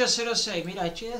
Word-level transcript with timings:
806. 0.00 0.64
Mira, 0.66 0.92
che, 0.92 1.10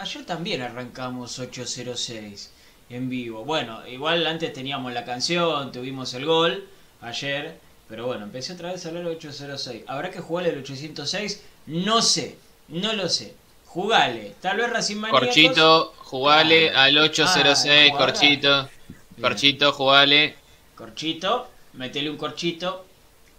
ayer 0.00 0.24
también 0.26 0.62
arrancamos 0.62 1.38
806 1.38 2.50
en 2.90 3.08
vivo. 3.08 3.44
Bueno, 3.44 3.86
igual 3.86 4.26
antes 4.26 4.52
teníamos 4.52 4.92
la 4.92 5.04
canción, 5.04 5.70
tuvimos 5.70 6.12
el 6.14 6.24
gol 6.26 6.66
ayer, 7.02 7.60
pero 7.88 8.06
bueno, 8.06 8.24
empecé 8.24 8.54
otra 8.54 8.72
vez 8.72 8.84
a 8.84 8.88
hablar 8.88 9.04
806. 9.06 9.84
¿Habrá 9.86 10.10
que 10.10 10.18
jugarle 10.20 10.50
el 10.50 10.58
806? 10.58 11.40
No 11.66 12.02
sé, 12.02 12.36
no 12.68 12.92
lo 12.94 13.08
sé. 13.08 13.34
Jugale, 13.66 14.34
tal 14.40 14.56
vez 14.56 14.70
Racing 14.70 14.96
Maníacos- 14.96 15.20
Corchito, 15.20 15.94
jugale 15.98 16.70
Ah. 16.70 16.84
al 16.84 16.98
806, 16.98 17.92
Ah, 17.94 17.96
Corchito. 17.96 18.62
Bien. 18.64 19.22
Corchito, 19.22 19.72
jugale. 19.72 20.34
Corchito, 20.74 21.48
metele 21.74 22.10
un 22.10 22.16
corchito 22.16 22.84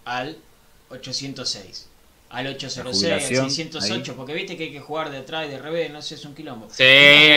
al 0.06 0.38
806. 0.88 1.88
Al 2.32 2.46
806, 2.46 3.12
al 3.12 3.20
jubilación, 3.20 3.50
608, 3.50 4.16
porque 4.16 4.32
viste 4.34 4.56
que 4.56 4.64
hay 4.64 4.72
que 4.72 4.80
jugar 4.80 5.10
de 5.10 5.18
atrás 5.18 5.46
y 5.46 5.50
de 5.50 5.58
revés, 5.58 5.92
no 5.92 6.00
sé, 6.00 6.14
es 6.14 6.24
un 6.24 6.34
quilombo. 6.34 6.68
Sí, 6.70 6.84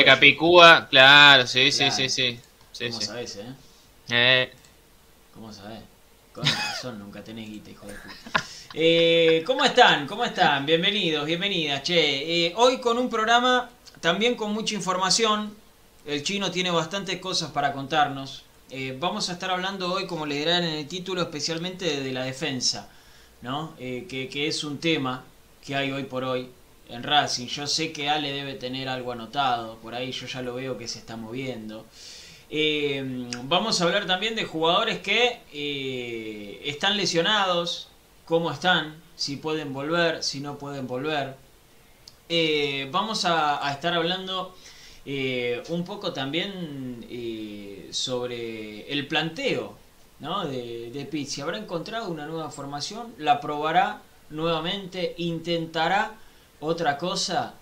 Capicúa, 0.06 0.88
claro, 0.90 1.46
sí, 1.46 1.72
sí, 1.72 1.80
Claro. 1.80 1.96
sí, 1.96 2.10
sí. 2.10 2.40
Sí, 2.72 2.88
¿Cómo 2.88 3.00
sí. 3.02 3.06
sabés, 3.06 3.36
eh? 3.36 3.46
Eh, 4.10 4.54
¿Cómo 5.34 5.52
sabés? 5.54 5.80
Con 6.34 6.46
razón, 6.46 7.00
nunca 7.00 7.24
tenés 7.24 7.48
guita, 7.50 7.72
hijo 7.72 7.88
de 7.88 7.94
puta. 7.94 8.44
Eh, 8.74 9.44
¿Cómo 9.46 9.64
están? 9.64 10.08
¿Cómo 10.08 10.26
están? 10.26 10.66
Bienvenidos, 10.66 11.26
bienvenidas. 11.26 11.84
Che, 11.84 12.48
eh, 12.48 12.54
hoy 12.58 12.80
con 12.80 12.98
un 12.98 13.10
programa 13.10 13.70
también 14.02 14.36
con 14.36 14.54
mucha 14.54 14.76
información. 14.76 15.56
El 16.06 16.24
chino 16.24 16.52
tiene 16.52 16.72
bastantes 16.72 17.20
cosas 17.20 17.52
para 17.52 17.72
contarnos. 17.74 18.44
Eh, 18.70 18.96
vamos 19.00 19.30
a 19.30 19.34
estar 19.34 19.50
hablando 19.52 19.94
hoy, 19.94 20.08
como 20.08 20.26
le 20.26 20.36
dirán 20.36 20.64
en 20.64 20.76
el 20.76 20.88
título, 20.88 21.22
especialmente 21.22 22.02
de 22.02 22.12
la 22.12 22.24
defensa, 22.24 22.90
¿no? 23.42 23.74
Eh, 23.80 24.06
que, 24.10 24.30
que 24.30 24.48
es 24.48 24.64
un 24.64 24.80
tema 24.80 25.24
que 25.66 25.76
hay 25.76 25.92
hoy 25.92 26.04
por 26.04 26.24
hoy 26.24 26.50
en 26.90 27.04
Racing. 27.04 27.48
Yo 27.48 27.68
sé 27.68 27.92
que 27.92 28.10
Ale 28.10 28.32
debe 28.32 28.54
tener 28.56 28.88
algo 28.90 29.12
anotado, 29.12 29.78
por 29.78 29.96
ahí 29.96 30.12
yo 30.12 30.28
ya 30.28 30.42
lo 30.42 30.56
veo 30.56 30.78
que 30.78 30.88
se 30.88 31.00
está 31.00 31.16
moviendo. 31.16 31.86
Eh, 32.50 33.30
vamos 33.44 33.82
a 33.82 33.86
hablar 33.86 34.06
también 34.06 34.36
de 34.36 34.46
jugadores 34.46 35.00
que 35.00 35.40
eh, 35.52 36.62
están 36.66 36.96
lesionados, 36.98 37.90
cómo 38.26 38.52
están, 38.52 38.96
si 39.16 39.38
pueden 39.38 39.74
volver, 39.74 40.24
si 40.24 40.40
no 40.40 40.58
pueden 40.58 40.88
volver. 40.88 41.36
Vamos 42.92 43.26
a, 43.26 43.68
a 43.68 43.72
estar 43.72 43.94
hablando 43.94 44.56
un 45.70 45.86
poco 45.86 46.14
también 46.14 47.06
sobre 47.92 48.92
el 48.92 49.08
planteo 49.08 49.85
¿no? 50.20 50.46
de, 50.46 50.92
de 50.92 51.06
Pizzi. 51.06 51.42
¿Habrá 51.42 51.58
encontrado 51.58 52.10
una 52.10 52.26
nueva 52.26 52.50
formación? 52.52 53.14
¿La 53.18 53.40
probará 53.42 54.02
nuevamente? 54.30 55.16
¿Intentará 55.18 56.14
otra 56.60 56.98
cosa? 56.98 57.54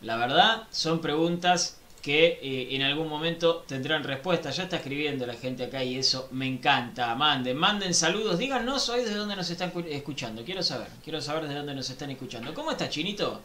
La 0.00 0.16
verdad, 0.16 0.64
son 0.70 1.00
preguntas 1.00 1.78
que 2.02 2.38
eh, 2.40 2.74
en 2.76 2.82
algún 2.82 3.08
momento 3.08 3.64
tendrán 3.66 4.04
respuesta. 4.04 4.50
Ya 4.50 4.64
está 4.64 4.76
escribiendo 4.76 5.26
la 5.26 5.34
gente 5.34 5.64
acá 5.64 5.82
y 5.82 5.96
eso 5.96 6.28
me 6.30 6.46
encanta. 6.46 7.14
Manden, 7.16 7.56
manden 7.56 7.92
saludos. 7.94 8.38
Díganos 8.38 8.88
hoy 8.88 9.00
desde 9.00 9.16
dónde 9.16 9.34
nos 9.36 9.50
están 9.50 9.70
cu- 9.70 9.80
escuchando. 9.88 10.44
Quiero 10.44 10.62
saber, 10.62 10.88
quiero 11.02 11.20
saber 11.20 11.42
desde 11.44 11.56
dónde 11.56 11.74
nos 11.74 11.90
están 11.90 12.10
escuchando. 12.10 12.54
¿Cómo 12.54 12.70
está 12.70 12.88
Chinito? 12.88 13.40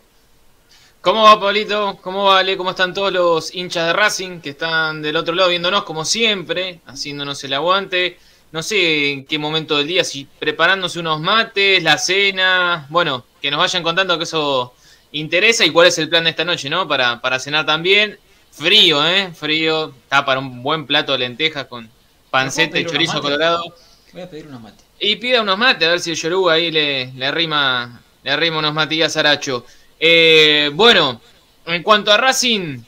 ¿Cómo 1.03 1.23
va, 1.23 1.37
Pablito? 1.37 1.99
¿Cómo 2.01 2.23
va, 2.23 2.39
Ale? 2.39 2.55
¿Cómo 2.55 2.69
están 2.69 2.93
todos 2.93 3.11
los 3.11 3.53
hinchas 3.53 3.87
de 3.87 3.91
Racing 3.91 4.39
que 4.39 4.51
están 4.51 5.01
del 5.01 5.17
otro 5.17 5.35
lado 5.35 5.49
viéndonos, 5.49 5.83
como 5.83 6.05
siempre, 6.05 6.79
haciéndonos 6.85 7.43
el 7.43 7.53
aguante? 7.55 8.17
No 8.53 8.63
sé 8.63 9.11
en 9.11 9.25
qué 9.25 9.37
momento 9.37 9.75
del 9.75 9.87
día, 9.87 10.05
si 10.05 10.23
preparándose 10.39 10.99
unos 10.99 11.19
mates, 11.19 11.83
la 11.83 11.97
cena. 11.97 12.87
Bueno, 12.89 13.25
que 13.41 13.51
nos 13.51 13.59
vayan 13.59 13.83
contando 13.83 14.17
que 14.17 14.23
eso 14.23 14.73
interesa 15.11 15.65
y 15.65 15.71
cuál 15.71 15.87
es 15.87 15.97
el 15.97 16.07
plan 16.07 16.23
de 16.23 16.29
esta 16.29 16.45
noche, 16.45 16.69
¿no? 16.69 16.88
Para, 16.88 17.19
para 17.19 17.38
cenar 17.38 17.65
también. 17.65 18.17
Frío, 18.51 19.06
¿eh? 19.06 19.29
Frío. 19.33 19.94
Está 20.03 20.23
para 20.23 20.39
un 20.39 20.63
buen 20.63 20.85
plato 20.88 21.11
de 21.11 21.17
lentejas 21.17 21.65
con 21.65 21.89
panceta 22.31 22.79
y 22.79 22.85
chorizo 22.85 23.21
colorado. 23.21 23.75
Voy 24.13 24.21
a 24.21 24.29
pedir 24.29 24.47
unos 24.47 24.61
mates. 24.61 24.85
Y 25.01 25.17
pida 25.17 25.41
unos 25.41 25.57
mates, 25.57 25.85
a 25.85 25.91
ver 25.91 25.99
si 25.99 26.11
el 26.11 26.15
Yoruba 26.15 26.53
ahí 26.53 26.71
le, 26.71 27.11
le 27.11 27.25
arrima 27.25 28.01
le 28.23 28.31
arrima 28.31 28.59
unos 28.59 28.73
matillas 28.73 29.17
a 29.17 29.19
Aracho. 29.19 29.65
Eh, 30.05 30.69
bueno, 30.73 31.21
en 31.65 31.81
cuanto 31.81 32.11
a 32.11 32.17
Racing, 32.17 32.79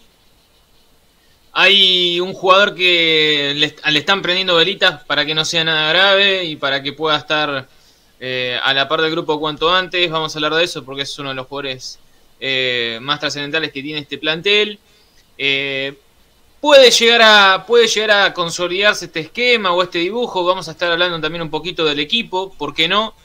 hay 1.53 2.19
un 2.19 2.33
jugador 2.33 2.75
que 2.75 3.53
le, 3.56 3.97
están 3.97 4.21
prendiendo 4.21 4.57
velitas 4.57 5.01
para 5.06 5.25
que 5.25 5.33
no 5.33 5.45
sea 5.45 5.63
nada 5.63 5.94
grave 5.94 6.44
y 6.44 6.57
para 6.57 6.83
que 6.83 6.91
pueda 6.91 7.15
estar 7.15 7.69
eh, 8.19 8.59
a 8.62 8.73
la 8.73 8.89
par 8.89 9.01
del 9.01 9.12
grupo 9.12 9.39
cuanto 9.39 9.73
antes. 9.73 10.12
Vamos 10.12 10.35
a 10.35 10.39
hablar 10.39 10.56
de 10.56 10.65
eso 10.65 10.83
porque 10.83 11.03
es 11.03 11.17
uno 11.17 11.29
de 11.29 11.35
los 11.35 11.47
jugadores 11.47 12.00
eh, 12.41 13.00
más 13.01 13.21
trascendentales 13.21 13.71
que 13.71 13.81
tiene 13.81 14.00
este 14.00 14.18
plantel. 14.18 14.77
Puede 16.59 16.91
llegar 16.91 17.21
a 17.21 17.65
puede 17.65 17.88
llegar 17.88 18.11
a 18.11 18.33
consolidarse 18.33 19.06
este 19.06 19.21
esquema 19.21 19.71
o 19.71 19.81
este 19.81 20.00
dibujo. 20.00 20.44
Vamos 20.44 20.68
a 20.68 20.71
estar 20.71 20.91
hablando 20.91 21.21
también 21.21 21.44
un 21.44 21.50
poquito 21.50 21.85
del 21.85 22.01
equipo, 22.01 22.51
¿por 22.57 22.73
qué 22.75 22.89
no? 22.89 23.15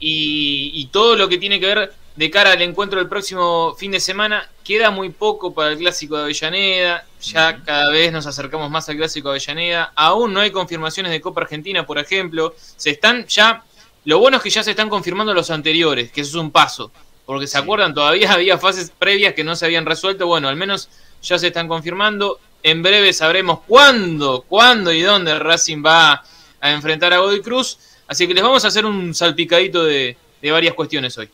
Y 0.00 0.88
todo 0.90 1.16
lo 1.16 1.28
que 1.28 1.36
tiene 1.36 1.60
que 1.60 1.66
ver 1.66 2.05
de 2.16 2.30
cara 2.30 2.52
al 2.52 2.62
encuentro 2.62 2.98
del 2.98 3.08
próximo 3.08 3.74
fin 3.78 3.92
de 3.92 4.00
semana. 4.00 4.48
Queda 4.64 4.90
muy 4.90 5.10
poco 5.10 5.52
para 5.52 5.72
el 5.72 5.78
clásico 5.78 6.16
de 6.16 6.22
Avellaneda. 6.24 7.04
Ya 7.22 7.62
cada 7.62 7.90
vez 7.90 8.10
nos 8.10 8.26
acercamos 8.26 8.70
más 8.70 8.88
al 8.88 8.96
clásico 8.96 9.28
de 9.28 9.36
Avellaneda. 9.36 9.92
Aún 9.94 10.32
no 10.32 10.40
hay 10.40 10.50
confirmaciones 10.50 11.12
de 11.12 11.20
Copa 11.20 11.42
Argentina, 11.42 11.84
por 11.84 11.98
ejemplo. 11.98 12.54
Se 12.76 12.90
están 12.90 13.26
ya. 13.26 13.62
Lo 14.04 14.18
bueno 14.18 14.38
es 14.38 14.42
que 14.42 14.50
ya 14.50 14.62
se 14.62 14.70
están 14.70 14.88
confirmando 14.88 15.34
los 15.34 15.50
anteriores, 15.50 16.10
que 16.10 16.22
eso 16.22 16.30
es 16.30 16.42
un 16.42 16.50
paso. 16.50 16.90
Porque 17.26 17.46
se 17.46 17.58
acuerdan, 17.58 17.92
todavía 17.92 18.32
había 18.34 18.56
fases 18.56 18.90
previas 18.98 19.34
que 19.34 19.44
no 19.44 19.54
se 19.54 19.66
habían 19.66 19.84
resuelto. 19.84 20.26
Bueno, 20.26 20.48
al 20.48 20.56
menos 20.56 20.88
ya 21.22 21.38
se 21.38 21.48
están 21.48 21.68
confirmando. 21.68 22.40
En 22.62 22.82
breve 22.82 23.12
sabremos 23.12 23.60
cuándo, 23.66 24.44
cuándo 24.48 24.90
y 24.92 25.02
dónde 25.02 25.38
Racing 25.38 25.84
va 25.84 26.24
a 26.60 26.70
enfrentar 26.72 27.12
a 27.12 27.18
Godoy 27.18 27.42
Cruz. 27.42 27.78
Así 28.08 28.26
que 28.26 28.32
les 28.32 28.42
vamos 28.42 28.64
a 28.64 28.68
hacer 28.68 28.86
un 28.86 29.14
salpicadito 29.14 29.84
de, 29.84 30.16
de 30.40 30.50
varias 30.50 30.74
cuestiones 30.74 31.18
hoy. 31.18 31.28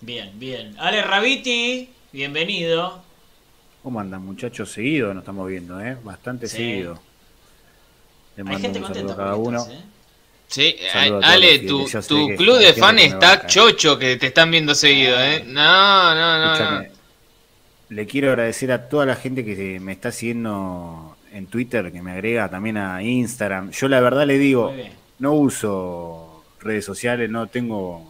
Bien, 0.00 0.30
bien. 0.38 0.74
Ale 0.78 1.02
Rabiti, 1.02 1.90
bienvenido. 2.12 3.02
¿Cómo 3.82 4.00
andan 4.00 4.24
muchachos? 4.24 4.70
Seguido 4.72 5.12
nos 5.14 5.22
estamos 5.22 5.48
viendo, 5.48 5.80
¿eh? 5.80 5.96
Bastante 6.02 6.48
Sí. 6.48 6.56
seguido. 6.56 6.98
Le 8.36 8.50
Hay 8.50 8.60
gente 8.60 8.78
un 8.78 8.86
saludo 8.86 8.86
contenta 8.86 9.12
a 9.12 9.16
cada 9.16 9.36
uno. 9.36 9.66
¿eh? 9.70 9.80
Sí, 10.48 10.76
todos 11.08 11.24
Ale, 11.24 11.58
tu, 11.60 11.86
tu 12.08 12.28
club 12.36 12.58
de 12.58 12.72
fan 12.72 12.98
está 12.98 13.28
banca. 13.36 13.46
chocho 13.46 13.98
que 13.98 14.16
te 14.16 14.28
están 14.28 14.50
viendo 14.50 14.74
seguido, 14.74 15.20
¿eh? 15.20 15.44
No, 15.46 16.14
no, 16.14 16.38
no, 16.38 16.44
no. 16.46 16.52
Escúchame, 16.54 16.90
le 17.90 18.06
quiero 18.06 18.30
agradecer 18.30 18.72
a 18.72 18.88
toda 18.88 19.06
la 19.06 19.16
gente 19.16 19.44
que 19.44 19.78
me 19.80 19.92
está 19.92 20.10
siguiendo 20.12 21.16
en 21.32 21.46
Twitter, 21.46 21.92
que 21.92 22.02
me 22.02 22.12
agrega 22.12 22.48
también 22.48 22.76
a 22.78 23.02
Instagram. 23.02 23.70
Yo 23.70 23.88
la 23.88 24.00
verdad 24.00 24.26
le 24.26 24.38
digo, 24.38 24.74
no 25.20 25.32
uso 25.34 26.44
redes 26.60 26.84
sociales, 26.84 27.30
no 27.30 27.46
tengo, 27.46 28.09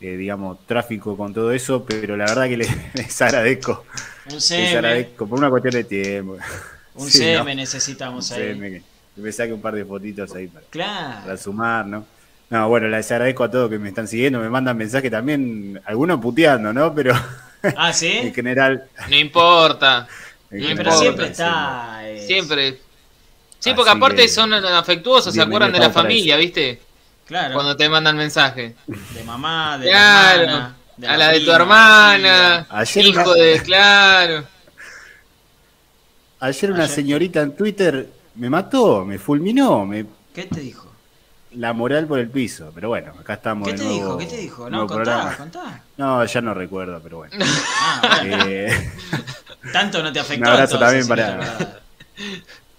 eh, 0.00 0.16
digamos, 0.16 0.58
tráfico 0.66 1.16
con 1.16 1.34
todo 1.34 1.52
eso, 1.52 1.84
pero 1.84 2.16
la 2.16 2.26
verdad 2.26 2.48
que 2.48 2.56
les, 2.56 2.68
les 2.94 3.22
agradezco. 3.22 3.84
Un 4.26 4.34
Les 4.34 4.44
CM, 4.46 4.68
agradezco 4.76 5.26
por 5.26 5.38
una 5.38 5.50
cuestión 5.50 5.74
de 5.74 5.84
tiempo. 5.84 6.36
un 6.94 7.10
Sí, 7.10 7.18
CM 7.18 7.54
¿no? 7.54 7.60
necesitamos 7.60 8.30
Un 8.30 8.36
ahí. 8.36 8.42
CM 8.54 8.70
que- 8.70 8.82
que 9.14 9.20
me 9.22 9.32
saque 9.32 9.52
un 9.52 9.60
par 9.60 9.74
de 9.74 9.84
fotitos 9.84 10.32
ahí 10.34 10.46
para, 10.46 10.64
Claro. 10.70 11.20
para 11.24 11.36
sumar, 11.36 11.84
¿no? 11.86 12.06
No, 12.50 12.68
bueno, 12.68 12.86
les 12.88 13.10
agradezco 13.10 13.42
a 13.44 13.50
todos 13.50 13.68
que 13.68 13.78
me 13.78 13.88
están 13.88 14.06
siguiendo, 14.08 14.38
me 14.38 14.48
mandan 14.48 14.76
mensajes 14.76 15.10
también, 15.10 15.80
algunos 15.84 16.20
puteando, 16.20 16.72
¿no? 16.72 16.94
Pero 16.94 17.12
Ah, 17.76 17.88
en 17.88 17.94
¿sí? 17.94 18.32
general... 18.34 18.84
No 19.10 19.16
importa. 19.16 20.06
en 20.50 20.76
Pero 20.76 20.92
siempre 20.92 21.26
está. 21.26 22.00
eh, 22.08 22.24
Siempre. 22.26 22.78
Sí, 23.58 23.70
Así 23.70 23.74
porque 23.74 23.90
aparte 23.90 24.22
que- 24.22 24.28
son 24.28 24.54
afectuosos, 24.54 25.34
se 25.34 25.42
acuerdan 25.42 25.72
de 25.72 25.80
la 25.80 25.90
familia, 25.90 26.36
¿viste? 26.36 26.78
Claro. 27.28 27.54
Cuando 27.54 27.76
te 27.76 27.88
mandan 27.88 28.16
mensaje. 28.16 28.74
De 28.86 29.22
mamá, 29.24 29.78
de 29.78 29.88
Claro. 29.90 30.36
la 30.36 30.42
hermana. 30.42 30.74
a 31.06 31.16
la 31.16 31.28
de 31.28 31.40
tu 31.40 31.52
hermana. 31.52 32.66
Ayer 32.70 33.04
hijo 33.06 33.20
una- 33.22 33.34
de. 33.34 33.62
Claro. 33.64 34.44
Ayer 36.40 36.72
una 36.72 36.84
Ayer- 36.84 36.94
señorita 36.96 37.40
en 37.42 37.56
Twitter 37.56 38.08
me 38.36 38.48
mató, 38.48 39.04
me 39.04 39.18
fulminó, 39.18 39.84
me 39.84 40.06
¿Qué 40.34 40.44
te 40.44 40.60
dijo? 40.60 40.90
la 41.52 41.72
moral 41.72 42.06
por 42.06 42.18
el 42.20 42.28
piso. 42.30 42.70
Pero 42.74 42.88
bueno, 42.88 43.12
acá 43.18 43.34
estamos. 43.34 43.66
¿Qué 43.66 43.72
de 43.72 43.78
te 43.78 43.84
nuevo- 43.84 43.98
dijo? 44.16 44.18
¿Qué 44.18 44.26
te 44.26 44.36
dijo? 44.38 44.70
No, 44.70 44.86
contá, 44.86 44.94
programa. 44.94 45.36
contá. 45.36 45.82
No, 45.96 46.24
ya 46.24 46.40
no 46.40 46.54
recuerdo, 46.54 47.00
pero 47.02 47.18
bueno. 47.18 47.34
Ah, 47.80 48.18
bueno. 48.22 48.44
Eh, 48.48 48.90
Tanto 49.72 50.02
no 50.02 50.12
te 50.12 50.20
afectó. 50.20 50.42
Un 50.42 50.48
abrazo 50.54 50.74
entonces, 50.76 51.06
también 51.08 51.30
para- 51.30 51.80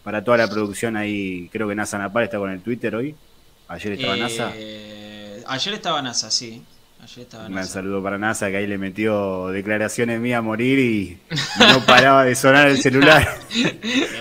para 0.03 0.23
toda 0.23 0.37
la 0.37 0.47
producción 0.49 0.95
ahí, 0.97 1.49
creo 1.51 1.67
que 1.67 1.75
NASA 1.75 1.97
Napal 1.97 2.23
está 2.23 2.37
con 2.37 2.49
el 2.49 2.61
Twitter 2.61 2.95
hoy. 2.95 3.15
Ayer 3.69 3.93
estaba 3.93 4.17
NASA. 4.17 4.51
Eh, 4.55 5.43
Ayer 5.47 5.73
estaba 5.75 6.01
NASA, 6.01 6.29
sí. 6.31 6.61
Ayer 7.01 7.19
estaba 7.19 7.45
Un 7.45 7.53
NASA. 7.53 7.73
saludo 7.73 8.03
para 8.03 8.17
NASA 8.17 8.49
que 8.49 8.57
ahí 8.57 8.67
le 8.67 8.77
metió 8.77 9.47
declaraciones 9.49 10.19
mías 10.19 10.39
a 10.39 10.41
morir 10.41 10.79
y 10.79 11.17
no 11.59 11.85
paraba 11.85 12.25
de 12.25 12.35
sonar 12.35 12.67
el 12.67 12.77
celular. 12.77 13.27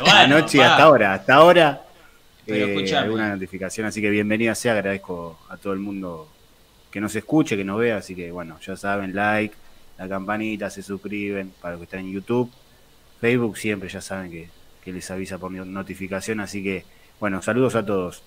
Bueno, 0.00 0.36
Anoche 0.36 0.62
hasta 0.62 0.84
ahora, 0.84 1.14
hasta 1.14 1.34
ahora. 1.34 1.82
Pero 2.46 2.80
eh, 2.80 2.96
alguna 2.96 3.30
notificación, 3.34 3.86
así 3.86 4.00
que 4.00 4.08
bienvenida 4.08 4.54
sea, 4.54 4.72
agradezco 4.72 5.38
a 5.50 5.56
todo 5.56 5.72
el 5.74 5.80
mundo 5.80 6.28
que 6.90 7.00
nos 7.00 7.14
escuche, 7.14 7.56
que 7.56 7.64
nos 7.64 7.78
vea, 7.78 7.98
así 7.98 8.14
que 8.14 8.30
bueno, 8.30 8.58
ya 8.64 8.74
saben, 8.76 9.14
like, 9.14 9.54
la 9.98 10.08
campanita, 10.08 10.70
se 10.70 10.82
suscriben 10.82 11.52
para 11.60 11.72
los 11.72 11.80
que 11.80 11.84
están 11.84 12.00
en 12.00 12.12
YouTube, 12.12 12.50
Facebook 13.20 13.58
siempre 13.58 13.88
ya 13.90 14.00
saben 14.00 14.30
que, 14.30 14.48
que 14.82 14.92
les 14.92 15.10
avisa 15.10 15.36
por 15.36 15.50
notificación, 15.50 16.40
así 16.40 16.62
que 16.62 16.84
bueno, 17.20 17.42
saludos 17.42 17.74
a 17.74 17.84
todos. 17.84 18.22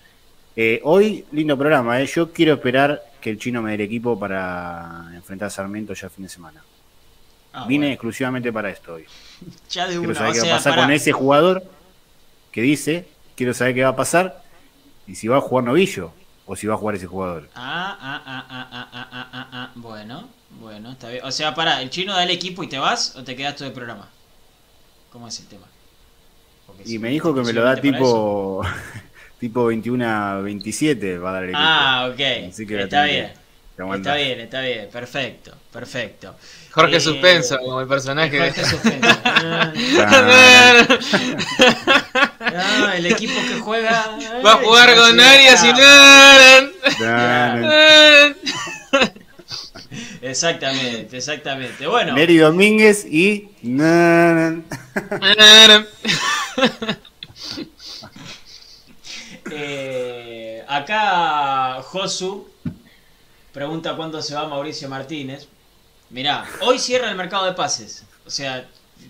Eh, 0.54 0.80
hoy, 0.84 1.24
lindo 1.32 1.56
programa, 1.56 2.00
¿eh? 2.00 2.06
yo 2.06 2.30
quiero 2.30 2.54
esperar 2.54 3.02
que 3.20 3.30
el 3.30 3.38
chino 3.38 3.62
me 3.62 3.70
dé 3.70 3.76
el 3.76 3.80
equipo 3.82 4.18
para 4.18 5.10
enfrentar 5.14 5.46
a 5.46 5.50
Sarmiento 5.50 5.94
ya 5.94 6.08
el 6.08 6.12
fin 6.12 6.24
de 6.24 6.28
semana. 6.28 6.62
Ah, 7.54 7.64
Vine 7.66 7.92
exclusivamente 7.92 8.52
para 8.52 8.70
esto 8.70 8.94
hoy. 8.94 9.06
Quiero 9.68 10.14
saber 10.14 10.32
qué 10.34 10.40
va 10.40 10.54
a 10.54 10.56
pasar 10.58 10.76
con 10.76 10.90
ese 10.90 11.12
jugador 11.12 11.62
que 12.50 12.60
dice, 12.60 13.08
quiero 13.34 13.54
saber 13.54 13.74
qué 13.74 13.82
va 13.82 13.90
a 13.90 13.96
pasar 13.96 14.42
y 15.06 15.14
si 15.14 15.26
va 15.26 15.38
a 15.38 15.40
jugar 15.40 15.64
Novillo 15.64 16.12
o 16.46 16.54
si 16.54 16.66
va 16.66 16.74
a 16.74 16.76
jugar 16.76 16.96
ese 16.96 17.06
jugador. 17.06 17.48
Ah, 17.54 17.96
ah, 17.98 18.22
ah, 18.26 18.46
ah, 18.50 18.68
ah, 18.70 18.88
ah, 18.92 18.98
ah, 19.02 19.08
ah, 19.12 19.28
ah, 19.32 19.48
ah. 19.52 19.72
bueno, 19.74 20.28
bueno, 20.60 20.92
está 20.92 21.08
bien. 21.08 21.24
O 21.24 21.30
sea, 21.30 21.54
para, 21.54 21.80
¿el 21.80 21.88
chino 21.88 22.12
da 22.12 22.24
el 22.24 22.30
equipo 22.30 22.62
y 22.62 22.68
te 22.68 22.78
vas 22.78 23.16
o 23.16 23.24
te 23.24 23.34
quedas 23.36 23.56
todo 23.56 23.68
el 23.68 23.74
programa? 23.74 24.10
¿Cómo 25.10 25.28
es 25.28 25.40
el 25.40 25.46
tema? 25.46 25.66
Y 26.84 26.98
me 26.98 27.10
dijo 27.10 27.34
que 27.34 27.42
me 27.42 27.52
lo 27.52 27.62
da 27.62 27.76
tipo... 27.80 28.62
tipo 29.42 29.66
21 29.66 30.06
a 30.06 30.40
27 30.40 31.18
va 31.18 31.30
a 31.30 31.32
dar 31.32 31.42
el 31.42 31.48
equipo. 31.48 31.60
Ah, 31.60 32.08
ok. 32.12 32.20
Así 32.50 32.64
que 32.64 32.80
está 32.80 33.02
bien. 33.06 33.32
Está 33.96 34.14
bien, 34.14 34.38
está 34.38 34.60
bien. 34.60 34.88
Perfecto, 34.92 35.52
perfecto. 35.72 36.36
Jorge 36.70 36.98
Eh, 36.98 37.00
Suspenso, 37.00 37.58
como 37.58 37.80
el 37.80 37.88
personaje. 37.88 38.38
Jorge 38.38 38.64
Suspenso. 38.64 39.08
Ah, 42.44 42.52
ah, 42.54 42.92
el 42.96 43.06
equipo 43.06 43.32
que 43.48 43.54
juega. 43.60 44.18
Va 44.44 44.52
a 44.52 44.56
jugar 44.56 44.94
con 44.94 45.18
Arias 45.18 45.64
y 45.64 45.72
Exactamente, 50.22 51.16
exactamente. 51.16 51.86
Bueno, 51.86 52.12
Neri 52.14 52.36
Domínguez 52.36 53.06
y 53.06 53.48
eh, 59.54 60.64
acá 60.68 61.80
Josu 61.82 62.48
pregunta 63.52 63.94
cuándo 63.96 64.20
se 64.22 64.34
va 64.34 64.46
Mauricio 64.46 64.88
Martínez. 64.88 65.48
Mirá, 66.10 66.44
hoy 66.60 66.78
cierra 66.78 67.08
el 67.10 67.16
mercado 67.16 67.44
de 67.46 67.52
pases. 67.52 68.04
O 68.26 68.30
sea, 68.30 68.66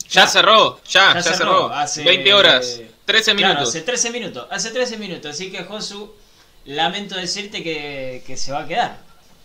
Ya 0.09 0.27
cerró, 0.27 0.81
ya, 0.85 1.14
Ya 1.14 1.21
ya, 1.21 1.23
cerró, 1.23 1.37
cerró. 1.37 1.75
hace- 1.75 2.02
20 2.05 2.33
horas, 2.35 2.81
13 3.05 3.35
Claro, 3.35 3.55
minutos. 3.55 3.69
hace 3.69 3.81
13 3.83 4.11
minutos. 4.11 4.47
Hace 4.50 4.71
13 4.71 4.97
minutos. 4.99 5.31
Así 5.31 5.50
que, 5.52 5.64
Josu, 5.64 6.14
lamento 6.64 7.16
decirte 7.16 7.62
que, 7.62 8.23
que 8.26 8.37
se 8.37 8.52
va 8.52 8.61
a 8.61 8.66
quedar 8.66 8.99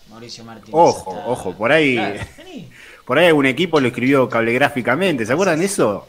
Mauricio 0.09 0.43
Martínez. 0.45 0.71
Ojo, 0.73 1.11
Está- 1.11 1.27
ojo, 1.27 1.53
por 1.53 1.71
ahí- 1.71 1.95
Claro. 1.95 2.19
Por 3.05 3.17
ahí 3.19 3.27
algún 3.27 3.45
equipo 3.45 3.79
lo 3.79 3.87
escribió 3.87 4.27
cablegráficamente, 4.29 5.25
¿se 5.25 5.31
acuerdan 5.33 5.59
de 5.59 5.65
eso? 5.65 6.07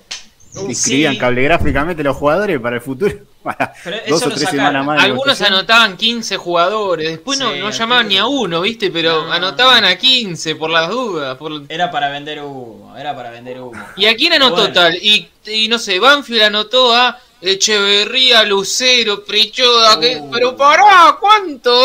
Uh, 0.61 0.71
Escribían 0.71 1.15
sí. 1.15 1.19
cablegráficamente 1.19 2.03
los 2.03 2.17
jugadores 2.17 2.61
para 2.61 2.77
el 2.77 2.83
futuro, 2.83 3.15
para 3.43 3.73
Pero 3.85 3.97
eso 3.97 4.15
dos 4.15 4.23
o 4.27 4.31
tres 4.31 4.51
semanas 4.51 4.85
más. 4.85 5.03
Algunos 5.03 5.41
anotaban 5.43 5.97
15 5.97 6.37
jugadores, 6.37 7.09
después 7.11 7.39
no, 7.39 7.53
Sí, 7.53 7.59
no 7.61 7.71
llamaban 7.71 8.09
ni 8.09 8.19
a 8.19 8.27
uno, 8.27 8.61
¿viste? 8.61 8.91
Pero 8.91 9.25
No. 9.27 9.33
anotaban 9.33 9.85
a 9.85 9.97
15 9.97 10.57
por 10.57 10.71
las 10.71 10.89
dudas. 10.89 11.37
por- 11.37 11.63
Era 11.69 11.91
para 11.91 12.09
vender 12.11 12.43
humo, 12.43 12.95
era 12.97 13.15
para 13.15 13.31
vender 13.31 13.61
humo. 13.61 13.81
¿Y 13.97 14.07
a 14.07 14.17
quién 14.17 14.33
anotó 14.35 14.57
Bueno. 14.57 14.73
tal? 14.75 14.95
Y, 14.97 15.29
y 15.47 15.69
no 15.69 15.79
sé, 15.79 15.99
Banfield 15.99 16.43
anotó 16.43 16.95
a 16.95 17.19
Echeverría, 17.41 18.43
Lucero, 18.45 19.25
Prichoda, 19.25 19.99
que- 20.01 20.17
Uh. 20.21 20.31
pero 20.31 20.57
pará, 20.57 21.17
¿cuánto? 21.21 21.85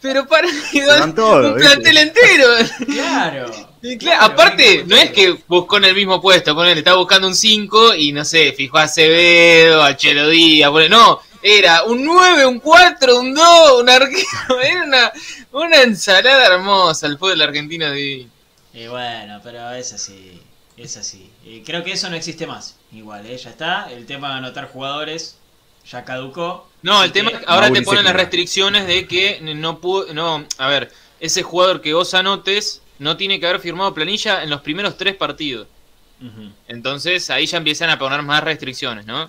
Pero 0.00 0.26
pará, 0.26 0.48
un 1.02 1.54
plantel 1.54 1.96
entero. 1.98 2.46
Claro. 2.86 3.50
Y 3.88 3.98
claro, 3.98 4.18
Claro, 4.18 4.32
aparte, 4.32 4.84
no 4.86 4.96
es 4.96 5.10
que 5.10 5.36
buscó 5.46 5.76
en 5.78 5.84
el 5.84 5.94
mismo 5.94 6.20
puesto, 6.20 6.54
ponele, 6.54 6.78
estaba 6.80 6.96
buscando 6.98 7.28
un 7.28 7.34
5 7.34 7.94
y 7.94 8.12
no 8.12 8.24
sé, 8.24 8.52
fijó 8.52 8.78
a 8.78 8.82
Acevedo, 8.84 9.82
a 9.82 9.96
Chelo 9.96 10.28
Díaz, 10.28 10.70
ponele, 10.70 10.90
no, 10.90 11.20
era 11.42 11.84
un 11.84 12.04
9, 12.04 12.46
un 12.46 12.58
4, 12.60 13.20
un 13.20 13.34
2, 13.34 13.80
un 13.82 13.88
arquero, 13.88 14.60
era 14.62 14.82
una, 14.84 15.12
una 15.52 15.82
ensalada 15.82 16.46
hermosa 16.46 17.06
el 17.06 17.18
fútbol 17.18 17.40
argentino 17.42 17.90
de 17.90 18.26
Y 18.74 18.86
bueno, 18.88 19.40
pero 19.44 19.70
es 19.72 19.92
así, 19.92 20.40
es 20.76 20.96
así. 20.96 21.30
Y 21.44 21.60
creo 21.60 21.84
que 21.84 21.92
eso 21.92 22.10
no 22.10 22.16
existe 22.16 22.46
más. 22.46 22.76
Igual, 22.92 23.26
¿eh? 23.26 23.36
ya 23.36 23.50
está. 23.50 23.90
El 23.90 24.06
tema 24.06 24.28
de 24.30 24.34
anotar 24.38 24.68
jugadores 24.70 25.36
ya 25.90 26.04
caducó. 26.04 26.68
No, 26.82 27.04
el 27.04 27.12
tema 27.12 27.30
que- 27.30 27.36
es 27.36 27.40
que 27.42 27.46
ahora 27.48 27.70
te 27.70 27.82
ponen 27.82 28.04
las 28.04 28.14
restricciones 28.14 28.86
de 28.86 29.06
que 29.06 29.38
no 29.40 29.78
pudo, 29.80 30.12
no, 30.12 30.44
a 30.58 30.68
ver, 30.68 30.92
ese 31.20 31.42
jugador 31.42 31.80
que 31.80 31.94
vos 31.94 32.12
anotes 32.14 32.82
no 32.98 33.16
tiene 33.16 33.38
que 33.40 33.46
haber 33.46 33.60
firmado 33.60 33.92
planilla 33.94 34.42
en 34.42 34.50
los 34.50 34.60
primeros 34.62 34.96
tres 34.96 35.14
partidos. 35.16 35.68
Entonces 36.68 37.28
ahí 37.30 37.46
ya 37.46 37.58
empiezan 37.58 37.90
a 37.90 37.98
poner 37.98 38.22
más 38.22 38.42
restricciones, 38.42 39.04
¿no? 39.06 39.28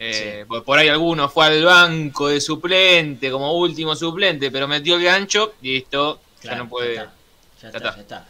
Eh, 0.00 0.44
por, 0.46 0.64
por 0.64 0.78
ahí 0.78 0.88
alguno 0.88 1.28
fue 1.28 1.46
al 1.46 1.64
banco 1.64 2.28
de 2.28 2.40
suplente, 2.40 3.30
como 3.30 3.52
último 3.58 3.96
suplente, 3.96 4.50
pero 4.50 4.68
metió 4.68 4.96
el 4.96 5.02
gancho 5.04 5.54
y 5.62 5.74
listo, 5.74 6.20
ya 6.42 6.54
no 6.56 6.68
puede. 6.68 6.94
Ya 6.94 7.02
está, 7.02 7.12
ya 7.60 7.70
Ya 7.72 7.78
está. 7.78 7.78
está. 7.78 7.96
ya 7.96 8.00
está. 8.02 8.28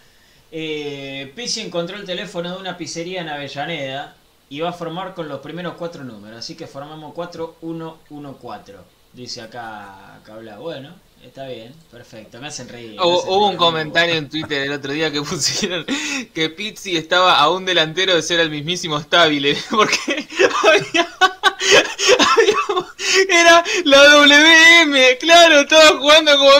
Eh, 0.50 1.32
Pizzi 1.36 1.60
encontró 1.60 1.96
el 1.98 2.04
teléfono 2.04 2.50
de 2.54 2.58
una 2.58 2.76
pizzería 2.76 3.20
en 3.20 3.28
Avellaneda 3.28 4.16
y 4.48 4.60
va 4.60 4.70
a 4.70 4.72
formar 4.72 5.12
con 5.14 5.28
los 5.28 5.40
primeros 5.40 5.74
cuatro 5.74 6.04
números. 6.04 6.38
Así 6.38 6.54
que 6.56 6.66
formamos 6.66 7.12
4114. 7.12 8.74
Dice 9.12 9.42
acá 9.42 10.20
Cabla. 10.24 10.58
Bueno, 10.58 10.94
está 11.24 11.46
bien, 11.46 11.74
perfecto. 11.90 12.40
Me 12.40 12.48
hacen 12.48 12.68
reír. 12.68 12.96
me 12.96 13.02
Hubo, 13.04 13.18
hacen 13.18 13.30
hubo 13.30 13.48
un 13.48 13.56
comentario 13.56 14.14
en 14.14 14.28
Twitter 14.28 14.62
el 14.62 14.72
otro 14.72 14.92
día 14.92 15.10
que 15.10 15.22
pusieron 15.22 15.84
que 16.34 16.48
Pizzi 16.50 16.96
estaba 16.96 17.38
a 17.38 17.50
un 17.50 17.64
delantero 17.64 18.14
de 18.14 18.22
ser 18.22 18.40
el 18.40 18.50
mismísimo 18.50 19.00
Stabile, 19.00 19.56
porque 19.70 20.26
había, 20.64 21.08
había- 22.18 22.86
era 23.40 23.64
la 23.84 24.02
WM, 24.04 25.18
claro, 25.18 25.60
estaba 25.60 25.98
jugando 25.98 26.36
como, 26.38 26.50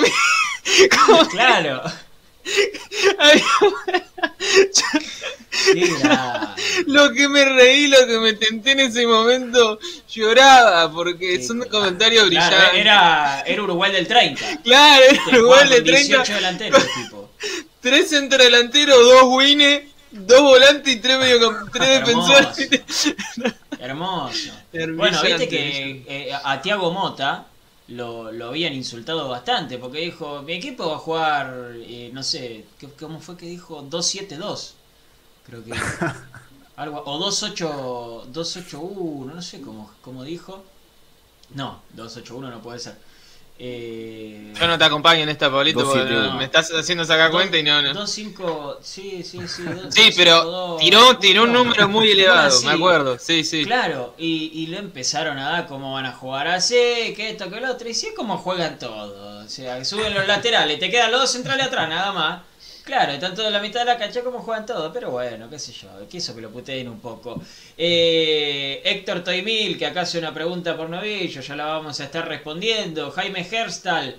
como- 1.06 1.28
Claro. 1.28 1.82
lo 6.86 7.12
que 7.12 7.28
me 7.28 7.44
reí, 7.44 7.88
lo 7.88 8.06
que 8.06 8.18
me 8.18 8.32
tenté 8.34 8.72
en 8.72 8.80
ese 8.80 9.06
momento, 9.06 9.78
lloraba, 10.08 10.90
porque 10.92 11.40
claro. 11.40 11.68
comentarios 11.70 12.28
Claro, 12.28 12.56
brillantes. 12.56 12.80
era, 12.80 13.42
era 13.46 13.62
Uruguay 13.62 13.92
del 13.92 14.06
30. 14.06 14.62
Claro, 14.62 15.02
era 15.04 15.22
Uruguay 15.26 15.42
jugaba 15.42 15.64
de 15.64 15.76
con 15.76 15.84
30, 15.84 16.06
18 16.06 16.34
delanteros, 16.34 16.86
tipo. 16.94 17.30
tres 17.80 18.10
centrodelanteros, 18.10 18.98
dos 18.98 19.22
wines, 19.24 19.82
dos 20.10 20.42
volantes 20.42 20.94
y 20.94 21.00
tres, 21.00 21.18
medio, 21.18 21.56
tres 21.72 22.00
defensores. 22.00 22.68
Hermoso. 23.78 24.50
Hermoso. 24.72 24.96
Bueno, 24.96 25.22
viste 25.22 25.48
que 25.48 26.04
eh, 26.06 26.32
a 26.42 26.60
Tiago 26.60 26.90
Mota 26.92 27.46
lo, 27.88 28.32
lo 28.32 28.48
habían 28.48 28.74
insultado 28.74 29.28
bastante 29.28 29.78
porque 29.78 30.00
dijo, 30.00 30.42
mi 30.42 30.54
equipo 30.54 30.88
va 30.88 30.96
a 30.96 30.98
jugar, 30.98 31.72
eh, 31.76 32.10
no 32.12 32.22
sé, 32.22 32.66
¿qué- 32.78 32.88
¿cómo 32.90 33.20
fue 33.20 33.36
que 33.36 33.46
dijo? 33.46 33.82
2-7-2. 33.82 34.74
Creo 35.44 35.64
que... 35.64 35.72
algo, 36.76 37.02
o 37.06 37.18
2-8, 37.18 38.26
2-8-1, 38.26 39.34
no 39.34 39.42
sé 39.42 39.60
cómo, 39.62 39.90
cómo 40.02 40.24
dijo. 40.24 40.64
No, 41.54 41.82
2-8-1 41.94 42.50
no 42.50 42.60
puede 42.62 42.78
ser. 42.78 42.98
Eh, 43.60 44.52
Yo 44.58 44.66
no 44.68 44.78
te 44.78 44.84
acompaño 44.84 45.22
en 45.24 45.28
esta, 45.30 45.50
Pablito, 45.50 45.80
Dos, 45.80 45.96
porque 45.98 46.12
no- 46.12 46.34
me 46.34 46.44
estás 46.44 46.70
haciendo 46.72 47.04
sacar 47.04 47.30
cuenta 47.32 47.56
y 47.58 47.62
no, 47.64 47.82
no. 47.82 47.92
2-5, 47.92 48.78
sí, 48.80 49.22
sí, 49.24 49.40
sí. 49.48 49.62
dos- 49.64 49.92
Sí, 49.94 50.04
dos, 50.06 50.14
pero 50.16 50.36
cinco, 50.38 50.50
dos, 50.50 50.80
tiró, 50.80 51.18
tiró 51.18 51.42
un 51.42 51.52
número 51.52 51.88
muy 51.88 52.10
elevado, 52.12 52.60
me 52.62 52.72
acuerdo. 52.72 53.18
Sí, 53.18 53.42
sí. 53.42 53.64
Claro, 53.64 54.14
y, 54.16 54.50
y 54.54 54.66
lo 54.68 54.78
empezaron 54.78 55.38
a 55.38 55.50
dar 55.50 55.66
cómo 55.66 55.92
van 55.94 56.06
a 56.06 56.12
jugar 56.12 56.46
así, 56.48 56.74
que 57.16 57.30
esto, 57.30 57.50
que 57.50 57.60
lo 57.60 57.70
otro, 57.72 57.88
y 57.88 57.94
sí 57.94 58.06
es 58.08 58.14
como 58.14 58.38
juegan 58.38 58.78
todos. 58.78 59.44
O 59.44 59.48
sea, 59.48 59.78
que 59.78 59.84
suben 59.84 60.14
los 60.14 60.26
laterales, 60.26 60.78
te 60.78 60.90
quedan 60.90 61.10
los 61.10 61.22
dos 61.22 61.32
centrales 61.32 61.66
atrás, 61.66 61.88
nada 61.88 62.12
más. 62.12 62.42
Claro, 62.88 63.12
están 63.12 63.34
todos 63.34 63.48
en 63.48 63.52
la 63.52 63.60
mitad 63.60 63.80
de 63.80 63.84
la 63.84 63.98
cancha 63.98 64.22
como 64.22 64.38
juegan 64.40 64.64
todos, 64.64 64.90
pero 64.94 65.10
bueno, 65.10 65.50
qué 65.50 65.58
sé 65.58 65.72
yo, 65.72 65.88
quiso 66.08 66.34
que 66.34 66.40
lo 66.40 66.50
puteen 66.50 66.88
un 66.88 67.00
poco. 67.00 67.38
Eh, 67.76 68.80
Héctor 68.82 69.22
Toimil, 69.22 69.76
que 69.76 69.84
acá 69.84 70.00
hace 70.00 70.18
una 70.18 70.32
pregunta 70.32 70.74
por 70.74 70.88
novillo, 70.88 71.42
ya 71.42 71.54
la 71.54 71.66
vamos 71.66 72.00
a 72.00 72.04
estar 72.04 72.26
respondiendo. 72.26 73.10
Jaime 73.10 73.46
Herstal, 73.46 74.16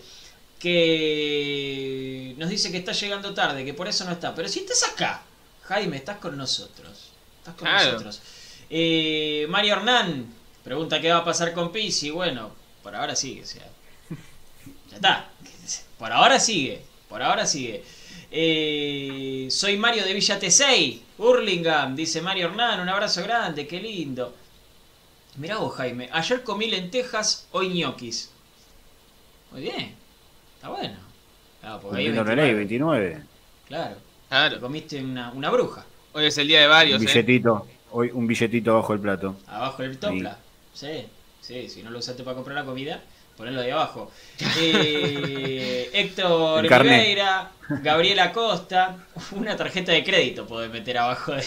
que 0.60 2.36
nos 2.38 2.48
dice 2.48 2.72
que 2.72 2.78
está 2.78 2.92
llegando 2.92 3.34
tarde, 3.34 3.66
que 3.66 3.74
por 3.74 3.88
eso 3.88 4.06
no 4.06 4.12
está. 4.12 4.36
Pero 4.36 4.48
si 4.48 4.60
estás 4.60 4.84
acá, 4.94 5.24
Jaime, 5.64 5.98
estás 5.98 6.18
con 6.18 6.38
nosotros. 6.38 7.10
Estás 7.40 7.56
con 7.56 7.68
Claro. 7.68 7.92
nosotros. 7.94 8.22
Eh, 8.70 9.48
Mario 9.50 9.74
Hernán 9.78 10.32
pregunta 10.64 11.02
qué 11.02 11.12
va 11.12 11.18
a 11.18 11.26
pasar 11.26 11.54
con 11.54 11.72
Pizzi. 11.72 12.12
Bueno, 12.12 12.52
por 12.84 12.96
ahora 12.96 13.16
sigue, 13.16 13.42
o 13.42 13.48
sea. 13.48 13.68
Ya 14.92 14.96
está. 14.98 15.30
Por 15.98 16.12
ahora 16.12 16.40
sigue. 16.40 16.84
Por 17.10 17.24
ahora 17.24 17.48
sigue. 17.48 17.84
Eh, 18.32 19.48
soy 19.50 19.78
Mario 19.78 20.04
de 20.06 20.14
Villa 20.14 20.40
T6, 20.40 21.00
Hurlingham, 21.18 21.96
dice 21.96 22.22
Mario 22.22 22.48
Hernán. 22.48 22.80
Un 22.80 22.90
abrazo 22.90 23.24
grande, 23.24 23.68
qué 23.68 23.80
lindo. 23.80 24.34
Mirá 25.38 25.58
vos, 25.58 25.76
Jaime. 25.76 26.10
Ayer 26.12 26.44
comí 26.44 26.68
lentejas, 26.70 27.48
hoy 27.52 27.70
ñoquis. 27.70 28.32
Muy 29.52 29.62
bien. 29.62 29.96
Está 30.56 30.70
bueno. 30.70 30.96
Ah, 31.64 31.80
porque 31.82 31.98
ahí 32.00 32.06
Cumpliendo 32.06 32.24
la 32.24 32.36
ley, 32.36 32.54
29. 32.54 33.00
29. 33.06 33.28
Claro. 33.68 33.96
Te 33.96 34.02
Claro. 34.30 34.60
comiste 34.60 35.02
una, 35.04 35.32
una 35.32 35.50
bruja. 35.50 35.86
Hoy 36.14 36.26
es 36.26 36.38
el 36.38 36.48
día 36.48 36.60
de 36.62 36.66
Un 36.68 36.72
varios, 36.72 37.02
¿eh? 37.02 37.06
billetito. 37.06 37.68
Hoy 37.92 38.12
un 38.14 38.28
billetito 38.28 38.76
bajo 38.76 38.94
el 38.94 39.00
plato. 39.00 39.36
Abajo 39.48 39.82
del 39.82 39.98
topla. 39.98 40.38
Sí, 40.74 41.06
sí, 41.42 41.68
si 41.68 41.82
no 41.82 41.90
lo 41.90 42.00
usaste 42.00 42.24
para 42.24 42.36
comprar 42.36 42.56
la 42.58 42.66
comida, 42.66 43.02
ponelo 43.40 43.62
ahí 43.62 43.72
abajo. 43.72 44.12
Eh, 44.62 45.90
Héctor. 45.94 46.66
Oliveira, 46.66 47.52
Gabriela 47.82 48.32
Costa, 48.32 48.96
una 49.32 49.56
tarjeta 49.56 49.92
de 49.92 50.04
crédito 50.04 50.46
podés 50.46 50.72
meter 50.72 50.98
abajo 50.98 51.34
de- 51.34 51.44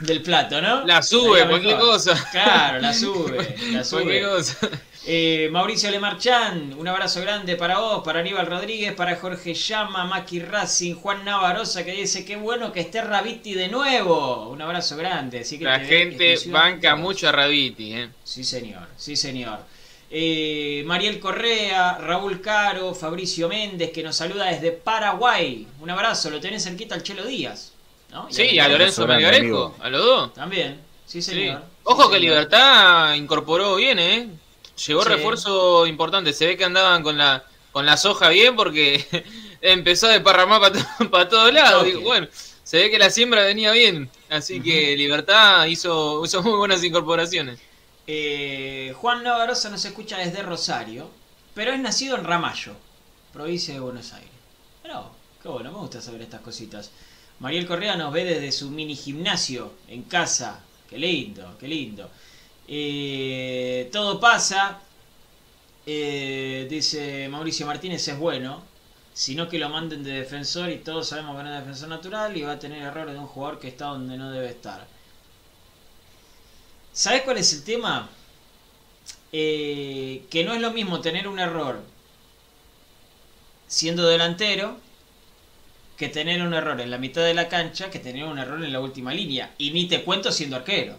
del 0.00 0.22
plato, 0.22 0.60
¿no? 0.60 0.84
La 0.86 1.02
sube, 1.02 1.46
cualquier 1.46 1.78
cosa. 1.78 2.14
Claro, 2.30 2.78
la 2.80 2.92
sube, 2.92 3.56
la 3.72 3.84
sube. 3.90 4.22
cosa. 4.22 4.68
Eh, 5.08 5.48
Mauricio 5.52 5.90
Lemarchán, 5.90 6.74
un 6.76 6.88
abrazo 6.88 7.20
grande 7.20 7.54
para 7.56 7.78
vos, 7.78 8.02
para 8.04 8.20
Aníbal 8.20 8.46
Rodríguez, 8.46 8.92
para 8.94 9.14
Jorge 9.16 9.54
Llama, 9.54 10.04
Maki 10.04 10.40
Racing, 10.40 10.94
Juan 10.94 11.24
Navarosa 11.24 11.84
que 11.84 11.92
dice 11.92 12.24
qué 12.24 12.34
bueno 12.36 12.72
que 12.72 12.80
esté 12.80 13.02
Raviti 13.02 13.54
de 13.54 13.68
nuevo. 13.68 14.48
Un 14.48 14.60
abrazo 14.62 14.96
grande. 14.96 15.40
Así 15.40 15.58
que 15.58 15.64
La 15.64 15.78
te- 15.78 15.86
gente 15.86 16.36
banca 16.50 16.96
mucho 16.96 17.28
a 17.28 17.32
Raviti, 17.32 17.92
¿eh? 17.94 18.08
Sí, 18.24 18.42
señor, 18.44 18.88
sí, 18.96 19.14
señor. 19.16 19.60
Eh, 20.10 20.82
Mariel 20.86 21.18
Correa, 21.18 21.98
Raúl 21.98 22.40
Caro, 22.40 22.94
Fabricio 22.94 23.48
Méndez, 23.48 23.90
que 23.90 24.02
nos 24.02 24.16
saluda 24.16 24.46
desde 24.46 24.70
Paraguay. 24.72 25.66
Un 25.80 25.90
abrazo, 25.90 26.30
lo 26.30 26.40
tenés 26.40 26.62
cerquita 26.64 26.94
al 26.94 27.02
Chelo 27.02 27.24
Díaz. 27.26 27.72
¿no? 28.10 28.28
Y 28.30 28.32
Sí, 28.32 28.58
a 28.58 28.68
Lorenzo 28.68 29.06
Melgarejo, 29.06 29.74
a 29.80 29.90
los 29.90 30.04
dos. 30.04 30.34
También, 30.34 30.80
sí, 31.06 31.20
Sí. 31.20 31.32
señor. 31.32 31.62
Ojo 31.82 32.04
Sí, 32.04 32.08
que 32.10 32.14
señor. 32.18 32.30
Libertad 32.34 33.14
incorporó 33.14 33.76
bien, 33.76 33.98
¿eh? 33.98 34.28
Llegó 34.86 35.02
Sí. 35.02 35.08
refuerzo 35.08 35.86
importante. 35.86 36.32
Se 36.32 36.46
ve 36.46 36.56
que 36.56 36.64
andaban 36.64 37.02
con 37.02 37.18
la 37.18 37.44
con 37.72 37.84
la 37.84 37.98
soja 37.98 38.30
bien 38.30 38.56
porque 38.56 39.04
empezó 39.60 40.06
a 40.06 40.12
desparramar 40.12 40.72
para 41.10 41.28
todos 41.28 41.52
lados. 41.52 41.86
Bueno, 42.02 42.26
se 42.62 42.78
ve 42.78 42.90
que 42.90 42.98
la 42.98 43.10
siembra 43.10 43.42
venía 43.44 43.70
bien. 43.72 44.08
Así 44.30 44.62
que 44.62 44.96
Libertad 44.96 45.66
hizo, 45.66 46.24
hizo 46.24 46.42
muy 46.42 46.56
buenas 46.56 46.82
incorporaciones. 46.84 47.58
Eh, 48.06 48.94
Juan 49.00 49.24
Navarosa 49.24 49.68
nos 49.68 49.84
escucha 49.84 50.18
desde 50.18 50.42
Rosario, 50.42 51.10
pero 51.54 51.72
es 51.72 51.80
nacido 51.80 52.16
en 52.16 52.24
Ramallo, 52.24 52.74
provincia 53.32 53.74
de 53.74 53.80
Buenos 53.80 54.12
Aires. 54.12 54.30
Pero, 54.82 55.10
qué 55.42 55.48
bueno, 55.48 55.72
me 55.72 55.78
gusta 55.78 56.00
saber 56.00 56.22
estas 56.22 56.40
cositas. 56.40 56.90
Mariel 57.40 57.66
Correa 57.66 57.96
nos 57.96 58.12
ve 58.12 58.24
desde 58.24 58.52
su 58.52 58.70
mini 58.70 58.94
gimnasio 58.94 59.72
en 59.88 60.02
casa. 60.04 60.60
Qué 60.88 60.98
lindo, 60.98 61.56
qué 61.58 61.66
lindo. 61.68 62.08
Eh, 62.68 63.88
todo 63.92 64.20
pasa, 64.20 64.80
eh, 65.84 66.66
dice 66.70 67.28
Mauricio 67.28 67.66
Martínez, 67.66 68.06
es 68.06 68.18
bueno. 68.18 68.62
Sino 69.12 69.48
que 69.48 69.58
lo 69.58 69.70
manden 69.70 70.04
de 70.04 70.12
defensor 70.12 70.68
y 70.68 70.76
todos 70.78 71.08
sabemos 71.08 71.36
que 71.38 71.42
no 71.42 71.54
es 71.54 71.60
defensor 71.60 71.88
natural 71.88 72.36
y 72.36 72.42
va 72.42 72.52
a 72.52 72.58
tener 72.58 72.82
errores 72.82 73.14
de 73.14 73.20
un 73.20 73.26
jugador 73.26 73.58
que 73.58 73.68
está 73.68 73.86
donde 73.86 74.18
no 74.18 74.30
debe 74.30 74.50
estar. 74.50 74.86
¿Sabes 76.96 77.22
cuál 77.24 77.36
es 77.36 77.52
el 77.52 77.62
tema? 77.62 78.08
Eh, 79.30 80.24
que 80.30 80.44
no 80.44 80.54
es 80.54 80.62
lo 80.62 80.70
mismo 80.70 81.02
tener 81.02 81.28
un 81.28 81.38
error 81.38 81.82
siendo 83.66 84.08
delantero 84.08 84.78
que 85.98 86.08
tener 86.08 86.40
un 86.40 86.54
error 86.54 86.80
en 86.80 86.90
la 86.90 86.96
mitad 86.96 87.20
de 87.22 87.34
la 87.34 87.48
cancha 87.48 87.90
que 87.90 87.98
tener 87.98 88.24
un 88.24 88.38
error 88.38 88.64
en 88.64 88.72
la 88.72 88.80
última 88.80 89.12
línea. 89.12 89.50
Y 89.58 89.72
ni 89.72 89.84
te 89.88 90.04
cuento 90.04 90.32
siendo 90.32 90.56
arquero. 90.56 90.96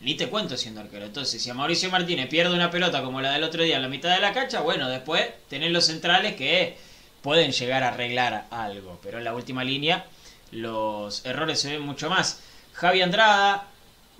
Ni 0.00 0.14
te 0.14 0.30
cuento 0.30 0.56
siendo 0.56 0.80
arquero. 0.80 1.04
Entonces, 1.04 1.42
si 1.42 1.50
a 1.50 1.54
Mauricio 1.54 1.90
Martínez 1.90 2.30
pierde 2.30 2.54
una 2.54 2.70
pelota 2.70 3.02
como 3.02 3.20
la 3.20 3.32
del 3.32 3.44
otro 3.44 3.62
día 3.62 3.76
en 3.76 3.82
la 3.82 3.88
mitad 3.88 4.14
de 4.14 4.22
la 4.22 4.32
cancha, 4.32 4.62
bueno, 4.62 4.88
después 4.88 5.22
tenés 5.50 5.70
los 5.70 5.84
centrales 5.84 6.34
que 6.34 6.78
pueden 7.20 7.52
llegar 7.52 7.82
a 7.82 7.88
arreglar 7.88 8.46
algo. 8.50 8.98
Pero 9.02 9.18
en 9.18 9.24
la 9.24 9.34
última 9.34 9.64
línea 9.64 10.06
los 10.50 11.26
errores 11.26 11.60
se 11.60 11.72
ven 11.72 11.82
mucho 11.82 12.08
más. 12.08 12.40
Javi 12.72 13.02
Andrada, 13.02 13.68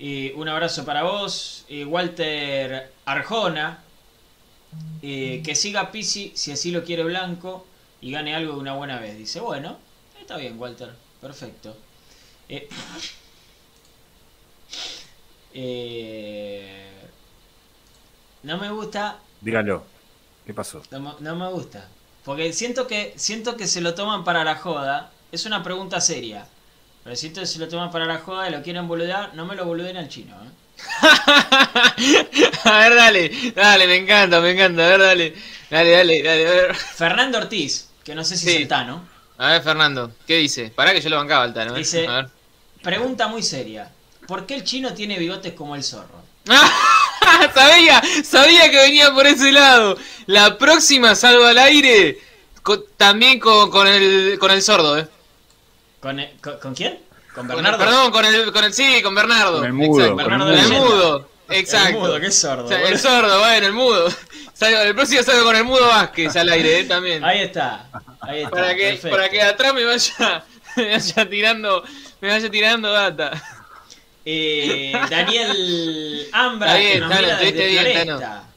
eh, 0.04 0.32
un 0.34 0.48
abrazo 0.48 0.84
para 0.84 1.04
vos. 1.04 1.64
Eh, 1.68 1.84
Walter 1.84 2.90
Arjona, 3.04 3.84
eh, 5.00 5.40
que 5.44 5.54
siga 5.54 5.92
Pisi 5.92 6.32
si 6.34 6.50
así 6.50 6.72
lo 6.72 6.82
quiere 6.82 7.04
Blanco 7.04 7.64
y 8.00 8.10
gane 8.10 8.34
algo 8.34 8.54
de 8.54 8.58
una 8.58 8.74
buena 8.74 8.98
vez. 8.98 9.16
Dice, 9.16 9.38
bueno, 9.38 9.78
está 10.20 10.36
bien, 10.38 10.58
Walter, 10.58 10.90
perfecto. 11.20 11.76
Eh, 15.54 16.90
no 18.42 18.58
me 18.58 18.70
gusta, 18.70 19.20
Dígalo. 19.40 19.84
¿Qué 20.44 20.52
pasó? 20.52 20.82
no, 20.90 21.16
no 21.20 21.36
me 21.36 21.48
gusta. 21.48 21.88
Porque 22.24 22.52
siento 22.52 22.88
que, 22.88 23.14
siento 23.16 23.56
que 23.56 23.68
se 23.68 23.80
lo 23.80 23.94
toman 23.94 24.24
para 24.24 24.42
la 24.42 24.56
joda. 24.56 25.12
Es 25.30 25.46
una 25.46 25.62
pregunta 25.62 26.00
seria. 26.00 26.48
Pero 27.04 27.16
siento 27.16 27.40
que 27.40 27.46
se 27.46 27.58
lo 27.58 27.68
toman 27.68 27.90
para 27.90 28.06
la 28.06 28.18
joda 28.18 28.48
y 28.48 28.52
lo 28.52 28.62
quieren 28.62 28.86
boludear. 28.86 29.34
No 29.34 29.44
me 29.44 29.54
lo 29.56 29.64
boludeen 29.64 29.96
al 29.96 30.08
chino, 30.08 30.36
¿eh? 30.42 30.48
a 32.64 32.78
ver, 32.78 32.94
dale, 32.94 33.52
dale, 33.54 33.86
me 33.86 33.96
encanta, 33.96 34.40
me 34.40 34.50
encanta. 34.52 34.84
A 34.84 34.88
ver, 34.88 35.00
dale, 35.00 35.34
dale, 35.70 35.90
dale, 35.90 36.22
dale. 36.22 36.48
A 36.48 36.50
ver, 36.52 36.74
Fernando 36.74 37.38
Ortiz, 37.38 37.88
que 38.04 38.14
no 38.14 38.24
sé 38.24 38.36
si 38.36 38.46
Sí. 38.46 38.50
es 38.54 38.56
el 38.62 38.68
Tano, 38.68 39.04
a 39.38 39.52
ver 39.52 39.62
Fernando, 39.62 40.12
¿qué 40.26 40.36
dice? 40.36 40.70
Pará 40.74 40.92
que 40.92 41.00
yo 41.00 41.08
lo 41.10 41.16
bancaba 41.16 41.44
al 41.44 41.54
Tano, 41.54 41.74
¿eh? 41.74 41.78
Dice- 41.78 42.06
A 42.06 42.12
ver. 42.16 42.28
pregunta 42.82 43.28
muy 43.28 43.42
seria. 43.42 43.90
¿Por 44.26 44.46
qué 44.46 44.54
el 44.54 44.64
chino 44.64 44.94
tiene 44.94 45.18
bigotes 45.18 45.52
como 45.54 45.74
el 45.76 45.82
zorro? 45.82 46.22
sabía, 47.54 48.02
sabía 48.24 48.70
que 48.70 48.76
venía 48.78 49.12
por 49.12 49.26
ese 49.26 49.52
lado. 49.52 49.96
La 50.26 50.58
próxima 50.58 51.14
salvo 51.14 51.44
al 51.44 51.58
aire, 51.58 52.18
también 52.96 53.38
con, 53.40 53.70
con 53.70 53.86
el 53.86 54.36
con 54.38 54.50
el 54.50 54.62
sordo, 54.62 54.98
¿eh? 54.98 55.06
¿Con, 56.02 56.20
el- 56.20 56.36
con, 56.42 56.58
con 56.58 56.74
quién? 56.74 56.98
¿Con 57.34 57.46
Con- 57.46 57.56
Bernardo? 57.56 57.78
perdón, 57.78 58.10
con 58.12 58.24
el, 58.26 58.52
con 58.52 58.64
el 58.64 58.74
sí, 58.74 59.00
con 59.02 59.14
Bernardo. 59.14 59.56
Con 59.58 59.64
el 59.66 59.72
mudo, 59.72 60.00
Exacto. 60.04 60.24
con 60.24 60.32
el 60.32 60.38
Con 60.40 60.58
el 60.58 60.68
mudo. 60.68 60.84
mudo. 60.86 61.28
Exacto. 61.48 61.88
El 61.88 61.94
mudo, 61.98 62.20
que 62.20 62.26
es 62.26 62.38
sordo. 62.38 62.64
O 62.64 62.68
sea, 62.68 62.82
el 62.88 62.98
sordo, 62.98 63.38
bueno, 63.38 63.66
el 63.66 63.72
mudo. 63.72 64.08
Salgo- 64.58 64.80
el 64.82 64.94
próximo 64.94 65.22
salgo 65.22 65.44
con 65.44 65.56
el 65.56 65.64
mudo 65.64 65.86
Vázquez 65.88 66.36
al 66.36 66.48
aire, 66.50 66.80
¿eh? 66.80 66.84
También. 66.84 67.24
Ahí 67.24 67.40
está. 67.40 67.86
Ahí 68.20 68.38
está. 68.42 68.50
para 68.50 68.74
que 68.74 68.82
perfecto. 68.90 69.10
para 69.16 69.28
que 69.30 69.42
atrás 69.42 69.74
me 69.74 69.84
vaya, 69.84 70.44
me 70.76 70.90
vaya 70.92 71.28
tirando 71.30 71.84
me 72.20 72.28
vaya 72.28 72.50
tirando 72.50 72.92
data. 72.92 73.32
Eh, 74.24 74.92
Daniel 75.10 76.28
Ambra, 76.32 76.68
Está 76.68 76.78
que 76.78 76.86
bien, 76.86 77.00
nos 77.00 77.10
Tano, 77.10 77.22
mira 77.22 77.32
estuviste 77.34 77.62
desde 77.62 77.70
bien, 77.70 78.06
Floresta. 78.06 78.48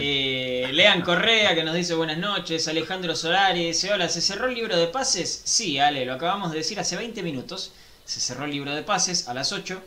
Eh, 0.00 0.70
Lean 0.72 1.02
Correa 1.02 1.54
que 1.54 1.64
nos 1.64 1.74
dice 1.74 1.94
buenas 1.94 2.18
noches. 2.18 2.68
Alejandro 2.68 3.16
Solari 3.16 3.66
dice: 3.66 3.92
Hola, 3.92 4.08
¿se 4.08 4.20
cerró 4.20 4.46
el 4.46 4.54
libro 4.54 4.76
de 4.76 4.86
pases? 4.86 5.42
Sí, 5.44 5.78
Ale, 5.78 6.04
lo 6.04 6.14
acabamos 6.14 6.52
de 6.52 6.58
decir 6.58 6.78
hace 6.78 6.96
20 6.96 7.22
minutos. 7.22 7.72
Se 8.04 8.20
cerró 8.20 8.44
el 8.44 8.52
libro 8.52 8.74
de 8.74 8.82
pases 8.82 9.28
a 9.28 9.34
las 9.34 9.52
8. 9.52 9.82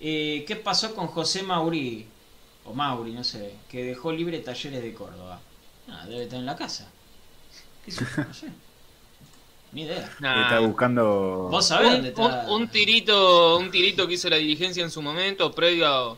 Eh, 0.00 0.44
¿Qué 0.46 0.56
pasó 0.56 0.94
con 0.94 1.08
José 1.08 1.42
Mauri? 1.42 2.06
O 2.64 2.72
Mauri, 2.72 3.12
no 3.12 3.24
sé. 3.24 3.54
Que 3.68 3.84
dejó 3.84 4.12
libre 4.12 4.38
talleres 4.38 4.82
de 4.82 4.94
Córdoba. 4.94 5.40
Ah, 5.88 6.06
debe 6.08 6.24
estar 6.24 6.38
en 6.38 6.46
la 6.46 6.56
casa. 6.56 6.88
¿Qué? 7.84 7.92
No 7.92 8.32
sé. 8.32 8.46
Ni 9.72 9.82
idea. 9.82 10.10
Nah. 10.20 10.42
Está 10.42 10.60
buscando. 10.60 11.48
¿Vos 11.50 11.66
sabés 11.66 11.88
un, 11.88 11.94
dónde 11.94 12.08
está? 12.10 12.44
un- 12.46 12.62
un 12.62 12.68
tirito 12.70 13.56
un 13.58 13.70
tirito 13.70 14.06
que 14.06 14.14
hizo 14.14 14.28
la 14.28 14.36
dirigencia 14.36 14.82
en 14.84 14.90
su 14.90 15.00
momento 15.02 15.52
previo 15.52 15.86
a, 15.88 16.16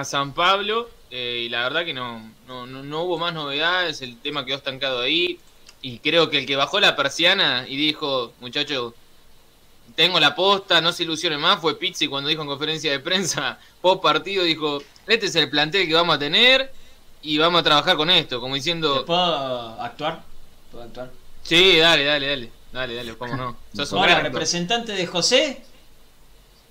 a 0.00 0.04
San 0.04 0.32
Pablo 0.34 0.88
eh, 1.10 1.42
y 1.46 1.48
la 1.48 1.62
verdad 1.64 1.84
que 1.84 1.94
no, 1.94 2.32
no, 2.46 2.66
no, 2.66 2.82
no 2.84 3.02
hubo 3.02 3.18
más 3.18 3.34
novedades 3.34 4.02
el 4.02 4.20
tema 4.20 4.44
quedó 4.44 4.56
estancado 4.56 5.00
ahí 5.00 5.40
y 5.82 5.98
creo 5.98 6.30
que 6.30 6.38
el 6.38 6.46
que 6.46 6.56
bajó 6.56 6.78
la 6.80 6.94
persiana 6.96 7.64
y 7.68 7.76
dijo 7.76 8.34
muchacho 8.40 8.94
tengo 9.96 10.20
la 10.20 10.34
posta 10.34 10.80
no 10.80 10.92
se 10.92 11.02
ilusionen 11.02 11.40
más 11.40 11.60
fue 11.60 11.78
Pizzi 11.78 12.06
cuando 12.06 12.28
dijo 12.28 12.42
en 12.42 12.48
conferencia 12.48 12.92
de 12.92 13.00
prensa 13.00 13.58
post 13.80 14.02
partido 14.02 14.44
dijo 14.44 14.80
este 15.06 15.26
es 15.26 15.34
el 15.34 15.50
plantel 15.50 15.88
que 15.88 15.94
vamos 15.94 16.14
a 16.16 16.18
tener 16.18 16.72
y 17.22 17.38
vamos 17.38 17.60
a 17.60 17.64
trabajar 17.64 17.96
con 17.96 18.10
esto 18.10 18.40
como 18.40 18.54
¿Te 18.54 18.58
diciendo 18.60 19.04
¿Puedo 19.04 19.80
actuar? 19.80 20.22
¿Puedo 20.70 20.84
actuar? 20.84 21.10
sí 21.42 21.78
dale 21.78 22.04
dale 22.04 22.26
dale 22.28 22.52
dale 22.72 22.94
dale 22.94 23.16
cómo 23.16 23.36
no 23.36 23.56
Sos 23.74 23.92
un 23.92 23.98
Hola, 23.98 24.12
gran- 24.12 24.24
representante 24.24 24.92
de 24.92 25.06
José. 25.06 25.62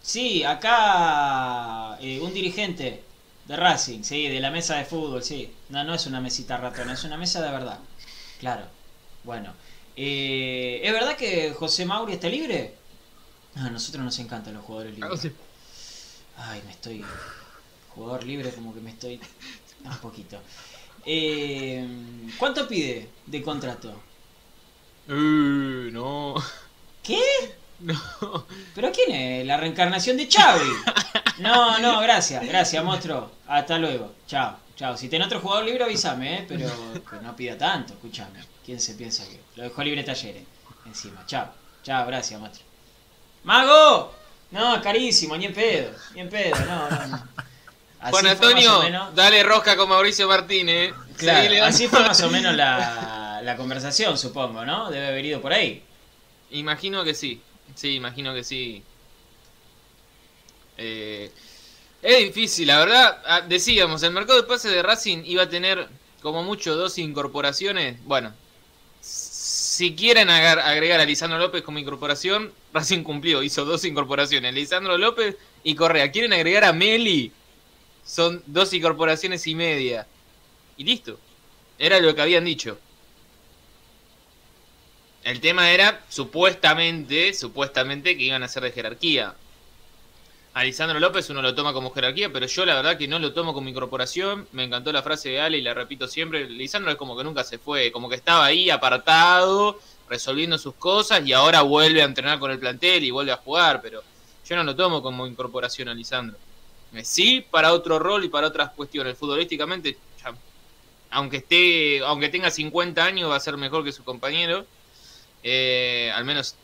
Sí, 0.02 0.44
acá 0.44 1.98
eh, 2.00 2.20
un 2.22 2.34
dirigente 2.34 3.04
de 3.46 3.56
Racing, 3.56 4.04
sí, 4.04 4.28
de 4.28 4.40
la 4.40 4.50
mesa 4.52 4.78
de 4.78 4.86
fútbol, 4.86 5.24
sí. 5.24 5.52
No, 5.70 5.84
no 5.84 5.94
es 5.94 6.06
una 6.06 6.22
mesita 6.22 6.58
ratona, 6.58 6.94
es 6.94 7.04
una 7.04 7.18
mesa 7.18 7.42
de 7.42 7.52
verdad. 7.52 7.80
Claro. 8.40 8.66
Bueno. 9.24 9.54
Eh, 9.96 10.80
¿Es 10.84 10.94
verdad 10.94 11.18
que 11.18 11.52
José 11.54 11.86
Mauri 11.86 12.14
está 12.14 12.30
libre? 12.30 12.76
Ah, 13.56 13.66
a 13.66 13.70
nosotros 13.70 14.04
nos 14.04 14.18
encantan 14.20 14.54
los 14.54 14.64
jugadores 14.64 14.96
libres. 14.96 15.32
Ay, 16.38 16.62
me 16.66 16.72
estoy. 16.72 17.04
Jugador 17.90 18.24
libre, 18.24 18.52
como 18.52 18.74
que 18.74 18.80
me 18.80 18.92
estoy. 18.92 19.20
Un 19.84 19.98
poquito. 19.98 20.40
Eh, 21.06 21.86
¿Cuánto 22.38 22.68
pide 22.68 23.10
de 23.26 23.42
contrato? 23.42 23.94
Eh, 25.10 25.90
no 25.92 26.36
¿Qué? 27.04 27.20
no 27.80 27.96
¿Pero 28.76 28.92
quién 28.92 29.12
es? 29.16 29.46
¿La 29.48 29.58
reencarnación 29.58 30.18
de 30.18 30.28
Xavi? 30.30 30.70
No, 31.40 31.80
no, 31.80 32.00
gracias, 32.02 32.46
gracias, 32.46 32.84
monstruo. 32.84 33.32
Hasta 33.48 33.78
luego. 33.80 34.14
Chao, 34.28 34.58
chao. 34.76 34.96
Si 34.98 35.08
tenés 35.10 35.28
otro 35.28 35.40
jugador 35.40 35.66
libre, 35.66 35.84
avísame, 35.86 36.40
¿eh? 36.40 36.46
pero 36.48 36.68
que 37.10 37.16
no 37.24 37.36
pida 37.36 37.58
tanto, 37.58 37.94
escúchame. 37.94 38.40
¿Quién 38.66 38.80
se 38.80 38.94
piensa 38.94 39.24
que? 39.28 39.40
Lo 39.56 39.64
dejó 39.64 39.84
libre 39.84 40.04
Talleres. 40.04 40.44
Encima, 40.86 41.26
chao. 41.26 41.48
Chao, 41.84 42.06
gracias, 42.06 42.40
monstruo. 42.40 42.68
¡Mago! 43.46 44.14
No, 44.52 44.82
carísimo, 44.82 45.38
ni 45.38 45.46
en 45.46 45.54
pedo. 45.54 45.92
Ni 46.14 46.22
en 46.22 46.30
pedo, 46.30 46.56
no, 46.66 46.90
no. 46.90 47.08
no. 47.08 47.24
Así 48.02 48.12
Juan 48.12 48.28
Antonio, 48.28 48.80
menos- 48.82 49.16
dale 49.16 49.44
rosca 49.44 49.76
con 49.78 49.90
Mauricio 49.90 50.28
Martínez. 50.28 50.94
Claro, 51.18 51.40
Seguile 51.40 51.60
dando- 51.62 51.76
así 51.76 51.88
fue 51.88 52.00
más 52.02 52.22
o 52.22 52.30
menos 52.30 52.56
la, 52.56 52.68
la 53.42 53.58
conversación, 53.58 54.18
supongo, 54.18 54.66
¿no? 54.66 54.90
Debe 54.92 55.08
haber 55.08 55.26
ido 55.26 55.42
por 55.42 55.54
ahí. 55.54 55.84
Imagino 56.52 57.04
que 57.04 57.14
sí. 57.14 57.42
Sí, 57.76 57.96
imagino 57.96 58.34
que 58.34 58.44
sí. 58.44 58.84
Eh, 60.78 61.32
es 62.02 62.18
difícil, 62.20 62.68
la 62.68 62.80
verdad. 62.80 63.22
Ah, 63.26 63.42
Decíamos, 63.42 64.04
el 64.04 64.12
mercado 64.12 64.42
de 64.42 64.48
pases 64.48 64.72
de 64.72 64.82
Racing 64.82 65.24
iba 65.26 65.44
a 65.44 65.50
tener 65.50 65.88
como 66.22 66.44
mucho 66.44 66.76
dos 66.76 66.98
incorporaciones. 66.98 68.04
Bueno, 68.06 68.34
si 69.02 69.96
quieren 69.96 70.30
agregar 70.30 71.00
a 71.00 71.06
Lisandro 71.06 71.40
López 71.40 71.62
como 71.64 71.80
incorporación, 71.80 72.54
Racing 72.74 73.04
cumplió, 73.04 73.44
hizo 73.44 73.66
dos 73.66 73.86
incorporaciones. 73.86 74.54
Lisandro 74.54 74.98
López 74.98 75.36
y 75.64 75.76
Correa. 75.76 76.12
¿Quieren 76.12 76.34
agregar 76.34 76.64
a 76.64 76.74
Meli? 76.74 77.32
Son 78.06 78.42
dos 78.48 78.74
incorporaciones 78.74 79.46
y 79.48 79.56
media. 79.56 80.08
Y 80.78 80.84
listo. 80.84 81.20
Era 81.78 82.00
lo 82.00 82.16
que 82.16 82.22
habían 82.22 82.46
dicho. 82.46 82.80
El 85.30 85.42
tema 85.42 85.70
era, 85.70 86.02
supuestamente, 86.10 87.36
supuestamente 87.36 88.18
que 88.18 88.24
iban 88.24 88.42
a 88.42 88.48
ser 88.48 88.64
de 88.64 88.72
jerarquía. 88.72 89.36
A 90.56 90.64
Lisandro 90.64 91.00
López 91.00 91.30
uno 91.30 91.44
lo 91.44 91.54
toma 91.54 91.72
como 91.72 91.92
jerarquía, 91.92 92.34
pero 92.34 92.48
yo 92.48 92.66
la 92.66 92.74
verdad 92.74 92.98
que 92.98 93.08
no 93.08 93.20
lo 93.20 93.32
tomo 93.32 93.54
como 93.54 93.70
incorporación. 93.70 94.48
Me 94.54 94.64
encantó 94.64 94.92
la 94.92 95.04
frase 95.04 95.30
de 95.30 95.40
Ale 95.40 95.60
y 95.60 95.62
la 95.62 95.76
repito 95.76 96.08
siempre. 96.08 96.50
Lisandro 96.50 96.90
es 96.90 96.98
como 96.98 97.16
que 97.16 97.24
nunca 97.24 97.44
se 97.44 97.60
fue, 97.60 97.92
como 97.92 98.10
que 98.10 98.16
estaba 98.16 98.44
ahí 98.44 98.72
apartado, 98.72 99.80
resolviendo 100.10 100.58
sus 100.58 100.74
cosas 100.74 101.24
y 101.24 101.32
ahora 101.32 101.62
vuelve 101.62 102.02
a 102.02 102.06
entrenar 102.06 102.40
con 102.40 102.50
el 102.50 102.58
plantel 102.58 103.04
y 103.04 103.12
vuelve 103.12 103.32
a 103.32 103.38
jugar, 103.38 103.84
pero 103.84 104.02
yo 104.44 104.56
no 104.56 104.64
lo 104.64 104.76
tomo 104.76 105.04
como 105.04 105.28
incorporación 105.28 105.90
a 105.90 105.94
Lisandro. 105.94 106.40
Eh, 106.96 107.06
Sí, 107.06 107.46
para 107.52 107.74
otro 107.74 108.00
rol 108.00 108.26
y 108.26 108.30
para 108.30 108.48
otras 108.48 108.72
cuestiones. 108.72 109.16
Futbolísticamente, 109.16 109.96
ya, 110.24 110.34
aunque 111.12 111.38
esté, 111.38 112.00
aunque 112.00 112.30
tenga 112.30 112.50
50 112.50 113.06
años, 113.06 113.30
va 113.30 113.36
a 113.36 113.40
ser 113.40 113.58
mejor 113.58 113.84
que 113.84 113.92
su 113.92 114.04
compañero. 114.04 114.66
Eh, 115.44 116.12
al 116.14 116.26
menos 116.26 116.56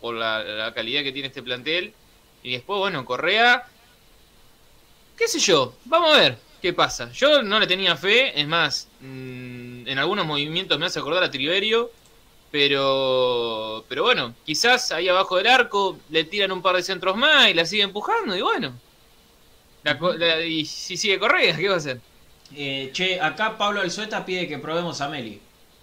por 0.00 0.14
la, 0.14 0.72
calidad 0.74 1.02
que 1.02 1.12
tiene 1.12 1.28
este 1.28 1.42
plantel. 1.42 1.92
Y 2.42 2.52
después, 2.52 2.78
bueno, 2.78 3.04
Correa, 3.04 3.66
qué 5.16 5.28
sé 5.28 5.38
yo, 5.38 5.74
vamos 5.84 6.16
a 6.16 6.20
ver 6.20 6.38
qué 6.62 6.72
pasa. 6.72 7.10
Yo 7.12 7.42
no 7.42 7.58
le 7.58 7.66
tenía 7.66 7.96
fe, 7.96 8.38
es 8.38 8.46
más, 8.46 8.88
mm, 9.00 9.88
en 9.88 9.98
algunos 9.98 10.26
movimientos 10.26 10.78
me 10.78 10.86
hace 10.86 10.98
acordar 10.98 11.24
a 11.24 11.30
Triverio, 11.30 11.90
pero, 12.50 13.84
pero 13.88 14.04
bueno, 14.04 14.34
quizás 14.44 14.92
ahí 14.92 15.08
abajo 15.08 15.36
del 15.36 15.48
arco 15.48 15.98
le 16.10 16.24
tiran 16.24 16.52
un 16.52 16.62
par 16.62 16.76
de 16.76 16.82
centros 16.82 17.16
más 17.16 17.50
y 17.50 17.54
la 17.54 17.64
sigue 17.64 17.82
empujando 17.82 18.36
y 18.36 18.40
bueno. 18.40 18.72
Y 20.44 20.64
si 20.64 20.96
sigue 20.96 21.18
Correa, 21.18 21.56
¿qué 21.56 21.68
va 21.68 21.74
a 21.74 21.78
hacer? 21.78 22.00
Eh, 22.54 22.90
che, 22.92 23.20
acá 23.20 23.56
Pablo 23.58 23.80
Alzueta 23.80 24.24
pide 24.24 24.48
que 24.48 24.58
probemos 24.58 25.00
a 25.00 25.08
Meli. 25.08 25.40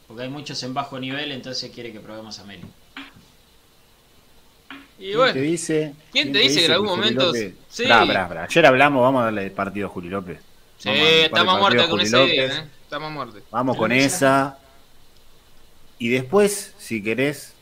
Porque 0.07 0.23
hay 0.23 0.29
muchos 0.29 0.61
en 0.63 0.73
bajo 0.73 0.99
nivel, 0.99 1.31
entonces 1.31 1.71
quiere 1.71 1.91
que 1.91 1.99
probemos 1.99 2.37
a 2.39 2.43
Meli. 2.45 2.63
Y 4.99 5.05
¿Quién 5.07 5.17
bueno, 5.17 5.33
te 5.33 5.41
dice? 5.41 5.93
¿Quién 6.11 6.31
te 6.31 6.39
dice 6.39 6.59
que 6.59 6.65
en 6.65 6.71
algún 6.71 6.87
momento- 6.89 7.33
sí. 7.33 7.83
Pará, 7.87 8.27
pará. 8.27 8.43
Ayer 8.43 8.65
hablamos, 8.65 9.01
vamos 9.01 9.21
a 9.21 9.25
darle 9.25 9.45
el 9.45 9.51
partido 9.51 9.87
a 9.87 9.89
Juli 9.89 10.09
López. 10.09 10.39
sí, 10.77 10.89
estamos 10.89 11.55
a 11.55 11.87
con 11.89 11.99
esa 12.01 12.23
idea. 12.23 12.45
¿eh? 12.45 12.67
Estamos 12.83 13.07
a 13.07 13.13
muerte. 13.13 13.43
Vamos 13.51 13.75
con 13.77 13.91
esa. 13.91 14.59
Y 15.97 16.09
después, 16.09 16.73
si 16.77 17.01
querés, 17.01 17.53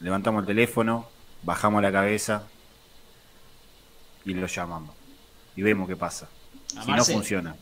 levantamos 0.00 0.40
el 0.42 0.46
teléfono, 0.46 1.08
bajamos 1.42 1.82
la 1.82 1.92
cabeza 1.92 2.44
y 4.24 4.34
lo 4.34 4.46
llamamos. 4.46 4.94
Y 5.54 5.62
vemos 5.62 5.88
qué 5.88 5.96
pasa. 5.96 6.28
A 6.76 6.82
Si 6.82 6.90
no 6.90 6.96
Marcel. 6.96 7.14
funciona. 7.14 7.56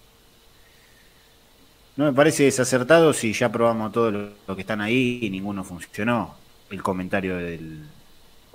No 1.97 2.07
me 2.07 2.13
parece 2.13 2.45
desacertado 2.45 3.13
si 3.13 3.33
ya 3.33 3.51
probamos 3.51 3.93
todos 3.93 4.13
los 4.13 4.29
los 4.47 4.57
que 4.57 4.63
están 4.63 4.81
ahí 4.81 5.19
y 5.23 5.31
ninguno 5.31 5.63
funcionó. 5.65 6.35
El 6.71 6.83
comentario 6.83 7.37
del. 7.37 7.85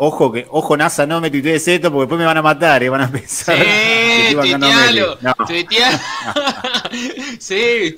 Ojo 0.01 0.31
que, 0.31 0.45
ojo 0.49 0.75
NASA, 0.77 1.05
no 1.05 1.19
me 1.21 1.29
tuitees 1.29 1.67
esto 1.67 1.91
porque 1.91 2.01
después 2.03 2.19
me 2.19 2.25
van 2.25 2.37
a 2.37 2.41
matar, 2.41 2.81
¿eh? 2.83 2.89
van 2.89 3.01
a 3.01 3.11
pensar 3.11 3.55
que 3.57 3.63
Sí, 3.63 4.21
estoy 4.27 4.35
bancando 4.35 4.67
a 4.67 4.69
Meli. 4.69 4.99
tuitealo, 5.01 5.17
No. 5.21 5.45
tuitealo. 5.45 5.97
sí. 7.39 7.97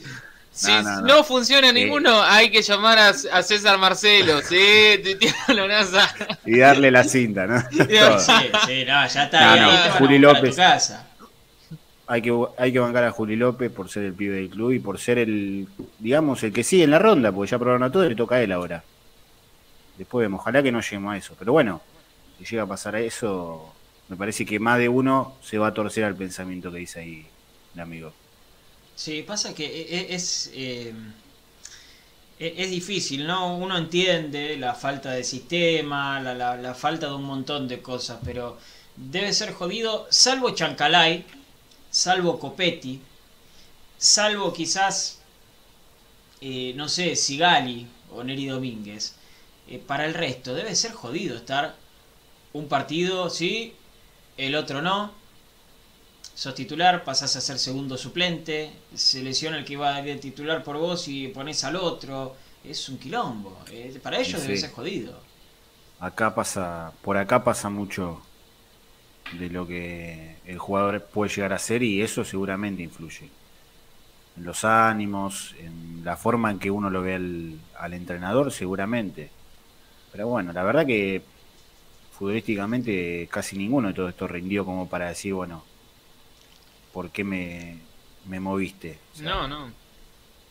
Si 0.54 0.70
No, 0.84 1.02
no, 1.02 1.24
funciona 1.24 1.72
ninguno, 1.72 2.22
hay 2.22 2.52
que 2.52 2.62
llamar 2.62 3.00
a, 3.00 3.10
a 3.10 3.42
César 3.44 3.78
Marcelo. 3.78 4.42
Sí, 4.42 5.00
tuitealo, 5.04 5.68
NASA. 5.68 6.14
Y 6.46 6.58
darle 6.60 6.92
la 6.92 7.04
cinta, 7.06 7.48
¿no? 7.48 7.64
Todo. 7.64 8.20
Sí, 8.20 8.32
sí, 8.68 8.84
no, 8.86 9.08
ya 9.08 9.24
está. 9.24 9.56
No, 9.56 9.72
no, 9.72 9.92
Juli 9.98 10.16
tu 10.18 10.22
López. 10.24 10.56
casa. 10.56 11.08
Hay 12.12 12.22
que, 12.22 12.32
hay 12.58 12.72
que 12.74 12.80
bancar 12.80 13.04
a 13.06 13.12
Juli 13.12 13.36
López 13.36 13.72
por 13.72 13.90
ser 13.90 14.04
el 14.04 14.14
pibe 14.14 14.36
del 14.36 14.50
club 14.50 14.72
y 14.74 14.80
por 14.80 15.00
ser 15.00 15.18
el, 15.20 15.68
digamos, 16.00 16.44
el 16.44 16.52
que 16.54 16.64
sigue 16.64 16.84
en 16.84 16.92
la 16.92 17.00
ronda, 17.00 17.32
porque 17.32 17.52
ya 17.52 17.60
probaron 17.60 17.84
a 17.84 17.92
todos 17.92 18.06
y 18.08 18.10
le 18.10 18.16
toca 18.16 18.36
a 18.36 18.42
él 18.44 18.52
ahora. 18.52 18.84
Después 19.98 20.24
vemos, 20.26 20.42
ojalá 20.42 20.64
que 20.64 20.72
no 20.72 20.82
lleguemos 20.82 21.14
a 21.14 21.18
eso. 21.18 21.36
Pero 21.38 21.54
bueno, 21.54 21.82
si 22.38 22.46
llega 22.46 22.64
a 22.64 22.68
pasar 22.68 22.96
a 22.96 23.02
eso, 23.02 23.74
me 24.10 24.16
parece 24.18 24.46
que 24.46 24.60
más 24.60 24.78
de 24.80 24.90
uno 24.90 25.38
se 25.42 25.58
va 25.58 25.68
a 25.68 25.74
torcer 25.74 26.04
al 26.04 26.16
pensamiento 26.16 26.72
que 26.72 26.80
dice 26.80 27.00
ahí 27.00 27.26
el 27.76 27.80
amigo. 27.82 28.14
Sí, 28.96 29.24
pasa 29.24 29.54
que 29.56 29.66
e- 29.66 29.96
e- 29.98 30.16
es, 30.16 30.52
eh, 30.54 30.94
e- 32.40 32.54
es 32.58 32.70
difícil, 32.72 33.26
¿no? 33.28 33.58
Uno 33.58 33.78
entiende 33.78 34.58
la 34.58 34.74
falta 34.74 35.12
de 35.12 35.24
sistema, 35.24 36.20
la, 36.20 36.34
la- 36.34 36.58
la 36.58 36.74
falta 36.74 37.08
de 37.08 37.14
un 37.16 37.24
montón 37.24 37.68
de 37.68 37.82
cosas, 37.82 38.20
pero 38.24 38.58
debe 38.96 39.32
ser 39.34 39.54
jodido, 39.54 40.08
salvo 40.10 40.52
Chancalay, 40.52 41.26
salvo 41.92 42.40
Copetti, 42.40 43.02
salvo 43.98 44.52
quizás, 44.54 45.20
eh, 46.42 46.74
no 46.76 46.90
sé, 46.90 47.16
Sigali 47.16 47.88
o 48.12 48.24
Neri 48.24 48.48
Domínguez. 48.48 49.16
Eh, 49.68 49.78
para 49.78 50.06
el 50.06 50.14
resto, 50.16 50.54
debe 50.56 50.76
ser 50.76 50.94
jodido 50.94 51.38
estar 51.38 51.76
un 52.54 52.68
partido, 52.68 53.30
sí, 53.30 53.76
el 54.38 54.56
otro 54.56 54.82
no, 54.82 55.12
sos 56.34 56.56
titular, 56.56 57.04
pasás 57.04 57.36
a 57.36 57.42
ser 57.42 57.60
segundo 57.60 57.98
suplente, 57.98 58.72
se 58.96 59.22
lesiona 59.22 59.58
el 59.58 59.66
que 59.66 59.74
iba 59.74 59.94
a 59.96 60.08
ir 60.08 60.20
titular 60.20 60.64
por 60.64 60.78
vos 60.78 61.08
y 61.08 61.28
pones 61.30 61.64
al 61.64 61.76
otro. 61.76 62.36
Es 62.64 62.90
un 62.90 62.98
quilombo. 63.00 63.58
Eh, 63.72 64.00
para 64.04 64.20
ellos 64.20 64.42
Sí. 64.42 64.48
debe 64.48 64.58
ser 64.58 64.72
jodido. 64.72 65.20
Acá 66.00 66.34
pasa, 66.34 66.94
por 67.02 67.18
acá 67.18 67.44
pasa 67.44 67.70
mucho 67.70 68.22
de 69.32 69.50
lo 69.50 69.68
que 69.68 70.42
el 70.46 70.60
jugador 70.60 71.10
puede 71.12 71.32
llegar 71.34 71.54
a 71.54 71.60
ser 71.60 71.84
y 71.84 72.02
eso 72.02 72.24
seguramente 72.26 72.84
influye. 72.84 73.34
En 74.36 74.44
los 74.46 74.64
ánimos, 74.66 75.54
en 75.60 76.04
la 76.04 76.16
forma 76.18 76.52
en 76.52 76.60
que 76.60 76.72
uno 76.72 76.90
lo 76.90 77.02
ve 77.02 77.16
al, 77.16 77.60
al 77.76 77.94
entrenador, 77.94 78.52
seguramente. 78.52 79.36
Pero 80.12 80.28
bueno, 80.30 80.54
la 80.54 80.64
verdad 80.64 80.86
que 80.88 81.32
futbolísticamente 82.10 83.30
casi 83.32 83.58
ninguno 83.58 83.90
de 83.90 83.94
todo 83.96 84.10
esto 84.10 84.28
rindió 84.28 84.66
como 84.66 84.90
para 84.90 85.10
decir, 85.10 85.34
bueno, 85.36 85.70
¿por 86.92 87.12
qué 87.12 87.24
me, 87.24 87.90
me 88.24 88.40
moviste? 88.40 89.08
O 89.12 89.16
sea, 89.16 89.32
No, 89.32 89.48
no. 89.48 89.74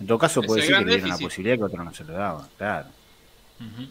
En 0.01 0.07
todo 0.09 0.19
caso 0.19 0.45
puede 0.45 0.59
decir 0.63 0.77
que 0.77 0.85
le 0.85 0.91
dieron 0.91 1.07
una 1.07 1.19
déficit. 1.19 1.21
posibilidad 1.21 1.57
que 1.57 1.63
otro 1.63 1.85
no 1.85 1.93
se 1.95 2.03
lo 2.05 2.13
daba, 2.15 2.53
claro. 2.57 2.93
Ujú. 3.61 3.85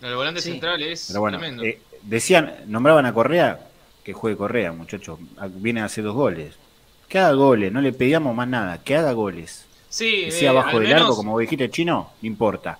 El 0.00 0.14
volante 0.14 0.40
Sí. 0.40 0.52
central 0.52 0.84
es 0.84 1.02
Pero 1.06 1.20
bueno, 1.20 1.38
tremendo. 1.38 1.62
eh, 1.62 1.82
decían, 2.04 2.54
nombraban 2.66 3.06
a 3.06 3.12
Correa, 3.14 3.60
que 4.04 4.12
juegue 4.12 4.36
Correa, 4.36 4.72
muchachos. 4.72 5.18
Viene 5.56 5.80
a 5.80 5.86
hacer 5.86 6.04
dos 6.04 6.14
goles. 6.14 6.54
Que 7.08 7.18
haga 7.18 7.32
goles, 7.32 7.72
no 7.72 7.80
le 7.80 7.92
pedíamos 7.92 8.34
más 8.34 8.48
nada, 8.48 8.82
que 8.82 8.96
haga 8.96 9.12
goles. 9.12 9.66
sí, 9.88 10.22
Que 10.26 10.30
sea 10.32 10.46
eh, 10.52 10.56
abajo 10.58 10.78
del 10.80 10.88
menos- 10.88 11.02
arco, 11.02 11.16
como 11.16 11.38
dijiste 11.38 11.70
chino, 11.70 12.10
no 12.20 12.26
importa. 12.26 12.78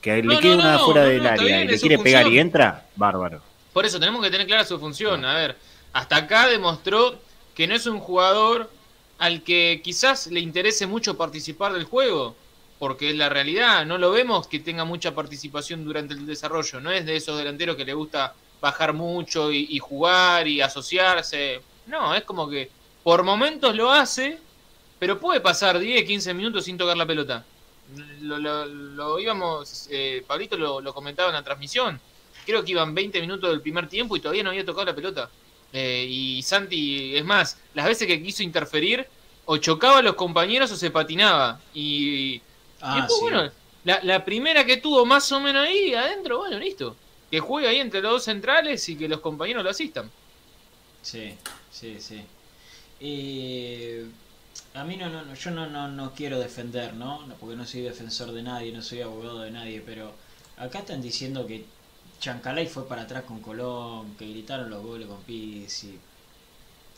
Que 0.00 0.22
No, 0.22 0.32
le 0.34 0.40
quede 0.40 0.56
no, 0.56 0.62
una 0.62 0.78
fuera 0.78 1.04
del 1.04 1.26
área 1.26 1.64
y 1.64 1.68
le 1.68 1.78
quiere 1.78 1.98
pegar 1.98 2.26
y 2.28 2.38
entra, 2.38 2.86
bárbaro. 2.96 3.40
Por 3.72 3.84
eso 3.84 3.98
tenemos 4.00 4.22
que 4.24 4.30
tener 4.30 4.46
clara 4.46 4.64
su 4.64 4.78
función. 4.78 5.24
A 5.24 5.34
ver, 5.34 5.56
hasta 5.92 6.16
acá 6.16 6.46
demostró 6.48 7.16
que 7.54 7.66
no 7.66 7.74
es 7.74 7.86
un 7.86 7.98
jugador 8.00 8.70
al 9.18 9.42
que 9.42 9.80
quizás 9.82 10.28
le 10.28 10.40
interese 10.40 10.86
mucho 10.86 11.16
participar 11.16 11.72
del 11.72 11.84
juego, 11.84 12.36
porque 12.78 13.10
es 13.10 13.16
la 13.16 13.28
realidad. 13.28 13.84
No 13.86 13.98
lo 13.98 14.10
vemos 14.12 14.46
que 14.46 14.60
tenga 14.60 14.84
mucha 14.84 15.14
participación 15.14 15.84
durante 15.84 16.14
el 16.14 16.26
desarrollo. 16.26 16.80
No 16.80 16.90
es 16.92 17.04
de 17.04 17.16
esos 17.16 17.36
delanteros 17.38 17.76
que 17.76 17.84
le 17.84 17.94
gusta 17.94 18.34
bajar 18.60 18.92
mucho 18.92 19.52
y, 19.52 19.66
y 19.70 19.78
jugar 19.78 20.46
y 20.48 20.60
asociarse. 20.60 21.66
No, 21.86 22.14
es 22.14 22.24
como 22.24 22.48
que 22.48 22.72
por 23.02 23.22
momentos 23.24 23.74
lo 23.74 23.90
hace, 23.90 24.46
pero 24.98 25.20
puede 25.20 25.40
pasar 25.40 25.78
10, 25.78 26.04
15 26.04 26.34
minutos 26.34 26.64
sin 26.64 26.76
tocar 26.78 26.96
la 26.96 27.06
pelota. 27.06 27.48
Lo, 28.20 28.38
lo- 28.38 28.66
lo 28.66 29.18
íbamos, 29.18 29.88
eh, 29.90 30.24
Pablito 30.26 30.56
lo, 30.58 30.80
lo 30.80 30.92
comentaba 30.94 31.28
en 31.30 31.34
la 31.36 31.44
transmisión 31.44 32.02
creo 32.44 32.64
que 32.64 32.70
iban 32.72 32.94
20 32.94 33.20
minutos 33.20 33.50
del 33.50 33.60
primer 33.60 33.88
tiempo 33.88 34.16
y 34.16 34.20
todavía 34.22 34.42
no 34.42 34.48
había 34.50 34.64
tocado 34.64 34.86
la 34.86 34.94
pelota. 34.94 35.34
Eh, 35.70 36.06
y 36.08 36.42
Santi, 36.42 37.14
es 37.14 37.22
más, 37.24 37.60
las 37.74 37.84
veces 37.86 38.06
que 38.06 38.22
quiso 38.22 38.42
interferir, 38.42 39.06
o 39.44 39.58
chocaba 39.58 39.98
a 39.98 40.02
los 40.02 40.14
compañeros 40.14 40.70
o 40.72 40.76
se 40.76 40.90
patinaba. 40.90 41.66
Y, 41.74 42.36
y 42.36 42.42
Ah, 42.80 42.94
después, 42.94 43.20
sí. 43.20 43.20
bueno, 43.20 43.52
la, 43.84 44.00
la 44.02 44.24
primera 44.24 44.64
que 44.64 44.78
tuvo 44.78 45.04
más 45.04 45.30
o 45.32 45.40
menos 45.40 45.66
ahí 45.66 45.92
adentro, 45.94 46.38
bueno, 46.38 46.58
listo. 46.58 47.02
Que 47.30 47.40
juegue 47.40 47.68
ahí 47.68 47.78
entre 47.78 48.00
los 48.00 48.12
dos 48.12 48.24
centrales 48.24 48.88
y 48.88 48.96
que 48.96 49.08
los 49.08 49.20
compañeros 49.20 49.64
lo 49.64 49.70
asistan. 49.70 50.10
Sí, 51.02 51.38
sí, 51.70 52.00
sí. 52.00 52.24
A 54.74 54.84
mí 54.84 54.96
no, 54.96 55.08
no, 55.10 55.34
yo 55.34 55.50
no, 55.50 55.66
no, 55.68 55.88
no 55.88 56.14
quiero 56.14 56.38
defender. 56.38 56.94
No, 56.94 57.26
Porque 57.40 57.56
no 57.56 57.66
soy 57.66 57.82
defensor 57.82 58.32
de 58.32 58.42
nadie, 58.42 58.72
no 58.72 58.82
soy 58.82 59.02
abogado 59.02 59.40
de 59.40 59.50
nadie, 59.50 59.82
pero 59.84 60.12
acá 60.56 60.80
están 60.80 61.02
diciendo 61.02 61.46
que 61.46 61.66
Chancalay 62.20 62.66
fue 62.66 62.88
para 62.88 63.02
atrás 63.02 63.24
con 63.24 63.40
Colón, 63.40 64.16
que 64.16 64.28
gritaron 64.28 64.70
los 64.70 64.82
goles 64.82 65.06
con 65.08 65.22
Pizzi. 65.22 65.98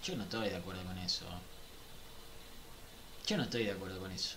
Yo 0.05 0.17
no 0.17 0.25
estoy 0.25 0.49
de 0.49 0.57
acuerdo 0.57 0.83
con 0.85 0.97
eso. 0.99 1.27
Yo 3.27 3.37
no 3.37 3.45
estoy 3.45 3.65
de 3.65 3.73
acuerdo 3.73 4.01
con 4.01 4.11
eso. 4.13 4.37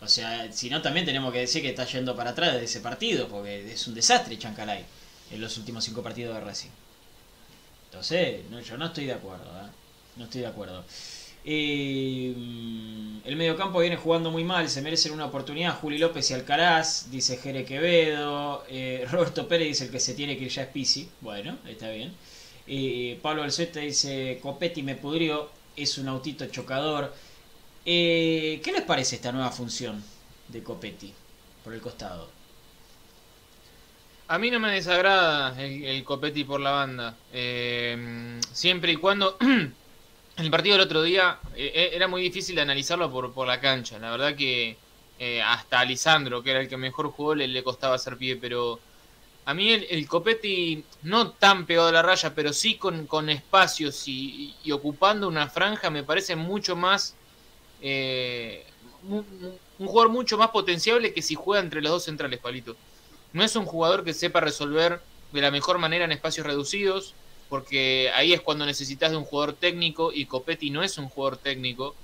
O 0.00 0.08
sea, 0.08 0.52
si 0.52 0.68
no 0.70 0.82
también 0.82 1.06
tenemos 1.06 1.32
que 1.32 1.40
decir 1.40 1.62
que 1.62 1.70
está 1.70 1.84
yendo 1.86 2.14
para 2.16 2.30
atrás 2.30 2.54
de 2.54 2.64
ese 2.64 2.80
partido, 2.80 3.28
porque 3.28 3.72
es 3.72 3.86
un 3.86 3.94
desastre 3.94 4.38
Chancalay 4.38 4.84
en 5.34 5.40
los 5.40 5.58
últimos 5.58 5.84
cinco 5.84 6.02
partidos 6.02 6.34
de 6.34 6.40
Racing. 6.40 6.70
Entonces, 7.86 8.48
no, 8.50 8.60
yo 8.60 8.78
no 8.78 8.86
estoy 8.86 9.06
de 9.06 9.12
acuerdo, 9.12 9.44
¿eh? 9.44 9.68
No 10.16 10.24
estoy 10.24 10.42
de 10.42 10.46
acuerdo. 10.46 10.84
Eh, 11.44 12.32
el 13.24 13.36
mediocampo 13.36 13.80
viene 13.80 13.96
jugando 13.96 14.30
muy 14.30 14.44
mal, 14.44 14.68
se 14.70 14.80
merecen 14.80 15.12
una 15.12 15.26
oportunidad. 15.26 15.78
Juli 15.78 15.98
López 15.98 16.30
y 16.30 16.34
Alcaraz, 16.34 17.10
dice 17.10 17.36
Jere 17.36 17.64
Quevedo. 17.64 18.64
Eh, 18.68 19.06
Roberto 19.10 19.46
Pérez 19.48 19.68
dice 19.68 19.84
el 19.84 19.90
que 19.90 20.00
se 20.00 20.14
tiene 20.14 20.38
que 20.38 20.44
ir 20.44 20.50
ya 20.50 20.62
es 20.62 20.68
Pisi. 20.68 21.08
Bueno, 21.20 21.58
está 21.66 21.90
bien. 21.90 22.14
Pablo 23.20 23.42
Alzueta 23.42 23.80
dice 23.80 24.38
Copetti 24.40 24.82
me 24.82 24.94
pudrió, 24.94 25.50
es 25.76 25.98
un 25.98 26.08
autito 26.08 26.46
chocador. 26.46 27.12
¿Qué 27.84 28.62
les 28.72 28.82
parece 28.82 29.16
esta 29.16 29.32
nueva 29.32 29.50
función 29.50 30.02
de 30.48 30.62
Copetti 30.62 31.12
por 31.62 31.74
el 31.74 31.80
costado? 31.80 32.43
A 34.26 34.38
mí 34.38 34.50
no 34.50 34.58
me 34.58 34.72
desagrada 34.72 35.60
el, 35.62 35.84
el 35.84 36.04
Copetti 36.04 36.44
por 36.44 36.60
la 36.60 36.70
banda. 36.70 37.22
Eh, 37.30 38.40
siempre 38.52 38.92
y 38.92 38.96
cuando. 38.96 39.36
el 40.36 40.50
partido 40.50 40.76
del 40.76 40.86
otro 40.86 41.02
día 41.02 41.40
eh, 41.54 41.90
era 41.92 42.08
muy 42.08 42.22
difícil 42.22 42.56
de 42.56 42.62
analizarlo 42.62 43.10
por, 43.10 43.34
por 43.34 43.46
la 43.46 43.60
cancha. 43.60 43.98
La 43.98 44.10
verdad 44.10 44.34
que 44.36 44.82
eh, 45.18 45.42
hasta 45.42 45.80
a 45.80 45.84
Lisandro, 45.84 46.42
que 46.42 46.50
era 46.50 46.60
el 46.60 46.68
que 46.68 46.76
mejor 46.78 47.10
jugó, 47.10 47.34
le, 47.34 47.48
le 47.48 47.62
costaba 47.64 47.96
hacer 47.96 48.16
pie. 48.18 48.36
Pero 48.36 48.82
a 49.46 49.54
mí 49.54 49.72
el, 49.72 49.86
el 49.90 50.08
Copetti, 50.08 50.88
no 51.02 51.34
tan 51.36 51.66
pegado 51.66 51.88
a 51.88 51.92
la 51.92 52.02
raya, 52.02 52.34
pero 52.34 52.52
sí 52.54 52.78
con, 52.78 53.06
con 53.08 53.30
espacios 53.30 54.08
y, 54.08 54.58
y 54.62 54.72
ocupando 54.72 55.28
una 55.28 55.48
franja, 55.50 55.90
me 55.90 56.04
parece 56.04 56.36
mucho 56.36 56.76
más. 56.76 57.18
eh, 57.80 58.66
mu- 59.00 59.24
un 59.78 59.86
jugador 59.88 60.10
mucho 60.12 60.38
más 60.38 60.50
potenciable 60.50 61.12
que 61.14 61.22
si 61.22 61.34
juega 61.34 61.62
entre 61.62 61.82
los 61.82 61.92
dos 61.92 62.04
centrales, 62.04 62.40
Palito. 62.40 62.78
No 63.34 63.42
es 63.42 63.56
un 63.56 63.66
jugador 63.66 64.04
que 64.04 64.14
sepa 64.14 64.40
resolver 64.40 65.00
de 65.32 65.40
la 65.40 65.50
mejor 65.50 65.78
manera 65.78 66.04
en 66.04 66.12
espacios 66.12 66.46
reducidos, 66.46 67.14
porque 67.48 68.10
ahí 68.14 68.32
es 68.32 68.40
cuando 68.40 68.64
necesitas 68.64 69.10
de 69.10 69.16
un 69.16 69.24
jugador 69.24 69.54
técnico 69.54 70.12
y 70.12 70.26
Copetti 70.26 70.70
no 70.70 70.84
es 70.84 70.96
un 70.98 71.08
jugador 71.08 71.36
técnico. 71.36 71.96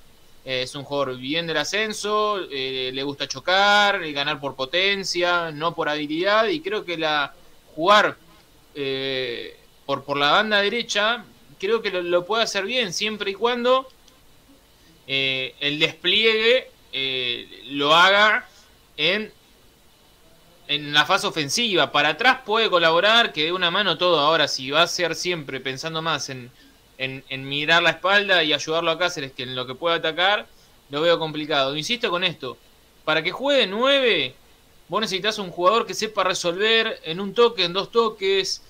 Eh, 0.45 0.62
es 0.62 0.75
un 0.75 0.83
jugador 0.83 1.16
bien 1.19 1.47
del 1.47 1.59
ascenso, 1.59 2.40
eh, 2.51 2.90
le 2.93 3.03
gusta 3.05 3.29
chocar, 3.29 4.03
eh, 4.03 4.12
ganar 4.12 4.40
por 4.40 4.57
potencia, 4.57 5.53
no 5.53 5.73
por 5.75 5.88
habilidad, 5.88 6.49
y 6.49 6.61
creo 6.61 6.85
que 6.85 6.99
la 6.99 7.33
jugar 7.75 8.16
por, 9.87 10.05
por 10.05 10.16
la 10.16 10.33
banda 10.33 10.61
derecha, 10.61 11.25
creo 11.61 11.81
que 11.81 11.90
lo, 11.90 12.03
lo 12.03 12.25
puede 12.25 12.43
hacer 12.43 12.64
bien, 12.64 12.93
siempre 12.93 13.31
y 13.31 13.35
cuando 13.35 13.87
el 15.07 15.79
despliegue 15.79 16.71
lo 17.66 17.95
haga 17.95 18.49
en 18.97 19.33
en 20.75 20.93
la 20.93 21.05
fase 21.05 21.27
ofensiva. 21.27 21.91
Para 21.93 22.11
atrás 22.11 22.39
puede 22.47 22.71
colaborar, 22.71 23.33
que 23.33 23.45
dé 23.45 23.53
una 23.53 23.71
mano 23.71 23.99
todo. 23.99 24.21
Ahora, 24.21 24.47
si 24.49 24.71
va 24.71 24.83
a 24.83 24.87
ser 24.87 25.15
siempre 25.17 25.61
pensando 25.61 26.01
más 26.01 26.29
en, 26.31 26.51
en, 26.99 27.49
mirar 27.49 27.83
la 27.83 27.91
espalda 27.91 28.45
y 28.45 28.53
ayudarlo 28.53 28.91
a 28.91 28.99
Cáceres 28.99 29.33
que 29.33 29.43
en 29.43 29.57
lo 29.57 29.67
que 29.67 29.75
pueda 29.75 29.97
atacar, 29.97 30.47
lo 30.91 31.01
veo 31.01 31.19
complicado. 31.19 31.77
Insisto 31.77 32.09
con 32.11 32.23
esto. 32.25 32.57
Para 33.05 33.23
que 33.23 33.33
juegue 33.33 33.67
9, 33.67 34.35
vos 34.89 35.01
necesitas 35.01 35.39
un 35.39 35.51
jugador 35.51 35.87
que 35.87 35.95
sepa 35.95 36.23
resolver 36.25 37.01
en 37.05 37.19
un 37.21 37.35
toque, 37.35 37.65
en 37.65 37.73
dos 37.73 37.91
toques, 37.91 38.63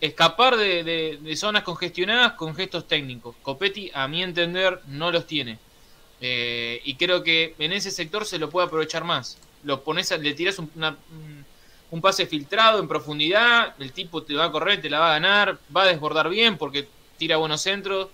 escapar 0.00 0.56
de, 0.56 0.82
de- 0.84 1.18
de 1.22 1.36
zonas 1.36 1.62
congestionadas 1.62 2.32
con 2.32 2.54
gestos 2.54 2.86
técnicos. 2.88 3.36
Copetti, 3.42 3.90
a 3.94 4.06
mi 4.08 4.22
entender, 4.22 4.80
no 4.88 5.10
los 5.10 5.26
tiene. 5.26 5.58
Eh, 6.20 6.80
y 6.84 6.96
creo 6.96 7.22
que 7.22 7.54
en 7.58 7.72
ese 7.72 7.90
sector 7.90 8.26
se 8.26 8.38
lo 8.38 8.50
puede 8.50 8.66
aprovechar 8.66 9.04
más. 9.04 9.38
Lo 9.62 9.82
pones, 9.84 10.10
le 10.18 10.34
tiras 10.34 10.58
un, 10.58 10.70
una- 10.74 10.96
un- 11.90 12.00
pase 12.00 12.26
filtrado 12.26 12.80
en 12.80 12.88
profundidad, 12.88 13.74
el 13.78 13.92
tipo 13.92 14.22
te 14.22 14.34
va 14.34 14.46
a 14.46 14.52
correr, 14.52 14.80
te 14.80 14.90
la 14.90 15.00
va 15.00 15.10
a 15.10 15.14
ganar, 15.14 15.58
va 15.74 15.82
a 15.84 15.86
desbordar 15.88 16.28
bien 16.28 16.58
porque 16.58 16.88
tira 17.16 17.36
buenos 17.38 17.62
centros. 17.62 18.08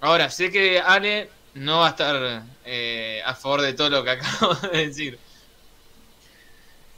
Ahora, 0.00 0.30
sé 0.30 0.50
que 0.50 0.80
Ale 0.80 1.30
no 1.54 1.80
va 1.80 1.88
a 1.88 1.90
estar 1.90 2.44
eh, 2.64 3.22
a 3.24 3.34
favor 3.34 3.62
de 3.62 3.74
todo 3.74 3.90
lo 3.90 4.04
que 4.04 4.10
acabo 4.12 4.54
de 4.54 4.86
decir. 4.86 5.20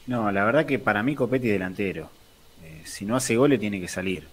No, 0.07 0.31
la 0.33 0.45
verdad 0.45 0.67
que 0.67 0.79
para 0.79 1.03
mí 1.03 1.15
Copetti 1.15 1.49
es 1.49 1.53
delantero. 1.55 2.11
Eh, 2.63 2.83
si 2.85 3.05
no 3.05 3.17
hace 3.17 3.37
goles 3.37 3.61
tiene 3.61 3.81
que 3.81 3.89
salir. 3.89 4.33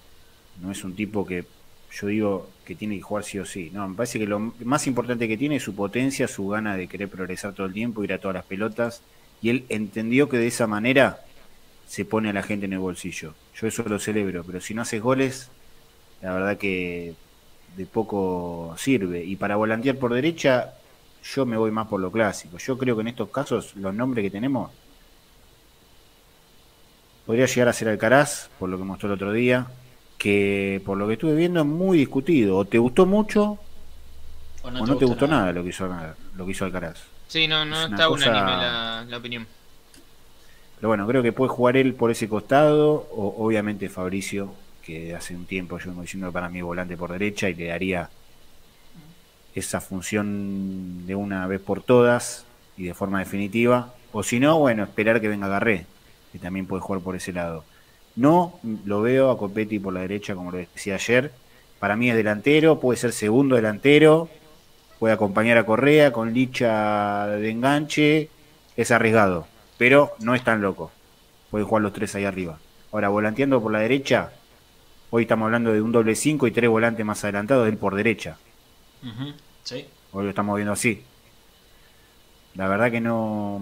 No 0.61 0.71
es 0.71 0.83
un 0.83 0.95
tipo 0.95 1.25
que 1.25 1.45
yo 1.91 2.07
digo 2.07 2.51
que 2.65 2.75
tiene 2.75 2.95
que 2.95 3.01
jugar 3.01 3.23
sí 3.23 3.39
o 3.39 3.45
sí. 3.45 3.69
No, 3.71 3.87
me 3.87 3.95
parece 3.95 4.19
que 4.19 4.27
lo 4.27 4.39
más 4.39 4.87
importante 4.87 5.27
que 5.27 5.37
tiene 5.37 5.57
es 5.57 5.63
su 5.63 5.75
potencia, 5.75 6.27
su 6.27 6.47
gana 6.47 6.77
de 6.77 6.87
querer 6.87 7.09
progresar 7.09 7.53
todo 7.53 7.67
el 7.67 7.73
tiempo, 7.73 8.03
ir 8.03 8.13
a 8.13 8.19
todas 8.19 8.35
las 8.35 8.45
pelotas. 8.45 9.01
Y 9.41 9.49
él 9.49 9.65
entendió 9.69 10.29
que 10.29 10.37
de 10.37 10.47
esa 10.47 10.67
manera 10.67 11.24
se 11.87 12.05
pone 12.05 12.29
a 12.29 12.33
la 12.33 12.43
gente 12.43 12.65
en 12.65 12.73
el 12.73 12.79
bolsillo. 12.79 13.33
Yo 13.55 13.67
eso 13.67 13.83
lo 13.83 13.99
celebro, 13.99 14.43
pero 14.43 14.61
si 14.61 14.73
no 14.73 14.81
haces 14.83 15.01
goles, 15.01 15.49
la 16.21 16.33
verdad 16.33 16.57
que 16.57 17.15
de 17.77 17.85
poco 17.85 18.75
sirve. 18.77 19.23
Y 19.23 19.35
para 19.35 19.55
volantear 19.57 19.97
por 19.97 20.13
derecha, 20.13 20.73
yo 21.23 21.45
me 21.45 21.57
voy 21.57 21.71
más 21.71 21.87
por 21.87 21.99
lo 22.01 22.11
clásico. 22.11 22.57
Yo 22.57 22.77
creo 22.77 22.95
que 22.95 23.01
en 23.01 23.09
estos 23.09 23.29
casos 23.29 23.75
los 23.75 23.93
nombres 23.93 24.23
que 24.23 24.31
tenemos 24.31 24.71
Podría 27.25 27.47
llegar 27.47 27.69
a 27.69 27.73
ser 27.73 27.89
Alcaraz, 27.89 28.49
por 28.59 28.69
lo 28.69 28.77
que 28.77 28.83
mostró 28.83 29.07
el 29.09 29.13
otro 29.15 29.31
día, 29.33 29.67
que 30.17 30.81
por 30.85 30.97
lo 30.97 31.07
que 31.07 31.13
estuve 31.13 31.35
viendo 31.35 31.59
es 31.61 31.65
muy 31.65 31.97
discutido. 31.97 32.57
O 32.57 32.65
te 32.65 32.77
gustó 32.77 33.05
mucho 33.05 33.57
¿O 34.63 34.67
o 34.67 34.71
no 34.71 34.97
te 34.97 35.05
gustó 35.05 35.27
nada, 35.27 35.51
lo, 35.51 35.63
que 35.63 35.69
hizo, 35.69 35.87
lo 36.35 36.45
que 36.45 36.51
hizo 36.51 36.65
Alcaraz. 36.65 36.99
Sí, 37.27 37.47
no, 37.47 37.65
no 37.65 37.85
Es 37.85 37.91
está 37.91 38.07
cosa- 38.07 38.29
unánime 38.29 38.51
la, 38.57 39.05
la 39.07 39.17
opinión. 39.17 39.47
Pero 40.77 40.89
bueno, 40.89 41.07
creo 41.07 41.23
que 41.23 41.31
puede 41.31 41.49
jugar 41.49 41.77
él 41.77 41.93
por 41.93 42.11
ese 42.11 42.27
costado, 42.27 43.07
o 43.11 43.45
obviamente 43.45 43.89
Fabricio, 43.89 44.53
que 44.83 45.15
hace 45.15 45.35
un 45.35 45.45
tiempo 45.45 45.79
yo 45.79 45.89
vengo 45.89 46.01
diciendo 46.01 46.31
para 46.31 46.49
mí 46.49 46.61
volante 46.61 46.95
por 46.95 47.11
derecha 47.11 47.49
y 47.49 47.55
le 47.55 47.67
daría 47.67 48.09
esa 49.55 49.81
función 49.81 51.07
de 51.07 51.15
una 51.15 51.47
vez 51.47 51.61
por 51.61 51.81
todas 51.81 52.45
y 52.77 52.83
de 52.83 52.93
forma 52.93 53.19
definitiva. 53.19 53.93
O 54.11 54.21
si 54.21 54.39
no, 54.39 54.59
bueno, 54.59 54.83
esperar 54.83 55.21
que 55.21 55.27
venga 55.27 55.47
Garré, 55.47 55.85
que 56.31 56.39
también 56.39 56.67
puede 56.67 56.81
jugar 56.81 57.01
por 57.01 57.15
ese 57.15 57.33
lado. 57.33 57.63
No 58.15 58.59
lo 58.85 59.01
veo 59.01 59.31
a 59.31 59.37
Copetti 59.37 59.79
por 59.79 59.93
la 59.93 60.01
derecha, 60.01 60.35
como 60.35 60.51
lo 60.51 60.57
decía 60.57 60.95
ayer. 60.95 61.31
Para 61.79 61.95
mí 61.95 62.09
es 62.09 62.15
delantero, 62.15 62.79
puede 62.79 62.97
ser 62.97 63.11
segundo 63.11 63.55
delantero, 63.55 64.29
puede 64.99 65.13
acompañar 65.13 65.57
a 65.57 65.65
Correa 65.65 66.11
con 66.11 66.33
Licha 66.33 67.27
de 67.27 67.49
enganche. 67.49 68.29
Es 68.77 68.91
arriesgado, 68.91 69.47
pero 69.77 70.13
no 70.19 70.35
es 70.35 70.43
tan 70.43 70.61
loco. 70.61 70.91
Puede 71.51 71.65
jugar 71.65 71.83
los 71.83 71.93
tres 71.93 72.15
ahí 72.15 72.25
arriba. 72.25 72.59
Ahora, 72.91 73.09
volanteando 73.09 73.61
por 73.61 73.71
la 73.71 73.79
derecha, 73.79 74.31
hoy 75.09 75.23
estamos 75.23 75.45
hablando 75.45 75.73
de 75.73 75.81
un 75.81 75.91
doble 75.91 76.15
5 76.15 76.47
y 76.47 76.51
tres 76.51 76.69
volantes 76.69 77.05
más 77.05 77.23
adelantados, 77.23 77.67
él 77.67 77.77
por 77.77 77.95
derecha. 77.95 78.37
Sí. 79.63 79.85
Hoy 80.11 80.23
lo 80.23 80.29
estamos 80.29 80.55
viendo 80.55 80.73
así. 80.73 81.03
La 82.55 82.67
verdad 82.67 82.91
que 82.91 83.01
no. 83.01 83.61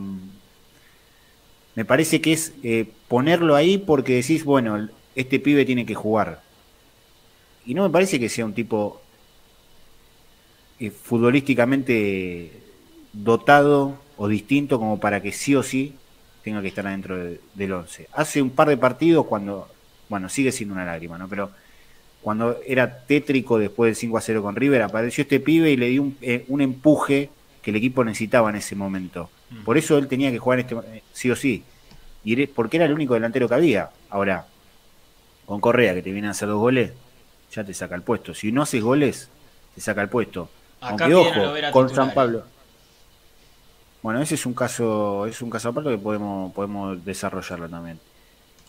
Me 1.75 1.85
parece 1.85 2.21
que 2.21 2.33
es 2.33 2.53
eh, 2.63 2.87
ponerlo 3.07 3.55
ahí 3.55 3.79
porque 3.79 4.15
decís, 4.15 4.45
bueno, 4.45 4.87
este 5.15 5.39
pibe 5.39 5.65
tiene 5.65 5.85
que 5.85 5.95
jugar. 5.95 6.43
Y 7.65 7.73
no 7.73 7.83
me 7.83 7.89
parece 7.89 8.19
que 8.19 8.29
sea 8.29 8.45
un 8.45 8.53
tipo 8.53 9.01
eh, 10.79 10.91
futbolísticamente 10.91 12.61
dotado 13.13 13.97
o 14.17 14.27
distinto 14.27 14.77
como 14.77 14.99
para 14.99 15.21
que 15.21 15.31
sí 15.31 15.55
o 15.55 15.63
sí 15.63 15.95
tenga 16.43 16.61
que 16.61 16.67
estar 16.67 16.85
adentro 16.85 17.17
de- 17.17 17.39
del 17.53 17.71
11. 17.73 18.07
Hace 18.13 18.41
un 18.41 18.49
par 18.51 18.67
de 18.69 18.77
partidos 18.77 19.25
cuando, 19.25 19.67
bueno, 20.09 20.29
sigue 20.29 20.51
siendo 20.51 20.75
una 20.75 20.85
lágrima, 20.85 21.17
¿no? 21.17 21.27
Pero 21.27 21.51
cuando 22.21 22.57
era 22.65 22.99
tétrico 23.05 23.57
después 23.57 23.89
del 23.89 23.95
5 23.95 24.17
a 24.17 24.21
0 24.21 24.41
con 24.41 24.55
River, 24.55 24.81
apareció 24.81 25.23
este 25.23 25.39
pibe 25.39 25.71
y 25.71 25.77
le 25.77 25.87
dio 25.89 26.03
un, 26.03 26.17
eh, 26.21 26.45
un 26.47 26.61
empuje 26.61 27.29
que 27.61 27.71
el 27.71 27.77
equipo 27.77 28.03
necesitaba 28.03 28.49
en 28.49 28.57
ese 28.57 28.75
momento. 28.75 29.29
Mm. 29.49 29.63
Por 29.63 29.77
eso 29.77 29.97
él 29.97 30.07
tenía 30.07 30.31
que 30.31 30.39
jugar 30.39 30.59
este, 30.59 30.75
eh, 30.75 31.03
sí 31.13 31.31
o 31.31 31.35
sí. 31.35 31.63
Y 32.25 32.45
porque 32.47 32.77
era 32.77 32.85
el 32.85 32.93
único 32.93 33.13
delantero 33.13 33.47
que 33.49 33.55
había. 33.55 33.89
Ahora, 34.09 34.45
con 35.45 35.59
Correa, 35.59 35.93
que 35.93 36.01
te 36.01 36.11
viene 36.11 36.27
a 36.27 36.31
hacer 36.31 36.47
dos 36.47 36.59
goles, 36.59 36.93
ya 37.51 37.63
te 37.63 37.73
saca 37.73 37.95
el 37.95 38.01
puesto. 38.01 38.33
Si 38.33 38.51
no 38.51 38.61
haces 38.61 38.81
goles, 38.81 39.29
te 39.75 39.81
saca 39.81 40.01
el 40.01 40.09
puesto. 40.09 40.49
Acá 40.79 41.05
Aunque 41.05 41.15
ojo, 41.15 41.53
con 41.71 41.87
titular, 41.87 41.95
San 42.07 42.13
Pablo. 42.13 42.43
Bueno, 44.03 44.21
ese 44.21 44.35
es 44.35 44.45
un 44.45 44.53
caso, 44.53 45.25
es 45.25 45.41
un 45.41 45.49
caso 45.49 45.69
aparte 45.69 45.89
que 45.89 45.97
podemos, 45.97 46.53
podemos 46.53 47.03
desarrollarlo 47.03 47.67
también. 47.69 47.99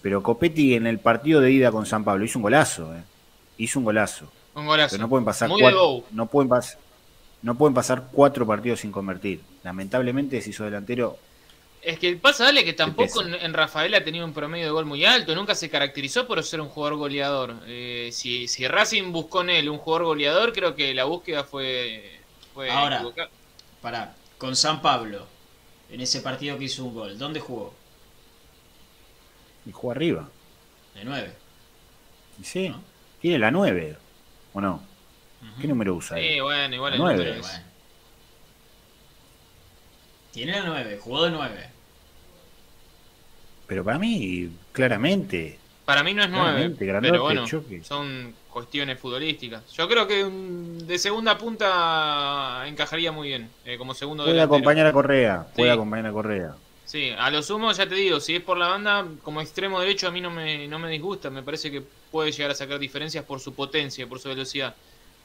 Pero 0.00 0.22
Copetti 0.22 0.74
en 0.74 0.86
el 0.86 0.98
partido 1.00 1.40
de 1.40 1.50
ida 1.50 1.70
con 1.72 1.84
San 1.86 2.04
Pablo 2.04 2.24
hizo 2.24 2.38
un 2.38 2.44
golazo, 2.44 2.94
eh. 2.94 3.02
hizo 3.58 3.78
un 3.80 3.84
golazo. 3.84 4.30
Un 4.54 4.66
golazo. 4.66 4.92
Pero 4.92 5.02
no 5.02 5.08
pueden 5.08 5.24
pasar 5.24 5.48
Muy 5.48 5.60
cuatro, 5.60 6.04
no 6.12 6.26
pueden 6.26 6.48
pas- 6.48 6.76
no 7.42 7.56
pueden 7.56 7.74
pasar 7.74 8.04
cuatro 8.12 8.46
partidos 8.46 8.80
sin 8.80 8.92
convertir. 8.92 9.40
Lamentablemente 9.64 10.40
se 10.40 10.50
hizo 10.50 10.64
delantero. 10.64 11.18
Es 11.82 11.98
que 11.98 12.16
pasa, 12.16 12.44
dale, 12.44 12.64
que 12.64 12.72
tampoco 12.72 13.22
en 13.22 13.52
Rafael 13.52 13.92
ha 13.94 14.02
tenido 14.02 14.24
un 14.24 14.32
promedio 14.32 14.64
de 14.64 14.70
gol 14.70 14.86
muy 14.86 15.04
alto, 15.04 15.34
nunca 15.34 15.54
se 15.54 15.68
caracterizó 15.68 16.26
por 16.26 16.42
ser 16.42 16.62
un 16.62 16.68
jugador 16.68 16.96
goleador. 16.96 17.56
Eh, 17.66 18.08
si, 18.12 18.48
si 18.48 18.66
Racing 18.66 19.12
buscó 19.12 19.42
en 19.42 19.50
él 19.50 19.68
un 19.68 19.76
jugador 19.76 20.06
goleador, 20.06 20.52
creo 20.54 20.74
que 20.74 20.94
la 20.94 21.04
búsqueda 21.04 21.44
fue, 21.44 22.20
fue 22.54 22.70
Ahora. 22.70 22.96
equivocada. 22.96 23.28
Pará, 23.82 24.14
con 24.38 24.56
San 24.56 24.82
Pablo, 24.82 25.26
en 25.90 26.00
ese 26.00 26.20
partido 26.20 26.58
que 26.58 26.64
hizo 26.64 26.84
un 26.84 26.94
gol, 26.94 27.18
¿dónde 27.18 27.40
jugó? 27.40 27.74
Y 29.66 29.72
jugó 29.72 29.92
arriba. 29.92 30.28
De 30.94 31.04
9. 31.04 31.32
Y 32.40 32.44
sí, 32.44 32.68
¿No? 32.68 32.82
tiene 33.20 33.38
la 33.38 33.50
9, 33.50 33.96
¿o 34.52 34.60
no? 34.60 34.82
¿Qué 35.60 35.66
número 35.68 35.94
usa? 35.94 36.16
Sí, 36.16 36.24
él? 36.24 36.42
bueno, 36.42 36.74
igual 36.74 36.92
el 36.94 36.98
Nueve. 36.98 37.18
número 37.18 37.40
es- 37.40 37.46
Bueno. 37.46 37.64
Tiene 40.32 40.52
la 40.52 40.64
9, 40.64 40.98
jugó 41.02 41.24
de 41.24 41.30
9. 41.30 41.70
Pero 43.66 43.84
para 43.84 43.98
mí, 43.98 44.50
claramente. 44.72 45.58
Para 45.84 46.02
mí 46.02 46.14
no 46.14 46.22
es 46.22 46.30
nueve, 46.30 46.44
Claramente, 46.50 46.86
grandote, 46.86 47.10
pero 47.12 47.22
bueno, 47.22 47.46
choque. 47.46 47.84
son 47.84 48.34
cuestiones 48.48 48.98
futbolísticas. 48.98 49.70
Yo 49.74 49.86
creo 49.86 50.06
que 50.06 50.24
un- 50.24 50.86
de 50.86 50.98
segunda 50.98 51.36
punta 51.36 52.62
encajaría 52.66 53.12
muy 53.12 53.28
bien, 53.28 53.50
eh, 53.66 53.76
como 53.76 53.92
segundo 53.92 54.22
Puede 54.24 54.34
delantero. 54.34 54.56
acompañar 54.56 54.86
a 54.86 54.92
Correa. 54.92 55.46
Puede 55.54 55.68
Sí. 55.70 55.74
acompañar 55.74 56.06
a 56.06 56.12
Correa. 56.12 56.54
Sí, 56.86 57.10
a 57.18 57.30
lo 57.30 57.42
sumo 57.42 57.72
ya 57.72 57.86
te 57.86 57.94
digo, 57.96 58.20
si 58.20 58.36
es 58.36 58.42
por 58.42 58.56
la 58.56 58.68
banda, 58.68 59.06
como 59.22 59.40
extremo 59.42 59.80
derecho 59.80 60.08
a 60.08 60.10
mí 60.10 60.20
no 60.20 60.30
me, 60.30 60.68
no 60.68 60.78
me 60.78 60.88
disgusta, 60.90 61.28
me 61.30 61.42
parece 61.42 61.70
que 61.70 61.82
puede 62.10 62.30
llegar 62.32 62.50
a 62.52 62.54
sacar 62.54 62.78
diferencias 62.78 63.24
por 63.24 63.40
su 63.40 63.54
potencia, 63.54 64.06
por 64.06 64.20
su 64.20 64.28
velocidad. 64.28 64.74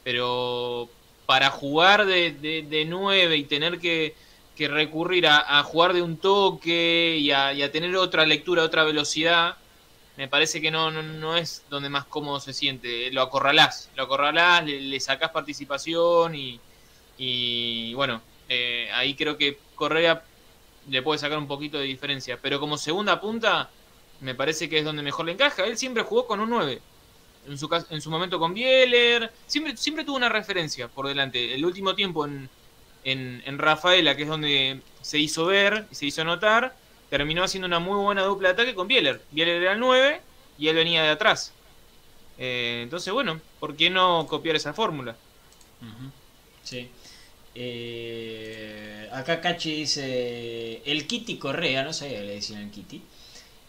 Pero 0.04 0.88
para 1.26 1.50
jugar 1.50 2.04
de, 2.06 2.32
de, 2.32 2.62
de 2.68 2.84
9 2.86 3.36
y 3.36 3.44
tener 3.44 3.78
que, 3.78 4.14
que 4.56 4.68
recurrir 4.68 5.26
a, 5.26 5.58
a 5.58 5.62
jugar 5.62 5.92
de 5.92 6.02
un 6.02 6.16
toque 6.16 7.16
y 7.18 7.30
a, 7.30 7.52
y 7.52 7.62
a 7.62 7.70
tener 7.70 7.94
otra 7.96 8.26
lectura, 8.26 8.62
otra 8.64 8.84
velocidad, 8.84 9.56
me 10.20 10.28
parece 10.28 10.60
que 10.60 10.70
no, 10.70 10.90
no, 10.90 11.02
no 11.02 11.34
es 11.34 11.64
donde 11.70 11.88
más 11.88 12.04
cómodo 12.04 12.40
se 12.40 12.52
siente. 12.52 13.10
Lo 13.10 13.22
acorralás, 13.22 13.88
lo 13.96 14.02
acorralás, 14.02 14.62
le, 14.66 14.78
le 14.78 15.00
sacás 15.00 15.30
participación 15.30 16.34
y, 16.34 16.60
y 17.16 17.94
bueno, 17.94 18.20
eh, 18.46 18.90
ahí 18.92 19.14
creo 19.14 19.38
que 19.38 19.58
Correa 19.74 20.22
le 20.90 21.00
puede 21.00 21.18
sacar 21.18 21.38
un 21.38 21.48
poquito 21.48 21.78
de 21.78 21.84
diferencia. 21.86 22.38
Pero 22.42 22.60
como 22.60 22.76
segunda 22.76 23.18
punta, 23.18 23.70
me 24.20 24.34
parece 24.34 24.68
que 24.68 24.80
es 24.80 24.84
donde 24.84 25.02
mejor 25.02 25.24
le 25.24 25.32
encaja. 25.32 25.64
Él 25.64 25.78
siempre 25.78 26.02
jugó 26.02 26.26
con 26.26 26.40
un 26.40 26.50
9. 26.50 26.82
En 27.48 27.56
su, 27.56 27.84
en 27.88 28.02
su 28.02 28.10
momento 28.10 28.38
con 28.38 28.52
Bieler. 28.52 29.32
Siempre, 29.46 29.74
siempre 29.78 30.04
tuvo 30.04 30.16
una 30.16 30.28
referencia 30.28 30.88
por 30.88 31.08
delante. 31.08 31.54
El 31.54 31.64
último 31.64 31.94
tiempo 31.94 32.26
en, 32.26 32.50
en, 33.04 33.42
en 33.46 33.56
Rafaela, 33.56 34.14
que 34.14 34.24
es 34.24 34.28
donde 34.28 34.82
se 35.00 35.18
hizo 35.18 35.46
ver 35.46 35.86
y 35.90 35.94
se 35.94 36.04
hizo 36.04 36.22
notar, 36.24 36.76
terminó 37.10 37.44
haciendo 37.44 37.66
una 37.66 37.80
muy 37.80 37.96
buena 37.96 38.22
dupla 38.22 38.48
de 38.48 38.54
ataque 38.54 38.74
con 38.74 38.88
Bieler. 38.88 39.20
Bieler 39.32 39.60
era 39.60 39.72
el 39.72 39.80
9 39.80 40.20
y 40.58 40.68
él 40.68 40.76
venía 40.76 41.02
de 41.02 41.10
atrás. 41.10 41.52
Eh, 42.38 42.80
entonces, 42.82 43.12
bueno, 43.12 43.40
¿por 43.58 43.76
qué 43.76 43.90
no 43.90 44.26
copiar 44.26 44.56
esa 44.56 44.72
fórmula? 44.72 45.16
Sí. 46.62 46.88
Eh, 47.54 49.08
acá 49.12 49.40
Cachi 49.40 49.74
dice, 49.74 50.82
el 50.84 51.06
Kitty 51.06 51.36
Correa, 51.36 51.82
no 51.82 51.92
sabía 51.92 52.20
que 52.20 52.26
le 52.26 52.34
decían 52.34 52.62
el 52.62 52.70
Kitty, 52.70 53.02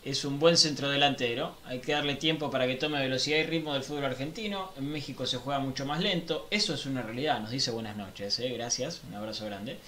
es 0.06 0.24
un 0.24 0.40
buen 0.40 0.56
centro 0.56 0.90
delantero, 0.90 1.58
hay 1.66 1.80
que 1.80 1.94
darle 1.94 2.16
tiempo 2.16 2.52
para 2.52 2.68
que 2.68 2.76
tome 2.76 3.00
velocidad 3.00 3.40
y 3.40 3.44
ritmo 3.44 3.74
del 3.74 3.84
fútbol 3.84 4.06
argentino, 4.06 4.72
en 4.78 4.92
México 4.92 5.26
se 5.26 5.38
juega 5.38 5.60
mucho 5.60 5.86
más 5.86 6.00
lento, 6.00 6.48
eso 6.52 6.74
es 6.76 6.86
una 6.86 7.02
realidad, 7.02 7.40
nos 7.40 7.52
dice 7.52 7.72
buenas 7.72 7.98
noches, 7.98 8.40
eh, 8.40 8.50
gracias, 8.50 9.02
un 9.08 9.16
abrazo 9.16 9.46
grande, 9.46 9.80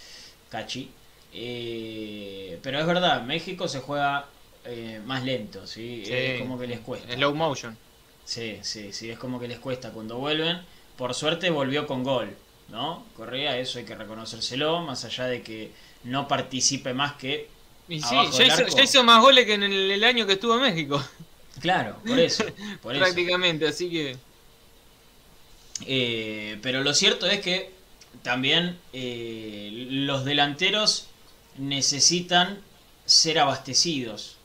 Cachi. 0.49 0.89
Eh, 1.33 2.59
pero 2.61 2.79
es 2.79 2.85
verdad, 2.85 3.23
México 3.23 3.67
se 3.67 3.79
juega 3.79 4.27
eh, 4.65 5.01
más 5.05 5.23
lento, 5.23 5.65
¿sí? 5.67 6.03
Sí. 6.05 6.13
es 6.13 6.39
como 6.41 6.59
que 6.59 6.67
les 6.67 6.79
cuesta. 6.79 7.13
Slow 7.13 7.33
motion. 7.35 7.77
Sí, 8.25 8.59
sí, 8.61 8.93
sí, 8.93 9.09
es 9.09 9.17
como 9.17 9.39
que 9.39 9.47
les 9.47 9.59
cuesta 9.59 9.91
cuando 9.91 10.17
vuelven. 10.17 10.61
Por 10.97 11.13
suerte 11.13 11.49
volvió 11.49 11.87
con 11.87 12.03
gol, 12.03 12.35
¿no? 12.69 13.05
Correa, 13.15 13.57
eso 13.57 13.79
hay 13.79 13.85
que 13.85 13.95
reconocérselo, 13.95 14.81
más 14.81 15.03
allá 15.05 15.25
de 15.25 15.41
que 15.41 15.71
no 16.03 16.27
participe 16.27 16.93
más 16.93 17.13
que... 17.13 17.49
Y 17.89 17.99
sí, 17.99 18.15
Abajo 18.15 18.31
ya 18.37 18.45
hizo, 18.45 18.63
arco. 18.63 18.77
ya 18.77 18.83
hizo 18.83 19.03
más 19.03 19.21
goles 19.21 19.45
que 19.45 19.55
en 19.55 19.63
el, 19.63 19.91
el 19.91 20.03
año 20.03 20.25
que 20.25 20.33
estuvo 20.33 20.55
en 20.55 20.61
México, 20.61 21.03
Claro, 21.59 21.97
por 22.05 22.19
eso, 22.19 22.45
por 22.81 22.95
eso. 22.95 23.03
prácticamente, 23.03 23.67
así 23.67 23.89
que... 23.89 24.17
Eh, 25.85 26.59
pero 26.61 26.83
lo 26.83 26.93
cierto 26.93 27.25
es 27.27 27.41
que 27.41 27.71
también 28.21 28.77
eh, 28.93 29.69
los 29.89 30.23
delanteros 30.23 31.07
necesitan 31.57 32.65
ser 33.05 33.39
abastecidos, 33.39 34.41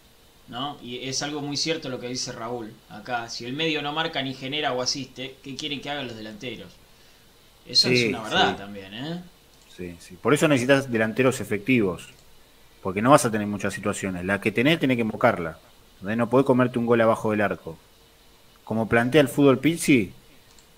¿no? 0.49 0.79
Y 0.83 1.09
es 1.09 1.23
algo 1.23 1.41
muy 1.43 1.57
cierto 1.57 1.89
lo 1.89 2.01
que 2.01 2.09
dice 2.09 2.33
Raúl 2.33 2.75
acá. 2.89 3.29
Si 3.29 3.45
el 3.47 3.53
medio 3.55 3.83
no 3.83 3.93
marca 3.93 4.23
ni 4.23 4.35
genera 4.35 4.73
o 4.73 4.83
asiste, 4.83 5.39
¿qué 5.43 5.57
quieren 5.57 5.81
que 5.81 5.91
hagan 5.91 6.07
los 6.09 6.17
delanteros? 6.17 6.81
Eso 7.65 7.89
Sí, 7.89 7.95
es 7.95 8.05
una 8.05 8.23
verdad 8.23 8.53
sí. 8.53 8.57
también, 8.57 8.95
¿eh? 8.95 9.25
Sí, 9.67 9.97
sí. 10.01 10.17
Por 10.17 10.35
eso 10.35 10.49
necesitas 10.49 10.91
delanteros 10.91 11.41
efectivos. 11.41 12.15
Porque 12.81 13.03
no 13.03 13.11
vas 13.11 13.25
a 13.27 13.31
tener 13.31 13.47
muchas 13.47 13.75
situaciones. 13.75 14.25
La 14.25 14.41
que 14.41 14.53
tenés, 14.53 14.81
tenés 14.81 14.97
que 14.97 15.03
invocarla. 15.03 15.61
No 16.01 16.31
podés 16.31 16.47
comerte 16.47 16.79
un 16.79 16.87
gol 16.87 17.01
abajo 17.01 17.31
del 17.33 17.41
arco. 17.43 17.79
Como 18.65 18.89
plantea 18.89 19.21
el 19.23 19.29
fútbol 19.29 19.61
Pizzi, 19.61 20.15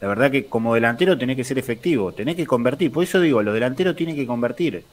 la 0.00 0.08
verdad 0.08 0.30
que 0.30 0.48
como 0.48 0.74
delantero 0.74 1.18
tenés 1.18 1.36
que 1.36 1.44
ser 1.44 1.58
efectivo. 1.58 2.14
Tenés 2.14 2.36
que 2.36 2.46
convertir. 2.46 2.92
Por 2.92 3.04
eso 3.04 3.20
digo, 3.20 3.42
los 3.42 3.54
delanteros 3.54 3.96
tienen 3.96 4.16
que 4.16 4.26
convertir. 4.26 4.88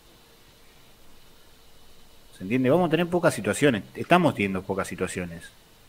¿Se 2.38 2.44
entiende? 2.44 2.70
Vamos 2.70 2.88
a 2.88 2.92
tener 2.92 3.08
pocas 3.08 3.34
situaciones. 3.34 3.84
Estamos 3.96 4.36
teniendo 4.36 4.62
pocas 4.62 4.88
situaciones. 4.88 5.44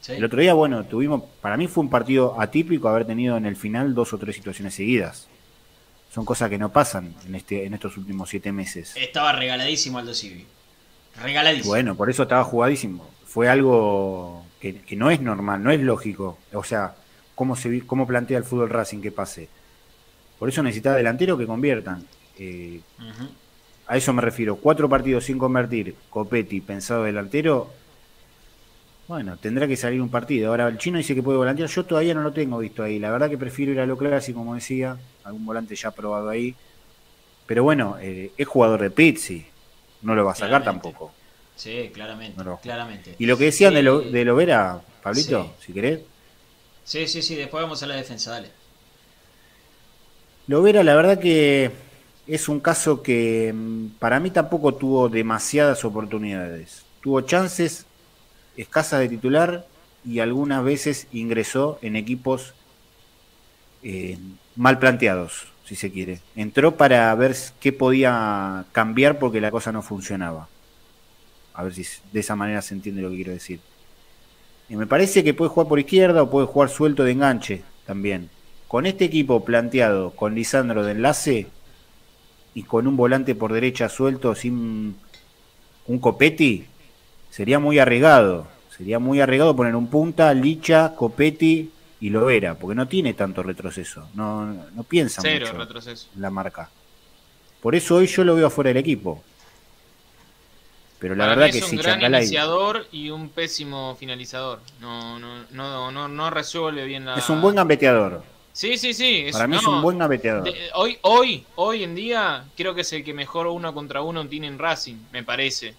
El 0.07 0.25
otro 0.25 0.41
día, 0.41 0.55
bueno, 0.55 0.85
tuvimos, 0.85 1.23
para 1.43 1.57
mí 1.59 1.67
fue 1.67 1.85
un 1.85 1.91
partido 1.91 2.41
atípico 2.41 2.89
haber 2.89 3.05
tenido 3.05 3.37
en 3.37 3.45
el 3.45 3.57
final 3.57 3.95
dos 3.95 4.15
o 4.15 4.19
tres 4.19 4.37
situaciones 4.37 4.75
seguidas. 4.75 5.29
Son 6.15 6.25
cosas 6.25 6.49
que 6.49 6.57
no 6.57 6.73
pasan 6.73 7.15
en 7.27 7.35
este 7.35 7.67
en 7.67 7.75
estos 7.75 7.99
últimos 7.99 8.31
siete 8.31 8.51
meses. 8.51 8.95
Estaba 8.97 9.33
regaladísimo 9.33 9.99
Aldo 9.99 10.15
Civi. 10.15 10.47
Regaladísimo. 11.21 11.69
Bueno, 11.69 11.95
por 11.97 12.09
eso 12.09 12.23
estaba 12.23 12.45
jugadísimo. 12.45 13.07
Fue 13.27 13.51
algo 13.51 14.47
que, 14.59 14.81
no 14.97 15.11
es 15.11 15.21
normal, 15.21 15.63
no 15.63 15.71
es 15.71 15.81
lógico. 15.81 16.39
O 16.55 16.65
sea, 16.65 16.95
cómo, 17.35 17.57
se, 17.57 17.87
cómo 17.87 18.07
plantea 18.07 18.39
el 18.39 18.45
fútbol 18.45 18.71
Racing 18.71 19.03
que 19.03 19.13
pase. 19.13 19.51
Por 20.39 20.49
eso 20.49 20.63
necesita 20.63 20.95
delantero 20.95 21.37
que 21.37 21.47
conviertan. 21.47 22.07
Eh, 22.39 22.81
a 23.89 23.97
eso 23.97 24.13
me 24.13 24.21
refiero. 24.21 24.57
Cuatro 24.57 24.89
partidos 24.89 25.25
sin 25.25 25.39
convertir, 25.39 25.95
Copetti, 26.11 26.61
pensado 26.61 27.05
delantero. 27.05 27.71
Bueno, 29.09 29.39
tendrá 29.39 29.67
que 29.67 29.77
salir 29.77 30.03
un 30.03 30.11
partido. 30.11 30.51
Ahora 30.51 30.69
el 30.69 30.77
chino 30.77 30.99
dice 30.99 31.15
que 31.15 31.23
puede 31.23 31.39
volantear. 31.39 31.71
Yo 31.71 31.85
todavía 31.87 32.13
no 32.13 32.21
lo 32.21 32.31
tengo 32.31 32.59
visto 32.59 32.83
ahí. 32.83 32.99
La 32.99 33.11
verdad 33.11 33.31
que 33.31 33.39
prefiero 33.39 33.73
ir 33.73 33.81
a 33.81 33.87
lo 33.87 33.97
clásico, 33.97 34.41
como 34.41 34.55
decía. 34.55 34.99
Algún 35.25 35.47
volante 35.47 35.75
ya 35.75 35.91
probado 35.91 36.29
ahí. 36.29 36.55
Pero 37.47 37.65
bueno, 37.65 37.97
eh, 37.99 38.31
es 38.37 38.47
jugador 38.47 38.83
de 38.83 38.91
Pizzi. 38.91 39.47
No 40.03 40.15
lo 40.15 40.27
va 40.27 40.33
a 40.33 40.35
sacar 40.35 40.63
tampoco. 40.63 41.11
Sí, 41.57 41.91
claramente, 41.93 42.41
claramente. 42.63 43.15
Y 43.19 43.25
lo 43.25 43.37
que 43.39 43.47
decían 43.47 43.75
de, 43.75 43.83
lo, 43.83 44.01
de 44.01 44.25
Lovera, 44.25 44.81
Pablito, 45.03 45.55
si 45.59 45.73
querés. 45.73 46.01
Sí, 46.85 47.09
sí, 47.09 47.21
sí, 47.21 47.35
después 47.35 47.63
vamos 47.63 47.83
a 47.83 47.87
la 47.87 47.97
defensa, 47.97 48.31
dale. 48.31 48.51
Lovera, 50.47 50.85
la 50.85 50.95
verdad 50.95 51.19
que 51.19 51.73
es 52.29 52.49
un 52.49 52.61
caso 52.61 53.03
que 53.03 53.53
mm, 53.55 53.99
para 53.99 54.21
mí 54.21 54.31
tampoco 54.31 54.75
tuvo 54.75 55.09
demasiadas 55.09 55.85
oportunidades. 55.85 56.85
Tuvo 57.01 57.23
chances 57.23 57.87
escasas 58.57 59.01
de 59.01 59.09
titular 59.09 59.67
y 60.05 60.21
algunas 60.21 60.63
veces 60.63 61.09
ingresó 61.13 61.79
en 61.81 61.97
equipos 61.97 62.55
eh, 63.83 64.19
mal 64.57 64.79
planteados, 64.79 65.49
si 65.65 65.75
se 65.75 65.91
quiere. 65.91 66.21
Entró 66.37 66.77
para 66.77 67.15
ver 67.15 67.35
qué 67.61 67.73
podía 67.73 68.67
cambiar 68.73 69.19
porque 69.19 69.41
la 69.41 69.51
cosa 69.51 69.73
no 69.73 69.83
funcionaba. 69.83 70.49
A 71.55 71.65
ver 71.65 71.75
si 71.75 71.85
de 72.13 72.21
esa 72.21 72.37
manera 72.37 72.63
se 72.63 72.75
entiende 72.75 73.03
lo 73.03 73.11
que 73.11 73.17
quiero 73.17 73.33
decir. 73.33 73.61
Me 74.69 74.87
parece 74.87 75.25
que 75.25 75.33
puede 75.33 75.49
jugar 75.49 75.69
por 75.69 75.79
izquierda 75.79 76.23
o 76.23 76.31
puede 76.31 76.47
jugar 76.47 76.69
suelto 76.69 77.05
de 77.05 77.13
enganche 77.13 77.63
también. 77.87 78.29
Con 78.69 78.85
este 78.85 79.07
equipo 79.07 79.45
planteado, 79.45 80.11
con 80.11 80.35
Lisandro 80.35 80.85
de 80.85 80.93
enlace 80.93 81.47
y 82.59 82.65
con 82.65 82.89
un 82.89 82.97
volante 82.97 83.37
por 83.37 83.53
derecha 83.53 83.89
suelto 83.89 84.35
sin 84.35 84.97
un 85.87 85.99
Copetti, 86.01 86.67
sería 87.31 87.61
muy 87.61 87.79
arriesgado. 87.79 88.49
Sería 88.77 88.99
muy 88.99 89.21
arriesgado 89.21 89.55
poner 89.55 89.77
un 89.77 89.87
punta, 89.87 90.35
Licha, 90.35 90.97
Copetti 90.97 91.71
y 92.01 92.11
Lovera, 92.11 92.57
porque 92.57 92.75
no 92.75 92.89
tiene 92.89 93.15
tanto 93.15 93.45
retroceso. 93.45 94.09
No, 94.15 94.45
no 94.75 94.83
piensa 94.83 95.23
mucho 95.23 95.53
retroceso. 95.53 96.09
la 96.17 96.31
marca. 96.31 96.69
Por 97.63 97.77
eso 97.77 97.95
hoy 97.95 98.09
yo 98.09 98.25
lo 98.25 98.35
veo 98.35 98.51
fuera 98.51 98.69
del 98.69 98.79
equipo. 98.79 99.23
Pero 100.99 101.15
la 101.15 101.29
verdad 101.29 101.53
que 101.53 101.59
es 101.59 101.73
un 101.73 101.79
gran 101.79 102.03
iniciador 102.03 102.89
y 102.91 103.11
un 103.11 103.29
pésimo 103.29 103.97
finalizador. 104.01 104.59
No, 104.81 105.21
no, 105.21 105.45
no, 105.53 105.93
no, 105.93 106.09
no 106.09 106.31
resuelve 106.31 106.85
bien 106.87 107.05
la. 107.05 107.15
Es 107.15 107.31
un 107.31 107.41
buen 107.41 107.55
gambeteador. 107.55 108.25
Sí, 108.59 108.77
sí, 108.77 108.93
sí. 108.93 109.29
Para 109.31 109.47
mí 109.47 109.55
es 109.57 109.65
un 109.65 109.81
buen 109.81 109.99
gambeteador. 109.99 110.53
hoy, 110.75 110.99
hoy, 111.03 111.47
hoy 111.55 111.85
en 111.85 111.95
día, 111.95 112.45
creo 112.57 112.75
que 112.75 112.81
es 112.81 112.93
el 112.93 113.05
que 113.05 113.15
mejor 113.15 113.47
uno 113.47 113.73
contra 113.73 114.03
uno 114.03 114.27
tiene 114.27 114.49
en 114.49 114.59
Racing, 114.59 114.97
me 115.13 115.23
parece. 115.23 115.77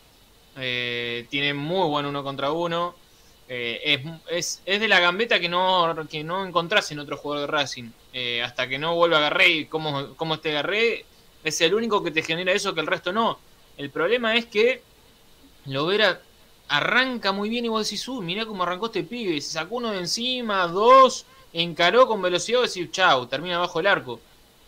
Eh, 0.55 1.25
tiene 1.29 1.53
muy 1.53 1.89
buen 1.89 2.05
uno 2.05 2.23
contra 2.23 2.53
uno. 2.53 2.95
Eh, 3.49 4.01
es, 4.29 4.61
es, 4.65 4.79
de 4.79 4.87
la 4.87 5.01
gambeta 5.01 5.41
que 5.41 5.49
no, 5.49 5.93
que 6.09 6.23
no 6.23 6.45
encontrás 6.45 6.89
en 6.93 6.99
otro 6.99 7.17
jugador 7.17 7.47
de 7.49 7.51
Racing. 7.51 7.89
Eh, 8.13 8.41
hasta 8.41 8.69
que 8.69 8.79
no 8.79 8.95
vuelva 8.95 9.17
a 9.17 9.21
Garré 9.23 9.49
y 9.49 9.65
cómo, 9.65 10.15
cómo 10.15 10.35
esté 10.35 10.53
Garré, 10.53 11.03
es 11.43 11.59
el 11.59 11.73
único 11.73 12.01
que 12.01 12.11
te 12.11 12.23
genera 12.23 12.53
eso 12.53 12.73
que 12.73 12.79
el 12.79 12.87
resto 12.87 13.11
no. 13.11 13.39
El 13.75 13.89
problema 13.89 14.37
es 14.37 14.45
que 14.45 14.81
Lovera 15.65 16.21
arranca 16.69 17.33
muy 17.33 17.49
bien 17.49 17.65
y 17.65 17.67
vos 17.67 17.85
decís, 17.85 18.07
uy, 18.07 18.23
mirá 18.23 18.45
cómo 18.45 18.63
arrancó 18.63 18.85
este 18.85 19.03
pibe. 19.03 19.41
Se 19.41 19.51
sacó 19.51 19.75
uno 19.75 19.91
de 19.91 19.99
encima, 19.99 20.65
dos, 20.67 21.25
encaró 21.53 22.07
con 22.07 22.21
velocidad 22.21 22.61
y 22.75 22.89
chau, 22.89 23.27
termina 23.27 23.57
abajo 23.57 23.79
del 23.79 23.87
arco. 23.87 24.19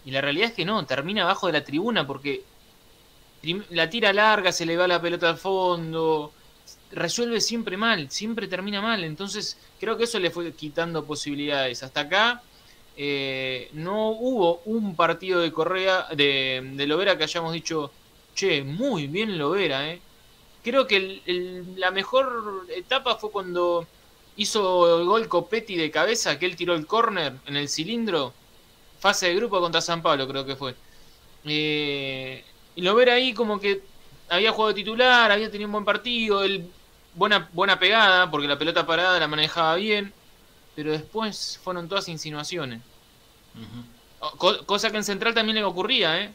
Y 0.06 0.12
la 0.12 0.22
realidad 0.22 0.50
es 0.50 0.56
que 0.56 0.66
no, 0.66 0.86
termina 0.86 1.24
abajo 1.24 1.48
de 1.48 1.54
la 1.54 1.64
tribuna 1.64 2.08
porque 2.08 2.44
la 3.70 3.90
tira 3.90 4.14
larga, 4.14 4.52
se 4.52 4.66
le 4.66 4.78
va 4.78 4.88
la 4.88 5.02
pelota 5.02 5.30
al 5.30 5.38
fondo, 5.38 6.32
resuelve 6.92 7.42
siempre 7.42 7.78
mal, 7.78 8.10
siempre 8.10 8.48
termina 8.48 8.82
mal. 8.82 9.04
Entonces 9.04 9.58
creo 9.80 9.98
que 9.98 10.06
eso 10.06 10.20
le 10.20 10.32
fue 10.32 10.54
quitando 10.54 11.06
posibilidades. 11.06 11.84
Hasta 11.84 12.02
acá 12.02 12.44
eh, 12.98 13.70
no 13.74 14.10
hubo 14.10 14.62
un 14.66 14.96
partido 14.96 15.42
de 15.42 15.52
Correa, 15.52 16.08
de, 16.16 16.72
de 16.76 16.88
Lovera 16.88 17.18
que 17.18 17.24
hayamos 17.24 17.54
dicho, 17.54 17.92
che, 18.36 18.64
muy 18.64 19.08
bien 19.08 19.38
Lovera, 19.38 19.90
eh 19.90 20.02
Creo 20.64 20.86
que 20.86 21.22
la 21.76 21.90
mejor 21.92 22.68
etapa 22.70 23.16
fue 23.16 23.32
cuando 23.32 23.88
hizo 24.36 25.00
el 25.00 25.06
gol 25.06 25.28
Copetti 25.28 25.76
de 25.76 25.92
cabeza, 25.92 26.40
que 26.40 26.46
él 26.46 26.56
tiró 26.56 26.76
el 26.76 26.88
córner 26.88 27.34
en 27.46 27.56
el 27.58 27.70
cilindro. 27.70 28.34
Fase 29.00 29.28
de 29.28 29.36
grupo 29.36 29.60
contra 29.60 29.82
San 29.82 30.02
Pablo, 30.02 30.28
creo 30.28 30.46
que 30.46 30.56
fue. 30.56 30.76
Eh, 31.46 32.44
y 32.76 32.82
lo 32.82 32.96
ver 32.96 33.10
ahí 33.10 33.34
como 33.34 33.60
que 33.60 33.82
había 34.30 34.52
jugado 34.52 34.74
titular, 34.74 35.32
había 35.32 35.52
tenido 35.52 35.68
un 35.68 35.74
buen 35.74 35.86
partido, 35.86 36.44
él, 36.44 36.70
buena, 37.16 37.50
buena 37.54 37.80
pegada, 37.80 38.30
porque 38.30 38.48
la 38.48 38.58
pelota 38.58 38.86
parada 38.86 39.20
la 39.20 39.28
manejaba 39.28 39.76
bien, 39.76 40.14
pero 40.76 40.92
después 40.92 41.60
fueron 41.64 41.90
todas 41.90 42.08
insinuaciones. 42.08 42.82
cosa 44.38 44.92
que 44.92 44.98
en 44.98 45.04
Central 45.04 45.34
también 45.34 45.56
le 45.56 45.64
ocurría, 45.64 46.22
¿eh? 46.22 46.32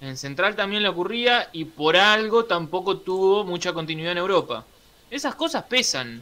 En 0.00 0.18
Central 0.18 0.54
también 0.54 0.82
le 0.82 0.88
ocurría 0.88 1.48
y 1.52 1.64
por 1.64 1.96
algo 1.96 2.44
tampoco 2.44 2.98
tuvo 2.98 3.44
mucha 3.44 3.72
continuidad 3.72 4.12
en 4.12 4.18
Europa. 4.18 4.66
Esas 5.10 5.34
cosas 5.34 5.62
pesan, 5.64 6.20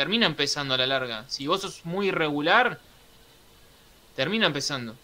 terminan 0.00 0.34
pesando 0.34 0.72
a 0.72 0.78
la 0.78 0.86
larga. 0.86 1.26
Si 1.28 1.46
vos 1.46 1.60
sos 1.60 1.84
muy 1.84 2.08
irregular, 2.08 2.80
terminan 4.16 4.50
pesando. 4.50 4.96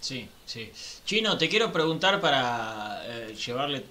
Sí, 0.00 0.28
sí. 0.44 0.72
Chino, 1.04 1.38
te 1.38 1.48
quiero 1.48 1.72
preguntar 1.72 2.20
para 2.20 3.00
eh, 3.04 3.36
llevarle, 3.36 3.84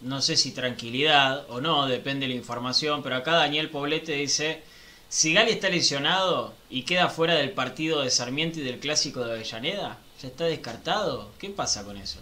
no 0.00 0.22
sé 0.22 0.38
si 0.38 0.52
tranquilidad 0.52 1.44
o 1.50 1.60
no, 1.60 1.86
depende 1.86 2.26
de 2.26 2.32
la 2.32 2.38
información, 2.38 3.02
pero 3.02 3.16
acá 3.16 3.32
Daniel 3.32 3.68
Poblete 3.68 4.12
dice, 4.12 4.62
si 5.10 5.34
Gali 5.34 5.50
está 5.50 5.68
lesionado 5.68 6.54
y 6.70 6.84
queda 6.84 7.10
fuera 7.10 7.34
del 7.34 7.50
partido 7.50 8.00
de 8.00 8.08
Sarmiento 8.08 8.60
y 8.60 8.62
del 8.62 8.80
Clásico 8.80 9.22
de 9.22 9.32
Avellaneda, 9.32 9.98
¿ya 10.22 10.28
está 10.28 10.44
descartado? 10.44 11.32
¿Qué 11.38 11.50
pasa 11.50 11.84
con 11.84 11.98
eso? 11.98 12.20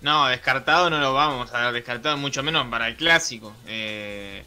No, 0.00 0.26
descartado 0.28 0.88
no 0.88 1.00
lo 1.00 1.12
vamos 1.12 1.52
a 1.52 1.64
dar 1.64 1.74
descartado, 1.74 2.16
mucho 2.16 2.42
menos 2.42 2.66
para 2.68 2.88
el 2.88 2.96
clásico. 2.96 3.52
Eh, 3.66 4.42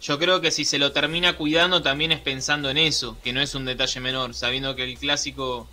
yo 0.00 0.18
creo 0.18 0.40
que 0.40 0.50
si 0.50 0.64
se 0.64 0.78
lo 0.78 0.92
termina 0.92 1.36
cuidando 1.36 1.82
también 1.82 2.12
es 2.12 2.20
pensando 2.20 2.70
en 2.70 2.78
eso, 2.78 3.16
que 3.22 3.32
no 3.32 3.40
es 3.40 3.54
un 3.54 3.64
detalle 3.64 4.00
menor, 4.00 4.34
sabiendo 4.34 4.76
que 4.76 4.84
el 4.84 4.98
clásico 4.98 5.68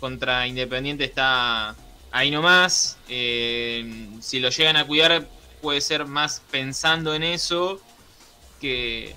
contra 0.00 0.46
Independiente 0.46 1.04
está 1.04 1.74
ahí 2.10 2.30
nomás. 2.30 2.98
Eh, 3.08 4.08
si 4.20 4.40
lo 4.40 4.50
llegan 4.50 4.76
a 4.76 4.86
cuidar 4.86 5.26
puede 5.62 5.80
ser 5.80 6.06
más 6.06 6.42
pensando 6.50 7.14
en 7.14 7.22
eso 7.22 7.80
que, 8.60 9.14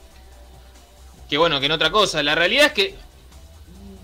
que 1.30 1.38
bueno, 1.38 1.60
que 1.60 1.66
en 1.66 1.72
otra 1.72 1.92
cosa. 1.92 2.24
La 2.24 2.36
realidad 2.36 2.68
es 2.68 2.72
que 2.74 2.96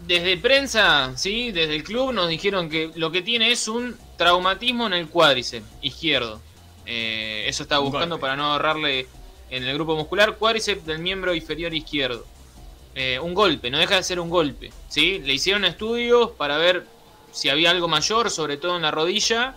desde 0.07 0.37
prensa, 0.37 1.13
sí, 1.15 1.51
desde 1.51 1.75
el 1.75 1.83
club 1.83 2.13
nos 2.13 2.29
dijeron 2.29 2.69
que 2.69 2.91
lo 2.95 3.11
que 3.11 3.21
tiene 3.21 3.51
es 3.51 3.67
un 3.67 3.97
Traumatismo 4.17 4.87
en 4.87 4.93
el 4.93 5.07
cuádriceps 5.07 5.65
izquierdo. 5.81 6.41
Eh, 6.85 7.45
eso 7.47 7.63
estaba 7.63 7.81
buscando 7.81 8.19
para 8.19 8.35
no 8.35 8.51
ahorrarle 8.51 9.07
en 9.49 9.63
el 9.63 9.73
grupo 9.75 9.95
muscular. 9.95 10.35
Cuádriceps 10.37 10.85
del 10.85 10.99
miembro 10.99 11.33
inferior 11.33 11.73
izquierdo. 11.73 12.25
Eh, 12.95 13.19
un 13.19 13.33
golpe, 13.33 13.69
no 13.69 13.77
deja 13.77 13.95
de 13.95 14.03
ser 14.03 14.19
un 14.19 14.29
golpe. 14.29 14.71
¿sí? 14.87 15.19
Le 15.19 15.33
hicieron 15.33 15.65
estudios 15.65 16.31
para 16.31 16.57
ver 16.57 16.85
si 17.31 17.49
había 17.49 17.71
algo 17.71 17.87
mayor, 17.87 18.29
sobre 18.29 18.57
todo 18.57 18.75
en 18.75 18.81
la 18.81 18.91
rodilla, 18.91 19.55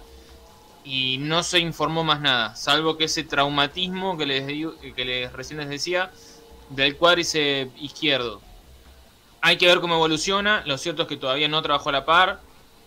y 0.85 1.19
no 1.19 1.43
se 1.43 1.61
informó 1.61 2.05
más 2.05 2.21
nada, 2.21 2.57
salvo 2.57 2.97
que 2.97 3.05
ese 3.05 3.23
traumatismo 3.23 4.19
que 4.19 4.27
les, 4.27 4.45
que 4.95 5.05
les 5.05 5.33
recién 5.33 5.61
les 5.61 5.69
decía 5.69 6.11
del 6.71 6.97
cuádriceps 6.97 7.73
izquierdo. 7.81 8.41
Hay 9.41 9.59
que 9.59 9.67
ver 9.67 9.81
cómo 9.81 9.95
evoluciona, 9.95 10.63
lo 10.67 10.79
cierto 10.79 11.03
es 11.03 11.09
que 11.09 11.17
todavía 11.17 11.49
no 11.49 11.63
trabajó 11.63 11.91
a 11.91 11.93
la 11.93 12.05
par, 12.05 12.41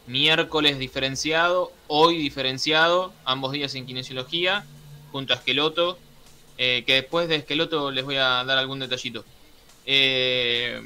miércoles 0.07 0.77
diferenciado, 0.79 1.71
hoy 1.87 2.17
diferenciado, 2.17 3.13
ambos 3.25 3.51
días 3.51 3.75
en 3.75 3.85
kinesiología, 3.85 4.65
junto 5.11 5.33
a 5.33 5.37
Esqueloto, 5.37 5.97
eh, 6.57 6.83
que 6.85 6.93
después 6.95 7.27
de 7.27 7.35
Esqueloto 7.37 7.91
les 7.91 8.03
voy 8.05 8.15
a 8.17 8.43
dar 8.43 8.57
algún 8.57 8.79
detallito. 8.79 9.25
Eh, 9.85 10.81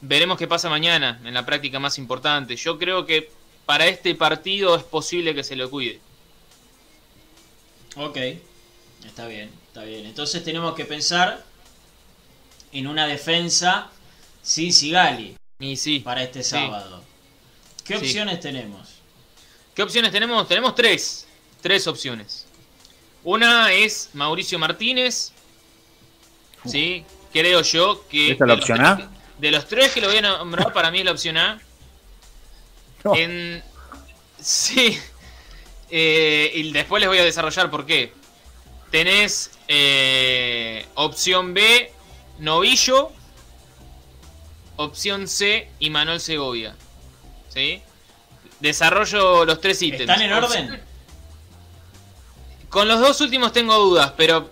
veremos 0.00 0.38
qué 0.38 0.46
pasa 0.48 0.68
mañana 0.68 1.20
en 1.24 1.34
la 1.34 1.44
práctica 1.46 1.78
más 1.78 1.98
importante. 1.98 2.56
Yo 2.56 2.78
creo 2.78 3.06
que 3.06 3.30
para 3.66 3.86
este 3.86 4.14
partido 4.14 4.74
es 4.76 4.82
posible 4.82 5.34
que 5.34 5.44
se 5.44 5.56
lo 5.56 5.70
cuide. 5.70 6.00
Ok, 7.96 8.16
está 9.06 9.26
bien, 9.26 9.50
está 9.68 9.84
bien. 9.84 10.06
Entonces 10.06 10.42
tenemos 10.44 10.74
que 10.74 10.84
pensar 10.84 11.44
en 12.72 12.86
una 12.86 13.06
defensa 13.06 13.90
sin 14.42 14.72
Sigali 14.72 15.36
Y 15.58 15.76
sí. 15.76 16.00
para 16.00 16.22
este 16.22 16.42
Sí. 16.42 16.50
sábado. 16.50 17.04
¿Qué 17.84 17.98
Sí. 17.98 18.04
opciones 18.06 18.40
tenemos? 18.40 18.88
¿Qué 19.74 19.82
opciones 19.82 20.12
tenemos? 20.12 20.46
Tenemos 20.48 20.74
tres. 20.74 21.26
Tres 21.60 21.86
opciones. 21.86 22.46
Una 23.24 23.72
es 23.72 24.10
Mauricio 24.14 24.58
Martínez. 24.58 25.32
Sí, 26.66 27.04
creo 27.32 27.62
yo 27.62 28.06
que. 28.08 28.32
¿Esta 28.32 28.44
es 28.44 28.48
la 28.48 28.54
de 28.54 28.60
los 28.60 28.70
opción 28.70 28.78
tres 28.78 28.88
A? 28.90 28.96
que- 28.96 29.20
De 29.38 29.50
los 29.50 29.66
tres 29.68 29.92
que 29.92 30.00
lo 30.00 30.08
voy 30.08 30.18
a 30.18 30.22
nombrar, 30.22 30.72
para 30.72 30.90
mí 30.90 30.98
es 31.00 31.04
la 31.04 31.12
opción 31.12 31.36
A. 31.36 31.60
No. 33.04 33.14
En... 33.14 33.62
Sí. 34.38 34.98
Eh, 35.90 36.52
y 36.54 36.70
después 36.70 37.00
les 37.00 37.08
voy 37.08 37.16
a 37.18 37.24
desarrollar 37.24 37.70
por 37.70 37.86
qué. 37.86 38.12
Tenés 38.90 39.52
eh, 39.68 40.84
opción 40.96 41.54
B, 41.54 41.90
Novillo. 42.40 43.10
Opción 44.76 45.28
C, 45.28 45.70
y 45.78 45.88
Manuel 45.90 46.20
Segovia. 46.20 46.76
¿Sí? 47.48 47.82
Desarrollo 48.60 49.44
los 49.46 49.60
tres 49.62 49.80
ítems. 49.80 50.02
¿Están 50.02 50.20
en 50.22 50.32
Opción- 50.34 50.64
orden? 50.66 50.82
Con 52.70 52.88
los 52.88 53.00
dos 53.00 53.20
últimos 53.20 53.52
tengo 53.52 53.76
dudas, 53.76 54.12
pero 54.16 54.48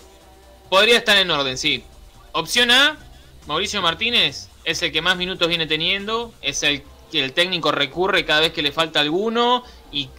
podría 0.69 0.99
estar 0.99 1.17
en 1.17 1.31
orden, 1.31 1.57
sí. 1.57 1.85
Opción 2.33 2.71
A, 2.71 2.99
Mauricio 3.47 3.81
Martínez 3.81 4.49
es 4.65 4.83
el 4.83 4.93
que 4.93 5.01
más 5.01 5.17
minutos 5.17 5.49
viene 5.49 5.67
teniendo, 5.67 6.35
es 6.43 6.63
el 6.63 6.83
que 7.11 7.25
el 7.25 7.33
técnico 7.33 7.73
recurre 7.73 8.25
cada 8.25 8.41
vez 8.41 8.53
que 8.53 8.61
le 8.61 8.71
falta 8.73 9.01
alguno 9.01 9.63
y 9.91 10.11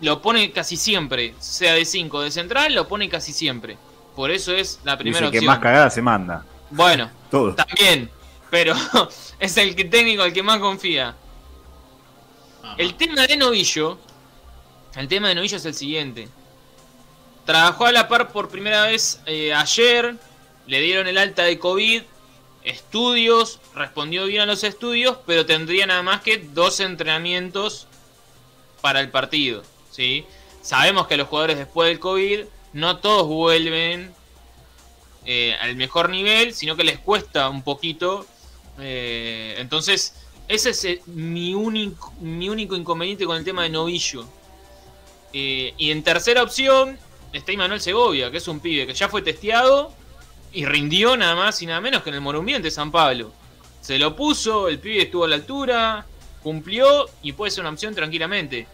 lo 0.00 0.20
pone 0.20 0.50
casi 0.52 0.76
siempre, 0.76 1.34
sea 1.38 1.72
de 1.74 1.84
5 1.84 2.20
de 2.22 2.30
central, 2.30 2.74
lo 2.74 2.86
pone 2.86 3.08
casi 3.08 3.32
siempre. 3.32 3.78
Por 4.14 4.30
eso 4.30 4.52
es 4.52 4.80
la 4.84 4.98
primera 4.98 5.26
Dice 5.26 5.32
que 5.32 5.38
opción. 5.38 5.46
más 5.54 5.58
cagada 5.60 5.90
se 5.90 6.02
manda. 6.02 6.44
Bueno, 6.70 7.10
Todo. 7.30 7.54
también, 7.54 8.10
pero 8.50 8.74
es 9.38 9.56
el 9.56 9.74
que 9.74 9.84
técnico 9.84 10.24
el 10.24 10.32
que 10.32 10.42
más 10.42 10.58
confía. 10.58 11.14
Ajá. 12.62 12.74
El 12.78 12.94
tema 12.94 13.26
de 13.26 13.36
Novillo, 13.36 13.98
el 14.96 15.08
tema 15.08 15.28
de 15.28 15.36
Novillo 15.36 15.56
es 15.56 15.64
el 15.64 15.74
siguiente. 15.74 16.28
Trabajó 17.44 17.86
a 17.86 17.92
la 17.92 18.08
par 18.08 18.32
por 18.32 18.48
primera 18.48 18.86
vez 18.86 19.20
eh, 19.26 19.52
ayer, 19.52 20.16
le 20.66 20.80
dieron 20.80 21.06
el 21.06 21.18
alta 21.18 21.42
de 21.42 21.58
COVID, 21.58 22.02
estudios, 22.62 23.60
respondió 23.74 24.24
bien 24.24 24.42
a 24.42 24.46
los 24.46 24.64
estudios, 24.64 25.18
pero 25.26 25.44
tendría 25.44 25.86
nada 25.86 26.02
más 26.02 26.22
que 26.22 26.38
dos 26.38 26.80
entrenamientos 26.80 27.86
para 28.80 29.00
el 29.00 29.10
partido. 29.10 29.62
¿sí? 29.90 30.24
Sabemos 30.62 31.06
que 31.06 31.18
los 31.18 31.28
jugadores 31.28 31.58
después 31.58 31.88
del 31.88 32.00
COVID 32.00 32.44
no 32.72 32.96
todos 32.96 33.26
vuelven 33.26 34.14
eh, 35.26 35.54
al 35.60 35.76
mejor 35.76 36.08
nivel, 36.08 36.54
sino 36.54 36.76
que 36.76 36.84
les 36.84 36.98
cuesta 36.98 37.50
un 37.50 37.62
poquito. 37.62 38.26
eh, 38.78 39.56
entonces, 39.58 40.14
ese 40.48 40.70
es 40.70 41.06
mi, 41.06 41.52
único, 41.52 42.12
mi 42.20 42.48
único 42.48 42.74
inconveniente 42.74 43.26
con 43.26 43.36
el 43.36 43.44
tema 43.44 43.64
de 43.64 43.68
Novillo. 43.68 44.24
Y 45.32 45.90
en 45.90 46.04
tercera 46.04 46.44
opción 46.44 46.96
está 47.38 47.52
Imanuel 47.52 47.80
Segovia, 47.80 48.30
que 48.30 48.38
es 48.38 48.48
un 48.48 48.60
pibe 48.60 48.86
que 48.86 48.94
ya 48.94 49.08
fue 49.08 49.22
testeado 49.22 49.92
y 50.52 50.64
rindió 50.64 51.16
nada 51.16 51.34
más 51.34 51.60
y 51.62 51.66
nada 51.66 51.80
menos 51.80 52.02
que 52.02 52.10
en 52.10 52.16
el 52.16 52.20
Monumiente 52.20 52.70
San 52.70 52.90
Pablo. 52.90 53.32
Se 53.80 53.98
lo 53.98 54.16
puso, 54.16 54.68
el 54.68 54.78
pibe 54.78 55.02
estuvo 55.02 55.24
a 55.24 55.28
la 55.28 55.34
altura, 55.34 56.06
cumplió 56.42 57.06
y 57.22 57.32
puede 57.32 57.50
ser 57.50 57.62
una 57.62 57.70
opción 57.70 57.94
tranquilamente. 57.94 58.66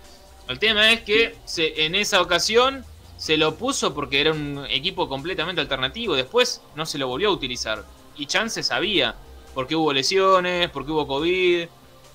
El 0.49 0.59
tema 0.59 0.93
es 0.93 1.01
que 1.01 1.35
en 1.57 1.95
esa 1.95 2.21
ocasión 2.21 2.85
se 3.17 3.37
lo 3.37 3.57
puso 3.57 3.95
porque 3.95 4.21
era 4.21 4.33
un 4.33 4.67
equipo 4.69 5.09
completamente 5.09 5.61
alternativo. 5.61 6.15
Después 6.15 6.63
no 6.75 6.87
se 6.87 6.99
lo 6.99 7.09
volvió 7.09 7.29
a 7.29 7.33
utilizar. 7.33 7.85
Y 8.17 8.27
Chance 8.27 8.63
sabía, 8.63 9.15
porque 9.55 9.77
hubo 9.77 9.93
lesiones, 9.93 10.71
porque 10.71 10.93
hubo 10.93 11.07
COVID 11.07 11.67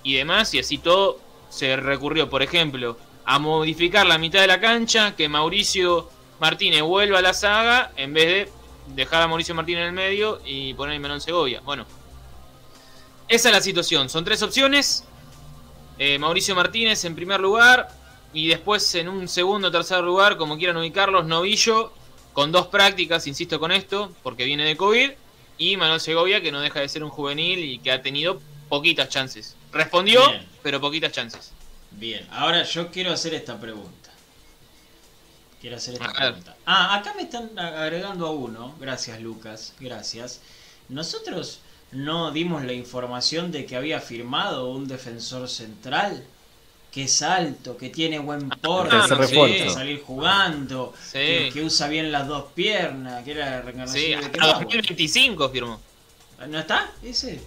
y 0.04 0.14
demás, 0.14 0.54
y 0.54 0.60
así 0.60 0.78
todo 0.78 1.20
se 1.50 1.76
recurrió, 1.76 2.30
por 2.30 2.44
ejemplo, 2.44 2.98
a 3.26 3.40
modificar 3.40 4.06
la 4.06 4.18
mitad 4.18 4.42
de 4.42 4.48
la 4.48 4.60
cancha, 4.60 5.16
que 5.16 5.30
Mauricio 5.30 6.10
Martínez 6.40 6.82
vuelva 6.82 7.20
a 7.20 7.22
la 7.22 7.34
saga, 7.34 7.92
en 7.96 8.14
vez 8.14 8.28
de 8.28 8.52
dejar 8.96 9.22
a 9.22 9.28
Mauricio 9.28 9.56
Martínez 9.56 9.82
en 9.82 9.88
el 9.88 9.94
medio 9.94 10.42
y 10.46 10.74
poner 10.74 10.96
a 10.96 11.00
Menón 11.00 11.22
Segovia. 11.22 11.62
Bueno, 11.62 11.86
esa 13.28 13.50
es 13.50 13.56
la 13.56 13.62
situación. 13.62 14.10
Son 14.10 14.24
tres 14.24 14.42
opciones. 14.44 15.06
Eh, 15.98 16.20
Mauricio 16.20 16.56
Martínez 16.56 17.04
en 17.06 17.16
primer 17.16 17.40
lugar. 17.40 17.90
Y 18.34 18.50
después 18.50 18.94
en 18.96 19.08
un 19.08 19.30
segundo 19.30 19.70
o 19.70 19.72
tercer 19.72 20.04
lugar, 20.04 20.36
como 20.36 20.58
quieran 20.58 20.76
ubicarlos, 20.76 21.26
Novillo, 21.26 21.94
con 22.34 22.52
dos 22.52 22.68
prácticas, 22.68 23.28
insisto 23.28 23.62
con 23.62 23.72
esto, 23.72 24.12
porque 24.24 24.44
viene 24.44 24.66
de 24.66 24.76
COVID. 24.76 25.12
Y 25.58 25.78
Manuel 25.78 26.02
Segovia, 26.02 26.42
que 26.42 26.52
no 26.52 26.60
deja 26.60 26.82
de 26.82 26.90
ser 26.90 27.02
un 27.04 27.10
juvenil 27.10 27.60
y 27.60 27.80
que 27.80 27.92
ha 27.92 28.02
tenido 28.02 28.42
poquitas 28.68 29.08
chances. 29.08 29.56
Respondió, 29.72 30.30
Bien. 30.30 30.46
pero 30.62 30.82
poquitas 30.82 31.14
chances. 31.14 31.54
Bien, 31.92 32.28
ahora 32.30 32.64
yo 32.64 32.92
quiero 32.92 33.14
hacer 33.14 33.34
esta 33.34 33.58
pregunta. 33.58 34.05
Quiero 35.66 35.78
hacer 35.78 35.96
esta 35.96 36.14
pregunta. 36.14 36.56
Ah, 36.68 36.94
acá 36.94 37.16
me 37.16 37.24
están 37.24 37.58
agregando 37.58 38.28
a 38.28 38.30
uno. 38.30 38.76
Gracias, 38.80 39.20
Lucas. 39.20 39.74
Gracias. 39.80 40.40
Nosotros 40.90 41.58
no 41.92 42.30
dimos 42.30 42.64
la 42.64 42.74
información 42.74 43.52
de 43.52 43.66
que 43.66 43.76
había 43.76 44.00
firmado 44.00 44.70
un 44.70 44.88
defensor 44.88 45.50
central 45.50 46.24
que 46.92 47.06
es 47.06 47.20
alto, 47.24 47.78
que 47.78 47.90
tiene 47.90 48.20
buen 48.20 48.48
porte, 48.48 48.96
tercer 48.96 49.18
que 49.28 49.36
puede 49.36 49.70
salir 49.72 50.04
jugando, 50.04 50.94
Sí. 51.04 51.14
que, 51.14 51.50
que 51.52 51.64
usa 51.64 51.88
bien 51.88 52.12
las 52.12 52.28
dos 52.28 52.52
piernas, 52.54 53.24
que 53.24 53.32
era 53.32 53.64
la 53.64 53.88
Sí, 53.88 54.10
de 54.10 54.16
hasta 54.18 54.28
Beckenbauer. 54.28 54.54
2025 54.66 55.50
firmó. 55.50 55.82
¿No 56.48 56.60
está? 56.60 56.92
Ese. 57.02 57.42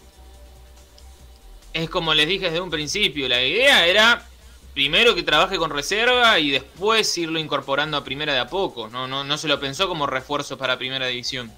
Es 1.72 1.88
como 1.88 2.12
les 2.14 2.26
dije 2.26 2.46
desde 2.46 2.60
un 2.60 2.70
principio, 2.70 3.28
la 3.28 3.40
idea 3.40 3.86
era 3.86 4.26
primero 4.74 5.14
que 5.14 5.22
trabaje 5.22 5.56
con 5.56 5.70
reserva 5.70 6.38
y 6.38 6.50
después 6.50 7.16
irlo 7.18 7.38
incorporando 7.38 7.96
a 7.96 8.04
primera 8.04 8.32
de 8.32 8.38
a 8.38 8.48
poco. 8.48 8.88
No, 8.88 9.08
no, 9.08 9.24
no 9.24 9.38
se 9.38 9.48
lo 9.48 9.58
pensó 9.58 9.88
como 9.88 10.06
refuerzo 10.06 10.56
para 10.56 10.78
primera 10.78 11.06
división. 11.06 11.52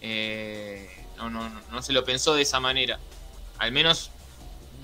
Eh, 0.00 0.88
no, 1.16 1.30
no, 1.30 1.50
no, 1.70 1.82
se 1.82 1.92
lo 1.92 2.04
pensó 2.04 2.34
de 2.34 2.42
esa 2.42 2.60
manera. 2.60 2.98
Al 3.58 3.72
menos 3.72 4.10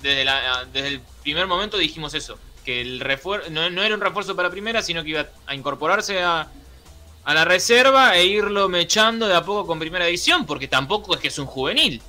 desde, 0.01 0.25
desde 0.71 0.87
el 0.87 1.01
primer 1.21 1.47
momento 1.47 1.77
dijimos 1.77 2.13
eso. 2.13 2.37
Que 2.65 2.81
el 2.81 2.99
refuer 2.99 3.51
no, 3.51 3.69
no 3.69 3.83
era 3.83 3.95
un 3.95 4.01
refuerzo 4.01 4.35
para 4.35 4.49
primera, 4.49 4.81
sino 4.81 5.03
que 5.03 5.09
iba 5.09 5.27
a 5.47 5.55
incorporarse 5.55 6.21
a, 6.21 6.49
a 7.25 7.33
la 7.33 7.45
reserva 7.45 8.15
e 8.15 8.25
irlo 8.25 8.69
mechando 8.69 9.27
de 9.27 9.35
a 9.35 9.43
poco 9.43 9.67
con 9.67 9.79
primera 9.79 10.05
división, 10.05 10.45
porque 10.45 10.67
tampoco 10.67 11.15
es 11.15 11.21
que 11.21 11.27
es 11.29 11.39
un 11.39 11.45
juvenil. 11.45 12.01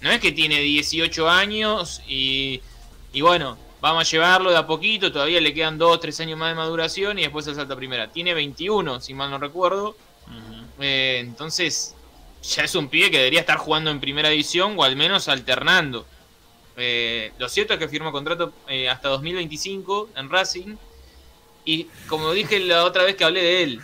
No 0.00 0.10
es 0.10 0.20
que 0.20 0.32
tiene 0.32 0.60
18 0.60 1.28
años 1.28 2.02
y, 2.06 2.60
y 3.12 3.20
bueno, 3.20 3.58
vamos 3.80 4.06
a 4.06 4.10
llevarlo 4.10 4.50
de 4.50 4.56
a 4.56 4.66
poquito, 4.66 5.12
todavía 5.12 5.40
le 5.40 5.54
quedan 5.54 5.78
2 5.78 6.00
3 6.00 6.20
años 6.20 6.38
más 6.38 6.50
de 6.50 6.54
maduración 6.54 7.18
y 7.18 7.22
después 7.22 7.46
el 7.46 7.54
salto 7.54 7.74
a 7.74 7.76
primera. 7.76 8.10
Tiene 8.10 8.34
21, 8.34 9.00
si 9.00 9.14
mal 9.14 9.30
no 9.30 9.38
recuerdo. 9.38 9.96
Eh, 10.80 11.18
entonces, 11.20 11.94
ya 12.42 12.64
es 12.64 12.74
un 12.74 12.88
pibe 12.88 13.10
que 13.10 13.18
debería 13.18 13.40
estar 13.40 13.58
jugando 13.58 13.90
en 13.90 14.00
primera 14.00 14.28
división 14.28 14.74
o 14.76 14.84
al 14.84 14.96
menos 14.96 15.28
alternando. 15.28 16.06
Eh, 16.76 17.32
lo 17.38 17.48
cierto 17.48 17.74
es 17.74 17.78
que 17.80 17.88
firmó 17.88 18.12
contrato 18.12 18.52
eh, 18.68 18.88
hasta 18.88 19.08
2025 19.08 20.10
en 20.16 20.30
Racing. 20.30 20.76
Y 21.64 21.84
como 22.08 22.32
dije 22.32 22.60
la 22.60 22.84
otra 22.84 23.04
vez 23.04 23.16
que 23.16 23.24
hablé 23.24 23.42
de 23.42 23.62
él, 23.62 23.80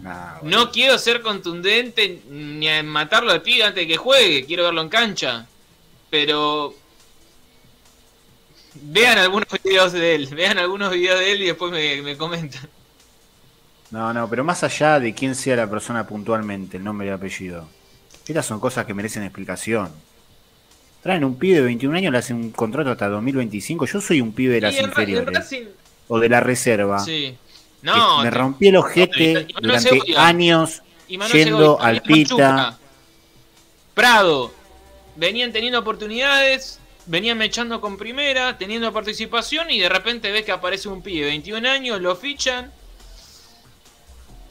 Nah, 0.00 0.40
no 0.42 0.70
quiero 0.70 0.98
ser 0.98 1.22
contundente 1.22 2.22
ni 2.28 2.68
a 2.68 2.82
matarlo 2.82 3.32
al 3.32 3.42
pibe 3.42 3.64
antes 3.64 3.82
de 3.82 3.88
que 3.88 3.96
juegue, 3.96 4.44
quiero 4.44 4.64
verlo 4.64 4.82
en 4.82 4.88
cancha. 4.88 5.46
Pero 6.10 6.74
vean 8.82 9.18
algunos 9.18 9.48
videos 9.62 9.92
de 9.92 10.14
él, 10.14 10.26
vean 10.34 10.58
algunos 10.58 10.92
videos 10.92 11.18
de 11.20 11.32
él 11.32 11.42
y 11.42 11.46
después 11.46 11.72
me, 11.72 12.02
me 12.02 12.16
comentan. 12.16 12.68
No, 13.90 14.12
no, 14.12 14.28
pero 14.28 14.42
más 14.44 14.62
allá 14.64 14.98
de 14.98 15.14
quién 15.14 15.34
sea 15.34 15.56
la 15.56 15.70
persona 15.70 16.06
puntualmente, 16.06 16.76
el 16.76 16.84
nombre 16.84 17.06
y 17.06 17.10
el 17.10 17.14
apellido, 17.14 17.68
estas 18.26 18.44
son 18.44 18.58
cosas 18.60 18.84
que 18.84 18.94
merecen 18.94 19.22
explicación. 19.22 19.90
Traen 21.02 21.22
un 21.24 21.38
pibe 21.38 21.56
de 21.58 21.62
21 21.62 21.96
años, 21.96 22.10
le 22.12 22.18
hacen 22.18 22.36
un 22.36 22.50
contrato 22.50 22.90
hasta 22.90 23.08
2025. 23.08 23.86
Yo 23.86 24.00
soy 24.00 24.20
un 24.20 24.32
pibe 24.32 24.54
de 24.54 24.60
las 24.62 24.80
inferiores 24.80 25.38
Racing- 25.38 25.68
o 26.08 26.18
de 26.18 26.28
la 26.28 26.40
reserva. 26.40 26.98
sí. 26.98 27.36
No, 27.82 28.22
me 28.22 28.30
rompí 28.30 28.66
el 28.68 28.76
ojete 28.76 29.46
durante 29.62 30.00
años 30.16 30.82
yendo 31.06 31.80
al 31.80 32.02
Pita. 32.02 32.76
Prado, 33.94 34.52
venían 35.14 35.52
teniendo 35.52 35.78
oportunidades, 35.78 36.80
venían 37.06 37.38
mechando 37.38 37.80
con 37.80 37.96
primera, 37.96 38.58
teniendo 38.58 38.92
participación 38.92 39.70
y 39.70 39.78
de 39.78 39.88
repente 39.88 40.30
ves 40.32 40.44
que 40.44 40.52
aparece 40.52 40.88
un 40.88 41.02
pibe 41.02 41.24
de 41.24 41.30
21 41.30 41.68
años, 41.68 42.00
lo 42.00 42.14
fichan. 42.16 42.72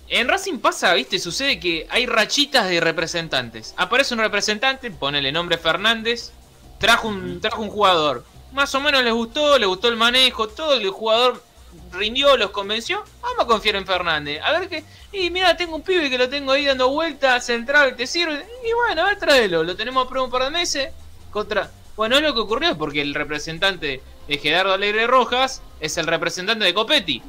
En 0.07 0.27
Racing 0.27 0.59
pasa, 0.59 0.93
viste, 0.93 1.19
sucede 1.19 1.59
que 1.59 1.87
hay 1.89 2.05
rachitas 2.05 2.69
de 2.69 2.79
representantes. 2.79 3.73
Aparece 3.77 4.13
un 4.13 4.19
representante, 4.19 4.91
ponele 4.91 5.31
nombre 5.31 5.57
Fernández, 5.57 6.31
trajo 6.79 7.07
un, 7.07 7.41
trajo 7.41 7.61
un 7.61 7.69
jugador. 7.69 8.23
Más 8.53 8.73
o 8.75 8.79
menos 8.79 9.03
les 9.03 9.13
gustó, 9.13 9.57
le 9.57 9.65
gustó 9.65 9.87
el 9.87 9.97
manejo, 9.97 10.47
todo 10.47 10.75
el 10.75 10.89
jugador 10.89 11.43
rindió, 11.91 12.37
los 12.37 12.51
convenció. 12.51 13.03
Vamos 13.21 13.39
a 13.39 13.47
confiar 13.47 13.75
en 13.75 13.85
Fernández. 13.85 14.41
A 14.43 14.51
ver 14.57 14.69
qué. 14.69 14.83
Y 15.11 15.29
mira, 15.31 15.57
tengo 15.57 15.75
un 15.75 15.81
pibe 15.81 16.09
que 16.09 16.17
lo 16.17 16.29
tengo 16.29 16.51
ahí 16.51 16.65
dando 16.65 16.89
vueltas, 16.89 17.45
central, 17.45 17.95
¿te 17.95 18.05
sirve? 18.05 18.45
Y 18.63 18.73
bueno, 18.73 19.01
a 19.01 19.05
ver, 19.05 19.19
tráelo. 19.19 19.63
Lo 19.63 19.75
tenemos 19.75 20.05
a 20.05 20.09
prueba 20.09 20.25
un 20.25 20.31
par 20.31 20.43
de 20.43 20.51
meses. 20.51 20.89
contra. 21.31 21.71
Bueno, 21.95 22.17
es 22.17 22.21
lo 22.21 22.33
que 22.33 22.41
ocurrió 22.41 22.77
porque 22.77 23.01
el 23.01 23.13
representante 23.13 24.01
de 24.27 24.37
Gerardo 24.37 24.73
Alegre 24.73 25.07
Rojas 25.07 25.61
es 25.79 25.97
el 25.97 26.07
representante 26.07 26.65
de 26.65 26.73
Copetti. 26.73 27.21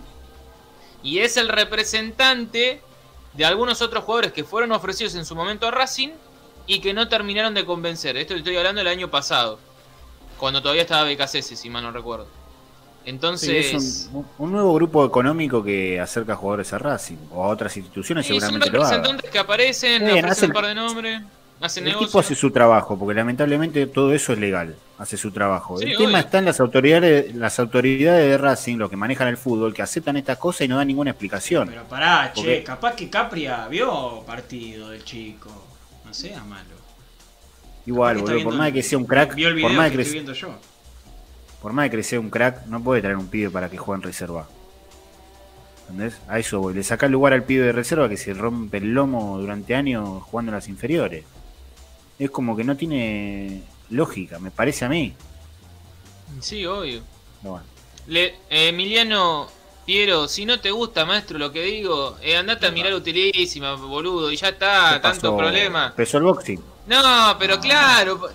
Y 1.02 1.18
es 1.20 1.36
el 1.36 1.48
representante 1.48 2.80
de 3.34 3.44
algunos 3.44 3.80
otros 3.82 4.04
jugadores 4.04 4.32
que 4.32 4.44
fueron 4.44 4.72
ofrecidos 4.72 5.14
en 5.14 5.24
su 5.24 5.36
momento 5.36 5.66
a 5.68 5.70
Racing 5.70 6.08
y 6.66 6.80
que 6.80 6.92
no 6.94 7.08
terminaron 7.08 7.54
de 7.54 7.64
convencer. 7.64 8.16
Esto 8.16 8.34
estoy 8.34 8.56
hablando 8.56 8.80
del 8.80 8.88
año 8.88 9.08
pasado, 9.10 9.58
cuando 10.38 10.60
todavía 10.62 10.82
estaba 10.82 11.04
Becasese, 11.04 11.54
si 11.54 11.70
mal 11.70 11.82
no 11.84 11.92
recuerdo. 11.92 12.26
Entonces. 13.04 13.70
Sí, 13.70 13.76
es 13.76 14.10
un, 14.12 14.26
un 14.38 14.50
nuevo 14.52 14.74
grupo 14.74 15.04
económico 15.06 15.62
que 15.62 16.00
acerca 16.00 16.34
jugadores 16.34 16.72
a 16.72 16.78
Racing 16.78 17.18
o 17.30 17.44
a 17.44 17.48
otras 17.48 17.76
instituciones, 17.76 18.26
son 18.26 18.34
seguramente 18.40 18.68
lo 18.70 18.78
haga. 18.84 18.90
representantes 18.96 19.30
que 19.30 19.38
aparecen, 19.38 20.04
Bien, 20.04 20.24
ofrecen 20.24 20.30
hacen- 20.32 20.50
un 20.50 20.54
par 20.54 20.66
de 20.66 20.74
nombres, 20.74 21.22
El 21.58 21.84
negocios. 21.84 22.02
equipo 22.02 22.18
hace 22.20 22.34
su 22.34 22.50
trabajo, 22.50 22.98
porque 22.98 23.14
lamentablemente 23.14 23.86
todo 23.86 24.12
eso 24.12 24.32
es 24.34 24.38
legal, 24.38 24.76
hace 24.98 25.16
su 25.16 25.30
trabajo. 25.32 25.78
Sí, 25.78 25.84
el 25.84 25.96
obvio. 25.96 26.06
tema 26.06 26.20
está 26.20 26.38
en 26.38 26.44
las 26.44 26.60
autoridades, 26.60 27.34
las 27.34 27.58
autoridades 27.58 28.28
de 28.28 28.36
Racing, 28.38 28.76
los 28.76 28.90
que 28.90 28.96
manejan 28.96 29.28
el 29.28 29.36
fútbol, 29.38 29.72
que 29.72 29.80
aceptan 29.82 30.16
estas 30.18 30.36
cosas 30.38 30.62
y 30.62 30.68
no 30.68 30.76
dan 30.76 30.86
ninguna 30.86 31.10
explicación. 31.12 31.68
Pero 31.68 31.84
pará, 31.84 32.30
che, 32.34 32.62
capaz 32.62 32.94
que 32.94 33.08
Capria 33.08 33.66
vio 33.68 34.22
partido 34.26 34.90
del 34.90 35.02
chico. 35.04 35.48
No 36.04 36.12
sea 36.12 36.44
malo. 36.44 36.76
Igual, 37.86 38.16
que 38.16 38.22
boludo, 38.22 38.44
por 38.44 38.54
más 38.54 38.66
de 38.66 38.72
que 38.74 38.82
sea 38.82 38.98
un 38.98 39.06
crack, 39.06 39.34
Vio 39.34 39.48
el 39.48 39.54
por 39.54 39.70
video 39.70 39.76
más, 39.80 39.90
que 39.90 39.96
de 39.96 40.02
estoy 40.02 40.12
que, 40.20 40.24
viendo 40.24 40.32
yo. 40.34 40.58
por 41.62 41.72
más 41.72 41.84
de 41.90 41.96
que 41.96 42.02
sea 42.02 42.20
un 42.20 42.30
crack, 42.30 42.66
no 42.66 42.82
puede 42.82 43.00
traer 43.00 43.16
un 43.16 43.28
pibe 43.28 43.48
para 43.50 43.70
que 43.70 43.78
juegue 43.78 43.98
en 44.00 44.02
reserva. 44.02 44.46
¿Entendés? 45.88 46.20
A 46.28 46.38
eso 46.38 46.60
voy. 46.60 46.74
Le 46.74 46.82
saca 46.82 47.06
el 47.06 47.12
lugar 47.12 47.32
al 47.32 47.44
pibe 47.44 47.64
de 47.66 47.72
reserva 47.72 48.08
que 48.08 48.16
se 48.16 48.34
rompe 48.34 48.78
el 48.78 48.92
lomo 48.92 49.38
durante 49.38 49.74
años 49.74 50.22
jugando 50.24 50.50
en 50.50 50.56
las 50.56 50.68
inferiores. 50.68 51.24
Es 52.18 52.30
como 52.30 52.56
que 52.56 52.64
no 52.64 52.76
tiene 52.76 53.62
lógica, 53.90 54.38
me 54.38 54.50
parece 54.50 54.84
a 54.84 54.88
mí. 54.88 55.14
Sí, 56.40 56.64
obvio. 56.66 57.02
Bueno. 57.42 57.64
Le- 58.06 58.34
eh, 58.50 58.68
Emiliano 58.68 59.48
Piero, 59.84 60.26
si 60.28 60.44
no 60.44 60.58
te 60.60 60.70
gusta, 60.70 61.04
maestro, 61.04 61.38
lo 61.38 61.52
que 61.52 61.62
digo, 61.62 62.16
eh, 62.22 62.36
andate 62.36 62.66
a 62.66 62.70
mirar 62.70 62.92
utilísima, 62.94 63.74
boludo, 63.74 64.32
y 64.32 64.36
ya 64.36 64.48
está, 64.48 64.94
¿Qué 64.94 65.00
tanto 65.00 65.36
problema. 65.36 65.86
Empezó 65.88 66.18
el 66.18 66.24
boxing. 66.24 66.60
No, 66.88 67.36
pero 67.38 67.60
claro, 67.60 68.28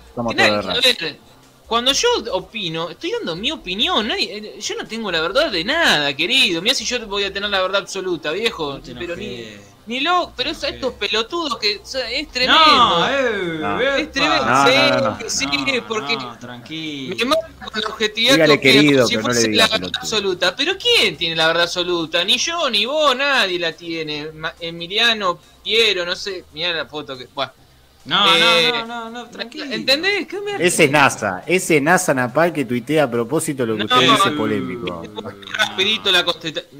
ver, 0.82 1.18
cuando 1.66 1.92
yo 1.92 2.08
opino, 2.32 2.90
estoy 2.90 3.12
dando 3.12 3.34
mi 3.36 3.50
opinión, 3.50 4.06
nadie- 4.08 4.36
eh, 4.36 4.60
yo 4.60 4.74
no 4.76 4.86
tengo 4.86 5.10
la 5.10 5.20
verdad 5.20 5.50
de 5.50 5.64
nada, 5.64 6.14
querido. 6.14 6.60
Mira 6.62 6.74
si 6.74 6.84
yo 6.84 7.06
voy 7.06 7.24
a 7.24 7.32
tener 7.32 7.48
la 7.50 7.60
verdad 7.62 7.80
absoluta, 7.82 8.30
viejo. 8.32 8.78
Pero 8.98 9.16
ni. 9.16 9.46
Ni 9.86 10.00
lo, 10.00 10.32
pero 10.36 10.50
es 10.50 10.62
a 10.64 10.68
Sí. 10.68 10.74
estos 10.74 10.94
pelotudos 10.94 11.58
que 11.58 11.78
o 11.78 11.86
sea, 11.86 12.08
es 12.10 12.28
tremendo. 12.30 12.60
No, 12.64 13.08
eh, 13.08 13.56
No. 13.60 13.80
epa. 13.80 13.98
Es 13.98 14.12
tremendo, 14.12 14.44
No, 14.46 14.66
sí, 14.66 14.72
no, 14.90 15.28
sí, 15.30 15.46
No, 15.80 15.86
porque 15.88 16.16
no, 16.16 16.38
tranquilo. 16.38 17.16
me 17.18 17.24
mata 17.24 17.48
con 17.72 17.80
la 17.80 17.88
objetividad 17.88 18.34
Dígale 18.34 18.60
que 18.60 18.72
querido, 18.72 19.06
si 19.06 19.14
pero 19.16 19.22
no 19.22 19.28
le 19.28 19.34
fuese 19.34 19.48
diga 19.50 19.56
la 19.64 19.64
verdad 19.68 19.78
pelotudo. 19.80 20.00
absoluta. 20.02 20.56
Pero 20.56 20.72
¿quién 20.78 21.16
tiene 21.16 21.36
la 21.36 21.46
verdad 21.48 21.62
absoluta? 21.64 22.24
Ni 22.24 22.38
yo, 22.38 22.70
ni 22.70 22.86
vos, 22.86 23.16
nadie 23.16 23.58
la 23.58 23.72
tiene. 23.72 24.28
Emiliano, 24.60 25.38
Piero, 25.62 26.04
no 26.04 26.14
sé, 26.16 26.44
mirá 26.52 26.72
la 26.72 26.86
foto 26.86 27.16
que... 27.16 27.28
Bueno, 27.34 27.52
No, 28.04 28.34
Eh, 28.36 28.72
no, 28.72 28.86
no, 28.86 28.86
no, 28.86 29.10
no, 29.10 29.26
tranquilo. 29.28 29.64
¿entendés? 29.66 30.26
¿Qué 30.26 30.40
me- 30.40 30.54
Ese 30.64 30.84
es 30.86 30.90
NASA, 30.90 31.44
ese 31.46 31.76
es 31.76 31.82
NASA 31.82 32.12
Napal 32.12 32.52
que 32.52 32.64
tuitea 32.64 33.04
a 33.04 33.10
propósito 33.10 33.64
lo 33.64 33.74
que 33.76 33.84
No, 33.84 33.94
usted 33.94 34.10
dice 34.10 34.30
no, 34.30 34.36
polémico. 34.36 35.02
rapidito 35.56 36.10
la, 36.10 36.24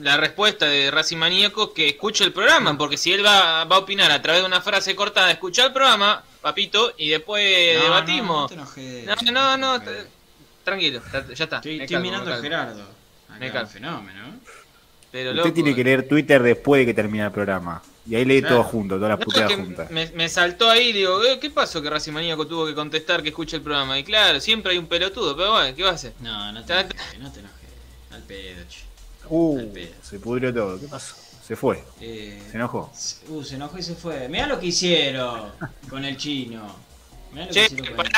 la 0.01 0.17
respuesta 0.17 0.67
de 0.67 0.91
Racing 0.91 1.19
Maníaco 1.19 1.73
que 1.73 1.91
escuche 1.91 2.25
el 2.25 2.33
programa, 2.33 2.77
porque 2.77 2.97
si 2.97 3.13
él 3.13 3.25
va, 3.25 3.65
va 3.65 3.77
a 3.77 3.79
opinar 3.79 4.11
a 4.11 4.21
través 4.21 4.43
de 4.43 4.47
una 4.49 4.61
frase 4.61 4.97
cortada, 4.97 5.31
escucha 5.31 5.65
el 5.67 5.73
programa, 5.73 6.25
papito, 6.41 6.93
y 6.99 7.11
después 7.11 7.79
No, 7.79 7.85
debatimos. 7.85 8.29
No, 8.29 8.41
no 8.43 8.49
te 8.49 8.55
enojes. 8.55 9.07
No, 9.31 9.33
no, 9.57 9.57
no, 9.79 9.83
tranquilo, 10.65 11.01
ya 11.35 11.45
está. 11.45 11.57
Estoy, 11.59 11.81
estoy 11.83 11.99
mirando 11.99 12.33
a. 12.35 12.39
Gerardo. 12.41 12.83
Me 13.39 13.47
Acá, 13.49 13.63
un 13.63 13.69
fenómeno. 13.69 14.21
Pero, 15.13 15.31
Usted 15.31 15.43
loco, 15.45 15.53
tiene 15.55 15.75
que 15.75 15.85
leer 15.85 16.09
Twitter 16.09 16.43
después 16.43 16.81
de 16.81 16.87
que 16.87 16.95
termine 16.95 17.25
el 17.25 17.31
programa. 17.33 17.81
Y 18.09 18.17
ahí 18.17 18.25
Claro. 18.41 18.57
todo 18.57 18.65
junto, 18.65 18.97
todas 18.97 19.11
las 19.11 19.19
No, 19.21 19.25
puteadas 19.25 19.51
es 19.53 19.57
que 19.57 19.63
juntas. 19.65 19.91
me, 19.91 20.07
me 20.11 20.29
saltó 20.29 20.69
ahí, 20.69 20.93
digo, 20.93 21.23
eh, 21.25 21.39
¿qué 21.41 21.51
pasó 21.51 21.81
que 21.81 21.89
Racing 21.89 22.13
Maníaco 22.13 22.47
tuvo 22.47 22.67
que 22.67 22.75
contestar 22.75 23.23
que 23.23 23.29
escuche 23.29 23.57
el 23.57 23.63
programa? 23.63 23.97
Y 23.99 24.03
claro, 24.05 24.41
siempre 24.41 24.73
hay 24.73 24.79
un 24.79 24.87
pelotudo, 24.87 25.37
pero 25.37 25.53
bueno, 25.53 25.75
¿qué 25.77 25.83
va 25.85 25.91
a 25.91 25.95
hacer? 25.95 26.13
No, 26.21 26.51
no 26.53 26.65
te 26.65 26.73
enojes, 26.73 27.19
no 27.21 27.31
te 27.33 27.39
enojes. 27.41 27.59
Al 28.11 28.23
pedo, 28.23 28.65
che. 28.69 28.79
Uh, 29.29 29.59
al 29.61 29.67
pedo. 29.69 29.93
se 30.03 30.19
pudrió 30.19 30.53
todo. 30.53 30.81
¿Qué 30.81 30.89
pasó? 30.89 31.15
Se 31.47 31.55
fue. 31.57 31.85
Eh, 32.01 32.43
Se 32.51 32.57
enojó. 32.57 32.93
Uh, 33.29 33.43
se 33.45 33.55
enojó 33.55 33.79
y 33.79 33.83
se 33.83 33.95
fue. 33.95 34.29
Mirá 34.29 34.47
lo 34.49 34.59
que 34.59 34.67
hicieron 34.67 35.53
con 35.89 36.05
el 36.05 36.17
chino. 36.17 36.75
Mirá 37.33 37.47
lo 37.47 37.53
Che, 37.53 37.69
pará, 37.97 38.11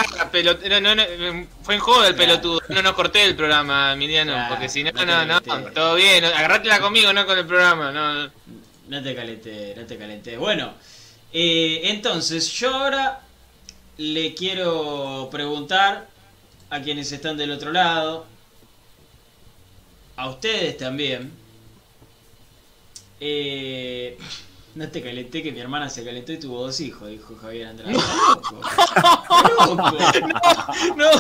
no, 0.81 0.95
no, 0.95 0.95
no, 0.95 1.47
fue 1.63 1.75
en 1.75 1.81
joda 1.81 2.09
el 2.09 2.15
Claro. 2.15 2.31
pelotudo. 2.41 2.61
No 2.71 2.83
nos 2.83 2.95
corté 2.95 3.25
el 3.25 3.37
programa, 3.37 3.93
Emiliano, 3.93 4.33
Claro, 4.33 4.49
porque 4.55 4.69
si 4.71 4.83
no, 4.83 4.93
no 4.93 5.05
no, 5.05 5.25
no, 5.27 5.41
todo 5.73 5.95
bien. 5.95 6.25
Agarrátela 6.25 6.81
conmigo, 6.81 7.13
no 7.13 7.25
con 7.27 7.39
el 7.39 7.47
programa. 7.47 7.93
No, 7.93 8.31
no. 8.89 8.97
No 8.97 9.03
te 9.03 9.15
calenté, 9.15 9.75
no 9.77 9.85
te 9.87 9.97
calenté. 9.97 10.37
Bueno, 10.37 10.73
eh, 11.33 11.81
entonces 11.85 12.51
yo 12.53 12.75
ahora 12.75 13.21
le 13.97 14.35
quiero 14.35 15.29
preguntar 15.31 16.09
a 16.71 16.81
quienes 16.81 17.11
están 17.13 17.37
del 17.37 17.53
otro 17.53 17.73
lado, 17.73 18.27
a 20.17 20.29
ustedes 20.29 20.77
también. 20.77 21.33
Eh, 23.21 24.19
no 24.75 24.89
te 24.89 25.01
calenté, 25.01 25.43
que 25.43 25.53
mi 25.53 25.61
hermana 25.61 25.89
se 25.89 26.05
calentó 26.05 26.33
y 26.33 26.39
tuvo 26.39 26.63
dos 26.63 26.81
hijos, 26.81 27.09
dijo 27.09 27.37
Javier 27.37 27.69
Andrade. 27.69 27.93
Loco. 27.93 28.61
Loco. 29.69 29.99
No, 30.97 31.13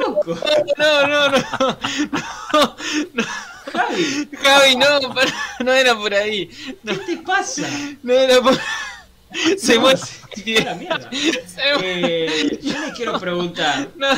loco. 0.00 0.38
No, 0.76 1.06
no, 1.06 1.28
no. 1.30 1.38
No, 2.52 2.76
no. 3.14 3.51
Javi, 3.72 4.28
Javi, 4.42 4.76
no, 4.76 5.00
no 5.64 5.72
era 5.72 5.94
por 5.96 6.12
ahí. 6.14 6.48
No, 6.82 6.92
¿qué 6.92 7.16
te 7.16 7.16
pasa? 7.18 7.68
no 8.02 8.12
era 8.12 8.40
por. 8.40 8.58
Se 9.56 9.74
No, 9.76 9.80
muere. 9.80 9.98
se 9.98 10.10
fue 10.44 10.56
a 10.58 10.64
la 10.64 10.74
mierda. 10.74 11.08
Eh, 11.82 12.58
yo 12.62 12.78
les 12.80 12.92
quiero 12.94 13.18
preguntar, 13.18 13.88
No. 13.96 14.08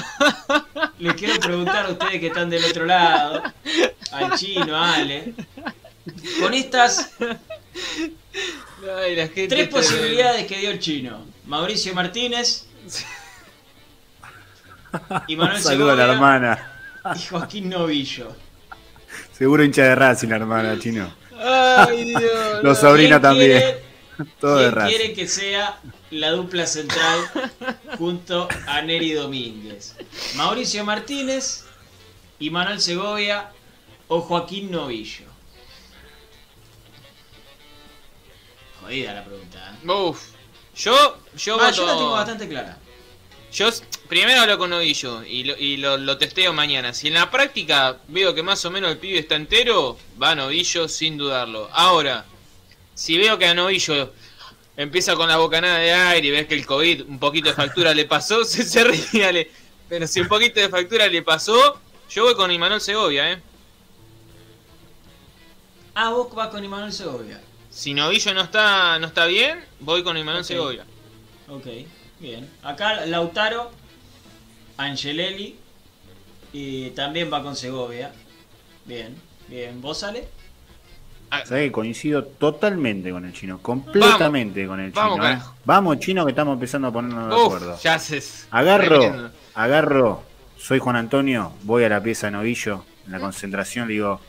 les 0.99 1.15
quiero 1.15 1.39
preguntar 1.39 1.87
a 1.87 1.91
ustedes 1.91 2.19
que 2.21 2.27
están 2.27 2.51
del 2.51 2.65
otro 2.65 2.85
lado, 2.85 3.43
al 4.11 4.33
chino, 4.37 4.77
a 4.77 4.95
Ale, 4.95 5.35
con 6.41 6.53
estas 6.53 7.11
Ay, 7.21 9.15
la 9.17 9.27
gente 9.29 9.47
tres 9.49 9.69
posibilidades 9.69 10.47
que 10.47 10.59
dio 10.59 10.71
el 10.71 10.81
chino: 10.81 11.25
Mauricio 11.47 11.95
Martínez 11.95 12.67
y 15.29 15.37
Manuel 15.37 15.63
Saluda 15.63 15.93
a 15.93 15.97
la 15.97 16.13
hermana. 16.13 16.71
y 17.15 17.25
Joaquín 17.27 17.69
Novillo. 17.69 18.35
Seguro 19.37 19.65
hincha 19.65 19.83
de 19.83 19.95
Racing 19.95 20.29
la 20.29 20.37
hermana, 20.37 20.79
chino. 20.79 21.13
Ay, 21.39 22.05
Dios. 22.17 22.63
Los 22.63 22.83
no. 22.83 22.89
sobrinos 22.89 23.21
¿Quién 23.21 23.23
también. 23.23 23.51
quiere- 23.61 23.85
Todo 24.41 24.57
de 24.59 24.63
¿Quién 24.67 24.75
Racing. 24.77 24.97
quiere 24.97 25.13
que 25.15 25.27
sea 25.29 25.81
la 26.11 26.31
dupla 26.31 26.67
central 26.67 27.19
junto 27.99 28.49
a 28.69 28.81
Neri 28.83 29.13
Domínguez? 29.13 29.97
¿Mauricio 30.37 30.85
Martínez 30.85 31.65
y 32.39 32.51
Manuel 32.51 32.81
Segovia 32.81 33.51
o 34.07 34.21
Joaquín 34.21 34.71
Novillo? 34.71 35.25
Jodida 38.81 39.15
la 39.15 39.25
pregunta. 39.25 39.75
¿eh? 39.83 39.91
Uf. 39.91 40.29
Yo, 40.77 41.19
yo 41.37 41.55
Ah, 41.61 41.67
voto. 41.67 41.77
yo 41.77 41.87
la 41.87 41.93
tengo 41.93 42.11
bastante 42.13 42.49
clara. 42.49 42.79
Yo 43.53 43.69
primero 44.09 44.41
hablo 44.43 44.59
con 44.59 44.71
Novillo 44.71 45.23
y, 45.25 45.45
lo, 45.45 45.57
y 45.57 45.77
lo, 45.77 45.97
lo 45.97 46.19
testeo 46.19 46.53
mañana. 46.53 46.93
Si 46.93 47.09
en 47.09 47.15
la 47.15 47.31
práctica 47.31 47.99
veo 48.09 48.35
que 48.35 48.43
más 48.43 48.65
o 48.65 48.71
menos 48.71 48.91
el 48.91 48.99
pibe 48.99 49.19
está 49.19 49.37
entero, 49.37 49.99
va 50.21 50.31
a 50.31 50.35
Novillo 50.35 50.89
sin 50.89 51.17
dudarlo. 51.17 51.69
Ahora, 51.73 52.25
si 52.95 53.19
veo 53.19 53.39
que 53.39 53.47
a 53.47 53.55
Novillo 53.55 54.13
empieza 54.77 55.15
con 55.17 55.29
la 55.29 55.37
bocanada 55.37 55.79
de 55.79 55.93
aire 55.93 56.29
y 56.29 56.31
ves 56.31 56.47
que 56.47 56.55
el 56.55 56.67
COVID 56.67 57.03
un 57.03 57.19
poquito 57.19 57.49
de 57.49 57.55
factura 57.55 57.95
le 57.95 58.05
pasó, 58.05 58.45
se, 58.45 58.63
se 58.65 58.85
ríe, 58.85 59.23
dale. 59.23 59.51
Pero 59.89 60.07
si 60.07 60.21
un 60.21 60.29
poquito 60.29 60.61
de 60.61 60.69
factura 60.69 61.07
le 61.09 61.23
pasó, 61.23 61.81
yo 62.11 62.25
voy 62.25 62.35
con 62.35 62.51
Imanol 62.51 62.81
Segovia, 62.81 63.33
¿eh? 63.33 63.43
Ah, 65.95 66.11
vos 66.11 66.35
vas 66.35 66.49
con 66.49 66.65
Imanuel 66.65 66.93
Segovia. 66.93 67.41
Si 67.71 67.95
Novillo 67.95 68.35
no 68.35 68.43
está, 68.43 68.99
no 68.99 69.07
está 69.07 69.27
bien, 69.27 69.65
voy 69.81 70.03
con 70.03 70.17
Imanol 70.17 70.41
Ok. 70.41 70.47
Segovia. 70.47 70.85
Ok, 71.49 71.67
bien. 72.19 72.51
Acá 72.63 73.07
Lautaro, 73.07 73.71
Angelelli 74.77 75.57
y 76.53 76.91
también 76.91 77.33
va 77.33 77.43
con 77.43 77.57
Segovia. 77.57 78.13
Bien, 78.85 79.15
bien. 79.49 79.81
¿Vos 79.81 79.99
sale? 79.99 80.29
¿Sabés 81.45 81.67
que 81.67 81.73
coincido 81.73 82.25
totalmente 82.25 83.11
con 83.11 83.25
el 83.25 83.33
chino? 83.33 83.59
Completamente 83.61 84.67
con 84.67 84.79
el 84.81 84.93
chino. 84.93 85.17
Vamos, 85.17 85.27
¿eh? 85.27 85.39
Vamos, 85.65 85.99
chino, 85.99 86.25
que 86.25 86.31
estamos 86.31 86.55
empezando 86.55 86.89
a 86.89 86.93
ponernos 86.93 87.29
de 87.29 87.43
acuerdo. 87.43 87.79
Ya. 87.81 88.01
Agarro, 88.51 89.01
tremendo. 89.01 89.31
agarro, 89.55 90.23
soy 90.57 90.79
Juan 90.79 90.97
Antonio, 90.97 91.53
voy 91.63 91.85
a 91.85 91.89
la 91.89 92.03
pieza 92.03 92.29
de 92.29 92.33
novillo, 92.33 92.85
en 93.07 93.13
la 93.13 93.21
concentración, 93.21 93.89
le 93.89 93.95
digo, 93.95 94.21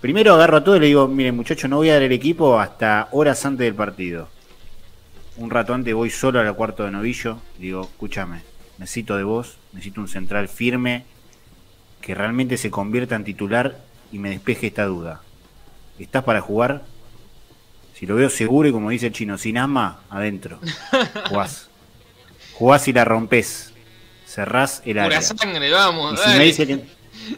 primero 0.00 0.34
agarro 0.34 0.58
a 0.58 0.64
todos 0.64 0.78
y 0.78 0.80
le 0.80 0.86
digo, 0.86 1.08
miren 1.08 1.36
muchachos, 1.36 1.68
no 1.68 1.76
voy 1.76 1.90
a 1.90 1.94
dar 1.94 2.02
el 2.02 2.12
equipo 2.12 2.58
hasta 2.58 3.08
horas 3.12 3.44
antes 3.44 3.64
del 3.64 3.74
partido. 3.74 4.28
Un 5.36 5.50
rato 5.50 5.74
antes 5.74 5.94
voy 5.94 6.10
solo 6.10 6.40
al 6.40 6.56
cuarto 6.56 6.84
de 6.84 6.90
novillo, 6.90 7.38
digo, 7.58 7.82
escúchame, 7.82 8.42
necesito 8.78 9.16
de 9.16 9.24
vos, 9.24 9.58
necesito 9.72 10.00
un 10.00 10.08
central 10.08 10.48
firme 10.48 11.04
que 12.00 12.14
realmente 12.14 12.56
se 12.56 12.70
convierta 12.70 13.16
en 13.16 13.24
titular 13.24 13.78
y 14.12 14.18
me 14.18 14.30
despeje 14.30 14.68
esta 14.68 14.86
duda. 14.86 15.20
¿Estás 15.98 16.24
para 16.24 16.40
jugar? 16.40 16.84
Si 17.98 18.06
lo 18.06 18.14
veo 18.14 18.30
seguro 18.30 18.68
y 18.68 18.72
como 18.72 18.90
dice 18.90 19.08
el 19.08 19.12
chino, 19.12 19.36
sin 19.36 19.58
ama, 19.58 20.00
adentro. 20.08 20.60
Jugás. 21.28 21.68
Jugás 22.54 22.86
y 22.88 22.92
la 22.92 23.04
rompes. 23.04 23.72
Cerrás 24.26 24.82
el 24.84 24.92
Pura 24.92 25.04
área. 25.04 25.22
sangre, 25.22 25.70
vamos. 25.70 26.14
Y 26.14 26.16
si, 26.16 26.22
dale. 26.22 26.38
me 26.38 26.44
dice 26.44 26.66
que, 26.66 26.84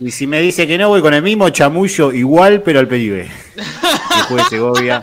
y 0.00 0.10
si 0.10 0.26
me 0.26 0.40
dice 0.40 0.66
que 0.66 0.76
no, 0.76 0.88
voy 0.88 1.00
con 1.00 1.14
el 1.14 1.22
mismo 1.22 1.48
chamullo 1.48 2.12
igual, 2.12 2.62
pero 2.62 2.78
al 2.80 2.88
Peribe. 2.88 3.30
Que 4.10 4.22
juegue 4.22 4.44
Segovia. 4.50 5.00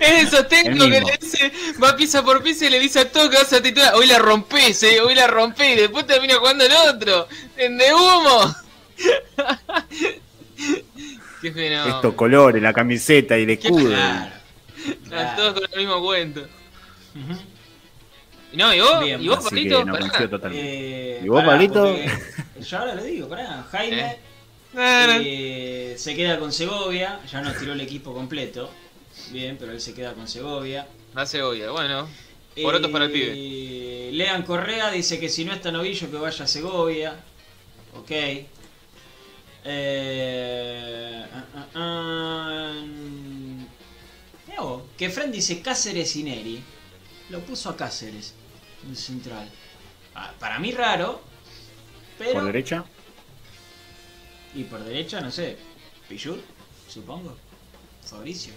Es 0.00 0.28
esos 0.28 0.48
técnicos 0.48 0.86
El 0.86 0.92
que 0.92 1.00
mismo. 1.00 1.08
le 1.08 1.18
dice, 1.18 1.52
va 1.82 1.96
pieza 1.96 2.24
por 2.24 2.42
pieza 2.42 2.66
y 2.66 2.70
le 2.70 2.80
dice 2.80 3.00
a 3.00 3.10
todo 3.10 3.30
que 3.30 3.36
vas 3.36 3.52
a 3.52 3.62
titular. 3.62 3.94
Hoy 3.94 4.06
la 4.06 4.18
rompés, 4.18 4.82
eh, 4.82 5.00
hoy 5.00 5.14
la 5.14 5.26
rompés. 5.26 5.76
Y 5.76 5.80
después 5.80 6.06
termina 6.06 6.36
jugando 6.36 6.64
el 6.64 6.72
otro. 6.72 7.28
En 7.56 7.78
de 7.78 7.94
humo. 7.94 8.54
Qué 11.42 11.52
fenómeno. 11.52 11.96
Estos 11.96 12.14
colores, 12.14 12.62
la 12.62 12.72
camiseta 12.72 13.38
y 13.38 13.42
el 13.42 13.50
escudo. 13.50 13.88
Claro. 13.88 14.32
Están 14.86 15.08
claro. 15.08 15.36
todos 15.36 15.54
con 15.54 15.64
el 15.72 15.78
mismo 15.78 16.02
cuento. 16.02 16.46
No, 18.52 18.74
y 18.74 18.80
vos, 18.80 19.00
Bien, 19.04 19.22
y 19.22 19.28
vos 19.28 19.44
Pablito, 19.44 19.78
que 19.80 19.84
no. 19.84 19.98
Eh, 20.52 21.20
¿Y 21.22 21.28
vos, 21.28 21.40
pará, 21.40 21.52
Pablito? 21.52 21.96
Yo 22.60 22.78
ahora 22.78 22.94
le 22.94 23.04
digo, 23.04 23.28
pará. 23.28 23.66
Jaime 23.70 24.02
Eh. 24.10 24.16
Eh, 24.78 25.94
se 25.98 26.14
queda 26.14 26.38
con 26.38 26.52
Segovia. 26.52 27.20
Ya 27.30 27.40
nos 27.40 27.58
tiró 27.58 27.72
el 27.72 27.80
equipo 27.80 28.14
completo. 28.14 28.70
Bien, 29.30 29.56
pero 29.58 29.72
él 29.72 29.80
se 29.80 29.94
queda 29.94 30.14
con 30.14 30.28
Segovia. 30.28 30.86
La 31.14 31.26
cebolla, 31.26 31.70
bueno. 31.70 32.08
Porotos 32.62 32.90
para 32.90 33.04
el 33.06 33.12
pibe. 33.12 33.32
Eh, 33.36 34.10
Lean 34.12 34.42
Correa 34.42 34.90
dice 34.90 35.20
que 35.20 35.28
si 35.28 35.44
no 35.44 35.52
está 35.52 35.70
Novillo 35.70 36.10
que 36.10 36.16
vaya 36.16 36.44
a 36.44 36.48
Segovia. 36.48 37.16
Ok. 37.94 38.10
Eh, 39.68 41.26
vos, 44.58 44.82
que 44.96 45.10
Fren 45.10 45.32
dice 45.32 45.60
Cáceres 45.60 46.16
y 46.16 46.22
Neri. 46.22 46.62
Lo 47.30 47.40
puso 47.40 47.70
a 47.70 47.76
Cáceres 47.76 48.34
en 48.86 48.96
central. 48.96 49.50
Ah, 50.14 50.32
para 50.38 50.58
mí 50.58 50.72
raro. 50.72 51.20
Pero. 52.16 52.34
Por 52.34 52.44
derecha. 52.44 52.84
Y 54.54 54.64
por 54.64 54.82
derecha, 54.82 55.20
no 55.20 55.30
sé. 55.30 55.58
Pichur, 56.08 56.40
supongo. 56.88 57.36
Fabricio. 58.02 58.54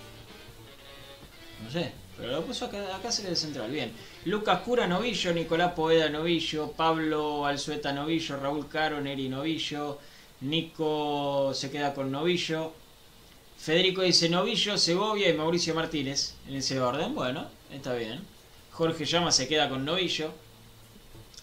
No 1.64 1.72
sé. 1.72 1.92
Pero 2.18 2.34
lo 2.34 2.44
puso 2.44 2.66
acá, 2.66 2.96
acá 2.96 3.12
se 3.12 3.28
de 3.28 3.36
central. 3.36 3.72
Bien. 3.72 3.94
Lucas 4.26 4.62
Cura 4.62 4.88
Novillo, 4.88 5.34
Nicolás 5.34 5.72
Poeda 5.74 6.10
Novillo, 6.10 6.72
Pablo 6.72 7.46
Alzueta 7.46 7.94
Novillo, 7.94 8.38
Raúl 8.38 8.68
Caro, 8.68 9.00
Neri 9.00 9.30
Novillo, 9.30 10.00
Nico 10.42 11.54
se 11.54 11.72
queda 11.72 11.94
con 11.94 12.12
Novillo. 12.12 12.74
Federico 13.58 14.02
dice 14.02 14.28
Novillo, 14.30 14.78
Segovia 14.78 15.30
y 15.30 15.34
Mauricio 15.34 15.74
Martínez. 15.74 16.36
En 16.48 16.56
ese 16.56 16.80
orden. 16.82 17.16
Bueno, 17.16 17.48
está 17.72 17.94
bien. 17.94 18.22
Jorge 18.72 19.06
Llama 19.06 19.32
se 19.32 19.48
queda 19.48 19.70
con 19.70 19.86
Novillo. 19.86 20.32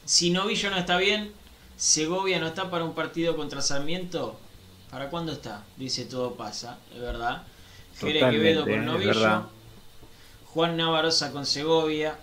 Si 0.05 0.31
Novillo 0.31 0.71
no 0.71 0.77
está 0.77 0.99
bien, 0.99 1.33
Segovia 1.77 2.39
no 2.39 2.47
está 2.47 2.71
para 2.71 2.85
un 2.85 2.95
partido 2.95 3.35
contra 3.35 3.63
Sarmiento. 3.63 4.39
¿Para 4.91 5.11
cuándo 5.11 5.33
está? 5.33 5.65
Dice 5.77 6.05
todo 6.05 6.35
pasa, 6.35 6.79
es 6.95 7.01
verdad. 7.01 7.43
Jere 7.99 8.21
Quevedo 8.31 8.65
con 8.65 8.85
Novillo. 8.85 9.56
Juan 10.57 10.75
Navarosa 10.79 11.33
con 11.33 11.45
Segovia. 11.45 12.17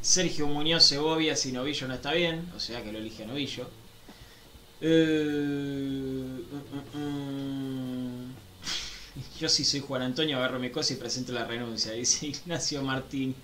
Sergio 0.00 0.46
Muñoz 0.46 0.84
Segovia 0.84 1.36
si 1.36 1.52
Novillo 1.52 1.86
no 1.86 1.92
está 1.96 2.14
bien. 2.14 2.50
O 2.56 2.60
sea 2.60 2.82
que 2.82 2.90
lo 2.90 2.98
elige 2.98 3.24
a 3.24 3.26
Novillo. 3.26 3.68
Eh, 4.80 6.40
mm, 6.50 6.96
mm, 6.96 8.24
mm. 8.24 8.34
Yo 9.38 9.50
sí 9.50 9.66
soy 9.66 9.80
Juan 9.80 10.00
Antonio 10.00 10.38
agarro 10.38 10.58
mi 10.58 10.70
cosa 10.70 10.94
y 10.94 10.96
presento 10.96 11.32
la 11.32 11.44
renuncia. 11.44 11.92
Dice 11.92 12.28
Ignacio 12.28 12.82
Martín. 12.82 13.34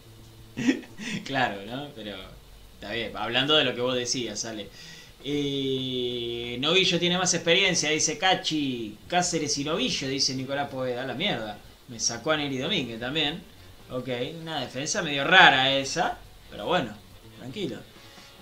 claro, 1.27 1.61
¿no? 1.67 1.91
Pero 1.95 2.17
está 2.77 2.93
bien. 2.93 3.15
Hablando 3.15 3.55
de 3.57 3.65
lo 3.65 3.75
que 3.75 3.83
vos 3.83 3.95
decías, 3.95 4.41
sale. 4.41 4.71
Eh, 5.23 6.57
Novillo 6.61 6.99
tiene 6.99 7.19
más 7.19 7.35
experiencia, 7.35 7.91
dice 7.91 8.17
Cachi. 8.17 8.97
Cáceres 9.07 9.59
y 9.59 9.65
Novillo, 9.65 10.09
dice 10.09 10.35
Nicolás 10.35 10.71
Poveda. 10.71 11.05
La 11.05 11.13
mierda. 11.13 11.59
Me 11.89 12.01
sacó 12.01 12.31
a 12.31 12.39
Neri 12.39 12.57
Domínguez 12.57 12.99
también. 12.99 13.53
Ok, 13.97 14.09
una 14.41 14.61
defensa 14.61 15.03
medio 15.03 15.25
rara 15.25 15.73
esa. 15.77 16.19
Pero 16.51 16.67
bueno, 16.67 16.97
tranquilo. 17.39 17.79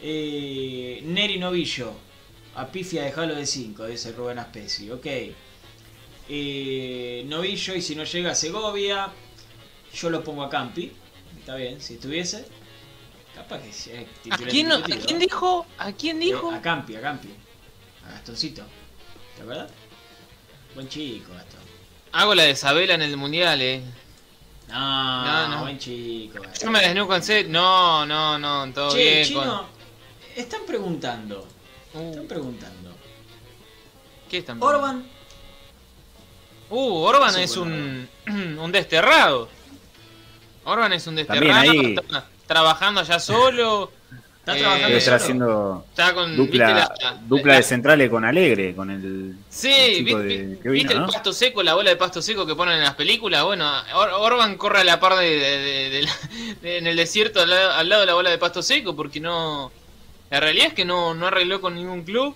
Eh, 0.00 1.00
Neri 1.04 1.38
Novillo. 1.38 1.92
A 2.54 2.66
pifia 2.66 3.04
dejalo 3.04 3.34
de 3.34 3.46
5, 3.46 3.86
dice 3.86 4.12
Rubén 4.12 4.38
Aspesi. 4.38 4.90
Ok. 4.90 5.06
Eh, 6.28 7.24
Novillo, 7.26 7.74
y 7.74 7.82
si 7.82 7.94
no 7.94 8.04
llega 8.04 8.32
a 8.32 8.34
Segovia, 8.34 9.08
yo 9.94 10.10
lo 10.10 10.22
pongo 10.22 10.42
a 10.42 10.50
Campi. 10.50 10.92
Está 11.38 11.56
bien, 11.56 11.80
si 11.80 11.94
estuviese. 11.94 12.44
Capaz 13.34 13.60
que 13.62 13.72
sí, 13.72 13.90
eh, 13.92 14.06
¿A 14.30 14.36
quién, 14.36 14.68
no- 14.68 14.74
¿A 14.74 14.78
indiscutido. 14.78 15.06
quién 15.06 15.18
dijo? 15.18 15.66
¿A 15.78 15.92
quién 15.92 16.20
dijo? 16.20 16.52
Eh, 16.52 16.56
a 16.56 16.62
Campi, 16.62 16.96
a 16.96 17.00
Campi. 17.00 17.28
A 18.06 18.10
Gastoncito. 18.12 18.62
¿Te 19.36 19.42
acuerdas? 19.42 19.70
Buen 20.74 20.88
chico, 20.88 21.32
Gastón. 21.32 21.60
Hago 22.12 22.34
la 22.34 22.42
de 22.44 22.50
Isabela 22.52 22.94
en 22.94 23.02
el 23.02 23.16
mundial, 23.16 23.60
eh. 23.62 23.82
No, 24.72 25.24
No, 25.24 25.48
no. 25.48 25.60
buen 25.62 25.78
chico. 25.78 26.36
Yo 26.36 26.42
Gastón. 26.42 26.72
me 26.72 26.80
desnuco 26.80 27.14
en 27.14 27.22
serio. 27.22 27.50
No, 27.52 28.06
no, 28.06 28.38
no, 28.38 28.72
todo 28.72 28.90
Che, 28.90 28.98
bien. 28.98 29.24
chino, 29.24 29.66
están 30.34 30.60
preguntando. 30.66 31.46
con- 31.92 32.02
Están 32.02 32.24
Uh, 32.24 32.26
preguntando. 32.28 32.90
¿Qué 34.30 34.38
están 34.38 34.62
Orban, 34.62 35.04
Uh, 36.70 36.94
Orban 37.02 37.36
es 37.38 37.54
un, 37.58 38.08
un 38.26 38.72
desterrado. 38.72 39.48
Orban 40.64 40.92
es 40.94 41.06
un 41.06 41.16
También 41.16 41.54
desterrado. 41.54 41.82
Está 42.12 42.28
trabajando 42.46 43.00
allá 43.02 43.18
solo. 43.20 43.92
¿Está 44.44 44.56
trabajando 44.56 45.14
haciendo 45.14 45.84
Está 45.90 46.14
con. 46.14 46.36
dupla, 46.36 46.74
¿viste 46.74 47.04
la- 47.04 47.12
dupla 47.26 47.52
la- 47.52 47.58
de 47.58 47.62
centrales 47.62 48.10
con 48.10 48.24
Alegre, 48.24 48.74
con 48.74 48.90
el, 48.90 49.36
Sí, 49.48 49.70
el 49.72 49.96
chico 50.06 50.18
vi- 50.18 50.36
de, 50.36 50.42
vi- 50.46 50.56
que 50.58 50.68
¿viste 50.68 50.92
el 50.94 51.04
pasto 51.06 51.32
seco, 51.32 51.62
la 51.62 51.74
bola 51.74 51.90
de 51.90 51.96
pasto 51.96 52.20
seco 52.20 52.44
que 52.46 52.54
ponen 52.56 52.74
en 52.78 52.82
las 52.82 52.94
películas? 52.94 53.44
Bueno, 53.44 53.70
Or- 53.94 54.10
Orban 54.10 54.56
corre 54.56 54.80
a 54.80 54.84
la 54.84 54.98
par 54.98 55.16
de, 55.16 55.30
de- 55.38 56.06
de- 56.60 56.78
en 56.78 56.86
el 56.86 56.96
desierto 56.96 57.40
al 57.40 57.50
lado, 57.50 57.72
al 57.72 57.88
lado 57.88 58.00
de 58.00 58.06
la 58.06 58.14
bola 58.14 58.30
de 58.30 58.38
pasto 58.38 58.62
seco 58.62 58.94
porque 58.96 59.20
no... 59.20 59.70
La 60.30 60.40
realidad 60.40 60.68
es 60.68 60.74
que 60.74 60.84
no, 60.86 61.14
no 61.14 61.26
arregló 61.26 61.60
con 61.60 61.74
ningún 61.74 62.02
club. 62.04 62.34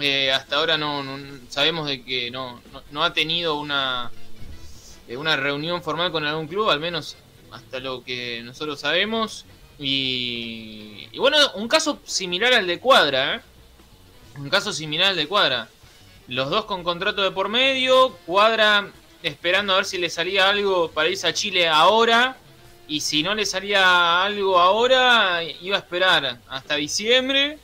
Eh, 0.00 0.32
hasta 0.32 0.56
ahora 0.56 0.78
no, 0.78 1.02
no- 1.02 1.38
sabemos 1.48 1.86
de 1.88 2.02
que 2.04 2.30
no, 2.30 2.60
no, 2.72 2.82
no 2.90 3.04
ha 3.04 3.12
tenido 3.12 3.58
una, 3.58 4.10
eh, 5.08 5.16
una 5.16 5.36
reunión 5.36 5.82
formal 5.82 6.10
con 6.12 6.24
algún 6.24 6.46
club, 6.48 6.70
al 6.70 6.80
menos 6.80 7.16
hasta 7.50 7.78
lo 7.80 8.02
que 8.04 8.40
nosotros 8.44 8.80
sabemos. 8.80 9.44
Y, 9.78 11.08
y 11.12 11.18
bueno, 11.18 11.36
un 11.54 11.68
caso 11.68 12.00
similar 12.04 12.52
al 12.52 12.66
de 12.66 12.80
Cuadra, 12.80 13.36
¿eh? 13.36 13.40
Un 14.38 14.50
caso 14.50 14.72
similar 14.72 15.10
al 15.10 15.16
de 15.16 15.26
Cuadra. 15.26 15.68
Los 16.28 16.50
dos 16.50 16.64
con 16.66 16.84
contrato 16.84 17.22
de 17.22 17.30
por 17.30 17.48
medio, 17.48 18.10
Cuadra 18.26 18.90
esperando 19.22 19.72
a 19.72 19.76
ver 19.76 19.84
si 19.84 19.98
le 19.98 20.10
salía 20.10 20.48
algo 20.48 20.90
para 20.90 21.08
irse 21.08 21.26
a 21.26 21.32
Chile 21.32 21.68
ahora. 21.68 22.36
Y 22.86 23.00
si 23.00 23.22
no 23.22 23.34
le 23.34 23.44
salía 23.44 24.22
algo 24.22 24.58
ahora, 24.58 25.42
iba 25.42 25.76
a 25.76 25.80
esperar 25.80 26.38
hasta 26.48 26.76
diciembre 26.76 27.58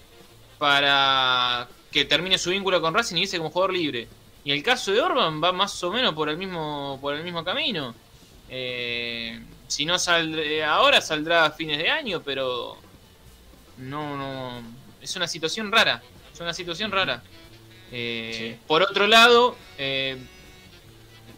para 0.59 1.67
que 1.91 2.05
termine 2.05 2.37
su 2.37 2.51
vínculo 2.51 2.81
con 2.81 2.93
Racing 2.93 3.17
y 3.17 3.23
irse 3.23 3.39
como 3.39 3.51
jugador 3.51 3.73
libre. 3.73 4.07
Y 4.45 4.53
el 4.53 4.63
caso 4.63 4.93
de 4.93 5.01
Orban 5.01 5.43
va 5.43 5.53
más 5.53 5.83
o 5.83 5.91
menos 5.91 6.13
por 6.13 6.29
el 6.29 6.37
mismo, 6.37 6.99
por 7.01 7.15
el 7.15 7.25
mismo 7.25 7.43
camino. 7.43 7.95
Eh, 8.51 9.41
si 9.75 9.85
no 9.85 9.99
saldrá 9.99 10.73
ahora, 10.73 11.01
saldrá 11.01 11.47
a 11.47 11.51
fines 11.51 11.79
de 11.79 11.91
año, 11.91 12.23
pero 12.23 12.77
no, 13.79 14.17
no. 14.17 14.63
Es 15.03 15.17
una 15.17 15.27
situación 15.27 15.73
rara. 15.73 16.01
Es 16.33 16.39
una 16.39 16.55
situación 16.55 16.93
rara. 16.93 17.25
Eh, 17.91 18.57
Por 18.69 18.83
otro 18.83 19.09
lado, 19.09 19.57
eh, 19.77 20.17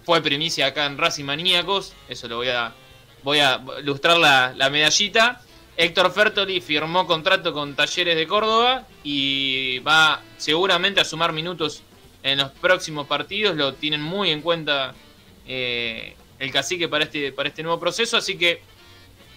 fue 0.04 0.20
primicia 0.20 0.66
acá 0.66 0.84
en 0.84 0.98
Racing 0.98 1.24
Maníacos. 1.24 1.94
Eso 2.10 2.28
lo 2.28 2.36
voy 2.36 2.48
a. 2.48 2.74
Voy 3.22 3.38
a 3.38 3.58
ilustrar 3.80 4.18
la, 4.18 4.52
la 4.54 4.68
medallita. 4.68 5.40
Héctor 5.78 6.12
Fertoli 6.12 6.60
firmó 6.60 7.06
contrato 7.06 7.54
con 7.54 7.74
Talleres 7.74 8.16
de 8.16 8.26
Córdoba 8.26 8.86
y 9.02 9.78
va 9.78 10.20
seguramente 10.36 11.00
a 11.00 11.04
sumar 11.04 11.32
minutos 11.32 11.82
en 12.22 12.38
los 12.38 12.50
próximos 12.52 13.06
partidos. 13.06 13.56
Lo 13.56 13.72
tienen 13.74 14.02
muy 14.02 14.30
en 14.30 14.42
cuenta 14.42 14.94
eh, 15.46 16.16
el 16.38 16.50
cacique 16.52 16.88
para 16.88 17.04
este, 17.04 17.32
para 17.32 17.48
este 17.48 17.62
nuevo 17.62 17.78
proceso. 17.80 18.16
Así 18.16 18.36
que 18.36 18.62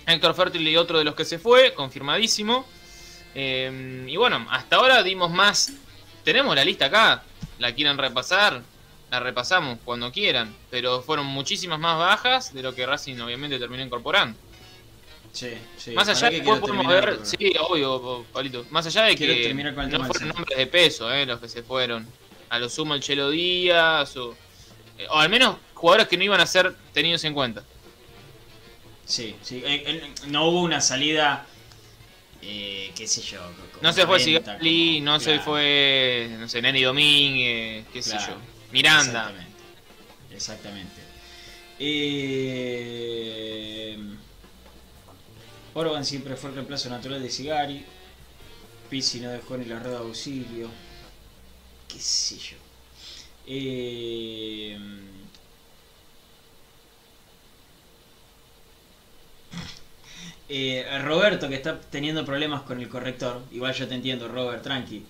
Héctor 0.06 0.34
Fertoli, 0.36 0.76
otro 0.76 0.98
de 0.98 1.04
los 1.04 1.16
que 1.16 1.26
se 1.26 1.40
fue, 1.40 1.74
confirmadísimo. 1.74 2.66
Eh, 3.36 4.06
y 4.08 4.16
bueno, 4.18 4.46
hasta 4.50 4.78
ahora 4.78 5.04
dimos 5.04 5.32
más. 5.32 5.72
Tenemos 6.24 6.56
la 6.56 6.66
lista 6.66 6.86
acá. 6.86 7.24
La 7.60 7.74
quieren 7.74 7.98
repasar. 7.98 8.62
La 9.12 9.20
repasamos 9.20 9.80
cuando 9.86 10.12
quieran. 10.12 10.56
Pero 10.70 11.02
fueron 11.02 11.26
muchísimas 11.26 11.80
más 11.80 11.98
bajas 11.98 12.54
de 12.54 12.62
lo 12.64 12.74
que 12.76 12.86
Racing 12.86 13.20
obviamente 13.20 13.58
terminó 13.60 13.84
incorporando. 13.84 14.38
Sí, 15.32 15.54
sí. 15.78 15.92
Más 15.92 16.10
allá 16.10 16.32
de 16.32 16.42
que 16.42 16.56
podemos 16.56 16.88
ver, 16.88 17.18
con- 17.18 17.26
sí, 17.26 17.54
obvio, 17.60 18.26
Pablito. 18.34 18.66
Más 18.72 18.86
allá 18.88 19.04
de 19.04 19.16
Quiero 19.16 19.34
que 19.36 19.54
no 19.90 20.06
fueron 20.06 20.30
nombres 20.30 20.58
de 20.58 20.66
peso, 20.68 21.12
eh, 21.14 21.26
los 21.26 21.40
que 21.40 21.48
se 21.48 21.62
fueron. 21.62 22.08
A 22.50 22.58
lo 22.58 22.68
sumo 22.68 22.96
el 22.96 23.02
Chelo 23.02 23.30
Díaz, 23.30 24.18
o, 24.18 24.36
eh, 24.98 25.06
o 25.08 25.20
al 25.20 25.30
menos 25.30 25.58
jugadores 25.80 26.08
que 26.08 26.18
no 26.18 26.24
iban 26.24 26.42
a 26.42 26.46
ser 26.46 26.76
tenidos 26.94 27.24
en 27.24 27.34
cuenta. 27.34 27.64
Sí, 29.06 29.36
sí. 29.42 29.64
Eh, 29.66 29.84
eh, 29.88 30.14
no 30.28 30.50
hubo 30.50 30.62
una 30.62 30.82
salida, 30.82 31.46
eh, 32.42 32.92
qué 32.96 33.08
sé 33.08 33.22
yo. 33.22 33.40
No 33.82 33.92
se 33.94 34.06
fue 34.06 34.20
Sigali, 34.20 35.02
no 35.02 35.20
se 35.20 35.32
claro, 35.36 35.44
fue, 35.44 36.36
no 36.38 36.48
sé, 36.48 36.62
Neni 36.62 36.84
Domínguez, 36.84 37.86
qué 37.92 38.04
sé 38.04 38.12
claro. 38.12 38.34
yo. 38.34 38.40
Miranda. 38.72 39.32
Exactamente. 39.32 39.50
Exactamente. 40.36 41.02
Eh, 41.80 43.00
Orban 45.74 46.04
siempre 46.06 46.36
fue 46.36 46.50
el 46.50 46.58
reemplazo 46.58 46.90
natural 46.90 47.24
de 47.24 47.30
Sigari. 47.30 47.86
Pizzi 48.90 49.22
no 49.22 49.30
dejó 49.30 49.58
ni 49.58 49.66
la 49.66 49.80
red 49.80 49.92
de 49.92 49.98
auxilio. 49.98 50.70
Qué 51.88 52.00
sé 52.00 52.38
yo. 52.38 52.58
Eh, 53.48 54.78
eh, 60.50 61.00
Roberto, 61.04 61.48
que 61.48 61.56
está 61.56 61.80
teniendo 61.80 62.26
problemas 62.26 62.62
con 62.64 62.80
el 62.80 62.90
corrector. 62.90 63.42
Igual 63.52 63.74
yo 63.74 63.88
te 63.88 63.96
entiendo, 63.96 64.28
Robert, 64.28 64.64
tranqui. 64.64 65.06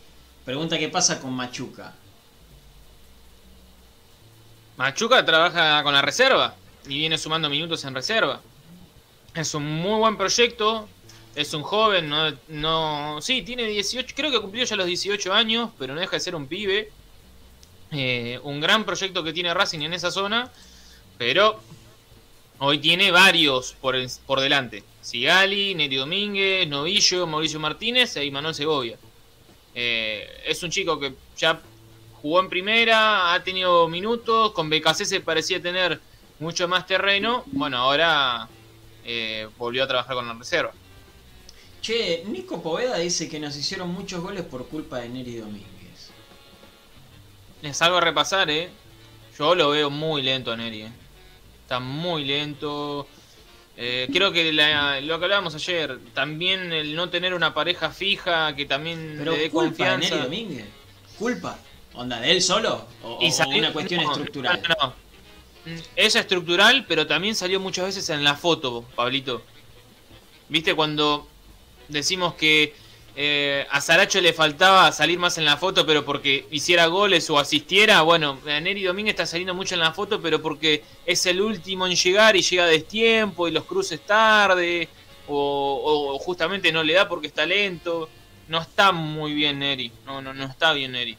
Pregunta 0.46 0.78
qué 0.78 0.90
pasa 0.90 1.20
con 1.22 1.32
Machuca. 1.34 1.94
Machuca 4.78 5.24
trabaja 5.26 5.84
con 5.84 5.94
la 5.94 6.02
reserva 6.02 6.56
y 6.88 6.98
viene 6.98 7.18
sumando 7.18 7.50
minutos 7.50 7.84
en 7.86 7.94
reserva. 7.94 8.42
Es 9.36 9.54
un 9.54 9.66
muy 9.66 10.00
buen 10.00 10.18
proyecto. 10.18 10.88
Es 11.36 11.54
un 11.54 11.62
joven, 11.62 12.12
no, 12.50 13.22
sí, 13.22 13.44
tiene 13.44 13.64
18, 13.64 14.14
creo 14.16 14.32
que 14.32 14.42
cumplió 14.42 14.66
ya 14.66 14.76
los 14.76 14.88
18 14.88 15.32
años, 15.32 15.70
pero 15.78 15.94
no 15.94 16.02
deja 16.02 16.16
de 16.16 16.20
ser 16.20 16.36
un 16.36 16.48
pibe. 16.48 16.92
Eh, 17.92 18.40
un 18.44 18.60
gran 18.60 18.84
proyecto 18.84 19.24
que 19.24 19.32
tiene 19.32 19.54
Racing 19.54 19.80
en 19.82 19.94
esa 19.94 20.12
zona, 20.12 20.52
pero 21.18 21.60
hoy 22.60 22.80
tiene 22.80 23.12
varios 23.12 23.74
por, 23.82 23.96
el- 23.96 24.10
por 24.26 24.40
delante. 24.40 24.84
Sigali, 25.02 25.74
Neri 25.76 25.96
Domínguez, 25.96 26.68
Novillo, 26.68 27.26
Mauricio 27.26 27.60
Martínez 27.60 28.16
e 28.18 28.30
Manuel 28.32 28.54
Segovia. 28.56 28.98
Eh, 29.74 30.28
es 30.46 30.62
un 30.64 30.70
chico 30.72 31.00
que 31.00 31.14
ya 31.38 31.60
jugó 32.22 32.40
en 32.42 32.50
primera, 32.50 33.34
ha 33.34 33.44
tenido 33.44 33.88
minutos, 33.88 34.52
con 34.52 34.70
BKC 34.70 35.06
se 35.06 35.22
parecía 35.22 35.62
tener 35.62 36.00
mucho 36.40 36.68
más 36.68 36.86
terreno, 36.86 37.44
bueno, 37.48 37.78
ahora 37.78 38.48
eh, 39.06 39.48
volvió 39.58 39.84
a 39.84 39.88
trabajar 39.88 40.16
con 40.16 40.28
la 40.28 40.34
reserva. 40.34 40.72
Che, 41.82 42.24
Nico 42.28 42.62
Poveda 42.62 42.98
dice 42.98 43.30
que 43.30 43.40
nos 43.40 43.56
hicieron 43.56 43.90
muchos 43.90 44.22
goles 44.22 44.44
por 44.44 44.68
culpa 44.68 44.98
de 45.00 45.10
Neri 45.10 45.38
Domínguez. 45.38 46.12
Es 47.62 47.82
algo 47.82 47.98
a 47.98 48.02
repasar, 48.02 48.50
¿eh? 48.50 48.70
Yo 49.38 49.56
lo 49.56 49.70
veo 49.70 49.90
muy 49.90 50.22
lento 50.22 50.52
a 50.52 50.58
Neri, 50.58 50.84
¿eh? 50.84 50.92
Está 51.70 51.80
muy 51.80 52.26
lento. 52.26 53.08
Eh, 53.78 54.08
creo 54.12 54.32
que 54.32 54.52
la- 54.52 55.00
lo 55.02 55.20
que 55.20 55.26
hablábamos 55.26 55.54
ayer, 55.54 56.00
también 56.16 56.74
el 56.74 56.96
no 56.96 57.10
tener 57.12 57.36
una 57.36 57.54
pareja 57.54 57.92
fija 57.92 58.56
que 58.56 58.66
también 58.66 59.18
Pero 59.20 59.34
le 59.34 59.38
dé 59.38 59.50
culpa 59.52 59.66
de 59.66 59.70
confianza. 59.70 60.10
Neri 60.16 60.24
Domínguez. 60.24 60.66
¿Culpa? 61.20 61.60
¿Onda 61.94 62.20
de 62.22 62.32
él 62.32 62.42
solo? 62.42 62.88
¿O, 63.04 63.20
salió- 63.32 63.60
una 63.60 63.72
cuestión 63.72 64.02
no, 64.04 64.10
estructural? 64.14 64.60
no, 64.68 64.76
no. 64.88 64.94
Es 65.96 66.16
estructural, 66.16 66.86
pero 66.88 67.06
también 67.06 67.36
salió 67.36 67.60
muchas 67.60 67.86
veces 67.86 68.10
en 68.10 68.24
la 68.24 68.34
foto, 68.34 68.84
Pablito. 68.96 69.44
¿Viste 70.48 70.74
cuando 70.74 71.28
decimos 71.88 72.34
que 72.34 72.74
eh, 73.16 73.66
a 73.70 73.82
Saracho 73.82 74.22
le 74.22 74.34
faltaba 74.34 74.92
salir 74.92 75.20
más 75.20 75.38
en 75.38 75.46
la 75.46 75.58
foto, 75.58 75.86
pero 75.86 76.06
porque 76.06 76.48
hiciera 76.52 76.88
goles 76.88 77.30
o 77.30 77.38
asistiera? 77.40 78.02
Bueno, 78.02 78.40
Neri 78.46 78.84
Domínguez 78.84 79.14
está 79.14 79.26
saliendo 79.26 79.54
mucho 79.54 79.76
en 79.76 79.82
la 79.82 79.92
foto, 79.92 80.22
pero 80.22 80.42
porque 80.42 80.84
es 81.06 81.26
el 81.26 81.42
último 81.42 81.88
en 81.88 81.96
llegar 81.96 82.36
y 82.36 82.42
llega 82.42 82.64
a 82.64 82.68
destiempo 82.68 83.48
y 83.48 83.52
los 83.52 83.66
cruces 83.66 84.06
tarde, 84.06 84.88
o, 85.28 86.16
o 86.16 86.20
justamente 86.20 86.72
no 86.72 86.84
le 86.84 86.94
da 86.94 87.08
porque 87.08 87.28
está 87.28 87.46
lento. 87.46 88.10
No 88.48 88.60
está 88.62 88.92
muy 88.92 89.34
bien 89.34 89.60
Neri, 89.60 89.92
no, 90.06 90.22
no, 90.24 90.34
no 90.34 90.46
está 90.46 90.74
bien 90.74 90.94
Neri. 90.94 91.16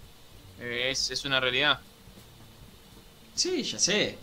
Eh, 0.61 0.89
es, 0.91 1.13
es 1.13 1.25
una 1.25 1.39
realidad. 1.39 1.79
Sí, 3.35 3.63
ya 3.63 3.79
sé. 3.79 4.19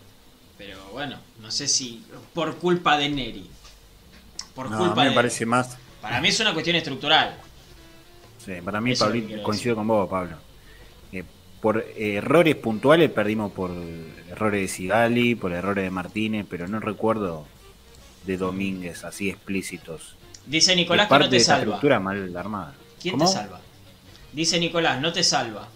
Pero 0.58 0.76
bueno, 0.92 1.18
no 1.40 1.50
sé 1.50 1.68
si 1.68 2.04
por 2.34 2.56
culpa 2.58 2.98
de 2.98 3.08
Neri. 3.08 3.48
Por 4.54 4.68
No, 4.70 4.76
a 4.76 4.78
culpa 4.80 4.96
mí 4.96 5.04
de 5.04 5.10
me 5.10 5.14
parece 5.14 5.46
más. 5.46 5.78
Para 6.02 6.20
mí 6.20 6.28
es 6.28 6.38
una 6.40 6.52
cuestión 6.52 6.76
estructural. 6.76 7.40
Sí, 8.56 8.62
para 8.62 8.80
mí, 8.80 8.92
Eso 8.92 9.04
es 9.04 9.08
lo 9.08 9.12
que 9.14 9.18
Pablito, 9.20 9.26
quiero 9.28 9.42
coincido 9.42 9.74
con 9.76 9.86
vos, 9.86 10.08
Pablo. 10.08 10.36
Eh, 11.12 11.24
por 11.60 11.84
errores 11.96 12.56
puntuales 12.56 13.10
perdimos 13.10 13.52
por 13.52 13.70
errores 14.30 14.60
de 14.62 14.68
Sigali, 14.68 15.34
por 15.34 15.52
errores 15.52 15.84
de 15.84 15.90
Martínez, 15.90 16.46
pero 16.48 16.66
no 16.68 16.80
recuerdo 16.80 17.46
de 18.24 18.36
Domínguez 18.38 19.04
así 19.04 19.28
explícitos. 19.28 20.14
Dice 20.46 20.72
Es 20.72 20.76
Nicolás 20.78 21.06
que 21.06 21.10
parte 21.10 21.26
no 21.26 21.30
de 21.30 21.38
te 21.38 21.44
salva. 21.44 21.60
estructura 21.62 22.00
mal 22.00 22.34
armada. 22.36 22.74
¿Quién 23.02 23.18
¿Cómo? 23.18 23.26
te 23.26 23.32
salva? 23.32 23.60
Dice 24.32 24.58
Nicolás, 24.58 25.00
no 25.00 25.12
te 25.12 25.22
salva. 25.22 25.68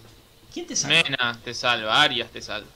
¿Quién 0.51 0.65
te 0.67 0.75
salva? 0.75 1.03
Mena 1.03 1.39
te 1.43 1.53
salva, 1.53 2.01
Arias 2.01 2.29
te 2.31 2.41
salva. 2.41 2.67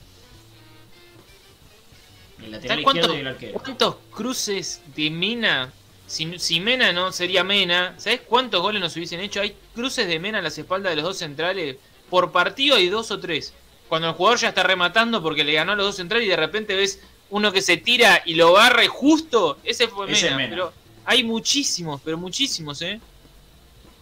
El 2.42 2.52
lateral 2.52 2.82
¿Sabes 2.84 2.86
izquierdo 2.86 3.08
cuántos, 3.08 3.16
y 3.16 3.20
el 3.20 3.26
arquero. 3.26 3.58
cuántos 3.58 3.96
cruces 4.12 4.80
de 4.94 5.10
Mena? 5.10 5.72
Si, 6.08 6.38
si 6.38 6.58
Mena 6.58 6.92
no 6.92 7.12
sería 7.12 7.44
Mena, 7.44 7.94
¿sabes 7.98 8.22
cuántos 8.22 8.60
goles 8.62 8.80
nos 8.80 8.96
hubiesen 8.96 9.20
hecho? 9.20 9.40
Hay 9.40 9.54
cruces 9.74 10.08
de 10.08 10.18
Mena 10.18 10.38
a 10.38 10.42
las 10.42 10.58
espaldas 10.58 10.90
de 10.90 10.96
los 10.96 11.04
dos 11.04 11.18
centrales. 11.18 11.76
Por 12.10 12.32
partido 12.32 12.76
hay 12.76 12.88
dos 12.88 13.10
o 13.10 13.20
tres. 13.20 13.52
Cuando 13.88 14.08
el 14.08 14.14
jugador 14.14 14.38
ya 14.38 14.48
está 14.48 14.62
rematando 14.62 15.22
porque 15.22 15.44
le 15.44 15.52
ganó 15.52 15.72
a 15.72 15.76
los 15.76 15.86
dos 15.86 15.96
centrales 15.96 16.26
y 16.26 16.30
de 16.30 16.36
repente 16.36 16.74
ves 16.74 17.00
uno 17.30 17.52
que 17.52 17.62
se 17.62 17.76
tira 17.76 18.22
y 18.24 18.34
lo 18.34 18.52
barre 18.52 18.88
justo, 18.88 19.58
ese 19.62 19.86
fue 19.86 20.06
Mena. 20.06 20.48
Pero 20.48 20.72
hay 21.04 21.24
muchísimos, 21.24 22.00
pero 22.02 22.16
muchísimos, 22.16 22.80
¿eh? 22.82 23.00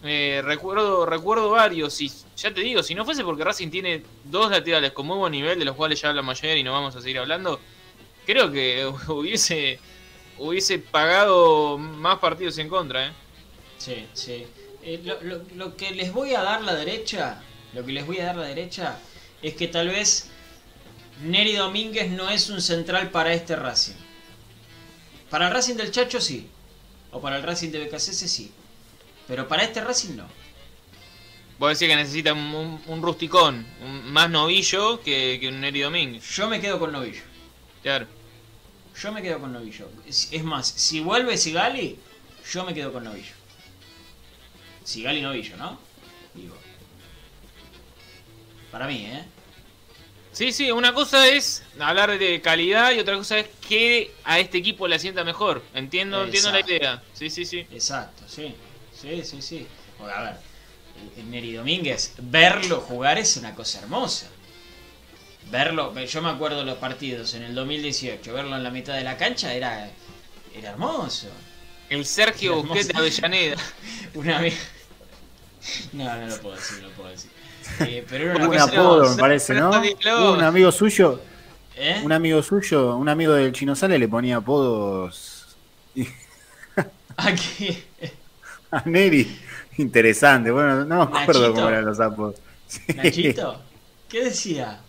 Eh, 0.03 0.41
recuerdo, 0.43 1.05
recuerdo 1.05 1.49
varios, 1.49 1.99
y 2.01 2.11
ya 2.37 2.53
te 2.53 2.61
digo, 2.61 2.83
si 2.83 2.93
no 2.93 3.03
fuese 3.03 3.23
porque 3.23 3.43
Racing 3.43 3.69
tiene 3.69 4.03
dos 4.25 4.51
laterales 4.51 4.91
con 4.91 5.07
muy 5.07 5.17
buen 5.17 5.31
nivel, 5.31 5.57
de 5.57 5.65
los 5.65 5.75
cuales 5.75 5.99
ya 5.99 6.09
hablamos 6.09 6.41
ayer 6.43 6.57
y 6.57 6.63
no 6.63 6.71
vamos 6.71 6.95
a 6.95 7.01
seguir 7.01 7.17
hablando, 7.17 7.59
creo 8.25 8.51
que 8.51 8.85
hubiese 9.07 9.79
hubiese 10.39 10.79
pagado 10.79 11.77
más 11.77 12.19
partidos 12.19 12.57
en 12.57 12.69
contra, 12.69 13.07
¿eh? 13.07 13.11
Sí, 13.77 14.05
sí. 14.13 14.45
Eh, 14.83 15.01
lo, 15.03 15.21
lo- 15.21 15.43
lo 15.55 15.75
que 15.77 15.91
les 15.91 16.11
voy 16.13 16.33
a 16.33 16.41
dar 16.41 16.61
la 16.63 16.73
derecha, 16.75 17.41
lo 17.73 17.85
que 17.85 17.91
les 17.91 18.05
voy 18.05 18.19
a 18.19 18.25
dar 18.27 18.35
la 18.37 18.47
derecha, 18.47 18.97
es 19.41 19.53
que 19.55 19.67
tal 19.67 19.89
vez 19.89 20.29
Neri 21.21 21.53
Domínguez 21.55 22.09
no 22.09 22.29
es 22.29 22.49
un 22.49 22.61
central 22.61 23.09
para 23.11 23.33
este 23.33 23.55
Racing. 23.55 23.95
Para 25.29 25.47
el 25.47 25.53
Racing 25.53 25.75
del 25.75 25.91
Chacho 25.91 26.21
sí. 26.21 26.47
O 27.11 27.19
para 27.21 27.37
el 27.37 27.43
Racing 27.43 27.69
de 27.71 27.85
BKCS 27.85 28.29
sí. 28.29 28.51
Pero 29.27 29.47
para 29.47 29.63
este 29.63 29.81
Racing 29.81 30.15
no. 30.15 30.27
Vos 31.59 31.71
decís 31.77 31.91
que 31.91 31.95
necesita 31.95 32.33
un, 32.33 32.39
un- 32.53 32.81
un 32.85 33.01
rusticón, 33.01 33.65
un- 33.81 34.11
más 34.11 34.29
novillo 34.29 35.01
que, 35.01 35.37
que 35.41 35.47
un 35.49 35.59
Neri 35.59 35.81
Domínguez. 35.81 36.23
Yo 36.35 36.47
me 36.47 36.61
quedo 36.61 36.77
con 36.79 36.91
Novillo. 36.91 37.21
Claro. 37.81 38.07
Yo 39.01 39.11
me 39.11 39.21
quedo 39.21 39.39
con 39.39 39.53
Novillo. 39.53 39.89
Es, 40.07 40.29
es 40.31 40.43
más, 40.43 40.67
si 40.67 40.99
vuelve 40.99 41.37
Sigali, 41.37 41.99
yo 42.51 42.63
me 42.63 42.73
quedo 42.73 42.91
con 42.91 43.03
Novillo. 43.03 43.33
Sigali 44.83 45.21
Novillo, 45.21 45.55
¿no? 45.57 45.79
Digo. 46.33 46.55
Para 48.71 48.87
mí, 48.87 49.05
¿eh? 49.05 49.23
Sí, 50.31 50.51
sí, 50.51 50.69
una 50.71 50.93
cosa 50.93 51.27
es 51.27 51.63
hablar 51.79 52.17
de 52.17 52.41
calidad 52.41 52.91
y 52.91 52.99
otra 52.99 53.15
cosa 53.17 53.39
es 53.39 53.47
que 53.67 54.13
a 54.23 54.39
este 54.39 54.59
equipo 54.59 54.87
le 54.87 54.95
asienta 54.95 55.23
mejor. 55.23 55.63
Entiendo, 55.73 56.23
entiendo 56.23 56.51
la 56.51 56.59
idea. 56.59 57.03
Sí, 57.13 57.29
sí, 57.29 57.43
sí. 57.43 57.65
Exacto, 57.71 58.23
sí. 58.27 58.53
Sí, 58.93 59.23
sí, 59.23 59.41
sí. 59.41 59.67
A 59.99 60.21
ver, 60.21 60.37
Neri 61.25 61.53
Domínguez, 61.53 62.13
verlo 62.19 62.81
jugar 62.81 63.17
es 63.17 63.37
una 63.37 63.55
cosa 63.55 63.79
hermosa. 63.79 64.29
Verlo, 65.51 65.93
yo 65.97 66.21
me 66.21 66.29
acuerdo 66.29 66.63
los 66.63 66.77
partidos 66.77 67.33
en 67.35 67.43
el 67.43 67.55
2018, 67.55 68.33
verlo 68.33 68.55
en 68.55 68.63
la 68.63 68.69
mitad 68.69 68.95
de 68.95 69.03
la 69.03 69.15
cancha 69.17 69.53
era, 69.53 69.89
era 70.55 70.71
hermoso. 70.71 71.27
El 71.89 72.05
Sergio 72.05 72.51
Hermoso. 72.51 72.67
Busquets 72.67 72.87
de 72.89 72.97
Avellaneda. 72.97 73.55
Una 74.13 74.41
vez. 74.41 74.55
No, 75.93 76.03
no 76.03 76.27
lo 76.27 76.37
puedo 76.41 76.55
decir, 76.55 76.81
no 76.81 76.87
lo 76.89 76.93
puedo 76.93 77.09
decir. 77.09 77.31
Eh, 77.79 78.05
pero 78.09 78.31
era 78.31 78.35
una 78.35 78.47
Un 78.47 78.59
apodo, 78.59 79.03
no, 79.03 79.09
me 79.09 79.17
parece, 79.17 79.53
¿no? 79.53 79.71
Un 80.33 80.43
amigo 80.43 80.71
suyo, 80.71 81.21
¿Eh? 81.75 82.01
un 82.03 82.11
amigo 82.13 82.41
suyo, 82.41 82.95
un 82.95 83.09
amigo 83.09 83.33
del 83.33 83.51
Chino 83.51 83.75
Sale 83.75 83.99
le 83.99 84.07
ponía 84.07 84.37
apodos 84.37 85.57
Aquí. 87.17 87.83
a 88.71 88.83
Neri. 88.85 89.39
Interesante, 89.77 90.51
bueno, 90.51 90.85
no 90.85 91.09
me 91.09 91.19
acuerdo 91.19 91.41
Nachito. 91.41 91.53
cómo 91.53 91.69
eran 91.69 91.85
los 91.85 91.99
apodos. 91.99 92.35
Sí. 92.67 92.81
Nachito, 92.95 93.61
¿qué 94.09 94.25
decía? 94.25 94.81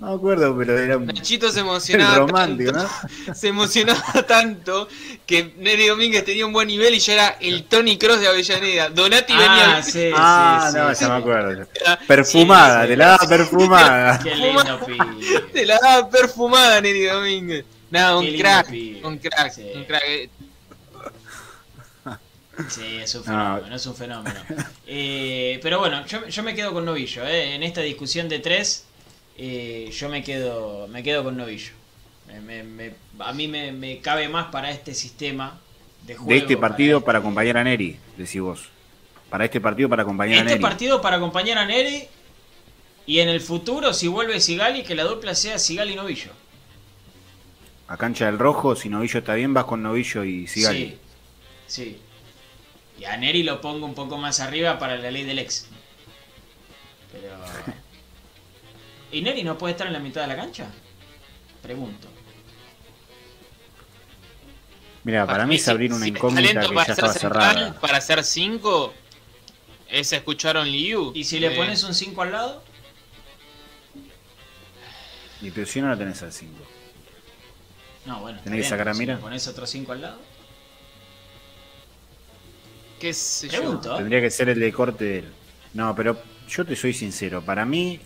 No 0.00 0.06
me 0.10 0.14
acuerdo, 0.14 0.56
pero 0.56 0.78
era 0.78 0.96
un 0.96 1.06
Nachito 1.06 1.50
se 1.50 1.58
emocionaba. 1.66 2.18
romántico, 2.18 2.70
tanto, 2.72 2.88
¿no? 3.26 3.34
Se 3.34 3.48
emocionaba 3.48 4.22
tanto 4.26 4.88
que 5.26 5.54
Neri 5.58 5.88
Domínguez 5.88 6.24
tenía 6.24 6.46
un 6.46 6.52
buen 6.52 6.68
nivel 6.68 6.94
y 6.94 7.00
ya 7.00 7.14
era 7.14 7.28
el 7.40 7.64
Tony 7.64 7.98
Cross 7.98 8.20
de 8.20 8.28
Avellaneda. 8.28 8.90
Donati 8.90 9.32
venía. 9.32 9.76
Ah, 9.78 9.82
sí, 9.82 10.10
Ah, 10.14 10.68
sí, 10.72 10.78
no, 10.78 10.94
sí, 10.94 11.00
ya 11.04 11.08
me 11.10 11.16
acuerdo. 11.16 11.66
Perfumada, 12.06 12.82
Sí, 12.82 12.86
sí. 12.86 12.90
te 12.90 12.96
la 12.96 13.06
daba 13.08 13.28
perfumada. 13.28 14.18
Qué 14.22 14.34
lindo 14.36 14.80
pibe. 14.86 15.40
Te 15.52 15.66
la 15.66 15.78
daba 15.82 16.08
perfumada 16.08 16.80
Neri 16.80 17.04
Domínguez. 17.04 17.64
Nada, 17.90 18.20
Qué 18.20 18.28
un 18.30 18.38
crack. 18.38 18.68
Un 19.04 19.18
crack. 19.18 19.52
Sí. 19.52 19.66
Un 19.74 19.84
crack. 19.84 20.02
Eh, 20.06 20.30
Sí, 22.68 22.96
es 23.00 23.14
un 23.14 23.20
No. 23.20 23.26
fenómeno, 23.26 23.76
es 23.76 23.86
un 23.86 23.94
fenómeno. 23.94 24.40
Eh, 24.86 25.60
pero 25.62 25.78
bueno, 25.78 26.04
yo, 26.06 26.26
yo 26.26 26.42
me 26.42 26.56
quedo 26.56 26.72
con 26.72 26.84
Novillo, 26.84 27.24
¿eh? 27.24 27.54
En 27.54 27.62
esta 27.62 27.82
discusión 27.82 28.28
de 28.28 28.40
tres, 28.40 28.84
eh, 29.38 29.90
yo 29.92 30.08
me 30.08 30.22
quedo, 30.22 30.88
me 30.88 31.02
quedo 31.02 31.24
con 31.24 31.36
Novillo. 31.36 31.72
Me- 32.26 32.40
me- 32.40 32.62
me- 32.62 32.94
a 33.20 33.32
mí 33.32 33.48
me, 33.48 33.98
cabe 34.00 34.28
más 34.28 34.46
para 34.52 34.70
este 34.70 34.94
sistema 34.94 35.58
de 36.02 36.14
juego. 36.16 36.30
De 36.30 36.36
este 36.38 36.56
partido 36.56 37.00
para 37.02 37.18
este- 37.18 37.26
acompañar 37.26 37.56
a 37.56 37.64
Neri, 37.64 37.98
decís 38.16 38.40
vos. 38.40 38.68
Para 39.30 39.44
este 39.44 39.60
partido 39.60 39.88
para 39.88 40.02
acompañar 40.02 40.34
a 40.36 40.40
Este 40.40 40.50
Neri. 40.52 40.62
partido 40.62 41.00
para 41.00 41.16
acompañar 41.16 41.58
a 41.58 41.64
Neri 41.66 42.04
y 43.06 43.20
en 43.20 43.28
el 43.28 43.40
futuro, 43.40 43.94
si 43.94 44.08
vuelve 44.08 44.40
Sigali, 44.40 44.82
que 44.82 44.94
la 44.94 45.04
dupla 45.04 45.34
sea 45.34 45.58
Sigali 45.58 45.92
y 45.92 45.96
Novillo. 45.96 46.30
A 47.88 47.96
cancha 47.96 48.26
del 48.26 48.38
rojo, 48.38 48.76
si 48.76 48.88
Novillo 48.90 49.20
está 49.20 49.34
bien, 49.34 49.54
vas 49.54 49.64
con 49.64 49.82
Novillo 49.82 50.24
y 50.24 50.46
Sigali. 50.46 50.98
Sí, 51.66 51.78
sí. 51.84 51.98
Y 53.00 53.04
a 53.04 53.16
Neri 53.16 53.42
lo 53.42 53.60
pongo 53.60 53.86
un 53.86 53.94
poco 53.94 54.18
más 54.18 54.40
arriba 54.40 54.78
para 54.78 54.96
la 54.98 55.10
ley 55.10 55.22
del 55.24 55.38
ex. 55.38 55.66
Pero. 57.12 57.28
¿Y 59.12 59.22
Neri 59.22 59.42
no 59.42 59.56
puede 59.56 59.72
estar 59.72 59.86
en 59.86 59.92
la 59.92 59.98
mitad 60.00 60.22
de 60.22 60.26
la 60.28 60.36
cancha? 60.36 60.66
Pregunto. 61.62 62.08
Mira, 65.04 65.26
para 65.26 65.46
mí 65.46 65.54
es 65.54 65.66
abrir 65.68 65.92
una 65.92 66.04
si- 66.04 66.10
incógnita 66.10 66.60
que 66.60 66.74
para 66.74 66.86
ya 66.86 66.92
estaba 66.92 67.12
central, 67.14 67.54
cerrada. 67.54 67.80
Para 67.80 67.98
hacer 67.98 68.22
5, 68.22 68.92
es 69.88 70.12
escuchar 70.12 70.56
a 70.56 70.64
Liu. 70.64 71.12
¿Y 71.14 71.24
si 71.24 71.38
le 71.40 71.50
pones 71.52 71.82
un 71.84 71.94
5 71.94 72.22
al 72.22 72.32
lado? 72.32 72.62
Y 75.40 75.50
pero 75.50 75.66
si 75.66 75.80
no 75.80 75.88
lo 75.88 75.96
tenés 75.96 76.22
al 76.22 76.32
5. 76.32 76.52
No, 78.04 78.20
bueno. 78.20 78.38
Tenés 78.42 78.56
que 78.56 78.60
bien, 78.60 78.70
sacar 78.70 78.88
a 78.88 78.90
pero 78.90 78.94
si 78.94 79.00
Mira. 79.00 79.14
le 79.14 79.20
pones 79.20 79.46
otro 79.48 79.66
5 79.66 79.92
al 79.92 80.00
lado? 80.02 80.20
¿Qué 83.00 83.14
sé 83.14 83.48
yo? 83.48 83.74
¿eh? 83.74 83.78
Tendría 83.96 84.20
que 84.20 84.30
ser 84.30 84.48
el 84.48 84.58
de 84.60 84.72
corte 84.72 85.04
de 85.04 85.18
él. 85.20 85.32
No, 85.74 85.94
pero 85.94 86.20
yo 86.48 86.64
te 86.66 86.74
soy 86.74 86.92
sincero. 86.92 87.42
Para 87.42 87.64
mí, 87.64 88.00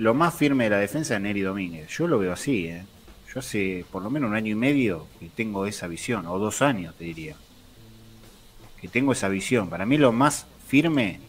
lo 0.00 0.14
más 0.14 0.34
firme 0.34 0.64
de 0.64 0.70
la 0.70 0.78
defensa 0.78 1.14
es 1.14 1.20
Neri 1.20 1.42
Domínguez. 1.42 1.88
Yo 1.90 2.06
lo 2.08 2.18
veo 2.18 2.32
así, 2.32 2.66
¿eh? 2.66 2.84
Yo 3.32 3.40
hace 3.40 3.84
por 3.92 4.02
lo 4.02 4.10
menos 4.10 4.30
un 4.30 4.34
año 4.36 4.50
y 4.52 4.54
medio 4.54 5.06
que 5.20 5.28
tengo 5.28 5.66
esa 5.66 5.86
visión, 5.86 6.26
o 6.26 6.38
dos 6.38 6.62
años 6.62 6.94
te 6.96 7.04
diría. 7.04 7.36
Que 8.80 8.88
tengo 8.88 9.12
esa 9.12 9.28
visión. 9.28 9.68
Para 9.68 9.84
mí 9.84 9.98
lo 9.98 10.10
más 10.12 10.46
firme 10.66 11.20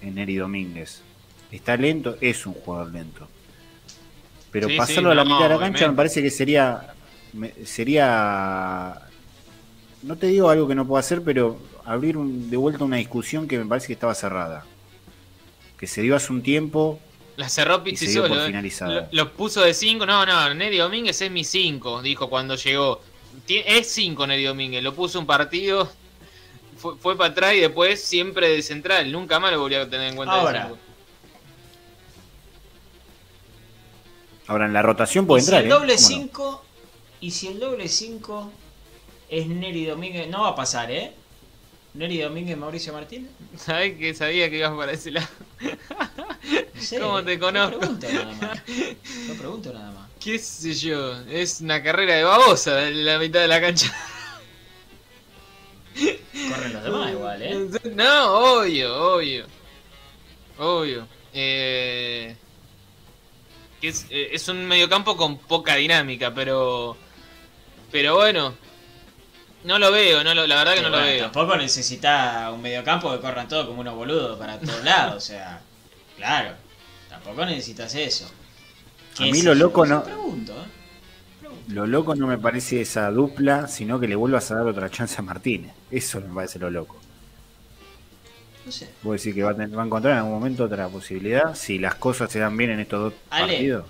es 0.00 0.12
Neri 0.12 0.36
Domínguez. 0.36 1.02
Está 1.52 1.76
lento, 1.76 2.16
es 2.22 2.46
un 2.46 2.54
jugador 2.54 2.90
lento. 2.92 3.28
Pero 4.50 4.68
Sí, 4.68 4.76
pasarlo 4.76 5.10
sí, 5.10 5.12
a 5.12 5.14
la 5.16 5.24
mitad 5.24 5.42
de 5.42 5.48
la 5.50 5.58
cancha 5.58 5.66
obviamente. 5.66 5.88
me 5.88 5.96
parece 5.96 6.22
que 6.22 6.30
sería. 6.30 6.94
sería. 7.64 9.00
No 10.02 10.16
te 10.16 10.26
digo 10.28 10.48
algo 10.48 10.66
que 10.66 10.74
no 10.74 10.86
puedo 10.86 10.98
hacer, 10.98 11.22
pero 11.22 11.58
abrir 11.84 12.16
un- 12.16 12.48
de 12.50 12.56
vuelta 12.56 12.82
una 12.84 12.96
discusión 12.96 13.46
que 13.46 13.58
me 13.58 13.66
parece 13.66 13.88
que 13.88 13.92
estaba 13.92 14.14
cerrada. 14.14 14.64
Que 15.78 15.86
se 15.86 16.00
dio 16.02 16.16
hace 16.16 16.32
un 16.32 16.42
tiempo. 16.42 16.98
La 17.36 17.48
cerró 17.48 17.76
Y 17.76 17.90
Pizzi 17.90 18.06
se 18.06 18.12
dio 18.12 18.22
por 18.28 18.36
solo. 18.36 18.48
eh. 18.48 19.08
Lo, 19.12 19.24
lo 19.24 19.32
puso 19.32 19.62
de 19.62 19.72
5. 19.74 20.04
No, 20.06 20.26
no, 20.26 20.54
Neri 20.54 20.78
Domínguez 20.78 21.20
es 21.22 21.30
mi 21.30 21.44
5, 21.44 22.02
dijo 22.02 22.28
cuando 22.28 22.54
llegó. 22.56 23.00
Es 23.48 23.90
5 23.92 24.26
Neri 24.26 24.44
Domínguez. 24.44 24.82
Lo 24.82 24.94
puso 24.94 25.18
un 25.18 25.26
partido. 25.26 25.90
Fue, 26.76 26.96
fue 26.96 27.16
para 27.16 27.30
atrás 27.30 27.54
y 27.54 27.60
después 27.60 28.02
siempre 28.02 28.48
de 28.48 28.62
central. 28.62 29.10
Nunca 29.12 29.38
más 29.40 29.52
lo 29.52 29.60
volví 29.60 29.74
a 29.74 29.88
tener 29.88 30.08
en 30.08 30.16
cuenta. 30.16 30.34
Ahora. 30.34 30.70
Ahora 34.46 34.66
en 34.66 34.72
la 34.72 34.82
rotación 34.82 35.26
puede 35.26 35.42
y 35.42 35.44
entrar. 35.44 35.60
si 35.62 35.66
el 35.66 35.72
¿eh? 35.72 35.74
doble 35.74 35.94
¿Cómo 35.96 36.08
no? 36.08 36.16
5 36.24 36.64
y 37.20 37.30
si 37.30 37.46
el 37.48 37.60
doble 37.60 37.88
5 37.88 38.52
es 39.28 39.46
Neri 39.46 39.84
Domínguez, 39.86 40.28
no 40.28 40.42
va 40.42 40.48
a 40.48 40.54
pasar, 40.56 40.90
¿eh? 40.90 41.12
Neri 41.94 42.18
Domínguez 42.20 42.56
Mauricio 42.56 42.92
Martínez. 42.92 43.30
¿Sabés 43.56 43.98
que 43.98 44.14
sabía 44.14 44.48
que 44.48 44.58
ibas 44.58 44.72
para 44.72 44.92
ese 44.92 45.10
lado? 45.10 45.28
No 45.60 47.00
¿Cómo 47.00 47.24
te 47.24 47.38
conozco? 47.38 47.78
pregunto 47.78 48.08
nada 48.10 48.32
más. 48.40 48.62
Yo 49.28 49.34
pregunto 49.36 49.72
nada 49.72 49.90
más. 49.92 50.10
¿Qué 50.20 50.38
sé 50.38 50.74
yo? 50.74 51.20
Es 51.28 51.60
una 51.60 51.82
carrera 51.82 52.14
de 52.14 52.24
babosa 52.24 52.88
en 52.88 53.04
la 53.04 53.18
mitad 53.18 53.40
de 53.40 53.48
la 53.48 53.60
cancha. 53.60 53.92
Corren 56.48 56.72
los 56.72 56.84
demás 56.84 57.10
igual, 57.12 57.42
¿eh? 57.42 57.68
No, 57.94 58.60
obvio, 58.60 59.14
obvio. 59.14 59.46
Obvio. 60.58 61.06
Eh, 61.32 62.34
es, 63.82 64.06
eh, 64.10 64.30
es 64.32 64.48
un 64.48 64.66
mediocampo 64.66 65.16
con 65.16 65.38
poca 65.38 65.74
dinámica, 65.76 66.32
pero. 66.32 66.96
Pero 67.90 68.14
bueno. 68.16 68.54
No 69.64 69.78
lo 69.78 69.92
veo, 69.92 70.24
no 70.24 70.34
lo, 70.34 70.46
la 70.46 70.56
verdad 70.56 70.74
que 70.74 70.80
Y 70.80 70.82
no 70.82 70.88
lo 70.90 70.98
veo. 70.98 71.22
Tampoco 71.24 71.56
necesita 71.56 72.50
un 72.50 72.62
mediocampo 72.62 73.12
que 73.12 73.20
corran 73.20 73.46
todos 73.48 73.66
como 73.66 73.80
unos 73.82 73.94
boludos 73.94 74.38
para 74.38 74.58
todos 74.58 74.82
lados, 74.84 75.16
o 75.16 75.20
sea, 75.20 75.60
claro, 76.16 76.54
tampoco 77.10 77.44
necesitas 77.44 77.94
eso. 77.94 78.24
A 78.26 79.16
¿Qué 79.24 79.30
mí 79.32 79.42
lo 79.42 79.54
loco 79.54 79.84
Yo 79.84 79.94
no- 79.94 80.02
Pregunto, 80.04 80.52
¿eh? 80.52 80.64
Pregunto. 81.40 81.72
Lo 81.74 81.86
loco 81.86 82.14
no 82.14 82.26
me 82.26 82.38
parece 82.38 82.80
esa 82.80 83.10
dupla, 83.10 83.68
sino 83.68 84.00
que 84.00 84.08
le 84.08 84.14
vuelvas 84.16 84.50
a 84.50 84.54
dar 84.56 84.66
otra 84.66 84.88
chance 84.90 85.16
a 85.18 85.22
Martínez. 85.22 85.72
Eso 85.90 86.20
me 86.22 86.34
parece 86.34 86.58
lo 86.58 86.70
loco. 86.70 86.96
No 88.64 88.72
sé. 88.72 88.88
¿Vos 89.02 89.16
decís 89.20 89.34
que 89.34 89.42
va 89.42 89.50
a, 89.50 89.54
tener- 89.54 89.76
va 89.76 89.82
a 89.82 89.86
encontrar 89.86 90.12
en 90.12 90.18
algún 90.20 90.34
momento 90.34 90.64
otra 90.64 90.88
posibilidad? 90.88 91.54
Si 91.54 91.78
las 91.78 91.94
cosas 91.96 92.30
se 92.30 92.38
dan 92.38 92.56
bien 92.56 92.70
en 92.70 92.80
estos 92.80 93.00
dos 93.00 93.12
Ale. 93.30 93.52
partidos. 93.54 93.84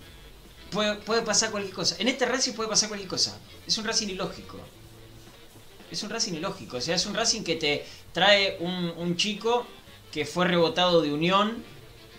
Puede, 0.70 0.94
puede 0.96 1.22
pasar 1.22 1.50
cualquier 1.50 1.74
cosa. 1.74 1.96
En 1.98 2.08
este 2.08 2.24
Racing 2.26 2.52
puede 2.52 2.68
pasar 2.68 2.88
cualquier 2.88 3.08
cosa. 3.10 3.38
Es 3.66 3.76
un 3.78 3.84
Racing 3.84 4.08
ilógico. 4.08 4.58
Es 5.90 6.02
un 6.02 6.10
Racing 6.10 6.34
ilógico. 6.34 6.76
O 6.76 6.80
sea, 6.80 6.94
es 6.96 7.06
un 7.06 7.14
Racing 7.14 7.42
que 7.42 7.56
te 7.56 7.84
trae 8.12 8.56
un, 8.60 8.92
un 8.96 9.16
chico 9.16 9.66
que 10.12 10.24
fue 10.24 10.46
rebotado 10.46 11.02
de 11.02 11.12
Unión, 11.12 11.62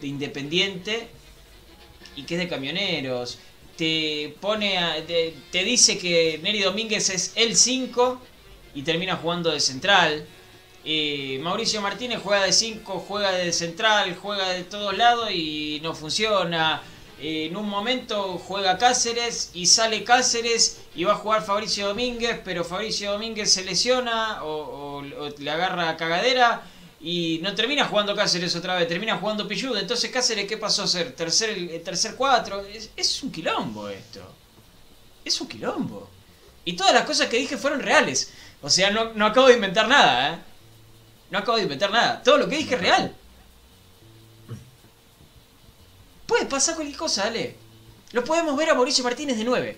de 0.01 0.07
Independiente, 0.07 1.07
y 2.15 2.23
que 2.23 2.35
es 2.35 2.39
de 2.41 2.47
camioneros. 2.47 3.39
Te 3.77 4.35
pone 4.41 4.77
a- 4.77 5.05
te, 5.05 5.33
te 5.51 5.63
dice 5.63 5.97
que 5.97 6.39
Neri 6.43 6.59
Domínguez 6.61 7.09
es 7.09 7.33
el 7.35 7.55
5 7.55 8.21
y 8.75 8.83
termina 8.83 9.15
jugando 9.15 9.51
de 9.51 9.59
central. 9.59 10.25
Eh, 10.83 11.39
Mauricio 11.41 11.81
Martínez 11.81 12.19
juega 12.23 12.43
de 12.43 12.51
5, 12.53 13.05
juega 13.07 13.31
de 13.31 13.53
central, 13.53 14.15
juega 14.21 14.49
de 14.49 14.63
todos 14.63 14.97
lados 14.97 15.29
y 15.31 15.79
no 15.83 15.93
funciona. 15.93 16.81
Eh, 17.21 17.45
en 17.45 17.55
un 17.55 17.69
momento 17.69 18.39
juega 18.39 18.77
Cáceres 18.79 19.51
y 19.53 19.67
sale 19.67 20.03
Cáceres 20.03 20.79
y 20.95 21.03
va 21.03 21.13
a 21.13 21.17
jugar 21.17 21.43
Fabricio 21.45 21.87
Domínguez, 21.87 22.39
pero 22.43 22.63
Fabricio 22.63 23.11
Domínguez 23.11 23.51
se 23.53 23.63
lesiona 23.63 24.43
o, 24.43 24.49
o- 24.49 25.25
o 25.25 25.29
le 25.37 25.51
agarra 25.51 25.95
cagadera 25.97 26.63
y 26.99 27.39
no 27.43 27.53
termina 27.53 27.85
jugando 27.85 28.15
Cáceres 28.15 28.55
otra 28.55 28.75
vez, 28.75 28.87
termina 28.87 29.17
jugando 29.17 29.47
Pilludo. 29.47 29.77
Entonces 29.77 30.09
Cáceres, 30.09 30.47
¿qué 30.47 30.57
pasó 30.57 30.83
a 30.83 30.87
ser? 30.87 31.11
Tercer, 31.15 31.81
tercer 31.83 32.15
cuatro. 32.15 32.61
Es, 32.65 32.89
es 32.95 33.21
un 33.23 33.31
quilombo 33.31 33.87
esto. 33.87 34.21
Es 35.23 35.39
un 35.41 35.47
quilombo. 35.47 36.09
Y 36.65 36.73
todas 36.73 36.93
las 36.93 37.05
cosas 37.05 37.27
que 37.27 37.37
dije 37.37 37.57
fueron 37.57 37.81
reales. 37.81 38.31
O 38.63 38.69
sea, 38.69 38.89
no, 38.91 39.13
no 39.13 39.25
acabo 39.27 39.47
de 39.47 39.53
inventar 39.55 39.87
nada, 39.87 40.33
¿eh? 40.33 40.37
No 41.29 41.37
acabo 41.39 41.57
de 41.57 41.63
inventar 41.63 41.91
nada. 41.91 42.21
Todo 42.23 42.37
lo 42.39 42.49
que 42.49 42.57
dije 42.57 42.75
es 42.75 42.81
real. 42.81 43.15
Puede 46.31 46.45
pasar 46.45 46.75
cualquier 46.75 46.97
cosa, 46.97 47.25
dale. 47.25 47.57
Lo 48.13 48.23
podemos 48.23 48.55
ver 48.55 48.69
a 48.69 48.73
Mauricio 48.73 49.03
Martínez 49.03 49.37
de 49.37 49.43
9 49.43 49.77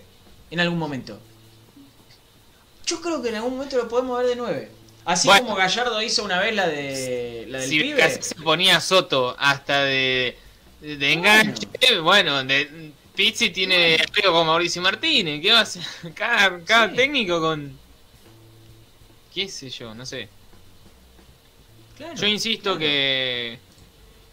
en 0.51 0.60
algún 0.60 0.78
momento. 0.78 1.20
Yo 2.86 3.01
creo 3.01 3.24
que 3.24 3.30
en 3.30 3.36
algún 3.38 3.54
momento 3.56 3.76
lo 3.76 3.88
podemos 3.88 4.20
ver 4.20 4.28
de 4.28 4.36
9. 4.36 4.72
Así 5.06 5.28
Bueno. 5.28 5.45
como 5.45 5.56
Gallardo 5.56 5.99
hizo 6.04 6.24
una 6.24 6.39
vez 6.39 6.54
la 6.54 6.68
de 6.68 7.45
la 7.49 7.58
del 7.58 7.68
Si 7.70 7.80
pibe. 7.82 7.97
casi 7.99 8.22
se 8.22 8.36
ponía 8.36 8.80
Soto 8.82 9.36
hasta 9.39 9.84
de, 9.86 10.38
de 10.80 11.14
enganche, 11.14 11.66
bueno, 12.04 12.43
de, 12.43 12.91
Pizzi 13.16 13.49
tiene 13.49 13.95
apego 14.08 14.34
con 14.34 14.45
Mauricio 14.45 14.80
Martínez. 14.84 15.41
¿Qué 15.41 15.51
va 15.54 15.58
a 15.58 15.62
hacer? 15.64 15.82
Cada, 16.14 16.60
cada 16.64 16.89
Sí. 16.91 16.95
técnico 16.97 17.41
con. 17.41 17.80
¿Qué 19.34 19.49
sé 19.49 19.72
yo? 19.72 19.95
No 19.95 20.06
sé. 20.06 20.30
Claro, 21.97 22.14
Yo 22.14 22.28
insisto 22.28 22.64
claro. 22.78 22.78
que. 22.80 23.58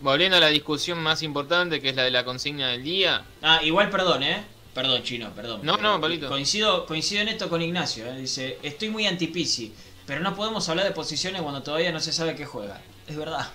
Volviendo 0.01 0.37
a 0.39 0.41
la 0.41 0.49
discusión 0.49 0.99
más 1.03 1.23
importante, 1.23 1.81
que 1.81 1.91
es 1.91 1.97
la 1.97 2.05
de 2.05 2.11
la 2.11 2.25
consigna 2.25 2.69
del 2.69 2.83
día. 2.83 3.23
Ah, 3.43 3.61
igual 3.63 3.91
perdón, 3.91 4.23
¿eh? 4.23 4.45
Perdón, 4.75 5.03
chino, 5.03 5.31
perdón. 5.35 5.61
No, 5.63 5.77
no, 5.77 6.01
Pablito. 6.01 6.29
Coincido, 6.29 6.87
coincido 6.87 7.23
en 7.23 7.29
esto 7.29 7.49
con 7.49 7.61
Ignacio. 7.61 8.07
¿eh? 8.07 8.17
Dice, 8.17 8.59
estoy 8.63 8.89
muy 8.89 9.07
anti-Pisi, 9.07 9.75
pero 10.07 10.21
no 10.21 10.35
podemos 10.35 10.67
hablar 10.69 10.87
de 10.87 10.93
posiciones 10.93 11.43
cuando 11.43 11.63
todavía 11.63 11.93
no 11.93 12.01
se 12.01 12.13
sabe 12.13 12.35
qué 12.35 12.47
juega. 12.47 12.81
Es 13.07 13.17
verdad. 13.17 13.51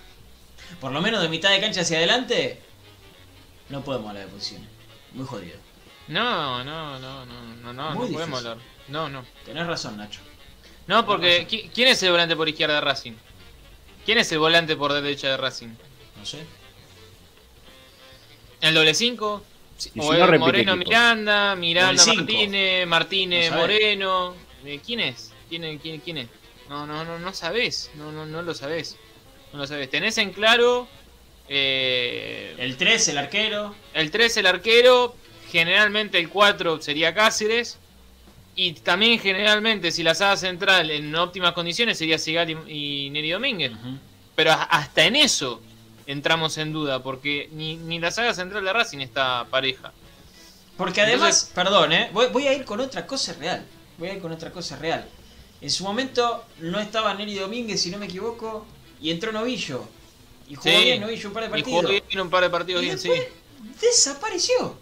Por 0.80 0.92
lo 0.92 1.00
menos 1.00 1.22
de 1.22 1.28
mitad 1.28 1.50
de 1.50 1.60
cancha 1.60 1.80
hacia 1.80 1.96
adelante, 1.98 2.60
no 3.68 3.82
podemos 3.82 4.08
hablar 4.10 4.26
de 4.26 4.32
posiciones. 4.32 4.68
Muy 5.14 5.26
jodido. 5.26 5.56
No, 6.08 6.62
no, 6.62 6.98
no, 7.00 7.24
no, 7.26 7.56
no, 7.62 7.72
no, 7.72 7.90
Muy 7.92 8.08
no 8.08 8.12
podemos 8.14 8.38
hablar. 8.40 8.58
No, 8.88 9.08
no. 9.08 9.24
Tenés 9.44 9.66
razón, 9.66 9.96
Nacho. 9.96 10.20
No, 10.86 11.04
porque 11.04 11.48
¿qui- 11.48 11.70
¿quién 11.74 11.88
es 11.88 12.00
el 12.04 12.10
volante 12.12 12.36
por 12.36 12.48
izquierda 12.48 12.76
de 12.76 12.80
Racing? 12.82 13.14
¿Quién 14.04 14.18
es 14.18 14.30
el 14.30 14.38
volante 14.38 14.76
por 14.76 14.92
derecha 14.92 15.28
de 15.30 15.36
Racing? 15.36 15.70
¿El 18.60 18.74
doble 18.74 18.94
5? 18.94 19.44
Y 19.94 20.00
o 20.00 20.12
si 20.14 20.18
no, 20.18 20.38
Moreno. 20.38 20.76
Miranda, 20.76 21.54
Miranda. 21.54 22.04
Martínez, 22.06 22.86
Martínez 22.86 23.50
No. 23.50 23.58
Moreno. 23.58 24.34
Eh, 24.64 24.80
¿Quién 24.84 25.00
es? 25.00 25.32
¿Quién, 25.48 25.64
es? 25.64 25.80
quién, 25.80 26.00
quién 26.00 26.18
es? 26.18 26.28
No, 26.68 26.86
no, 26.86 27.04
no, 27.04 27.18
no 27.18 27.32
sabés. 27.34 27.90
No, 27.94 28.10
no, 28.10 28.26
no 28.26 28.42
lo 28.42 28.54
sabés. 28.54 28.96
No 29.52 29.58
lo 29.58 29.66
sabés. 29.66 29.90
Tenés 29.90 30.18
en 30.18 30.32
claro 30.32 30.88
eh, 31.48 32.54
El 32.58 32.76
3, 32.76 33.08
el 33.08 33.18
arquero. 33.18 33.74
el 33.94 34.10
3 34.10 34.36
el 34.38 34.46
arquero, 34.46 35.14
generalmente 35.50 36.18
el 36.18 36.28
4 36.30 36.80
sería 36.82 37.14
Cáceres. 37.14 37.78
Y 38.58 38.72
también 38.72 39.18
generalmente 39.20 39.92
si 39.92 40.02
la 40.02 40.14
saga 40.14 40.38
central 40.38 40.90
en 40.90 41.14
óptimas 41.14 41.52
condiciones 41.52 41.98
sería 41.98 42.18
Sigal 42.18 42.48
y, 42.50 43.06
y 43.06 43.10
Neri 43.10 43.30
Domínguez. 43.30 43.72
Pero 44.34 44.52
hasta 44.52 45.04
en 45.04 45.16
eso 45.16 45.60
entramos 46.06 46.56
en 46.58 46.72
duda, 46.72 47.02
porque 47.02 47.48
ni, 47.52 47.76
ni 47.76 47.98
la 47.98 48.10
saga 48.10 48.32
central 48.34 48.64
de 48.64 48.72
Racing 48.72 48.98
está 48.98 49.46
pareja. 49.50 49.92
Porque 50.76 51.00
además, 51.00 51.48
Entonces- 51.48 51.50
perdón, 51.54 51.92
¿eh? 51.92 52.10
voy, 52.12 52.26
voy 52.28 52.46
a 52.48 52.52
ir 52.52 52.64
con 52.64 52.80
otra 52.80 53.06
cosa 53.06 53.32
real. 53.34 53.64
Voy 53.98 54.08
a 54.08 54.14
ir 54.14 54.20
con 54.20 54.30
otra 54.32 54.50
cosa 54.52 54.76
real. 54.76 55.08
En 55.60 55.70
su 55.70 55.84
momento 55.84 56.44
no 56.60 56.78
estaba 56.78 57.14
Neri 57.14 57.34
Domínguez, 57.34 57.80
si 57.80 57.90
no 57.90 57.98
me 57.98 58.06
equivoco, 58.06 58.66
y 59.00 59.10
entró 59.10 59.32
Novillo. 59.32 59.88
Y 60.48 60.54
jugó 60.54 60.70
Sí. 60.76 60.84
bien 60.84 61.00
Novillo 61.00 61.28
un 61.28 61.34
par 61.34 61.42
de 61.44 61.48
Y 61.48 61.50
partidos. 61.62 61.80
jugó 61.82 61.88
bien 62.08 62.20
un 62.20 62.30
par 62.30 62.42
de 62.42 62.50
partidos 62.50 62.82
Y 62.82 62.86
bien, 62.86 62.98
sí. 62.98 63.10
desapareció. 63.80 64.78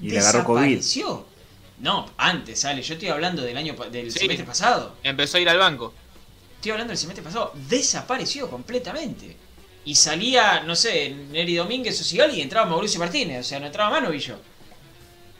Y 0.00 0.10
le 0.10 0.18
agarró 0.20 0.44
COVID. 0.44 0.60
Desapareció. 0.62 1.26
No, 1.80 2.10
antes, 2.16 2.60
sale. 2.60 2.82
Yo 2.82 2.94
estoy 2.94 3.08
hablando 3.08 3.42
del 3.42 3.56
año 3.56 3.74
del 3.90 4.12
Sí. 4.12 4.20
semestre 4.20 4.46
pasado. 4.46 4.94
Empezó 5.02 5.36
a 5.36 5.40
ir 5.40 5.48
al 5.48 5.58
banco. 5.58 5.92
Estoy 6.56 6.72
hablando 6.72 6.90
del 6.92 6.98
semestre 6.98 7.22
pasado. 7.24 7.52
Desapareció 7.68 8.48
completamente. 8.50 9.36
Y 9.88 9.94
salía, 9.94 10.60
no 10.64 10.76
sé, 10.76 11.08
Neri 11.30 11.54
Domínguez 11.56 11.98
o 11.98 12.04
Sigali 12.04 12.34
y 12.36 12.42
entraba 12.42 12.68
Mauricio 12.68 13.00
Martínez. 13.00 13.40
O 13.40 13.48
sea, 13.48 13.58
no 13.58 13.64
entraba 13.66 13.88
más 13.88 14.02
Novillo. 14.02 14.36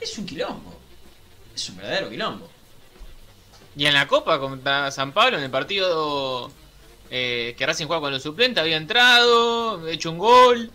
Es 0.00 0.16
un 0.16 0.24
quilombo. 0.24 0.74
Es 1.54 1.68
un 1.68 1.76
verdadero 1.76 2.08
quilombo. 2.08 2.48
Y 3.76 3.84
en 3.84 3.92
la 3.92 4.08
Copa 4.08 4.40
contra 4.40 4.90
San 4.90 5.12
Pablo, 5.12 5.36
en 5.36 5.44
el 5.44 5.50
partido 5.50 6.50
eh, 7.10 7.54
que 7.58 7.66
Racing 7.66 7.84
jugaba 7.84 8.00
con 8.06 8.12
los 8.12 8.22
suplentes, 8.22 8.62
había 8.62 8.78
entrado, 8.78 9.86
hecho 9.86 10.10
un 10.12 10.16
gol. 10.18 10.70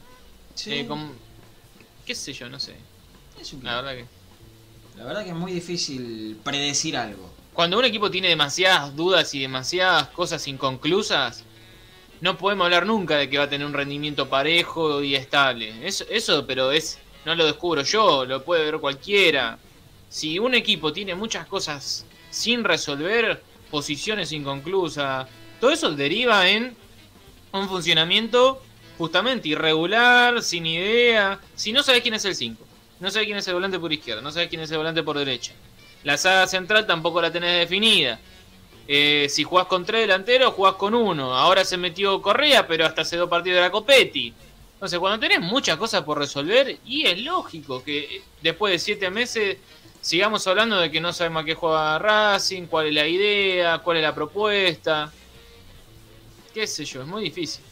Sí, 0.54 0.72
eh, 0.76 0.86
con- 0.88 1.12
qué 2.06 2.14
sé 2.14 2.32
yo, 2.32 2.48
no 2.50 2.60
sé. 2.60 2.76
es 3.42 3.54
un 3.54 3.64
La 3.64 3.72
quilombo. 3.72 3.88
verdad 3.88 4.04
que... 4.04 5.00
La 5.00 5.06
verdad 5.06 5.24
que 5.24 5.30
es 5.32 5.36
muy 5.36 5.52
difícil 5.52 6.38
predecir 6.44 6.96
algo. 6.96 7.28
Cuando 7.54 7.80
un 7.80 7.86
equipo 7.86 8.12
tiene 8.12 8.28
demasiadas 8.30 8.96
dudas 8.96 9.34
y 9.34 9.40
demasiadas 9.40 10.10
cosas 10.10 10.48
inconclusas, 10.48 11.44
no 12.24 12.38
podemos 12.38 12.64
hablar 12.64 12.86
nunca 12.86 13.18
de 13.18 13.30
que 13.30 13.38
va 13.38 13.44
a 13.44 13.50
tener 13.50 13.68
un 13.68 13.74
rendimiento 13.74 14.30
parejo 14.30 15.04
y 15.04 15.14
estable. 15.14 15.86
Eso, 15.86 16.06
eso 16.10 16.48
pero 16.48 16.72
es 16.72 16.98
no 17.26 17.36
lo 17.36 17.46
descubro 17.46 17.84
yo, 17.84 18.24
lo 18.24 18.46
puede 18.46 18.64
ver 18.64 18.80
cualquiera. 18.80 19.60
Si 20.08 20.40
un 20.40 20.56
equipo 20.56 20.94
tiene 20.94 21.16
muchas 21.16 21.46
cosas 21.48 22.06
sin 22.30 22.64
resolver, 22.64 23.44
posiciones 23.70 24.32
inconclusas, 24.32 25.28
todo 25.60 25.72
eso 25.72 25.92
deriva 25.92 26.48
en 26.48 26.78
un 27.52 27.68
funcionamiento 27.68 28.64
justamente 28.98 29.50
irregular, 29.50 30.42
sin 30.42 30.66
idea. 30.66 31.42
Si 31.56 31.74
no 31.74 31.84
sabes 31.84 32.04
quién 32.04 32.14
es 32.14 32.24
el 32.24 32.36
5, 32.36 32.66
no 33.02 33.12
sabes 33.12 33.26
quién 33.26 33.38
es 33.38 33.48
el 33.50 33.56
volante 33.56 33.80
por 33.80 33.92
izquierda, 33.92 34.22
no 34.22 34.32
sabes 34.32 34.48
quién 34.48 34.62
es 34.62 34.72
el 34.72 34.78
volante 34.78 35.04
por 35.04 35.18
derecha. 35.18 35.52
La 36.06 36.16
saga 36.18 36.48
central 36.48 36.88
tampoco 36.88 37.22
la 37.22 37.34
tenés 37.34 37.60
definida. 37.60 38.18
Eh, 38.88 39.28
si 39.30 39.44
jugás 39.44 39.68
con 39.68 39.86
tres 39.86 40.02
delanteros, 40.02 40.54
jugás 40.54 40.76
con 40.76 40.94
uno. 40.94 41.36
Ahora 41.36 41.64
se 41.64 41.78
metió 41.78 42.22
Correa, 42.22 42.68
pero 42.68 42.86
hasta 42.86 43.02
hace 43.02 43.18
dos 43.18 43.30
partidos 43.30 43.58
de 43.58 43.62
la 43.62 43.72
Copetti. 43.72 44.34
Entonces, 44.74 45.00
cuando 45.00 45.20
tenés 45.20 45.40
muchas 45.40 45.78
cosas 45.78 46.04
por 46.04 46.18
resolver, 46.18 46.78
y 46.86 47.06
es 47.06 47.18
lógico 47.22 47.84
que 47.84 48.22
después 48.42 48.74
de 48.74 48.80
siete 48.80 49.10
meses 49.10 49.58
sigamos 50.02 50.46
hablando 50.48 50.78
de 50.78 50.92
que 50.92 51.00
no 51.00 51.14
sabemos 51.14 51.44
a 51.44 51.46
qué 51.46 51.56
juega 51.56 51.98
Racing, 52.00 52.64
cuál 52.64 52.88
es 52.88 52.94
la 52.94 53.08
idea, 53.08 53.78
cuál 53.80 53.98
es 53.98 54.04
la 54.04 54.14
propuesta. 54.14 55.12
Qué 56.54 56.68
sé 56.68 56.84
yo, 56.84 57.02
es 57.02 57.08
muy 57.08 57.24
difícil. 57.24 57.64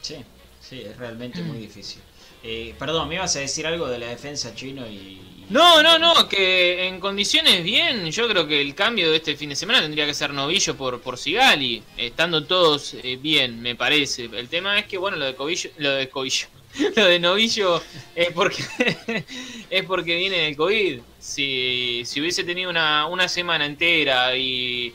Sí, 0.00 0.16
sí, 0.60 0.80
es 0.80 0.96
realmente 0.96 1.42
muy 1.42 1.58
difícil. 1.58 2.00
Eh, 2.42 2.74
perdón, 2.78 3.08
¿me 3.08 3.16
ibas 3.16 3.36
a 3.36 3.40
decir 3.40 3.66
algo 3.66 3.88
de 3.88 3.98
la 3.98 4.06
defensa 4.06 4.54
chino 4.54 4.86
y... 4.86 5.35
No, 5.48 5.80
no, 5.80 5.96
no, 5.96 6.28
que 6.28 6.88
en 6.88 6.98
condiciones 6.98 7.62
bien, 7.62 8.10
yo 8.10 8.26
creo 8.26 8.48
que 8.48 8.60
el 8.60 8.74
cambio 8.74 9.12
de 9.12 9.18
este 9.18 9.36
fin 9.36 9.50
de 9.50 9.54
semana 9.54 9.80
tendría 9.80 10.04
que 10.04 10.12
ser 10.12 10.32
Novillo 10.32 10.76
por, 10.76 11.00
por 11.00 11.18
Sigali, 11.18 11.84
estando 11.96 12.44
todos 12.44 12.94
eh, 12.94 13.16
bien, 13.16 13.62
me 13.62 13.76
parece. 13.76 14.24
El 14.24 14.48
tema 14.48 14.76
es 14.76 14.86
que, 14.86 14.98
bueno, 14.98 15.16
lo 15.16 15.24
de 15.24 15.36
Covillo, 15.36 15.70
lo 15.78 15.92
de 15.92 16.08
Covillo, 16.08 16.48
lo 16.96 17.04
de 17.04 17.20
Novillo 17.20 17.80
es 18.16 18.32
porque 18.32 18.64
es 19.70 19.84
porque 19.84 20.16
viene 20.16 20.38
del 20.38 20.56
COVID. 20.56 20.98
Si, 21.20 22.02
si 22.04 22.20
hubiese 22.20 22.42
tenido 22.42 22.68
una, 22.68 23.06
una 23.06 23.28
semana 23.28 23.66
entera 23.66 24.36
y 24.36 24.92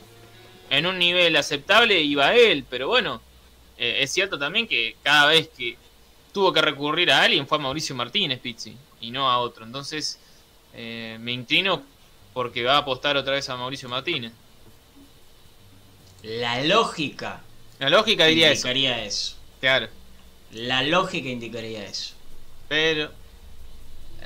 en 0.70 0.86
un 0.86 1.00
nivel 1.00 1.34
aceptable, 1.38 2.02
iba 2.02 2.36
él, 2.36 2.66
pero 2.70 2.90
bueno, 2.90 3.22
eh, 3.78 4.00
es 4.02 4.12
cierto 4.12 4.38
también 4.38 4.68
que 4.68 4.98
cada 5.02 5.28
vez 5.28 5.50
que 5.58 5.78
tuvo 6.34 6.52
que 6.52 6.62
recurrir 6.62 7.10
a 7.10 7.22
alguien 7.24 7.48
fue 7.48 7.58
a 7.58 7.62
Mauricio 7.62 7.96
Martínez, 7.96 8.40
Pizzi, 8.40 8.76
y 9.00 9.12
no 9.12 9.30
a 9.30 9.40
otro. 9.40 9.66
Entonces, 9.66 10.20
eh, 10.74 11.18
me 11.20 11.32
inclino 11.32 11.84
porque 12.34 12.64
va 12.64 12.76
a 12.76 12.80
apostar 12.80 13.18
otra 13.18 13.34
vez 13.34 13.50
a 13.50 13.58
Mauricio 13.58 13.90
Martínez. 13.90 14.34
La 16.24 16.62
lógica 16.64 17.42
La 17.80 17.90
lógica 17.90 18.26
diría 18.26 18.52
eso. 18.52 18.68
indicaría 18.68 19.04
eso. 19.04 19.36
Claro. 19.60 19.88
La 20.52 20.84
lógica 20.84 21.30
indicaría 21.30 21.86
eso. 21.86 22.14
Pero, 22.68 23.12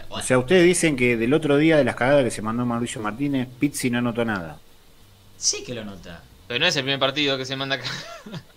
O 0.10 0.22
sea, 0.22 0.38
ustedes 0.40 0.64
dicen 0.66 0.96
que 0.96 1.18
del 1.18 1.34
otro 1.34 1.58
día 1.58 1.78
de 1.78 1.84
las 1.84 1.96
cagadas 1.96 2.24
que 2.24 2.32
se 2.32 2.42
mandó 2.42 2.66
Mauricio 2.66 3.02
Martínez, 3.02 3.48
Pizzi 3.60 3.90
no 3.90 4.02
notó 4.02 4.24
nada. 4.26 4.60
sí 5.38 5.64
que 5.64 5.74
lo 5.74 5.84
nota. 5.86 6.24
pero 6.48 6.60
no 6.60 6.68
es 6.68 6.76
el 6.76 6.84
primer 6.84 7.00
partido 7.00 7.38
que 7.38 7.46
se 7.46 7.56
manda 7.56 7.76
acá. 7.76 7.90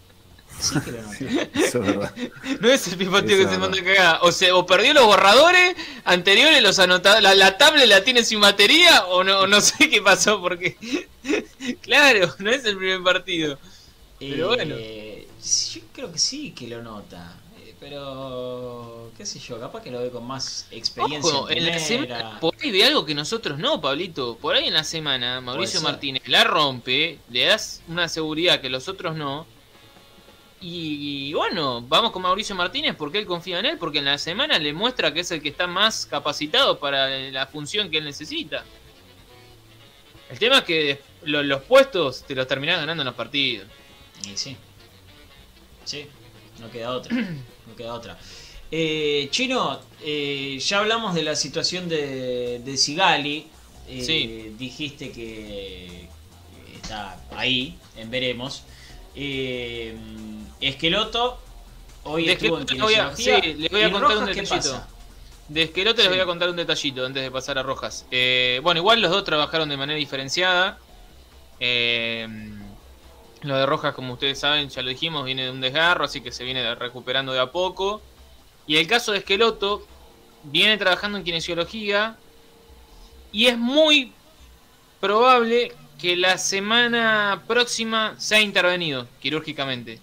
Sí 0.61 0.81
que 0.81 0.93
lo 0.93 1.03
nota. 1.03 1.49
Eso 1.55 1.83
es 1.83 1.87
verdad. 1.87 2.15
No 2.61 2.69
es 2.69 2.87
el 2.89 2.97
primer 2.97 3.21
partido 3.21 3.41
Eso 3.41 3.49
que 3.49 3.55
se 3.55 3.61
manda 3.61 3.83
cagada. 3.83 4.21
O 4.23 4.33
sea, 4.33 4.55
o 4.57 4.67
perdió 4.67 4.93
los 4.95 5.07
borradores 5.07 5.77
anteriores, 6.05 6.63
los 6.63 6.79
anotados. 6.79 7.23
La, 7.23 7.35
la 7.35 7.57
tablet 7.59 7.87
la 7.87 8.03
tiene 8.03 8.25
sin 8.25 8.41
batería, 8.41 9.05
o 9.07 9.23
no, 9.25 9.41
o 9.41 9.47
no 9.47 9.61
sé 9.63 9.89
qué 9.89 10.03
pasó, 10.03 10.41
porque. 10.41 10.77
claro, 11.81 12.35
no 12.39 12.51
es 12.51 12.65
el 12.65 12.77
primer 12.77 13.03
partido. 13.03 13.59
Pero 14.19 14.49
bueno. 14.49 14.75
Eh, 14.77 15.29
sí, 15.41 15.81
yo 15.81 15.87
creo 15.93 16.13
que 16.13 16.19
sí 16.19 16.51
que 16.53 16.67
lo 16.67 16.83
nota. 16.83 17.37
Eh, 17.61 17.75
Pero, 17.79 19.13
qué 19.17 19.25
sé 19.25 19.39
yo, 19.39 19.61
capaz 19.61 19.83
que 19.83 19.91
lo 19.91 20.01
ve 20.01 20.11
con 20.11 20.27
más 20.27 20.67
experiencia. 20.71 21.33
Ojo, 21.33 21.51
en 21.51 21.67
la 21.67 21.79
semana, 21.79 22.41
por 22.41 22.55
ahí 22.61 22.73
ve 22.73 22.85
algo 22.85 23.05
que 23.05 23.15
nosotros 23.15 23.59
no, 23.59 23.81
Pablito. 23.81 24.37
Por 24.37 24.57
ahí 24.57 24.67
en 24.67 24.75
la 24.75 24.85
semana, 24.85 25.41
Mauricio. 25.41 25.81
Martínez 25.83 26.23
la 26.27 26.43
rompe, 26.45 27.19
le 27.31 27.45
das 27.45 27.83
una 27.87 28.09
seguridad 28.09 28.61
que 28.61 28.69
los 28.69 28.89
otros 28.89 29.15
no. 29.15 29.47
Y, 30.61 31.33
bueno, 31.35 31.83
vamos 31.83 32.11
con 32.11 32.23
Mauricio 32.23 32.55
Martínez 32.57 32.97
porque 32.97 33.19
él 33.19 33.27
confía 33.27 33.61
en 33.61 33.67
él, 33.67 33.79
porque 33.79 33.99
en 33.99 34.07
la 34.07 34.19
semana 34.19 34.59
le 34.59 34.73
muestra 34.73 35.15
que 35.15 35.21
es 35.21 35.31
el 35.31 35.41
que 35.41 35.51
está 35.51 35.67
más 35.69 36.05
capacitado 36.07 36.81
para 36.81 37.09
la 37.31 37.47
función 37.47 37.91
que 37.91 37.99
él 37.99 38.05
necesita. 38.05 38.65
El 40.31 40.39
tema 40.39 40.59
es 40.59 40.65
que 40.65 41.01
lo- 41.23 41.43
los 41.43 41.63
puestos 41.63 42.25
te 42.25 42.35
los 42.35 42.47
terminás 42.47 42.79
ganando 42.81 43.03
en 43.03 43.07
los 43.07 43.15
partidos. 43.15 43.69
Y 44.29 44.37
sí. 44.37 44.57
Sí, 45.85 46.07
no 46.61 46.71
queda 46.71 46.91
otra. 46.93 47.17
No 47.69 47.77
queda 47.77 47.93
otra. 47.93 48.19
Eh, 48.71 49.29
Chino, 49.31 49.79
eh, 50.03 50.59
ya 50.59 50.79
hablamos 50.79 51.15
de 51.15 51.23
la 51.23 51.37
situación 51.37 51.87
de, 51.89 52.61
de 52.65 52.77
Sigali. 52.79 53.47
Eh, 53.87 54.03
Sí. 54.03 54.55
Dijiste 54.59 55.13
que 55.13 56.09
está 56.75 57.23
ahí, 57.37 57.77
en 57.97 58.11
veremos. 58.11 58.63
Eh, 59.15 59.95
Esqueloto, 60.61 61.39
hoy 62.05 62.27
De 62.27 62.33
estuvo 62.33 62.57
en 62.57 62.63
Esqueloto 62.63 62.85
voy 62.87 62.95
a- 62.95 63.17
sí, 63.17 63.31
les 63.59 63.71
voy 63.71 63.83
a 63.83 63.89
¿Y 63.89 63.93
contar 63.93 64.11
un 64.17 64.21
Rojas 64.27 64.37
detallito. 64.37 64.87
De 65.49 65.63
Esquelote 65.63 66.03
les 66.03 66.11
voy 66.11 66.21
a 66.21 66.27
contar 66.27 66.51
un 66.51 66.57
detallito 66.57 67.07
antes 67.07 67.23
de 67.23 67.31
pasar 67.31 67.59
a 67.59 67.63
Rojas. 67.63 68.07
Eh, 68.11 68.61
bueno, 68.63 68.81
igual 68.81 69.01
los 69.01 69.11
dos 69.11 69.25
trabajaron 69.25 69.69
de 69.69 69.77
manera 69.77 69.99
diferenciada. 69.99 70.79
Eh, 71.61 72.29
lo 73.43 73.57
de 73.57 73.65
Rojas, 73.67 73.95
como 73.95 74.13
ustedes 74.15 74.39
saben, 74.41 74.69
ya 74.69 74.83
lo 74.83 74.89
dijimos, 74.91 75.25
viene 75.25 75.45
de 75.45 75.51
un 75.51 75.61
desgarro, 75.61 76.05
así 76.05 76.21
que 76.21 76.33
se 76.33 76.45
viene 76.45 76.75
recuperando 76.75 77.33
de 77.33 77.41
a 77.41 77.51
poco. 77.51 78.03
Y 78.67 78.77
el 78.77 78.87
caso 78.87 79.13
de 79.13 79.19
Esqueloto 79.19 79.87
viene 80.43 80.77
trabajando 80.77 81.17
en 81.19 81.25
kinesiología 81.25 82.17
y 83.33 83.47
es 83.47 83.57
muy 83.57 84.13
probable 85.01 85.73
que 85.99 86.17
la 86.17 86.37
semana 86.39 87.43
próxima 87.47 88.15
sea 88.19 88.41
intervenido 88.41 89.07
quirúrgicamente. 89.21 90.01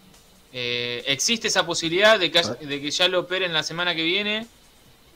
Eh, 0.57 1.03
existe 1.07 1.49
esa 1.49 1.65
posibilidad 1.65 2.17
de 2.17 2.31
que, 2.31 2.39
haya- 2.39 2.53
de 2.53 2.79
que 2.81 2.89
ya 2.89 3.09
lo 3.09 3.19
operen 3.19 3.51
la 3.51 3.61
semana 3.61 3.93
que 3.93 4.03
viene. 4.03 4.47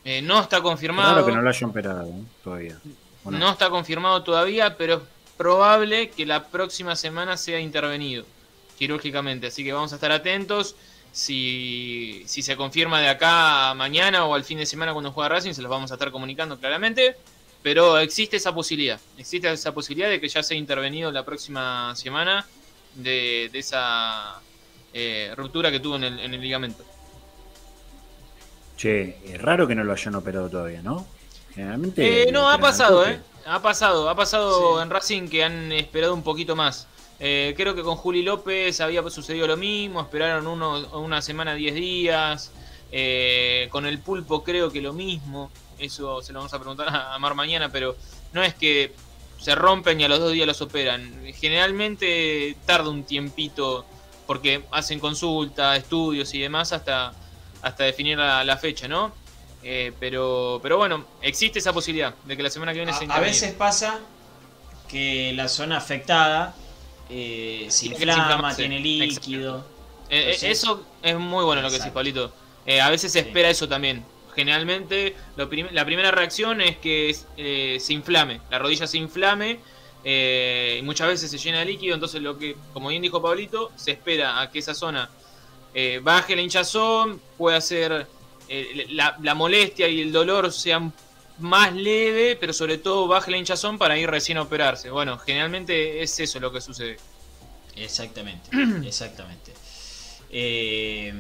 Eh, 0.04 0.22
no 0.22 0.42
está 0.42 0.62
confirmado. 0.62 1.14
Claro 1.14 1.26
que 1.26 1.32
no 1.32 1.42
lo 1.42 1.50
hayan 1.50 1.70
operado 1.70 2.08
¿eh? 2.08 2.24
todavía. 2.44 2.78
¿o 3.24 3.32
no? 3.32 3.50
está 3.50 3.70
confirmado 3.70 4.22
todavía, 4.22 4.76
pero 4.76 4.96
es 4.96 5.02
probable 5.38 6.10
que 6.10 6.26
la 6.26 6.48
próxima 6.48 6.98
semana 6.98 7.38
sea 7.38 7.60
intervenido 7.62 8.26
quirúrgicamente. 8.78 9.48
Así 9.48 9.64
que 9.64 9.72
vamos 9.72 9.94
a 9.94 9.96
estar 9.96 10.12
atentos. 10.12 10.76
Si, 11.14 12.24
si 12.28 12.42
se 12.42 12.58
confirma 12.58 13.00
de 13.00 13.08
acá 13.08 13.70
a 13.70 13.74
mañana 13.76 14.26
o 14.26 14.36
al 14.36 14.44
fin 14.44 14.58
de 14.58 14.66
semana 14.66 14.92
cuando 14.92 15.14
juega 15.14 15.30
Racing, 15.30 15.54
se 15.54 15.62
los 15.62 15.72
vamos 15.72 15.90
a 15.92 15.96
estar 15.96 16.12
comunicando 16.12 16.60
claramente. 16.60 17.16
Pero 17.64 17.98
existe 17.98 18.36
esa 18.36 18.54
posibilidad. 18.54 19.00
Existe 19.18 19.50
esa 19.50 19.74
posibilidad 19.74 20.10
de 20.10 20.20
que 20.20 20.28
ya 20.28 20.44
sea 20.44 20.58
intervenido 20.58 21.12
la 21.12 21.24
próxima 21.24 21.96
semana 21.96 22.46
de, 22.96 23.50
esa 23.54 24.42
eh, 24.94 25.34
ruptura 25.36 25.72
que 25.72 25.80
tuvo 25.80 25.96
en 25.96 26.04
el, 26.04 26.20
en 26.20 26.34
el 26.34 26.42
ligamento. 26.42 26.84
Che, 28.78 29.18
es 29.26 29.42
raro 29.42 29.68
que 29.68 29.76
no 29.76 29.84
lo 29.84 29.92
hayan 29.92 30.16
operado 30.16 30.50
todavía, 30.50 30.82
¿no? 30.82 31.06
Generalmente. 31.54 32.30
Eh, 32.30 32.32
no, 32.32 32.50
ha 32.50 32.58
pasado, 32.58 33.06
¿eh? 33.06 33.20
Ha 33.46 33.62
pasado, 33.62 34.10
ha 34.10 34.16
pasado 34.16 34.82
en 34.82 34.90
Racing 34.90 35.28
que 35.28 35.44
han 35.44 35.72
esperado 35.72 36.14
un 36.14 36.24
poquito 36.24 36.56
más. 36.56 36.88
Eh, 37.20 37.54
creo 37.58 37.76
que 37.76 37.84
con 37.84 37.98
Juli 37.98 38.24
López 38.24 38.80
había 38.80 39.08
sucedido 39.10 39.48
lo 39.48 39.58
mismo, 39.58 40.00
esperaron 40.00 40.48
uno, 40.48 40.88
una 40.98 41.22
semana, 41.22 41.54
10 41.54 41.76
días. 41.76 42.52
Eh, 42.92 43.68
con 43.70 43.86
el 43.86 44.00
pulpo 44.00 44.44
creo 44.44 44.72
que 44.72 44.82
lo 44.82 44.94
mismo. 44.94 45.52
Eso 45.78 46.22
se 46.22 46.34
lo 46.34 46.40
vamos 46.40 46.54
a 46.54 46.60
preguntar 46.60 46.88
a 46.90 47.18
Mar 47.20 47.36
mañana, 47.36 47.70
pero 47.70 47.96
no 48.34 48.44
es 48.44 48.54
que 48.54 48.94
se 49.40 49.56
rompen 49.56 50.00
y 50.00 50.04
a 50.04 50.08
los 50.08 50.20
dos 50.20 50.32
días 50.32 50.48
los 50.48 50.62
operan. 50.62 51.26
Generalmente 51.34 52.56
tarda 52.66 52.90
un 52.90 53.04
tiempito 53.04 53.86
porque 54.30 54.62
hacen 54.70 55.00
consulta, 55.00 55.76
estudios 55.76 56.32
y 56.36 56.40
demás 56.40 56.72
hasta 56.72 57.14
hasta 57.64 57.84
definir 57.84 58.20
la, 58.20 58.58
fecha, 58.58 58.88
¿no? 58.88 59.12
Eh, 59.64 59.92
pero, 60.00 60.60
pero 60.62 60.78
bueno, 60.78 61.04
existe 61.24 61.58
esa 61.58 61.74
posibilidad 61.74 62.14
de 62.26 62.38
que 62.38 62.44
la 62.44 62.52
semana 62.52 62.72
que 62.72 62.78
viene 62.78 62.94
se 62.94 63.08
A 63.10 63.20
veces 63.22 63.56
pasa 63.56 64.00
que 64.88 65.34
la 65.34 65.48
zona 65.48 65.78
afectada 65.78 66.54
eh, 67.10 67.66
se 67.70 67.88
inflama, 67.88 68.56
tiene 68.56 68.80
líquido. 68.80 69.66
Eh, 70.12 70.38
eso 70.44 70.86
es 71.02 71.18
muy 71.18 71.44
bueno 71.44 71.64
lo 71.64 71.70
que 71.72 71.80
decís, 71.80 71.92
Pablito. 71.92 72.32
a 72.80 72.90
veces 72.92 73.12
se 73.12 73.22
espera 73.22 73.50
eso 73.50 73.68
también. 73.68 74.06
Generalmente 74.36 75.16
la 75.38 75.50
primera 75.50 76.12
reacción 76.12 76.62
es 76.62 76.78
que 76.78 77.16
se 77.80 77.94
inflame, 77.94 78.42
la 78.52 78.60
rodilla 78.60 78.86
se 78.86 79.00
inflame 79.00 79.58
y 80.04 80.82
muchas 80.84 81.08
veces 81.08 81.30
se 81.32 81.38
llena 81.38 81.60
de 81.60 81.66
líquido. 81.66 81.94
Entonces, 81.94 82.22
lo 82.22 82.38
que, 82.38 82.56
como 82.74 82.90
bien 82.90 83.02
dijo 83.02 83.22
Pablito, 83.22 83.72
se 83.76 83.92
espera 83.92 84.42
a 84.42 84.50
que 84.52 84.60
esa 84.60 84.74
zona 84.74 85.10
eh, 85.74 86.00
baje 86.02 86.36
la 86.36 86.42
hinchazón, 86.42 87.22
puede 87.38 87.58
hacer 87.58 88.08
eh, 88.48 88.88
la, 88.90 89.36
molestia 89.36 89.88
y 89.88 90.02
el 90.02 90.12
dolor 90.12 90.52
sean 90.52 90.92
más 91.40 91.74
leve, 91.74 92.36
pero 92.36 92.54
sobre 92.54 92.78
todo 92.78 93.08
baje 93.08 93.32
la 93.32 93.38
hinchazón 93.38 93.78
para 93.78 93.98
ir 93.98 94.10
recién 94.10 94.38
a 94.38 94.42
operarse. 94.42 94.90
Bueno, 94.90 95.18
generalmente 95.20 96.02
es 96.02 96.20
eso 96.20 96.40
lo 96.40 96.52
que 96.52 96.62
sucede. 96.62 96.98
Exactamente, 97.76 98.50
exactamente. 98.88 99.54
Eh, 100.32 101.14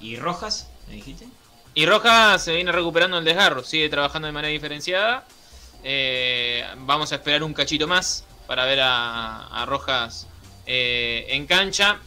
¿Y 0.00 0.16
Rojas, 0.16 0.68
me 0.88 0.94
dijiste? 0.94 1.26
Y 1.74 1.86
Rojas 1.86 2.44
se 2.44 2.54
viene 2.54 2.72
recuperando 2.72 3.18
el 3.18 3.24
desgarro, 3.24 3.64
sigue 3.64 3.88
trabajando 3.88 4.26
de 4.26 4.32
manera 4.32 4.52
diferenciada. 4.52 5.26
Vamos 6.78 7.12
a 7.12 7.16
esperar 7.16 7.42
un 7.42 7.54
cachito 7.54 7.86
más 7.86 8.24
para 8.46 8.64
ver 8.64 8.80
a, 8.82 9.64
Rojas 9.66 10.26
en 10.66 11.46
cancha 11.46 12.00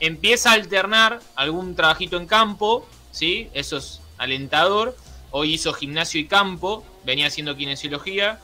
empieza 0.00 0.50
a 0.50 0.54
alternar 0.54 1.20
algún 1.34 1.74
trabajito 1.74 2.16
en 2.16 2.26
campo, 2.26 2.86
¿sí? 3.10 3.48
Eso 3.54 3.78
es 3.78 4.00
alentador. 4.18 4.96
Hoy 5.30 5.54
hizo 5.54 5.72
gimnasio 5.72 6.20
y 6.20 6.26
campo, 6.26 6.84
venía 7.04 7.26
haciendo 7.26 7.56
kinesiología. 7.56 8.40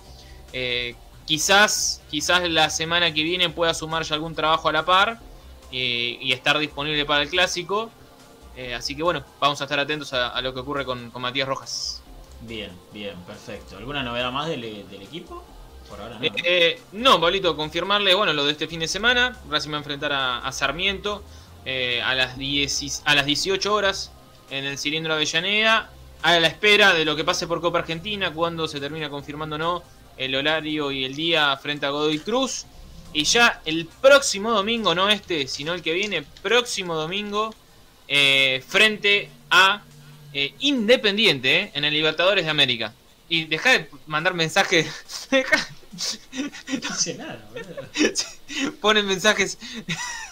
Eh, 0.53 0.95
quizás, 1.25 2.03
quizás 2.11 2.49
la 2.49 2.71
semana 2.71 3.13
que 3.13 3.23
viene 3.23 3.51
pueda 3.51 3.75
sumarse 3.75 4.15
algún 4.15 4.35
trabajo 4.35 4.69
a 4.69 4.73
la 4.73 4.85
par 4.85 5.21
eh, 5.71 6.19
y 6.21 6.33
estar 6.33 6.59
disponible 6.59 7.05
para 7.05 7.23
el 7.23 7.31
clásico. 7.31 7.91
Eh, 8.57 8.75
así 8.75 8.95
que 8.95 9.03
bueno, 9.03 9.25
vamos 9.41 9.61
a 9.61 9.65
estar 9.65 9.79
atentos 9.79 10.13
a, 10.13 10.39
lo 10.43 10.53
que 10.53 10.61
ocurre 10.61 10.85
con, 10.85 11.11
Matías 11.19 11.49
Rojas. 11.49 12.02
Bien, 12.43 12.71
bien, 12.93 13.17
perfecto. 13.27 13.77
¿Alguna 13.77 14.03
novedad 14.03 14.33
más 14.33 14.49
del, 14.49 14.65
equipo? 14.65 15.45
Por 15.89 16.01
ahora 16.01 16.19
no. 16.19 16.29
no, 16.93 17.21
Pablito, 17.21 17.57
confirmarle, 17.57 18.15
bueno, 18.15 18.33
lo 18.33 18.45
de 18.45 18.53
este 18.53 18.67
fin 18.67 18.81
de 18.81 18.89
semana. 18.89 19.37
Racing 19.49 19.71
va 19.71 19.77
a 19.77 19.79
enfrentar 19.79 20.13
a 20.13 20.53
Sarmiento. 20.53 21.23
Eh, 21.65 22.03
a, 22.03 22.15
las 22.15 22.37
10, 22.37 23.03
a 23.05 23.15
las 23.15 23.25
18 23.25 23.73
horas 23.73 24.11
en 24.51 24.65
el 24.65 24.79
cilindro 24.79 25.15
Avellaneda, 25.15 25.91
a 26.23 26.41
la 26.41 26.49
espera 26.49 26.93
de 26.93 27.05
lo 27.05 27.15
que 27.15 27.23
pase 27.23 27.47
por 27.47 27.61
Copa 27.61 27.79
Argentina, 27.79 28.33
cuando 28.33 28.67
se 28.67 28.81
termina 28.81 29.09
confirmando 29.09 29.55
o 29.57 29.59
no 29.59 29.83
el 30.17 30.35
horario 30.35 30.91
y 30.91 31.05
el 31.05 31.15
día 31.15 31.57
frente 31.57 31.87
a 31.87 31.91
Godoy 31.91 32.19
Cruz. 32.19 32.67
Y 33.13 33.25
ya 33.25 33.61
el 33.65 33.87
próximo 33.87 34.51
domingo, 34.51 34.95
no 34.95 35.09
este, 35.09 35.47
sino 35.47 35.73
el 35.73 35.83
que 35.83 35.93
viene, 35.93 36.25
próximo 36.43 36.97
domingo, 36.97 37.55
eh, 38.09 38.65
frente 38.67 39.31
a 39.51 39.83
eh, 40.33 40.55
Independiente 40.61 41.71
en 41.75 41.85
el 41.85 41.95
Libertadores 41.95 42.45
de 42.45 42.51
América. 42.51 42.93
Y 43.29 43.45
deja 43.45 43.73
de 43.73 43.89
mandar 44.07 44.35
mensajes. 44.35 44.87
no 45.33 46.89
dice 46.89 47.15
nada, 47.15 47.49
Ponen 48.81 49.07
mensajes 49.07 49.59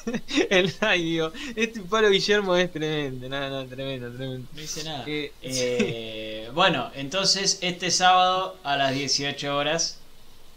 el 0.50 0.74
radio. 0.80 1.32
Este 1.54 1.80
paro 1.80 2.10
Guillermo 2.10 2.56
es 2.56 2.72
tremendo, 2.72 3.28
nada, 3.28 3.66
tremendo, 3.66 4.10
tremendo. 4.10 4.48
No 4.52 4.60
dice 4.60 4.84
nada. 4.84 5.04
Eh, 5.06 5.32
eh, 5.42 6.50
bueno, 6.54 6.90
entonces 6.94 7.58
este 7.60 7.90
sábado 7.90 8.58
a 8.64 8.76
las 8.76 8.94
18 8.94 9.56
horas 9.56 9.98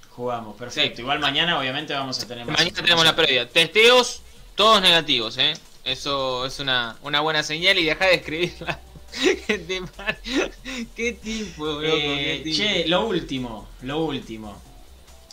jugamos. 0.10 0.56
Perfecto. 0.58 1.02
Igual 1.02 1.20
mañana 1.20 1.60
obviamente 1.60 1.94
vamos 1.94 2.20
a 2.20 2.28
tener 2.28 2.46
Mañana 2.46 2.72
tenemos 2.72 3.04
la 3.04 3.16
previa. 3.16 3.48
Testeos, 3.48 4.22
todos 4.56 4.82
negativos, 4.82 5.38
¿eh? 5.38 5.54
Eso 5.84 6.46
es 6.46 6.60
una, 6.60 6.98
una 7.02 7.20
buena 7.20 7.44
señal 7.44 7.78
y 7.78 7.84
deja 7.84 8.06
de 8.06 8.16
escribirla. 8.16 8.80
qué 10.96 11.14
tipo, 11.14 11.82
eh, 11.82 12.44
Che, 12.52 12.88
lo 12.88 13.06
último, 13.08 13.68
lo 13.82 14.04
último. 14.04 14.62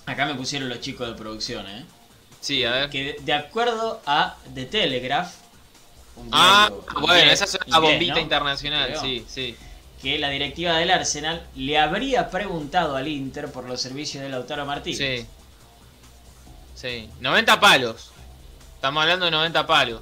Acá 0.07 0.27
me 0.27 0.35
pusieron 0.35 0.69
los 0.69 0.81
chicos 0.81 1.09
de 1.09 1.15
producción, 1.15 1.67
¿eh? 1.67 1.85
Sí, 2.41 2.65
a 2.65 2.73
ver. 2.73 2.91
Que 2.91 3.17
de 3.21 3.33
acuerdo 3.33 4.01
a 4.07 4.37
The 4.55 4.67
Telegraph. 4.67 5.33
ah, 6.33 6.71
bueno, 7.01 7.31
esa 7.31 7.45
es 7.45 7.59
una 7.67 7.79
bombita 7.79 8.21
internacional, 8.21 8.97
sí, 9.01 9.25
sí. 9.29 9.57
Que 10.03 10.19
la 10.19 10.31
directiva 10.31 10.77
del 10.77 10.91
Arsenal 10.91 11.47
le 11.55 11.79
habría 11.79 12.31
preguntado 12.31 12.97
al 12.97 13.07
Inter 13.07 13.53
por 13.53 13.69
los 13.69 13.81
servicios 13.81 14.23
de 14.23 14.31
Lautaro 14.31 14.65
Martínez. 14.65 15.21
Sí. 15.21 15.27
Sí, 16.75 17.11
90 17.21 17.61
palos. 17.61 18.11
Estamos 18.77 19.03
hablando 19.03 19.27
de 19.27 19.31
90 19.31 19.67
palos. 19.67 20.01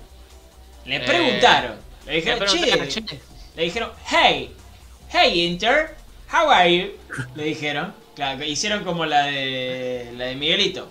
Le 0.84 0.96
eh, 0.96 1.00
preguntaron. 1.00 1.76
Le 2.06 2.14
dijeron, 2.14 2.48
che, 2.48 3.20
Le 3.58 3.64
dijeron, 3.64 3.90
hey, 4.08 4.54
hey 5.10 5.44
Inter, 5.44 5.96
how 6.32 6.48
are 6.48 6.72
you? 6.72 6.92
Le 7.34 7.42
dijeron. 7.42 7.92
Claro, 8.14 8.44
hicieron 8.44 8.84
como 8.84 9.04
la 9.04 9.24
de 9.24 10.12
la 10.16 10.26
de 10.26 10.36
Miguelito. 10.36 10.88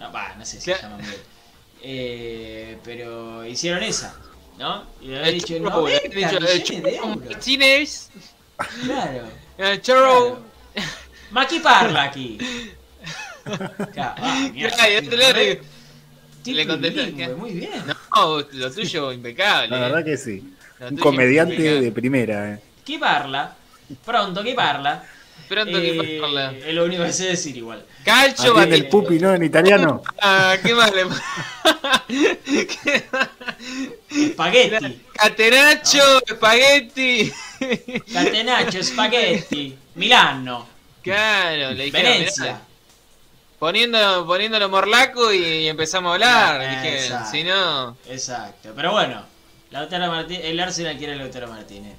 No, 0.00 0.10
va, 0.12 0.34
no 0.34 0.44
sé 0.44 0.56
si 0.60 0.62
se 0.72 0.82
llama 0.82 0.96
Miguel. 0.96 1.20
Eh, 1.80 2.76
pero 2.82 3.46
hicieron 3.46 3.84
esa, 3.84 4.16
¿no? 4.58 4.84
Y 5.00 5.08
le 5.08 5.18
había 5.20 5.30
dicho, 5.30 5.60
no, 5.60 5.86
dicho, 5.86 6.40
de 6.40 7.88
Claro. 8.82 9.28
El. 10.74 10.82
Maki 11.30 11.60
parla 11.60 12.02
aquí. 12.02 12.38
Claro, 13.94 14.14
ah, 14.18 14.50
le, 14.52 15.60
le 16.44 16.66
contesté. 16.66 17.28
Muy 17.28 17.52
bien. 17.52 17.82
No, 17.86 18.42
lo 18.52 18.70
tuyo 18.72 19.12
impecable. 19.12 19.68
La 19.68 19.78
verdad 19.78 20.04
que 20.04 20.16
sí. 20.18 20.44
Un 20.80 20.96
comediante 20.96 21.80
de 21.80 21.92
primera. 21.92 22.54
Eh. 22.54 22.60
¿Qué 22.84 22.98
parla? 22.98 23.54
Pronto, 24.04 24.42
¿qué 24.42 24.54
parla? 24.54 25.02
Pronto 25.48 25.80
que 25.80 26.18
parla. 26.20 26.52
Es 26.52 26.74
lo 26.74 26.84
único 26.84 27.04
que 27.04 27.12
sé 27.12 27.28
decir 27.28 27.56
igual. 27.56 27.84
Calcio 28.04 28.54
va 28.54 28.64
el 28.64 28.88
pupi, 28.88 29.18
¿no? 29.18 29.34
En 29.34 29.42
italiano. 29.42 30.02
Ah, 30.20 30.56
¿qué 30.62 30.74
más 30.74 30.92
le 30.94 31.06
Espagueti. 34.10 35.02
Catenaccio, 35.12 36.02
espagueti. 36.26 37.32
Catenaccio, 38.12 38.80
espagueti. 38.80 39.76
Milano. 39.94 40.68
Claro, 41.02 41.72
le 41.72 41.84
dije. 41.84 42.02
Venecia. 42.02 42.60
Poniendo, 43.58 44.26
poniéndolo 44.26 44.68
morlaco 44.68 45.32
y, 45.32 45.66
empezamos 45.66 46.10
a 46.10 46.14
hablar. 46.14 46.60
dije, 46.60 47.10
si 47.30 47.42
no. 47.44 47.96
Exacto. 48.08 48.72
Pero 48.74 48.92
bueno, 48.92 49.24
Lautaro 49.70 50.08
Martínez, 50.08 50.44
el 50.46 50.60
Arsenal 50.60 50.96
quiere 50.96 51.12
a 51.14 51.16
Lautaro 51.16 51.48
Martínez. 51.48 51.94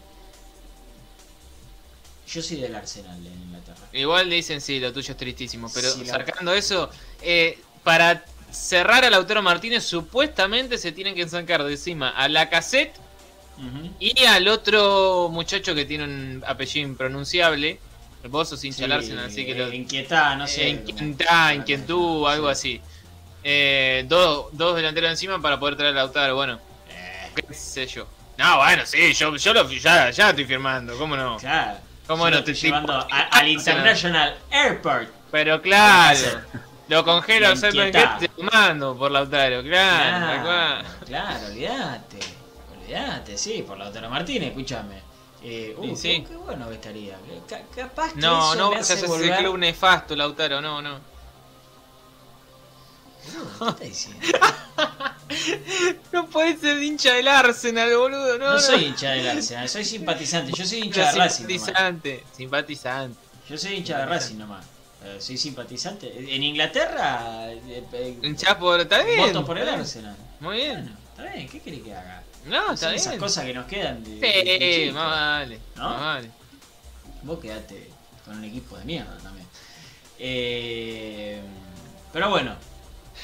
Yo 2.28 2.41
soy 2.41 2.58
del 2.58 2.76
Arsenal 2.76 3.18
en 3.26 3.34
Inglaterra. 3.34 3.88
Igual 3.94 4.30
dicen, 4.30 4.62
sí, 4.62 4.80
lo 4.80 4.94
tuyo 4.94 5.12
es 5.12 5.18
tristísimo. 5.18 5.70
Pero 5.74 5.90
sacando 5.90 6.54
eso, 6.54 6.90
eh, 7.22 7.60
para 7.84 8.24
cerrar 8.52 9.04
a 9.06 9.10
Lautaro 9.10 9.41
Martínez, 9.41 9.84
supuestamente 9.84 10.78
se 10.78 10.91
tienen 10.91 11.16
que 11.16 11.28
sacar 11.28 11.64
de 11.64 11.72
encima 11.72 12.10
a 12.10 12.28
la 12.28 12.50
cassette. 12.50 12.94
Y 14.00 14.24
al 14.24 14.48
otro 14.48 15.28
muchacho 15.30 15.76
que 15.76 15.84
tiene 15.84 16.06
un 16.06 16.44
apellido 16.48 16.88
impronunciable. 16.88 17.78
Vos 18.30 18.48
sos 18.50 18.64
hincha 18.64 18.86
Sí, 18.86 18.91
Arsenal, 18.91 19.26
así 19.26 19.46
que 19.46 19.54
lo. 19.54 19.74
inquietá, 19.74 20.36
no 20.36 20.48
sé. 20.48 20.70
en 20.70 21.64
Quintú, 21.66 22.26
algo 22.28 22.48
Sí. 22.48 22.52
así. 22.52 22.82
Eh, 23.44 24.06
dos, 24.08 24.48
dos 24.54 24.76
delanteros 24.78 25.10
encima 25.10 25.41
para 25.41 25.60
poder 25.60 25.76
traer 25.76 25.91
a 25.94 25.98
Lautaro. 25.98 26.36
Bueno, 26.36 26.60
qué 27.41 27.53
sé 27.53 27.88
yo. 27.88 28.07
No, 28.38 28.57
bueno, 28.57 28.86
sí, 28.86 29.14
yo, 29.14 29.36
yo 29.36 29.53
lo, 29.53 29.70
ya, 29.70 30.10
ya 30.11 30.30
estoy 30.30 30.45
firmando, 30.45 30.98
¿cómo 30.98 31.16
no? 31.18 31.38
claro. 31.38 31.78
¿Cómo 32.07 32.28
Yo 32.28 32.38
no 32.38 32.44
te 32.44 32.52
estoy 32.53 32.70
llevando 32.70 32.94
a- 32.94 33.06
al 33.32 33.48
International 33.48 34.36
Airport. 34.49 35.10
Pero 35.30 35.61
claro, 35.61 36.41
lo 36.88 37.06
congelo 37.06 37.56
Sergio 37.56 37.86
inquietá. 37.86 38.14
Enquete, 38.16 38.34
te 38.36 38.44
mando 38.44 38.98
por 38.98 39.11
Lautaro, 39.11 39.61
claro, 39.61 40.44
cual. 40.44 40.86
claro, 41.06 41.45
olvídate. 41.48 42.20
Olvídate, 42.82 43.38
sí, 43.38 43.64
por 43.68 43.78
Lautaro 43.78 44.10
Martínez, 44.10 44.49
escúchame. 44.49 44.95
Eh, 45.44 45.76
uh, 45.78 45.84
Sí, 45.84 45.95
sí. 45.95 46.22
Qué, 46.24 46.30
qué 46.30 46.36
bueno 46.38 46.68
que 46.68 46.76
estaría. 46.76 47.16
Ca- 47.48 47.61
capaz 47.76 48.14
que 48.14 48.20
No, 48.22 48.40
eso 48.53 48.56
no 48.56 48.70
me 48.70 48.76
vayas 48.78 48.90
a 48.90 48.94
hace 48.95 49.06
ese 49.06 49.36
club 49.38 49.57
nefasto, 49.60 50.16
Lautaro, 50.16 50.61
no, 50.61 50.82
no. 50.82 50.99
Boludo, 53.26 53.76
¿Qué 53.78 53.86
estás 53.88 54.08
diciendo? 54.10 54.28
No 56.12 56.28
puedes 56.28 56.60
ser 56.60 56.82
hincha 56.82 57.14
del 57.14 57.28
Arsenal, 57.28 57.96
boludo, 57.96 58.38
no. 58.40 58.54
No, 58.54 58.60
soy 58.60 58.86
hincha 58.86 59.12
del 59.12 59.28
Arsenal, 59.28 59.70
soy 59.70 59.86
simpatizante. 59.86 60.52
Yo 60.56 60.66
soy 60.66 60.80
hincha 60.80 61.02
Pero 61.02 61.14
de 61.14 61.20
Racing. 61.20 61.44
nomás. 61.44 61.60
simpatizante, 61.66 62.24
simpatizante. 62.36 63.20
Yo 63.48 63.58
soy 63.58 63.74
hincha 63.76 63.98
de 64.00 64.06
Racing 64.08 64.36
nomás. 64.38 64.66
Eh, 65.06 65.18
soy 65.20 65.38
simpatizante. 65.38 66.36
En 66.36 66.44
Inglaterra 66.44 67.52
eh, 67.52 67.84
eh, 67.94 68.56
por. 68.60 68.80
Está 68.82 69.04
bien. 69.04 69.20
voto 69.20 69.46
por 69.46 69.58
el 69.58 69.64
está 69.64 69.72
bien. 69.76 69.82
Arsenal. 69.86 70.16
Muy 70.40 70.56
bien. 70.58 70.82
Bueno, 70.82 70.98
está 71.12 71.24
bien, 71.36 71.48
¿qué 71.50 71.60
querés 71.62 71.82
que 71.84 71.94
haga? 71.96 72.24
No, 72.46 72.74
está 72.74 72.88
Son 72.88 72.96
esas 72.96 73.08
bien. 73.14 73.20
cosas 73.20 73.46
que 73.46 73.54
nos 73.54 73.66
quedan 73.68 74.04
de. 74.04 74.10
de- 74.16 74.20
de 74.60 74.74
Sí, 74.76 74.82
chico. 74.88 74.96
más 74.96 75.10
vale. 75.12 75.60
¿No? 75.76 75.90
Más 75.90 76.00
vale. 76.02 76.32
Vos 77.22 77.40
quedate 77.40 77.90
con 78.26 78.38
un 78.38 78.44
equipo 78.46 78.78
de 78.78 78.86
mierda 78.86 79.16
también. 79.22 79.48
Eh, 80.18 81.40
pero 82.12 82.30
bueno, 82.30 82.56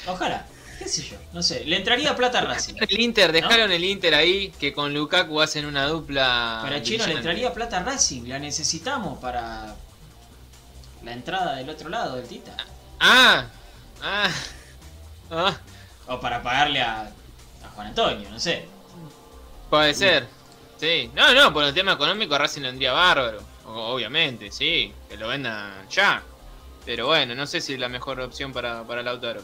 ojalá, 0.06 0.46
qué 0.78 0.88
sé 0.88 1.02
yo, 1.02 1.16
no 1.32 1.42
sé, 1.42 1.64
le 1.64 1.76
entraría 1.76 2.14
plata 2.16 2.38
a 2.38 2.42
Racing. 2.42 2.74
El 2.80 3.00
Inter, 3.00 3.32
dejaron 3.32 3.70
el 3.72 3.84
Inter 3.84 4.14
ahí, 4.14 4.50
que 4.58 4.72
con 4.72 4.92
Lukaku 4.94 5.40
hacen 5.40 5.66
una 5.66 5.86
dupla. 5.86 6.60
Pero 6.64 6.76
a 6.76 6.82
Chino 6.82 7.06
le 7.06 7.14
entraría 7.14 7.52
plata 7.52 7.78
a 7.78 7.82
Racing, 7.82 8.24
la 8.28 8.38
necesitamos 8.38 9.18
para 9.18 9.74
la 11.02 11.12
entrada 11.12 11.56
del 11.56 11.68
otro 11.70 11.88
lado 11.88 12.16
del 12.16 12.26
Tita. 12.26 12.56
Ah, 13.00 13.46
ah, 14.02 14.30
ah, 15.30 15.56
O 16.06 16.20
para 16.20 16.42
pagarle 16.42 16.80
a, 16.80 17.02
a 17.02 17.68
Juan 17.74 17.88
Antonio, 17.88 18.28
no 18.30 18.40
sé. 18.40 18.66
puede 19.70 19.94
ser. 19.94 20.26
Sí, 20.78 21.10
no, 21.14 21.32
no, 21.32 21.52
por 21.52 21.64
el 21.64 21.72
tema 21.72 21.92
económico 21.92 22.36
Racing 22.36 22.62
le 22.62 22.68
vendría 22.68 22.92
bárbaro. 22.92 23.40
Obviamente, 23.64 24.52
sí, 24.52 24.92
que 25.08 25.16
lo 25.16 25.28
vendan 25.28 25.88
ya. 25.88 26.22
Pero 26.84 27.06
bueno, 27.06 27.34
no 27.34 27.46
sé 27.46 27.60
si 27.60 27.74
es 27.74 27.80
la 27.80 27.88
mejor 27.88 28.20
opción 28.20 28.52
para, 28.52 28.84
para 28.84 29.02
Lautaro. 29.02 29.42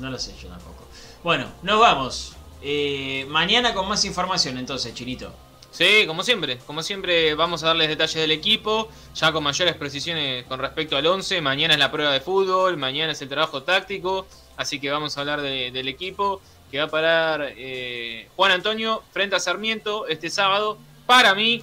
No 0.00 0.10
lo 0.10 0.18
sé 0.18 0.34
yo 0.42 0.48
tampoco. 0.48 0.86
Bueno, 1.22 1.46
nos 1.62 1.78
vamos. 1.80 2.32
Eh, 2.62 3.26
mañana 3.28 3.72
con 3.74 3.88
más 3.88 4.04
información 4.04 4.58
entonces, 4.58 4.92
Chinito. 4.94 5.32
Sí, 5.70 6.04
como 6.06 6.24
siempre, 6.24 6.58
como 6.66 6.82
siempre 6.82 7.34
vamos 7.34 7.62
a 7.62 7.68
darles 7.68 7.88
detalles 7.88 8.16
del 8.16 8.32
equipo, 8.32 8.88
ya 9.14 9.30
con 9.30 9.44
mayores 9.44 9.76
precisiones 9.76 10.44
con 10.46 10.58
respecto 10.58 10.96
al 10.96 11.06
11, 11.06 11.40
mañana 11.40 11.74
es 11.74 11.78
la 11.80 11.92
prueba 11.92 12.10
de 12.12 12.20
fútbol, 12.20 12.76
mañana 12.76 13.12
es 13.12 13.22
el 13.22 13.28
trabajo 13.28 13.62
táctico, 13.62 14.26
así 14.56 14.80
que 14.80 14.90
vamos 14.90 15.16
a 15.16 15.20
hablar 15.20 15.40
de- 15.42 15.70
del 15.70 15.86
equipo 15.86 16.42
que 16.72 16.78
va 16.78 16.84
a 16.84 16.88
parar 16.88 17.52
eh, 17.56 18.28
Juan 18.34 18.50
Antonio 18.50 19.04
frente 19.12 19.36
a 19.36 19.40
Sarmiento 19.40 20.08
este 20.08 20.28
sábado. 20.28 20.76
Para 21.06 21.34
mí, 21.36 21.62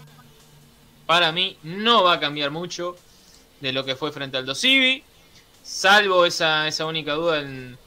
para 1.06 1.32
mí 1.34 1.58
no 1.64 2.04
va 2.04 2.14
a 2.14 2.20
cambiar 2.20 2.50
mucho 2.52 2.96
de 3.60 3.74
lo 3.74 3.84
que 3.84 3.96
fue 3.98 4.12
frente 4.14 4.38
al 4.38 4.46
Dosivi, 4.46 5.04
salvo 5.64 6.26
esa, 6.26 6.68
esa 6.68 6.86
única 6.86 7.14
duda 7.14 7.40
en, 7.42 7.78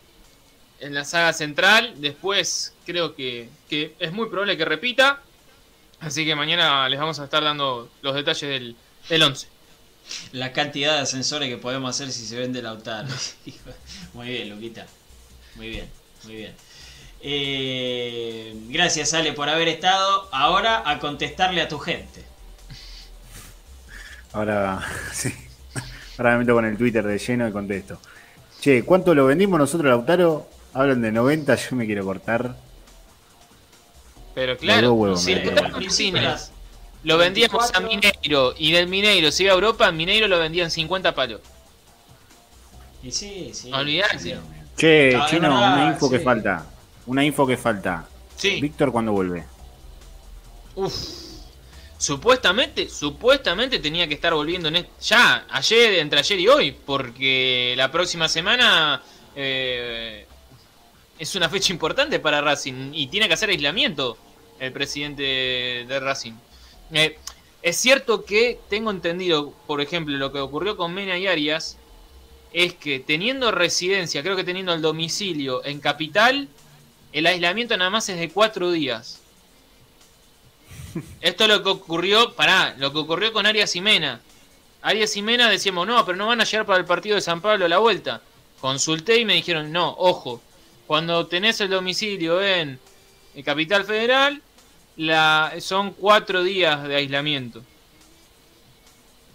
en 0.80 0.94
la 0.94 1.04
saga 1.04 1.32
central, 1.32 1.94
después 1.98 2.74
creo 2.86 3.14
que, 3.14 3.48
que 3.68 3.94
es 3.98 4.12
muy 4.12 4.28
probable 4.28 4.56
que 4.56 4.64
repita. 4.64 5.20
Así 6.00 6.24
que 6.24 6.34
mañana 6.34 6.88
les 6.88 6.98
vamos 6.98 7.20
a 7.20 7.24
estar 7.24 7.44
dando 7.44 7.90
los 8.02 8.14
detalles 8.14 8.48
del, 8.48 8.76
del 9.08 9.22
11. 9.22 9.48
La 10.32 10.52
cantidad 10.52 10.94
de 10.94 11.00
ascensores 11.00 11.48
que 11.48 11.56
podemos 11.56 11.90
hacer 11.90 12.10
si 12.10 12.26
se 12.26 12.38
vende 12.38 12.62
Lautaro. 12.62 13.08
muy 14.14 14.28
bien, 14.28 14.48
Luquita. 14.48 14.86
Muy 15.56 15.68
bien, 15.68 15.88
muy 16.24 16.34
bien. 16.36 16.54
Eh, 17.22 18.54
gracias, 18.68 19.12
Ale, 19.12 19.34
por 19.34 19.48
haber 19.48 19.68
estado. 19.68 20.28
Ahora 20.32 20.82
a 20.88 20.98
contestarle 20.98 21.60
a 21.60 21.68
tu 21.68 21.78
gente. 21.78 22.24
Ahora, 24.32 24.82
sí. 25.12 25.32
Ahora 26.16 26.32
me 26.32 26.38
meto 26.40 26.54
con 26.54 26.64
el 26.64 26.76
Twitter 26.76 27.04
de 27.04 27.18
lleno 27.18 27.48
y 27.48 27.52
contesto. 27.52 28.00
Che, 28.60 28.84
¿cuánto 28.84 29.14
lo 29.14 29.26
vendimos 29.26 29.58
nosotros, 29.58 29.88
Lautaro? 29.88 30.48
Hablan 30.72 31.02
de 31.02 31.12
90, 31.12 31.54
yo 31.56 31.76
me 31.76 31.86
quiero 31.86 32.04
cortar. 32.04 32.56
Pero 34.34 34.56
claro, 34.56 34.88
dos 34.88 34.96
huevos, 34.98 35.22
si 35.22 35.32
igual. 35.32 35.72
Martínez 35.72 36.50
lo 37.02 37.18
vendíamos 37.18 37.74
a 37.74 37.80
24. 37.80 37.88
Mineiro 37.88 38.54
y 38.56 38.72
del 38.72 38.86
Mineiro 38.86 39.32
se 39.32 39.42
iba 39.44 39.52
a 39.52 39.54
Europa, 39.54 39.88
en 39.88 39.96
Mineiro 39.96 40.28
lo 40.28 40.38
vendían 40.38 40.70
50 40.70 41.14
palos. 41.14 41.40
Y 43.02 43.10
sí, 43.10 43.50
sí. 43.54 43.72
Olvidate. 43.72 44.18
sí. 44.18 44.34
Che, 44.76 45.08
es 45.08 45.26
Chino, 45.26 45.48
verdad, 45.50 45.74
una 45.74 45.86
info 45.92 46.08
que 46.10 46.20
falta. 46.20 46.66
Una 47.06 47.24
info 47.24 47.46
que 47.46 47.56
falta. 47.56 48.06
Sí, 48.36 48.60
Víctor, 48.60 48.92
¿cuándo 48.92 49.12
vuelve? 49.12 49.44
uff. 50.76 50.94
Supuestamente, 51.98 52.88
supuestamente 52.88 53.78
tenía 53.78 54.08
que 54.08 54.14
estar 54.14 54.32
volviendo 54.32 54.68
en 54.68 54.76
est- 54.76 54.88
ya, 55.02 55.44
ayer, 55.50 55.98
entre 55.98 56.20
ayer 56.20 56.40
y 56.40 56.48
hoy, 56.48 56.72
porque 56.72 57.74
la 57.76 57.90
próxima 57.92 58.26
semana 58.26 59.02
eh, 59.36 60.26
es 61.20 61.34
una 61.34 61.50
fecha 61.50 61.72
importante 61.72 62.18
para 62.18 62.40
Racing 62.40 62.92
y 62.94 63.08
tiene 63.08 63.28
que 63.28 63.34
hacer 63.34 63.50
aislamiento 63.50 64.16
el 64.58 64.72
presidente 64.72 65.22
de 65.86 66.00
Racing. 66.00 66.32
Eh, 66.92 67.18
es 67.60 67.76
cierto 67.76 68.24
que 68.24 68.58
tengo 68.70 68.90
entendido, 68.90 69.52
por 69.66 69.82
ejemplo, 69.82 70.16
lo 70.16 70.32
que 70.32 70.40
ocurrió 70.40 70.78
con 70.78 70.94
Mena 70.94 71.18
y 71.18 71.26
Arias, 71.26 71.76
es 72.54 72.72
que 72.72 73.00
teniendo 73.00 73.50
residencia, 73.50 74.22
creo 74.22 74.34
que 74.34 74.44
teniendo 74.44 74.72
el 74.72 74.80
domicilio 74.80 75.62
en 75.62 75.78
capital, 75.78 76.48
el 77.12 77.26
aislamiento 77.26 77.76
nada 77.76 77.90
más 77.90 78.08
es 78.08 78.18
de 78.18 78.30
cuatro 78.30 78.72
días. 78.72 79.20
Esto 81.20 81.44
es 81.44 81.50
lo 81.50 81.62
que 81.62 81.68
ocurrió, 81.68 82.32
pará, 82.32 82.74
lo 82.78 82.94
que 82.94 82.98
ocurrió 82.98 83.34
con 83.34 83.44
Arias 83.44 83.76
y 83.76 83.82
Mena. 83.82 84.22
Arias 84.80 85.14
y 85.18 85.20
Mena 85.20 85.50
decíamos, 85.50 85.86
no, 85.86 86.02
pero 86.06 86.16
no 86.16 86.28
van 86.28 86.40
a 86.40 86.44
llegar 86.44 86.64
para 86.64 86.78
el 86.78 86.86
partido 86.86 87.16
de 87.16 87.20
San 87.20 87.42
Pablo 87.42 87.66
a 87.66 87.68
la 87.68 87.78
vuelta. 87.78 88.22
Consulté 88.58 89.18
y 89.18 89.26
me 89.26 89.34
dijeron, 89.34 89.70
no, 89.70 89.94
ojo, 89.98 90.40
cuando 90.90 91.28
tenés 91.28 91.60
el 91.60 91.70
domicilio 91.70 92.42
en 92.42 92.76
eh, 93.36 93.44
Capital 93.44 93.84
Federal, 93.84 94.42
la, 94.96 95.52
son 95.60 95.92
cuatro 95.92 96.42
días 96.42 96.82
de 96.82 96.96
aislamiento. 96.96 97.62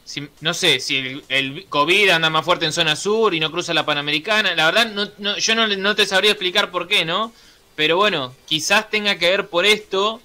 Si- 0.03 0.27
no 0.41 0.53
sé, 0.53 0.81
si 0.81 0.97
el, 0.97 1.23
el 1.29 1.65
COVID 1.69 2.09
anda 2.09 2.29
más 2.29 2.43
fuerte 2.43 2.65
en 2.65 2.73
zona 2.73 2.97
sur 2.97 3.33
y 3.33 3.39
no 3.39 3.51
cruza 3.53 3.73
la 3.73 3.85
Panamericana, 3.85 4.53
la 4.53 4.65
verdad 4.65 4.91
no, 4.91 5.07
no- 5.17 5.37
yo 5.37 5.55
no, 5.55 5.65
le- 5.65 5.77
no 5.77 5.95
te 5.95 6.05
sabría 6.05 6.31
explicar 6.31 6.71
por 6.71 6.89
qué, 6.89 7.05
¿no? 7.05 7.31
Pero 7.77 7.95
bueno, 7.95 8.35
quizás 8.45 8.89
tenga 8.89 9.17
que 9.17 9.29
ver 9.29 9.47
por 9.47 9.65
esto, 9.65 10.19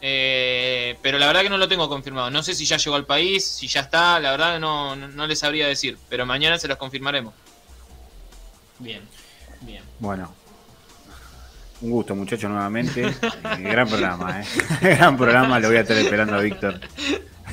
eh, 0.00 0.96
pero 1.02 1.18
la 1.18 1.26
verdad 1.26 1.42
que 1.42 1.50
no 1.50 1.58
lo 1.58 1.68
tengo 1.68 1.90
confirmado. 1.90 2.30
No 2.30 2.42
sé 2.42 2.54
si 2.54 2.64
ya 2.64 2.78
llegó 2.78 2.96
al 2.96 3.04
país, 3.04 3.44
si 3.44 3.66
ya 3.68 3.80
está, 3.80 4.18
la 4.18 4.30
verdad 4.30 4.58
no, 4.58 4.96
no, 4.96 5.08
no 5.08 5.26
les 5.26 5.40
sabría 5.40 5.66
decir, 5.66 5.98
pero 6.08 6.24
mañana 6.24 6.58
se 6.58 6.68
los 6.68 6.78
confirmaremos. 6.78 7.34
Bien, 8.78 9.02
bien. 9.60 9.82
Bueno. 9.98 10.34
Un 11.80 11.90
gusto, 11.90 12.14
muchachos, 12.14 12.50
nuevamente. 12.50 13.02
Eh, 13.06 13.14
gran 13.58 13.88
programa, 13.88 14.40
¿eh? 14.40 14.44
gran 14.80 15.16
programa. 15.16 15.58
Lo 15.60 15.68
voy 15.68 15.76
a 15.76 15.80
estar 15.80 15.96
esperando 15.96 16.34
a 16.36 16.40
Víctor 16.40 16.80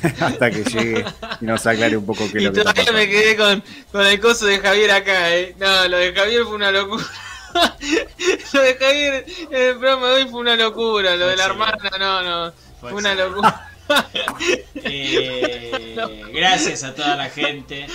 hasta 0.20 0.50
que 0.50 0.64
llegue 0.64 1.04
y 1.40 1.44
nos 1.44 1.66
aclare 1.66 1.96
un 1.96 2.06
poco 2.06 2.24
qué 2.30 2.38
es 2.38 2.42
Y 2.42 2.46
lo 2.46 2.52
que 2.52 2.60
está 2.60 2.72
todavía 2.72 2.92
me 2.92 3.06
pasando. 3.06 3.22
quedé 3.22 3.36
con, 3.36 3.64
con 3.92 4.06
el 4.06 4.20
coso 4.20 4.46
de 4.46 4.58
Javier 4.58 4.90
acá, 4.92 5.34
¿eh? 5.36 5.54
No, 5.58 5.88
lo 5.88 5.96
de 5.98 6.12
Javier 6.14 6.44
fue 6.44 6.54
una 6.54 6.70
locura. 6.72 7.04
lo 8.52 8.62
de 8.62 8.74
Javier 8.76 9.26
en 9.50 9.62
el 9.62 9.78
programa 9.78 10.08
de 10.08 10.14
hoy 10.14 10.28
fue 10.28 10.40
una 10.40 10.56
locura. 10.56 11.16
Lo 11.16 11.24
Fue 11.24 11.30
de 11.30 11.36
la 11.36 11.44
hermana, 11.44 11.90
no, 11.98 12.22
no. 12.22 12.52
Fue 12.80 12.90
Fue 12.90 13.00
una 13.00 13.14
locura. 13.14 13.68
Eh, 14.76 16.22
gracias 16.32 16.82
a 16.84 16.94
toda 16.94 17.16
la 17.16 17.28
gente 17.28 17.86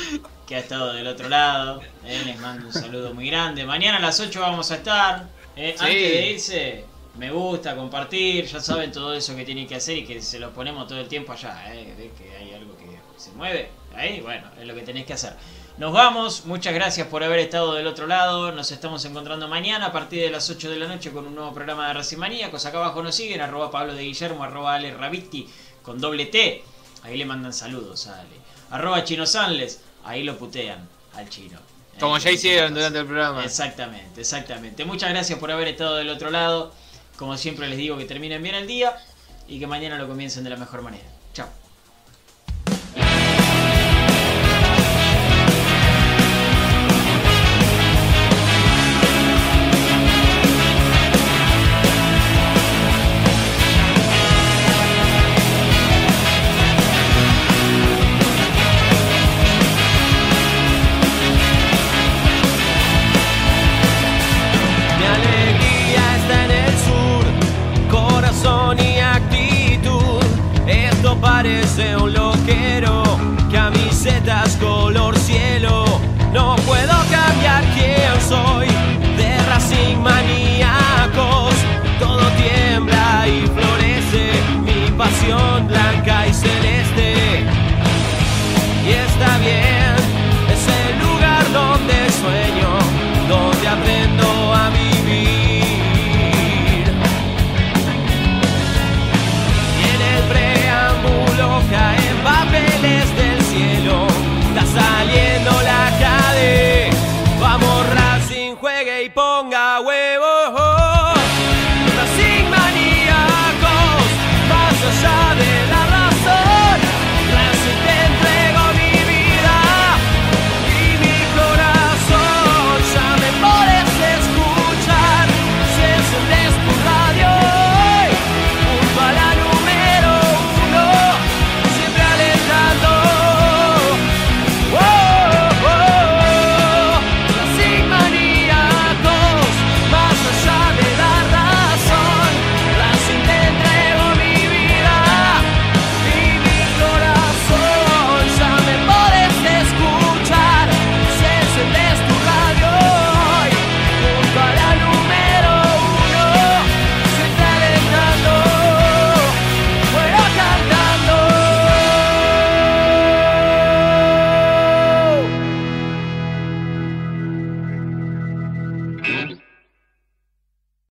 que 0.46 0.56
ha 0.56 0.60
estado 0.60 0.94
del 0.94 1.08
otro 1.08 1.28
lado. 1.30 1.82
Eh, 2.06 2.22
les 2.26 2.40
mando 2.40 2.68
un 2.68 2.74
saludo 2.74 3.14
muy 3.14 3.28
grande. 3.30 3.66
Mañana 3.66 3.98
a 3.98 4.02
las 4.02 4.20
8 4.20 4.40
vamos 4.40 4.72
a 4.72 4.76
estar. 4.76 5.28
Eh, 5.58 5.76
Sí. 5.78 5.84
Antes 5.84 6.12
de 6.12 6.32
irse, 6.32 6.86
me 7.18 7.32
gusta 7.32 7.76
compartir. 7.76 8.46
Ya 8.46 8.60
saben 8.60 8.92
todo 8.92 9.14
eso 9.14 9.36
que 9.36 9.44
tienen 9.44 9.68
que 9.68 9.76
hacer 9.76 9.98
y 9.98 10.06
que 10.06 10.22
se 10.22 10.40
lo 10.40 10.52
ponemos 10.52 10.88
todo 10.88 11.00
el 11.00 11.08
tiempo 11.08 11.34
allá. 11.34 11.74
Eh, 11.74 11.96
de 11.96 12.12
que 12.12 12.36
hay 12.36 12.54
algo 12.54 12.78
que 12.78 12.86
se 13.20 13.32
mueve, 13.32 13.70
ahí, 13.96 14.22
bueno, 14.22 14.50
es 14.60 14.68
lo 14.68 14.76
que 14.76 14.82
tenés 14.82 15.06
que 15.06 15.14
hacer. 15.14 15.34
Nos 15.78 15.94
vamos, 15.94 16.46
muchas 16.46 16.74
gracias 16.74 17.08
por 17.08 17.24
haber 17.24 17.40
estado 17.40 17.74
del 17.76 17.86
otro 17.88 18.08
lado. 18.08 18.52
Nos 18.52 18.72
estamos 18.72 19.04
encontrando 19.06 19.48
mañana 19.48 19.88
a 19.88 19.92
partir 19.92 20.22
de 20.22 20.30
las 20.30 20.50
8 20.50 20.70
de 20.72 20.78
la 20.78 20.88
noche 20.88 21.12
con 21.12 21.28
un 21.28 21.36
nuevo 21.36 21.54
programa 21.54 21.88
de 21.88 21.94
Racing 21.94 22.18
Maníacos. 22.18 22.66
Acá 22.66 22.78
abajo 22.78 23.04
nos 23.04 23.16
siguen, 23.16 23.42
arroba 23.42 23.70
Pablo 23.70 23.94
de 23.94 24.04
Guillermo, 24.04 24.44
arroba 24.44 24.76
Ale 24.76 24.94
Ravitti 24.96 25.48
con 25.84 26.00
doble 26.00 26.26
T. 26.28 26.64
Ahí 27.04 27.18
le 27.18 27.26
mandan 27.26 27.54
saludos 27.54 28.08
a 28.08 28.20
Ale. 28.20 28.38
Arroba 28.72 29.04
Chino 29.04 29.26
Sanles, 29.26 29.82
ahí 30.04 30.24
lo 30.24 30.36
putean 30.38 30.88
al 31.14 31.30
chino. 31.30 31.60
Como 32.00 32.18
Eh, 32.18 32.20
ya 32.20 32.32
hicieron 32.32 32.74
durante 32.74 33.00
el 33.00 33.06
programa. 33.06 33.44
Exactamente, 33.44 34.22
exactamente. 34.22 34.86
Muchas 34.86 35.10
gracias 35.10 35.40
por 35.40 35.52
haber 35.52 35.68
estado 35.68 35.96
del 35.96 36.10
otro 36.10 36.30
lado. 36.30 36.74
Como 37.18 37.36
siempre 37.38 37.68
les 37.68 37.78
digo 37.78 37.98
que 37.98 38.06
terminen 38.06 38.44
bien 38.44 38.56
el 38.56 38.68
día 38.68 38.96
y 39.48 39.60
que 39.60 39.68
mañana 39.68 39.98
lo 39.98 40.08
comiencen 40.08 40.44
de 40.44 40.52
la 40.52 40.58
mejor 40.58 40.82
manera. 40.82 41.06